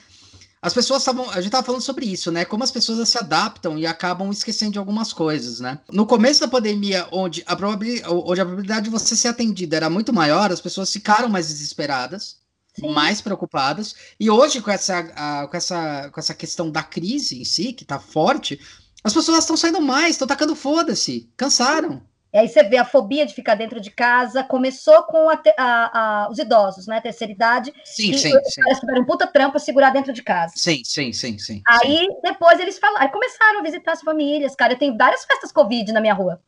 as 0.62 0.74
pessoas 0.74 1.02
estavam. 1.02 1.30
A 1.32 1.42
gente 1.42 1.52
tava 1.52 1.66
falando 1.66 1.82
sobre 1.82 2.06
isso, 2.06 2.32
né? 2.32 2.46
Como 2.46 2.64
as 2.64 2.72
pessoas 2.72 3.08
se 3.08 3.18
adaptam 3.18 3.78
e 3.78 3.86
acabam 3.86 4.30
esquecendo 4.32 4.74
de 4.74 4.80
algumas 4.80 5.12
coisas, 5.12 5.60
né? 5.60 5.80
No 5.92 6.06
começo 6.06 6.40
da 6.40 6.48
pandemia, 6.48 7.08
onde 7.12 7.44
a 7.46 7.56
probabilidade, 7.56 8.14
onde 8.14 8.40
a 8.40 8.46
probabilidade 8.46 8.86
de 8.86 8.90
você 8.90 9.16
ser 9.18 9.28
atendido 9.28 9.76
era 9.76 9.90
muito 9.90 10.14
maior, 10.14 10.52
as 10.52 10.62
pessoas 10.62 10.92
ficaram 10.92 11.28
mais 11.28 11.50
desesperadas. 11.50 12.39
Sim. 12.80 12.94
mais 12.94 13.22
preocupadas. 13.22 13.96
E 14.20 14.30
hoje, 14.30 14.62
com 14.62 14.72
essa, 14.72 15.00
a, 15.16 15.48
com, 15.48 15.58
essa, 15.58 16.10
com 16.12 16.20
essa 16.20 16.34
questão 16.34 16.70
da 16.72 16.84
crise 16.84 17.42
em 17.42 17.46
si, 17.46 17.74
que 17.74 17.84
está 17.84 18.00
forte, 18.00 18.60
as 19.04 19.14
pessoas 19.14 19.40
estão 19.40 19.56
saindo 19.56 19.82
mais, 19.82 20.12
estão 20.12 20.28
tacando 20.28 20.56
foda-se, 20.56 21.30
cansaram. 21.38 22.02
E 22.32 22.38
aí 22.38 22.48
você 22.48 22.62
vê 22.64 22.78
a 22.78 22.86
fobia 22.86 23.26
de 23.26 23.34
ficar 23.34 23.56
dentro 23.56 23.82
de 23.82 23.90
casa, 23.90 24.44
começou 24.44 25.02
com 25.04 25.30
a, 25.30 25.42
a, 25.58 26.26
a, 26.26 26.30
os 26.30 26.38
idosos, 26.38 26.86
né? 26.86 27.02
Terceira 27.02 27.34
idade. 27.34 27.74
Sim, 27.84 28.16
sim. 28.16 28.38
Os 28.38 28.54
sim. 28.54 28.62
caras 28.62 28.80
tiveram 28.80 29.02
um 29.02 29.06
puta 29.06 29.26
trampa 29.26 29.58
segurar 29.58 29.90
dentro 29.90 30.14
de 30.14 30.22
casa. 30.22 30.54
Sim, 30.56 30.84
sim, 30.84 31.12
sim, 31.12 31.40
sim. 31.40 31.62
Aí 31.68 31.98
sim. 31.98 32.08
depois 32.22 32.60
eles 32.60 32.78
falaram, 32.78 33.02
aí 33.02 33.10
começaram 33.10 33.60
a 33.60 33.64
visitar 33.64 33.94
as 33.94 34.02
famílias, 34.02 34.56
cara. 34.56 34.74
Eu 34.74 34.78
tenho 34.78 34.96
várias 34.96 35.26
festas 35.26 35.52
Covid 35.52 35.92
na 35.92 36.02
minha 36.02 36.14
rua. 36.14 36.40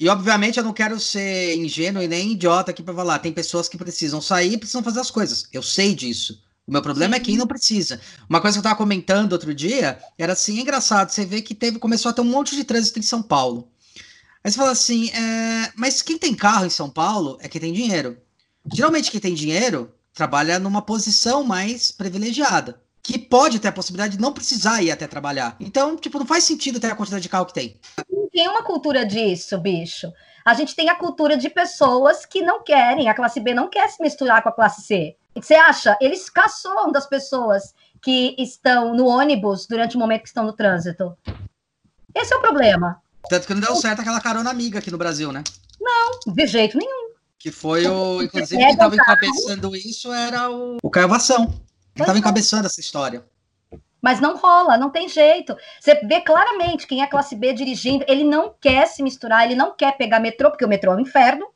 E 0.00 0.08
obviamente 0.08 0.56
eu 0.56 0.64
não 0.64 0.72
quero 0.72 0.98
ser 0.98 1.54
ingênuo 1.56 2.02
e 2.02 2.08
nem 2.08 2.32
idiota 2.32 2.70
aqui 2.70 2.82
para 2.82 2.94
falar. 2.94 3.18
Tem 3.18 3.30
pessoas 3.30 3.68
que 3.68 3.76
precisam 3.76 4.18
sair 4.22 4.54
e 4.54 4.56
precisam 4.56 4.82
fazer 4.82 4.98
as 4.98 5.10
coisas. 5.10 5.46
Eu 5.52 5.62
sei 5.62 5.94
disso. 5.94 6.42
O 6.66 6.72
meu 6.72 6.80
problema 6.80 7.16
Sim. 7.16 7.20
é 7.20 7.24
quem 7.24 7.36
não 7.36 7.46
precisa. 7.46 8.00
Uma 8.26 8.40
coisa 8.40 8.54
que 8.54 8.60
eu 8.60 8.62
estava 8.62 8.78
comentando 8.78 9.34
outro 9.34 9.54
dia 9.54 9.98
era 10.16 10.32
assim, 10.32 10.56
é 10.56 10.62
engraçado, 10.62 11.10
você 11.10 11.26
vê 11.26 11.42
que 11.42 11.54
teve, 11.54 11.78
começou 11.78 12.08
a 12.08 12.12
ter 12.14 12.22
um 12.22 12.24
monte 12.24 12.56
de 12.56 12.64
trânsito 12.64 12.98
em 12.98 13.02
São 13.02 13.20
Paulo. 13.20 13.68
Aí 14.42 14.50
você 14.50 14.56
fala 14.56 14.70
assim, 14.70 15.10
é, 15.10 15.70
mas 15.76 16.00
quem 16.00 16.16
tem 16.16 16.34
carro 16.34 16.64
em 16.64 16.70
São 16.70 16.88
Paulo 16.88 17.36
é 17.42 17.46
quem 17.46 17.60
tem 17.60 17.72
dinheiro. 17.74 18.16
Geralmente 18.72 19.10
quem 19.10 19.20
tem 19.20 19.34
dinheiro 19.34 19.92
trabalha 20.14 20.58
numa 20.58 20.80
posição 20.80 21.44
mais 21.44 21.92
privilegiada 21.92 22.80
que 23.02 23.18
pode 23.18 23.58
ter 23.58 23.68
a 23.68 23.72
possibilidade 23.72 24.16
de 24.16 24.22
não 24.22 24.32
precisar 24.32 24.82
ir 24.82 24.90
até 24.90 25.06
trabalhar. 25.06 25.56
Então, 25.58 25.96
tipo, 25.96 26.18
não 26.18 26.26
faz 26.26 26.44
sentido 26.44 26.78
ter 26.78 26.88
a 26.88 26.96
quantidade 26.96 27.22
de 27.22 27.28
carro 27.28 27.46
que 27.46 27.54
tem. 27.54 27.80
Tem 28.32 28.48
uma 28.48 28.62
cultura 28.62 29.04
disso, 29.04 29.58
bicho. 29.58 30.12
A 30.44 30.54
gente 30.54 30.74
tem 30.74 30.88
a 30.88 30.94
cultura 30.94 31.36
de 31.36 31.48
pessoas 31.50 32.24
que 32.24 32.42
não 32.42 32.62
querem, 32.62 33.08
a 33.08 33.14
classe 33.14 33.40
B 33.40 33.54
não 33.54 33.68
quer 33.68 33.88
se 33.90 34.02
misturar 34.02 34.42
com 34.42 34.48
a 34.48 34.52
classe 34.52 34.82
C. 34.82 35.16
Você 35.34 35.54
acha? 35.54 35.96
Eles 36.00 36.28
caçam 36.28 36.90
das 36.90 37.06
pessoas 37.06 37.74
que 38.02 38.34
estão 38.38 38.94
no 38.94 39.06
ônibus 39.06 39.66
durante 39.66 39.96
o 39.96 39.98
momento 39.98 40.22
que 40.22 40.28
estão 40.28 40.44
no 40.44 40.52
trânsito. 40.52 41.16
Esse 42.14 42.34
é 42.34 42.36
o 42.36 42.40
problema. 42.40 43.00
Tanto 43.28 43.46
que 43.46 43.54
não 43.54 43.60
deu 43.60 43.76
certo 43.76 44.00
aquela 44.00 44.20
carona 44.20 44.50
amiga 44.50 44.78
aqui 44.78 44.90
no 44.90 44.98
Brasil, 44.98 45.30
né? 45.30 45.44
Não, 45.80 46.34
de 46.34 46.46
jeito 46.46 46.76
nenhum. 46.76 47.10
Que 47.38 47.50
foi 47.50 47.86
o. 47.86 48.22
Inclusive, 48.22 48.60
quem 48.60 48.70
estava 48.70 48.94
encabeçando 48.94 49.74
isso 49.74 50.12
era 50.12 50.50
o, 50.50 50.78
o 50.82 50.90
Caio. 50.90 51.08
Ele 52.00 52.04
estava 52.04 52.18
encabeçando 52.18 52.66
essa 52.66 52.80
história. 52.80 53.24
Mas 54.00 54.20
não 54.20 54.36
rola, 54.36 54.78
não 54.78 54.90
tem 54.90 55.08
jeito. 55.08 55.56
Você 55.78 55.94
vê 56.06 56.20
claramente 56.20 56.86
quem 56.86 57.02
é 57.02 57.06
classe 57.06 57.36
B 57.36 57.52
dirigindo, 57.52 58.04
ele 58.08 58.24
não 58.24 58.54
quer 58.60 58.86
se 58.86 59.02
misturar, 59.02 59.44
ele 59.44 59.54
não 59.54 59.74
quer 59.76 59.96
pegar 59.96 60.20
metrô, 60.20 60.50
porque 60.50 60.64
o 60.64 60.68
metrô 60.68 60.92
é 60.92 60.96
um 60.96 61.00
inferno, 61.00 61.46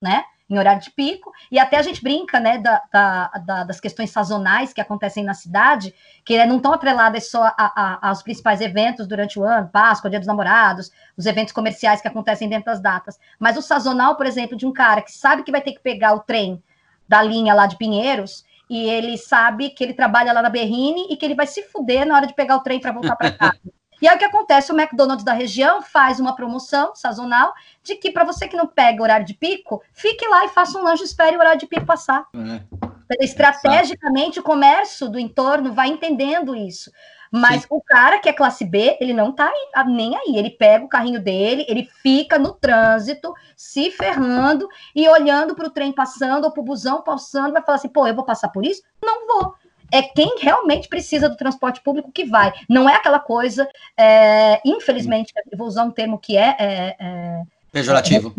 né? 0.00 0.24
Em 0.50 0.58
horário 0.58 0.80
de 0.80 0.90
pico, 0.90 1.30
e 1.50 1.58
até 1.58 1.76
a 1.76 1.82
gente 1.82 2.02
brinca, 2.02 2.40
né, 2.40 2.56
da, 2.56 2.82
da, 2.90 3.28
da, 3.44 3.64
das 3.64 3.78
questões 3.78 4.10
sazonais 4.10 4.72
que 4.72 4.80
acontecem 4.80 5.22
na 5.22 5.34
cidade, 5.34 5.94
que 6.24 6.42
não 6.46 6.56
estão 6.56 6.72
atreladas 6.72 7.30
só 7.30 7.42
a, 7.44 7.54
a, 7.58 8.08
aos 8.08 8.22
principais 8.22 8.62
eventos 8.62 9.06
durante 9.06 9.38
o 9.38 9.44
ano, 9.44 9.68
Páscoa, 9.68 10.08
Dia 10.08 10.18
dos 10.18 10.26
Namorados, 10.26 10.90
os 11.18 11.26
eventos 11.26 11.52
comerciais 11.52 12.00
que 12.00 12.08
acontecem 12.08 12.48
dentro 12.48 12.64
das 12.64 12.80
datas. 12.80 13.18
Mas 13.38 13.58
o 13.58 13.62
sazonal, 13.62 14.16
por 14.16 14.24
exemplo, 14.24 14.56
de 14.56 14.64
um 14.66 14.72
cara 14.72 15.02
que 15.02 15.12
sabe 15.12 15.42
que 15.42 15.52
vai 15.52 15.60
ter 15.60 15.72
que 15.72 15.80
pegar 15.80 16.14
o 16.14 16.20
trem 16.20 16.62
da 17.06 17.22
linha 17.22 17.52
lá 17.52 17.66
de 17.66 17.76
Pinheiros, 17.76 18.42
e 18.68 18.88
ele 18.88 19.16
sabe 19.16 19.70
que 19.70 19.82
ele 19.82 19.94
trabalha 19.94 20.32
lá 20.32 20.42
na 20.42 20.50
Berrine 20.50 21.06
e 21.10 21.16
que 21.16 21.24
ele 21.24 21.34
vai 21.34 21.46
se 21.46 21.62
fuder 21.62 22.06
na 22.06 22.16
hora 22.16 22.26
de 22.26 22.34
pegar 22.34 22.56
o 22.56 22.60
trem 22.60 22.80
para 22.80 22.92
voltar 22.92 23.16
para 23.16 23.32
casa. 23.32 23.58
E 24.00 24.06
aí 24.06 24.14
o 24.14 24.18
que 24.18 24.24
acontece? 24.24 24.70
O 24.70 24.80
McDonald's 24.80 25.24
da 25.24 25.32
região 25.32 25.82
faz 25.82 26.20
uma 26.20 26.34
promoção 26.34 26.94
sazonal 26.94 27.52
de 27.82 27.96
que 27.96 28.12
para 28.12 28.24
você 28.24 28.46
que 28.46 28.56
não 28.56 28.66
pega 28.66 29.02
horário 29.02 29.26
de 29.26 29.34
pico, 29.34 29.82
fique 29.92 30.24
lá 30.28 30.44
e 30.44 30.50
faça 30.50 30.78
um 30.78 30.84
lanche 30.84 31.02
espere 31.02 31.36
o 31.36 31.40
horário 31.40 31.58
de 31.58 31.66
pico 31.66 31.84
passar. 31.84 32.24
É. 32.32 33.24
Estrategicamente, 33.24 34.38
o 34.38 34.42
comércio 34.42 35.08
do 35.08 35.18
entorno 35.18 35.72
vai 35.72 35.88
entendendo 35.88 36.54
isso. 36.54 36.92
Mas 37.30 37.62
Sim. 37.62 37.68
o 37.70 37.80
cara 37.80 38.18
que 38.18 38.28
é 38.28 38.32
classe 38.32 38.64
B, 38.64 38.96
ele 39.00 39.12
não 39.12 39.32
tá 39.32 39.52
nem 39.86 40.16
aí. 40.16 40.36
Ele 40.36 40.50
pega 40.50 40.84
o 40.84 40.88
carrinho 40.88 41.20
dele, 41.20 41.64
ele 41.68 41.88
fica 42.02 42.38
no 42.38 42.52
trânsito, 42.52 43.34
se 43.56 43.90
ferrando 43.90 44.68
e 44.94 45.08
olhando 45.08 45.54
para 45.54 45.66
o 45.66 45.70
trem 45.70 45.92
passando 45.92 46.44
ou 46.44 46.50
para 46.50 46.60
o 46.60 46.64
busão 46.64 47.02
passando, 47.02 47.52
vai 47.52 47.62
falar 47.62 47.76
assim: 47.76 47.88
pô, 47.88 48.06
eu 48.06 48.14
vou 48.14 48.24
passar 48.24 48.48
por 48.48 48.64
isso? 48.64 48.82
Não 49.02 49.26
vou. 49.26 49.54
é 49.90 50.02
quem 50.02 50.36
realmente 50.38 50.88
precisa 50.88 51.28
do 51.28 51.36
transporte 51.36 51.80
público 51.82 52.12
que 52.12 52.24
vai. 52.24 52.52
Não 52.68 52.88
é 52.88 52.94
aquela 52.94 53.18
coisa, 53.18 53.68
é, 53.96 54.60
infelizmente, 54.64 55.32
vou 55.56 55.66
usar 55.66 55.84
um 55.84 55.90
termo 55.90 56.18
que 56.18 56.36
é, 56.36 56.56
é, 56.58 56.96
é 56.98 57.42
pejorativo. 57.72 58.34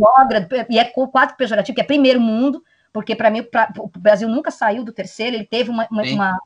É, 0.51 0.65
e 0.69 0.79
é 0.79 0.85
quase 0.85 1.35
pejorativo, 1.35 1.75
que 1.75 1.81
é 1.81 1.85
primeiro 1.85 2.19
mundo, 2.19 2.63
porque 2.91 3.15
para 3.15 3.29
mim 3.29 3.43
pra, 3.43 3.71
o 3.77 3.89
Brasil 3.97 4.27
nunca 4.27 4.51
saiu 4.51 4.83
do 4.83 4.91
terceiro, 4.91 5.35
ele 5.35 5.45
teve 5.45 5.69
uma, 5.69 5.87
uma, 5.91 6.39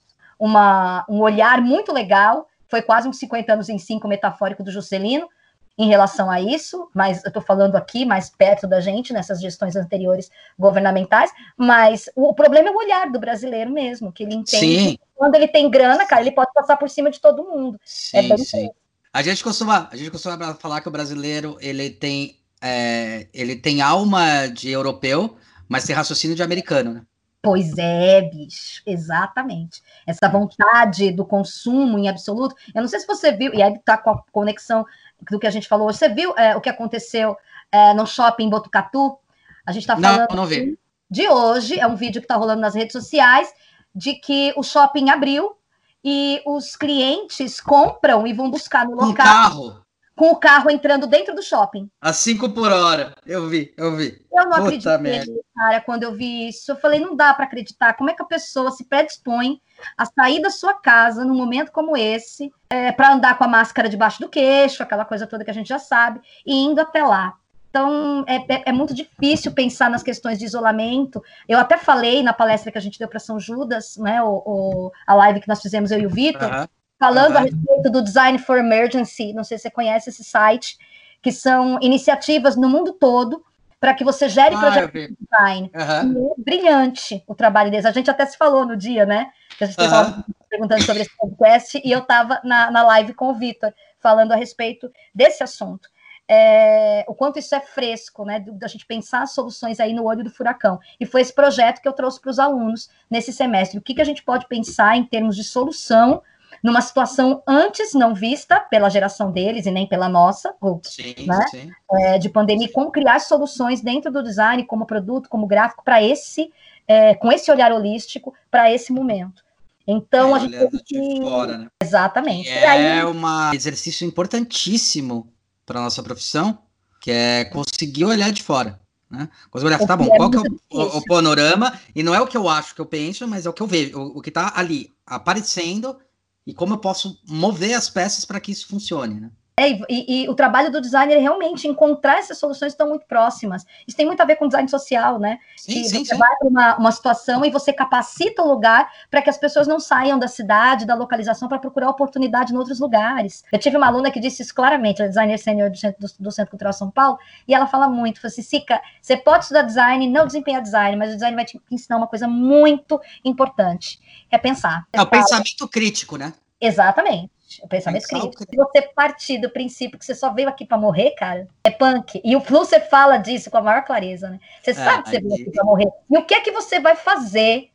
uma, 0.44 1.06
um 1.08 1.22
olhar 1.22 1.62
muito 1.62 1.94
legal, 1.94 2.50
foi 2.68 2.82
quase 2.82 3.08
uns 3.08 3.18
50 3.18 3.54
anos 3.54 3.70
em 3.70 3.80
cinco 3.80 4.10
metafórico 4.10 4.62
do 4.62 4.72
Juscelino, 4.72 5.30
em 5.78 5.88
relação 5.88 6.30
a 6.30 6.41
isso, 6.41 6.89
mas 6.94 7.24
eu 7.24 7.30
estou 7.30 7.41
falando 7.41 7.78
aqui 7.78 8.04
mais 8.04 8.30
perto 8.30 8.68
da 8.68 8.82
gente, 8.82 9.14
nessas 9.14 9.39
gestões 9.39 9.78
anteriores 9.78 10.30
governamentais, 10.60 11.32
mas 11.56 12.10
o 12.14 12.34
problema 12.34 12.68
é 12.68 12.72
o 12.74 12.76
olhar 12.76 13.10
do 13.10 13.22
brasileiro 13.22 13.72
mesmo, 13.72 14.12
que 14.12 14.24
ele 14.24 14.36
entende 14.36 14.80
sim. 14.80 14.98
que 14.98 15.00
quando 15.16 15.36
ele 15.36 15.48
tem 15.48 15.72
grana, 15.72 16.06
cara, 16.06 16.22
ele 16.22 16.32
pode 16.32 16.52
passar 16.54 16.76
por 16.76 16.89
cima 16.89 17.10
de 17.10 17.22
todo 17.22 17.46
mundo. 17.46 17.80
Sim, 17.86 18.34
é 18.34 18.38
sim. 18.38 18.70
A 19.14 19.22
gente 19.22 19.41
costuma, 19.41 19.88
a 19.94 19.96
gente 19.96 20.12
costuma 20.12 20.54
falar 20.56 20.82
que 20.82 20.89
o 20.89 20.91
brasileiro 20.91 21.58
ele 21.62 21.89
tem, 21.89 22.38
é, 22.62 23.28
ele 23.34 23.56
tem 23.56 23.82
alma 23.82 24.48
de 24.48 24.70
europeu, 24.70 25.38
mas 25.70 25.86
tem 25.86 25.96
raciocínio 25.96 26.36
de 26.36 26.44
americano, 26.44 26.96
né? 26.96 27.02
Pois 27.44 27.78
é, 27.78 28.22
bicho, 28.22 28.82
exatamente. 28.86 29.84
Essa 30.08 30.30
vontade 30.30 31.12
do 31.12 31.26
consumo 31.26 32.00
em 32.00 32.08
absoluto. 32.08 32.56
Eu 32.74 32.82
não 32.82 32.88
sei 32.88 33.02
se 33.02 33.06
você 33.06 33.34
viu, 33.34 33.54
e 33.54 33.62
aí 33.62 33.78
tá 33.80 33.98
com 33.98 34.12
a 34.12 34.24
conexão 34.32 34.86
do 35.30 35.38
que 35.38 35.46
a 35.46 35.52
gente 35.52 35.68
falou. 35.68 35.91
Você 35.91 36.08
viu 36.08 36.34
é, 36.38 36.56
o 36.56 36.62
que 36.62 36.70
aconteceu 36.70 37.36
é, 37.70 37.94
no 37.94 38.08
shopping 38.08 38.50
Botucatu? 38.50 39.18
A 39.66 39.74
gente 39.74 39.84
está 39.84 39.98
falando 39.98 40.30
não, 40.30 40.38
não 40.38 40.46
vi. 40.46 40.80
de 41.12 41.28
hoje, 41.28 41.78
é 41.78 41.86
um 41.86 41.98
vídeo 41.98 42.22
que 42.22 42.26
está 42.26 42.38
rolando 42.38 42.62
nas 42.62 42.76
redes 42.76 42.94
sociais, 42.94 43.54
de 43.94 44.14
que 44.14 44.54
o 44.56 44.64
shopping 44.64 45.10
abriu 45.10 45.58
e 46.02 46.41
os 46.46 46.78
clientes 46.78 47.60
compram 47.60 48.26
e 48.26 48.32
vão 48.32 48.50
buscar 48.50 48.86
no 48.86 48.91
local. 48.91 49.10
Um 49.10 49.14
carro. 49.14 49.82
Com 50.16 50.32
o 50.32 50.36
carro 50.36 50.70
entrando 50.70 51.07
dentro 51.07 51.34
do 51.34 51.41
shopping. 51.41 51.89
A 51.99 52.14
5 52.14 52.49
por 52.49 52.72
hora. 52.72 53.16
Eu 53.26 53.47
vi, 53.47 53.74
eu 53.76 53.95
vi. 53.95 54.24
Eu 54.32 54.43
não 54.45 54.64
Puta 54.64 54.95
acreditei, 54.95 55.41
cara, 55.55 55.82
quando 55.82 56.03
eu 56.03 56.14
vi 56.14 56.49
isso. 56.49 56.72
Eu 56.72 56.76
falei, 56.76 56.99
não 56.99 57.16
dá 57.16 57.34
para 57.34 57.45
acreditar. 57.45 57.93
Como 57.93 58.09
é 58.09 58.14
que 58.14 58.22
a 58.22 58.26
pessoa 58.26 58.72
se 58.72 58.86
predispõe 58.86 59.59
a 59.97 60.05
sair 60.05 60.41
da 60.41 60.49
sua 60.49 60.74
casa 60.76 61.26
num 61.26 61.36
momento 61.36 61.72
como 61.72 61.97
esse, 61.97 62.51
é, 62.70 62.91
para 62.91 63.14
andar 63.14 63.38
com 63.38 63.43
a 63.43 63.47
máscara 63.47 63.89
debaixo 63.89 64.22
do 64.22 64.30
queixo, 64.30 64.84
aquela 64.84 65.05
coisa 65.05 65.28
toda 65.28 65.43
que 65.43 65.51
a 65.51 65.53
gente 65.53 65.68
já 65.68 65.80
sabe, 65.80 66.22
e 66.45 66.53
indo 66.53 66.80
até 66.80 67.03
lá. 67.03 67.36
Então, 67.74 68.24
é, 68.28 68.36
é, 68.36 68.64
é, 68.68 68.72
muito 68.72 68.93
difícil 68.93 69.51
pensar 69.51 69.89
nas 69.89 70.03
questões 70.03 70.38
de 70.38 70.45
isolamento. 70.45 71.24
Eu 71.49 71.57
até 71.57 71.76
falei 71.76 72.22
na 72.22 72.32
palestra 72.32 72.72
que 72.72 72.78
a 72.78 72.82
gente 72.82 72.99
deu 72.99 73.07
para 73.07 73.20
São 73.20 73.39
Judas, 73.39 73.97
né, 73.97 74.22
o, 74.22 74.43
o, 74.45 74.91
a 75.07 75.16
live 75.16 75.41
que 75.41 75.47
nós 75.47 75.59
fizemos, 75.59 75.89
eu 75.89 75.99
e 75.99 76.05
o 76.05 76.09
Vitor, 76.09 76.53
uhum. 76.53 76.68
Falando 77.04 77.32
uhum. 77.32 77.38
a 77.38 77.41
respeito 77.41 77.91
do 77.91 78.01
Design 78.01 78.39
for 78.39 78.58
Emergency. 78.58 79.34
Não 79.34 79.43
sei 79.43 79.58
se 79.58 79.64
você 79.64 79.72
conhece 79.72 80.10
esse 80.10 80.24
site, 80.24 80.78
que 81.22 81.34
são 81.34 81.78
iniciativas 81.82 82.56
no 82.56 82.70
mundo 82.70 82.93
todo 82.93 83.43
para 83.78 83.93
que 83.93 84.06
você 84.06 84.30
gere 84.30 84.56
ah, 84.56 84.60
projetos 84.60 84.91
de 84.93 85.18
design. 85.20 85.72
Uhum. 85.76 86.34
É 86.38 86.41
brilhante 86.41 87.22
o 87.28 87.36
trabalho 87.36 87.70
deles. 87.70 87.86
A 87.86 87.91
gente 87.91 88.10
até 88.10 88.26
se 88.26 88.38
falou 88.38 88.66
no 88.66 88.78
dia, 88.78 89.06
né? 89.06 89.30
Que 89.58 89.66
a 89.66 89.68
gente 89.68 89.78
estava 89.78 90.18
uhum. 90.18 90.24
perguntando 90.49 90.84
sobre 90.84 91.01
esse 91.01 91.18
podcast 91.18 91.82
e 91.84 91.91
eu 91.91 91.99
estava 91.99 92.39
na, 92.45 92.72
na 92.72 92.84
live 92.84 93.14
com 93.14 93.28
o 93.30 93.34
Vitor, 93.34 93.74
falando 93.99 94.32
a 94.32 94.38
respeito 94.38 94.89
desse 95.14 95.43
assunto. 95.43 95.89
É, 96.26 97.04
o 97.10 97.14
quanto 97.14 97.38
isso 97.38 97.54
é 97.54 97.60
fresco, 97.60 98.24
né? 98.24 98.39
Da 98.39 98.68
gente 98.68 98.86
pensar 98.86 99.28
soluções 99.28 99.82
aí 99.82 99.91
no 99.91 100.06
olho 100.06 100.24
do 100.24 100.30
furacão. 100.30 100.80
E 100.97 101.06
foi 101.06 101.20
esse 101.20 101.36
projeto 101.36 101.82
que 101.82 101.88
eu 101.88 101.93
trouxe 101.93 102.22
para 102.22 102.32
os 102.32 102.39
alunos 102.39 102.89
nesse 103.12 103.34
semestre. 103.34 103.78
O 103.78 103.82
que, 103.82 103.93
que 103.93 104.01
a 104.01 104.06
gente 104.06 104.24
pode 104.24 104.47
pensar 104.47 104.95
em 104.95 105.04
termos 105.04 105.36
de 105.36 105.43
solução 105.43 106.22
numa 106.64 106.80
situação 106.80 107.43
antes 107.45 107.93
não 107.93 108.16
vista 108.16 108.57
pela 108.57 108.89
geração 108.89 109.30
deles 109.30 109.66
e 109.66 109.72
nem 109.72 109.86
pela 109.86 110.07
nossa, 110.07 110.55
sim, 110.84 111.14
né? 111.28 111.45
sim. 111.51 111.70
É, 111.91 112.18
de 112.18 112.30
pandemia, 112.30 112.72
como 112.72 112.89
criar 112.89 113.20
soluções 113.20 113.82
dentro 113.82 114.09
do 114.09 114.24
design, 114.24 114.66
como 114.66 114.86
produto, 114.86 115.28
como 115.28 115.45
gráfico, 115.45 115.84
para 115.84 116.01
esse, 116.01 116.49
é, 116.88 117.16
com 117.16 117.30
esse 117.30 117.51
olhar 117.51 117.74
holístico, 117.74 118.34
para 118.49 118.72
esse 118.72 118.93
momento. 118.93 119.43
Então, 119.86 120.36
é, 120.36 120.39
a 120.39 120.41
gente 120.41 120.57
tem 120.57 120.80
que... 120.86 121.22
fora, 121.22 121.57
né? 121.57 121.68
Exatamente. 121.82 122.49
é 122.49 122.66
aí... 122.66 123.05
um 123.05 123.53
exercício 123.53 124.07
importantíssimo 124.07 125.28
para 125.66 125.82
nossa 125.82 126.01
profissão, 126.01 126.57
que 127.01 127.11
é 127.11 127.43
conseguir 127.43 128.05
olhar 128.05 128.32
de 128.32 128.41
fora. 128.41 128.80
Né? 129.11 129.28
Conseguir 129.51 129.74
olhar, 129.76 129.86
tá 129.86 129.97
bom, 129.97 130.05
é 130.05 130.16
qual 130.16 130.32
que 130.32 130.38
é 130.38 130.41
o, 130.72 130.97
o, 130.97 131.03
panorama? 131.03 131.78
E 131.93 132.01
não 132.01 132.16
é 132.16 132.22
o 132.22 132.26
que 132.26 132.38
eu 132.38 132.47
acho 132.47 132.74
que 132.74 132.80
eu 132.80 132.86
penso, 132.86 133.28
mas 133.28 133.45
é 133.45 133.49
o 133.49 133.53
que 133.53 133.61
eu 133.61 133.68
vejo, 133.68 133.99
o, 133.99 134.18
o 134.20 134.22
que 134.22 134.30
está 134.30 134.53
ali 134.55 134.89
aparecendo 135.05 135.97
e 136.46 136.54
como 136.54 136.74
eu 136.74 136.78
posso 136.78 137.22
mover 137.28 137.74
as 137.74 137.89
peças 137.89 138.26
para 138.26 138.39
que 138.39 138.52
isso 138.52 138.68
funcione, 138.68 139.20
né? 139.20 139.32
É, 139.60 139.70
e, 139.88 140.24
e, 140.24 140.30
o 140.30 140.34
trabalho 140.34 140.72
do 140.72 140.82
designer 140.82 141.16
é 141.16 141.20
realmente 141.20 141.68
encontrar 141.68 142.18
essas 142.18 142.39
soluções 142.39 142.72
que 142.72 142.74
estão 142.74 142.89
muito 142.89 143.06
próximas. 143.06 143.64
Isso 143.88 143.95
tem 143.95 144.06
muito 144.06 144.20
a 144.20 144.26
ver 144.26 144.36
com 144.36 144.47
design 144.47 144.68
social, 144.68 145.20
né? 145.20 145.38
Sim, 145.56 145.74
que 145.74 145.84
sim, 145.84 146.04
você 146.04 146.16
sim. 146.16 146.18
vai 146.18 146.36
para 146.38 146.47
uma, 146.47 146.78
uma 146.78 146.91
situação 146.91 147.45
e 147.45 147.51
você 147.51 147.72
capacita 147.72 148.41
o 148.41 148.47
lugar 148.47 148.91
para 149.12 149.22
que 149.22 149.30
as 149.30 149.38
pessoas 149.38 149.68
não 149.68 149.80
saiam 149.80 150.18
da 150.18 150.28
cidade, 150.28 150.88
da 150.88 150.95
localização, 150.95 151.47
para 151.47 151.60
procurar 151.60 151.89
oportunidade 151.89 152.51
em 152.51 152.58
outros 152.58 152.80
lugares. 152.80 153.43
Eu 153.51 153.60
tive 153.60 153.78
uma 153.78 153.86
aluna 153.86 154.10
que 154.10 154.20
disse 154.20 154.41
isso 154.41 154.56
claramente, 154.56 155.04
a 155.04 155.08
designer 155.08 155.38
sênior 155.38 155.70
do, 155.70 155.78
do, 155.99 156.14
do, 156.20 156.32
Centro 156.32 156.49
Cultural 156.49 156.74
São 156.74 156.89
Paulo, 156.89 157.20
e 157.47 157.54
ela 157.54 157.68
fala 157.68 157.88
muito, 157.88 158.20
falou 158.20 158.32
assim, 158.32 158.41
Sica, 158.41 158.82
você 158.99 159.16
pode 159.16 159.43
estudar 159.43 159.62
design, 159.62 160.10
não 160.10 160.26
desempenhar 160.26 160.64
design, 160.64 160.97
mas 160.97 161.12
o 161.12 161.14
design 161.14 161.36
vai 161.36 161.45
te 161.45 161.62
ensinar 161.70 161.97
uma 161.97 162.08
coisa 162.08 162.28
muito 162.28 162.99
importante, 163.24 163.99
é 164.32 164.38
pensar. 164.39 164.88
É 164.91 164.99
o 164.99 165.06
pensamento 165.06 165.68
crítico, 165.68 166.18
né? 166.18 166.34
Exatamente. 166.60 167.30
O 167.62 167.68
pensamento 167.68 168.08
crítico. 168.08 168.43
Se 168.43 168.56
você 168.56 168.82
partir 168.82 169.38
do 169.39 169.49
princípio 169.49 169.99
que 169.99 170.06
você 170.06 170.16
só 170.16 170.34
veio 170.34 170.49
aqui 170.49 170.66
para 170.66 170.78
morrer, 170.78 171.12
cara, 171.12 171.47
é 171.64 171.72
punk. 171.72 172.22
E 172.24 172.36
o 172.36 172.41
Flusser 172.41 172.89
fala 172.89 173.18
disso 173.18 173.51
com 173.51 173.58
a 173.58 173.62
maior 173.62 173.84
clareza, 173.84 174.30
né? 174.30 174.39
Você 174.62 174.72
é, 174.72 174.74
sabe 174.74 175.04
que 175.04 175.10
você 175.10 175.22
veio 175.22 175.34
aqui 175.34 175.51
para 175.51 175.64
morrer. 175.64 175.88
E 176.10 176.18
o 176.18 176.26
que 176.26 176.34
é 176.34 176.41
que 176.41 176.51
você 176.51 176.80
vai 176.80 176.95
fazer 176.95 177.70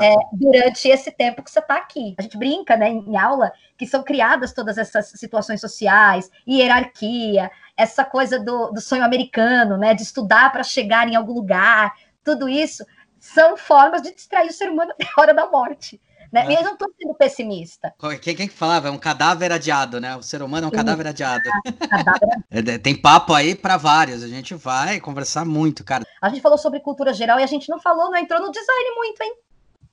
é, 0.00 0.14
durante 0.32 0.88
esse 0.88 1.10
tempo 1.12 1.42
que 1.42 1.50
você 1.50 1.60
está 1.60 1.76
aqui. 1.76 2.14
A 2.18 2.22
gente 2.22 2.36
brinca 2.36 2.76
né, 2.76 2.88
em 2.88 3.16
aula 3.16 3.52
que 3.78 3.86
são 3.86 4.02
criadas 4.02 4.52
todas 4.52 4.76
essas 4.76 5.10
situações 5.10 5.60
sociais, 5.60 6.30
hierarquia, 6.48 7.50
essa 7.76 8.04
coisa 8.04 8.38
do, 8.38 8.72
do 8.72 8.80
sonho 8.80 9.04
americano, 9.04 9.76
né, 9.76 9.94
de 9.94 10.02
estudar 10.02 10.50
para 10.50 10.64
chegar 10.64 11.08
em 11.08 11.14
algum 11.14 11.32
lugar, 11.32 11.94
tudo 12.24 12.48
isso 12.48 12.84
são 13.18 13.56
formas 13.56 14.02
de 14.02 14.14
distrair 14.14 14.48
o 14.48 14.52
ser 14.52 14.70
humano 14.70 14.92
até 14.98 15.04
a 15.04 15.20
hora 15.20 15.34
da 15.34 15.46
morte. 15.48 16.00
Né? 16.32 16.46
É. 16.46 16.52
E 16.52 16.54
eu 16.54 16.62
não 16.62 16.74
estou 16.74 16.88
sendo 16.98 17.14
pessimista. 17.14 17.92
Quem, 18.22 18.36
quem 18.36 18.48
falava? 18.48 18.88
É 18.88 18.90
um 18.90 18.98
cadáver 18.98 19.52
adiado, 19.52 20.00
né? 20.00 20.16
O 20.16 20.22
ser 20.22 20.42
humano 20.42 20.66
é 20.66 20.68
um 20.68 20.70
Sim. 20.70 20.76
cadáver 20.76 21.06
adiado. 21.06 21.42
É, 22.52 22.78
tem 22.78 22.94
papo 22.94 23.32
aí 23.32 23.54
para 23.54 23.76
vários. 23.76 24.22
A 24.22 24.28
gente 24.28 24.54
vai 24.54 25.00
conversar 25.00 25.44
muito, 25.44 25.84
cara. 25.84 26.04
A 26.20 26.28
gente 26.28 26.40
falou 26.40 26.58
sobre 26.58 26.80
cultura 26.80 27.12
geral 27.12 27.38
e 27.38 27.42
a 27.42 27.46
gente 27.46 27.68
não 27.68 27.78
falou, 27.78 28.10
não 28.10 28.18
entrou 28.18 28.40
no 28.40 28.50
design 28.50 28.94
muito, 28.96 29.22
hein? 29.22 29.34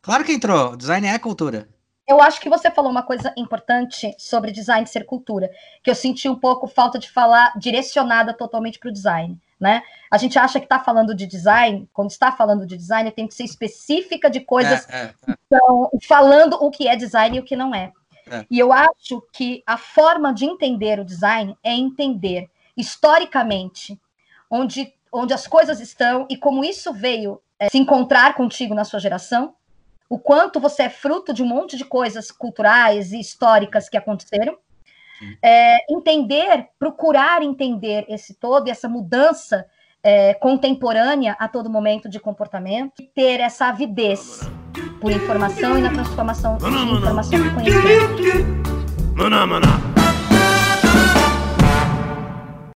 Claro 0.02 0.24
que 0.24 0.34
entrou. 0.34 0.76
Design 0.76 1.08
é 1.08 1.20
cultura. 1.20 1.68
Eu 2.08 2.22
acho 2.22 2.40
que 2.40 2.50
você 2.50 2.72
falou 2.72 2.90
uma 2.90 3.04
coisa 3.04 3.34
importante 3.38 4.16
sobre 4.18 4.52
design 4.52 4.88
ser 4.88 5.06
cultura, 5.06 5.52
que 5.84 5.90
eu 5.90 5.96
senti 5.96 6.30
um 6.30 6.36
pouco 6.36 6.66
falta 6.66 6.98
de 6.98 7.12
falar 7.12 7.54
direcionada 7.58 8.34
totalmente 8.34 8.80
para 8.80 8.90
o 8.90 8.94
design. 8.94 9.38
Né? 9.60 9.82
A 10.12 10.18
gente 10.18 10.38
acha 10.38 10.60
que 10.60 10.66
está 10.66 10.80
falando 10.80 11.16
de 11.16 11.26
design, 11.26 11.89
quando 11.91 12.12
está 12.12 12.32
falando 12.32 12.66
de 12.66 12.78
design, 12.78 13.10
tem 13.12 13.28
que 13.28 13.34
ser 13.34 13.43
específica 13.43 14.30
de 14.30 14.39
coisas 14.39 14.88
é, 14.88 15.01
é, 15.01 15.03
é. 15.28 15.36
Então, 15.45 15.89
falando 16.08 16.53
o 16.62 16.70
que 16.70 16.88
é 16.88 16.95
design 16.95 17.38
e 17.38 17.39
o 17.39 17.43
que 17.43 17.55
não 17.55 17.74
é. 17.74 17.91
é. 18.30 18.45
E 18.51 18.60
eu 18.60 18.72
acho 18.72 19.22
que 19.34 19.64
a 19.66 19.76
forma 19.76 20.32
de 20.32 20.45
entender 20.45 20.99
o 20.99 21.05
design 21.05 21.58
é 21.64 21.74
entender 21.74 22.49
historicamente 22.76 23.99
onde, 24.49 24.93
onde 25.12 25.34
as 25.34 25.47
coisas 25.47 25.80
estão 25.80 26.28
e 26.30 26.38
como 26.38 26.64
isso 26.64 26.93
veio 26.93 27.41
é, 27.60 27.70
se 27.70 27.80
encontrar 27.80 28.36
contigo 28.36 28.76
na 28.76 28.86
sua 28.86 28.99
geração, 28.99 29.55
o 30.10 30.18
quanto 30.18 30.60
você 30.60 30.84
é 30.84 30.89
fruto 30.89 31.34
de 31.34 31.43
um 31.43 31.47
monte 31.47 31.76
de 31.76 31.84
coisas 31.84 32.32
culturais 32.32 33.12
e 33.12 33.20
históricas 33.20 33.89
que 33.89 33.97
aconteceram, 33.97 34.58
é, 35.41 35.78
entender, 35.93 36.68
procurar 36.80 37.41
entender 37.41 38.05
esse 38.07 38.34
todo 38.34 38.68
e 38.68 38.72
essa 38.72 38.88
mudança 38.88 39.65
é, 40.03 40.34
contemporânea 40.36 41.36
a 41.39 41.47
todo 41.47 41.70
momento 41.70 42.07
de 42.09 42.20
comportamento, 42.20 43.01
e 43.01 43.03
ter 43.03 43.39
essa 43.39 43.68
avidez 43.68 44.49
por 45.01 45.11
informação 45.11 45.78
e 45.78 45.82
na 45.82 45.91
transformação 45.91 46.57
de 46.57 46.65
informação 46.65 47.43
de 47.43 47.49
conhecimento. 47.53 48.78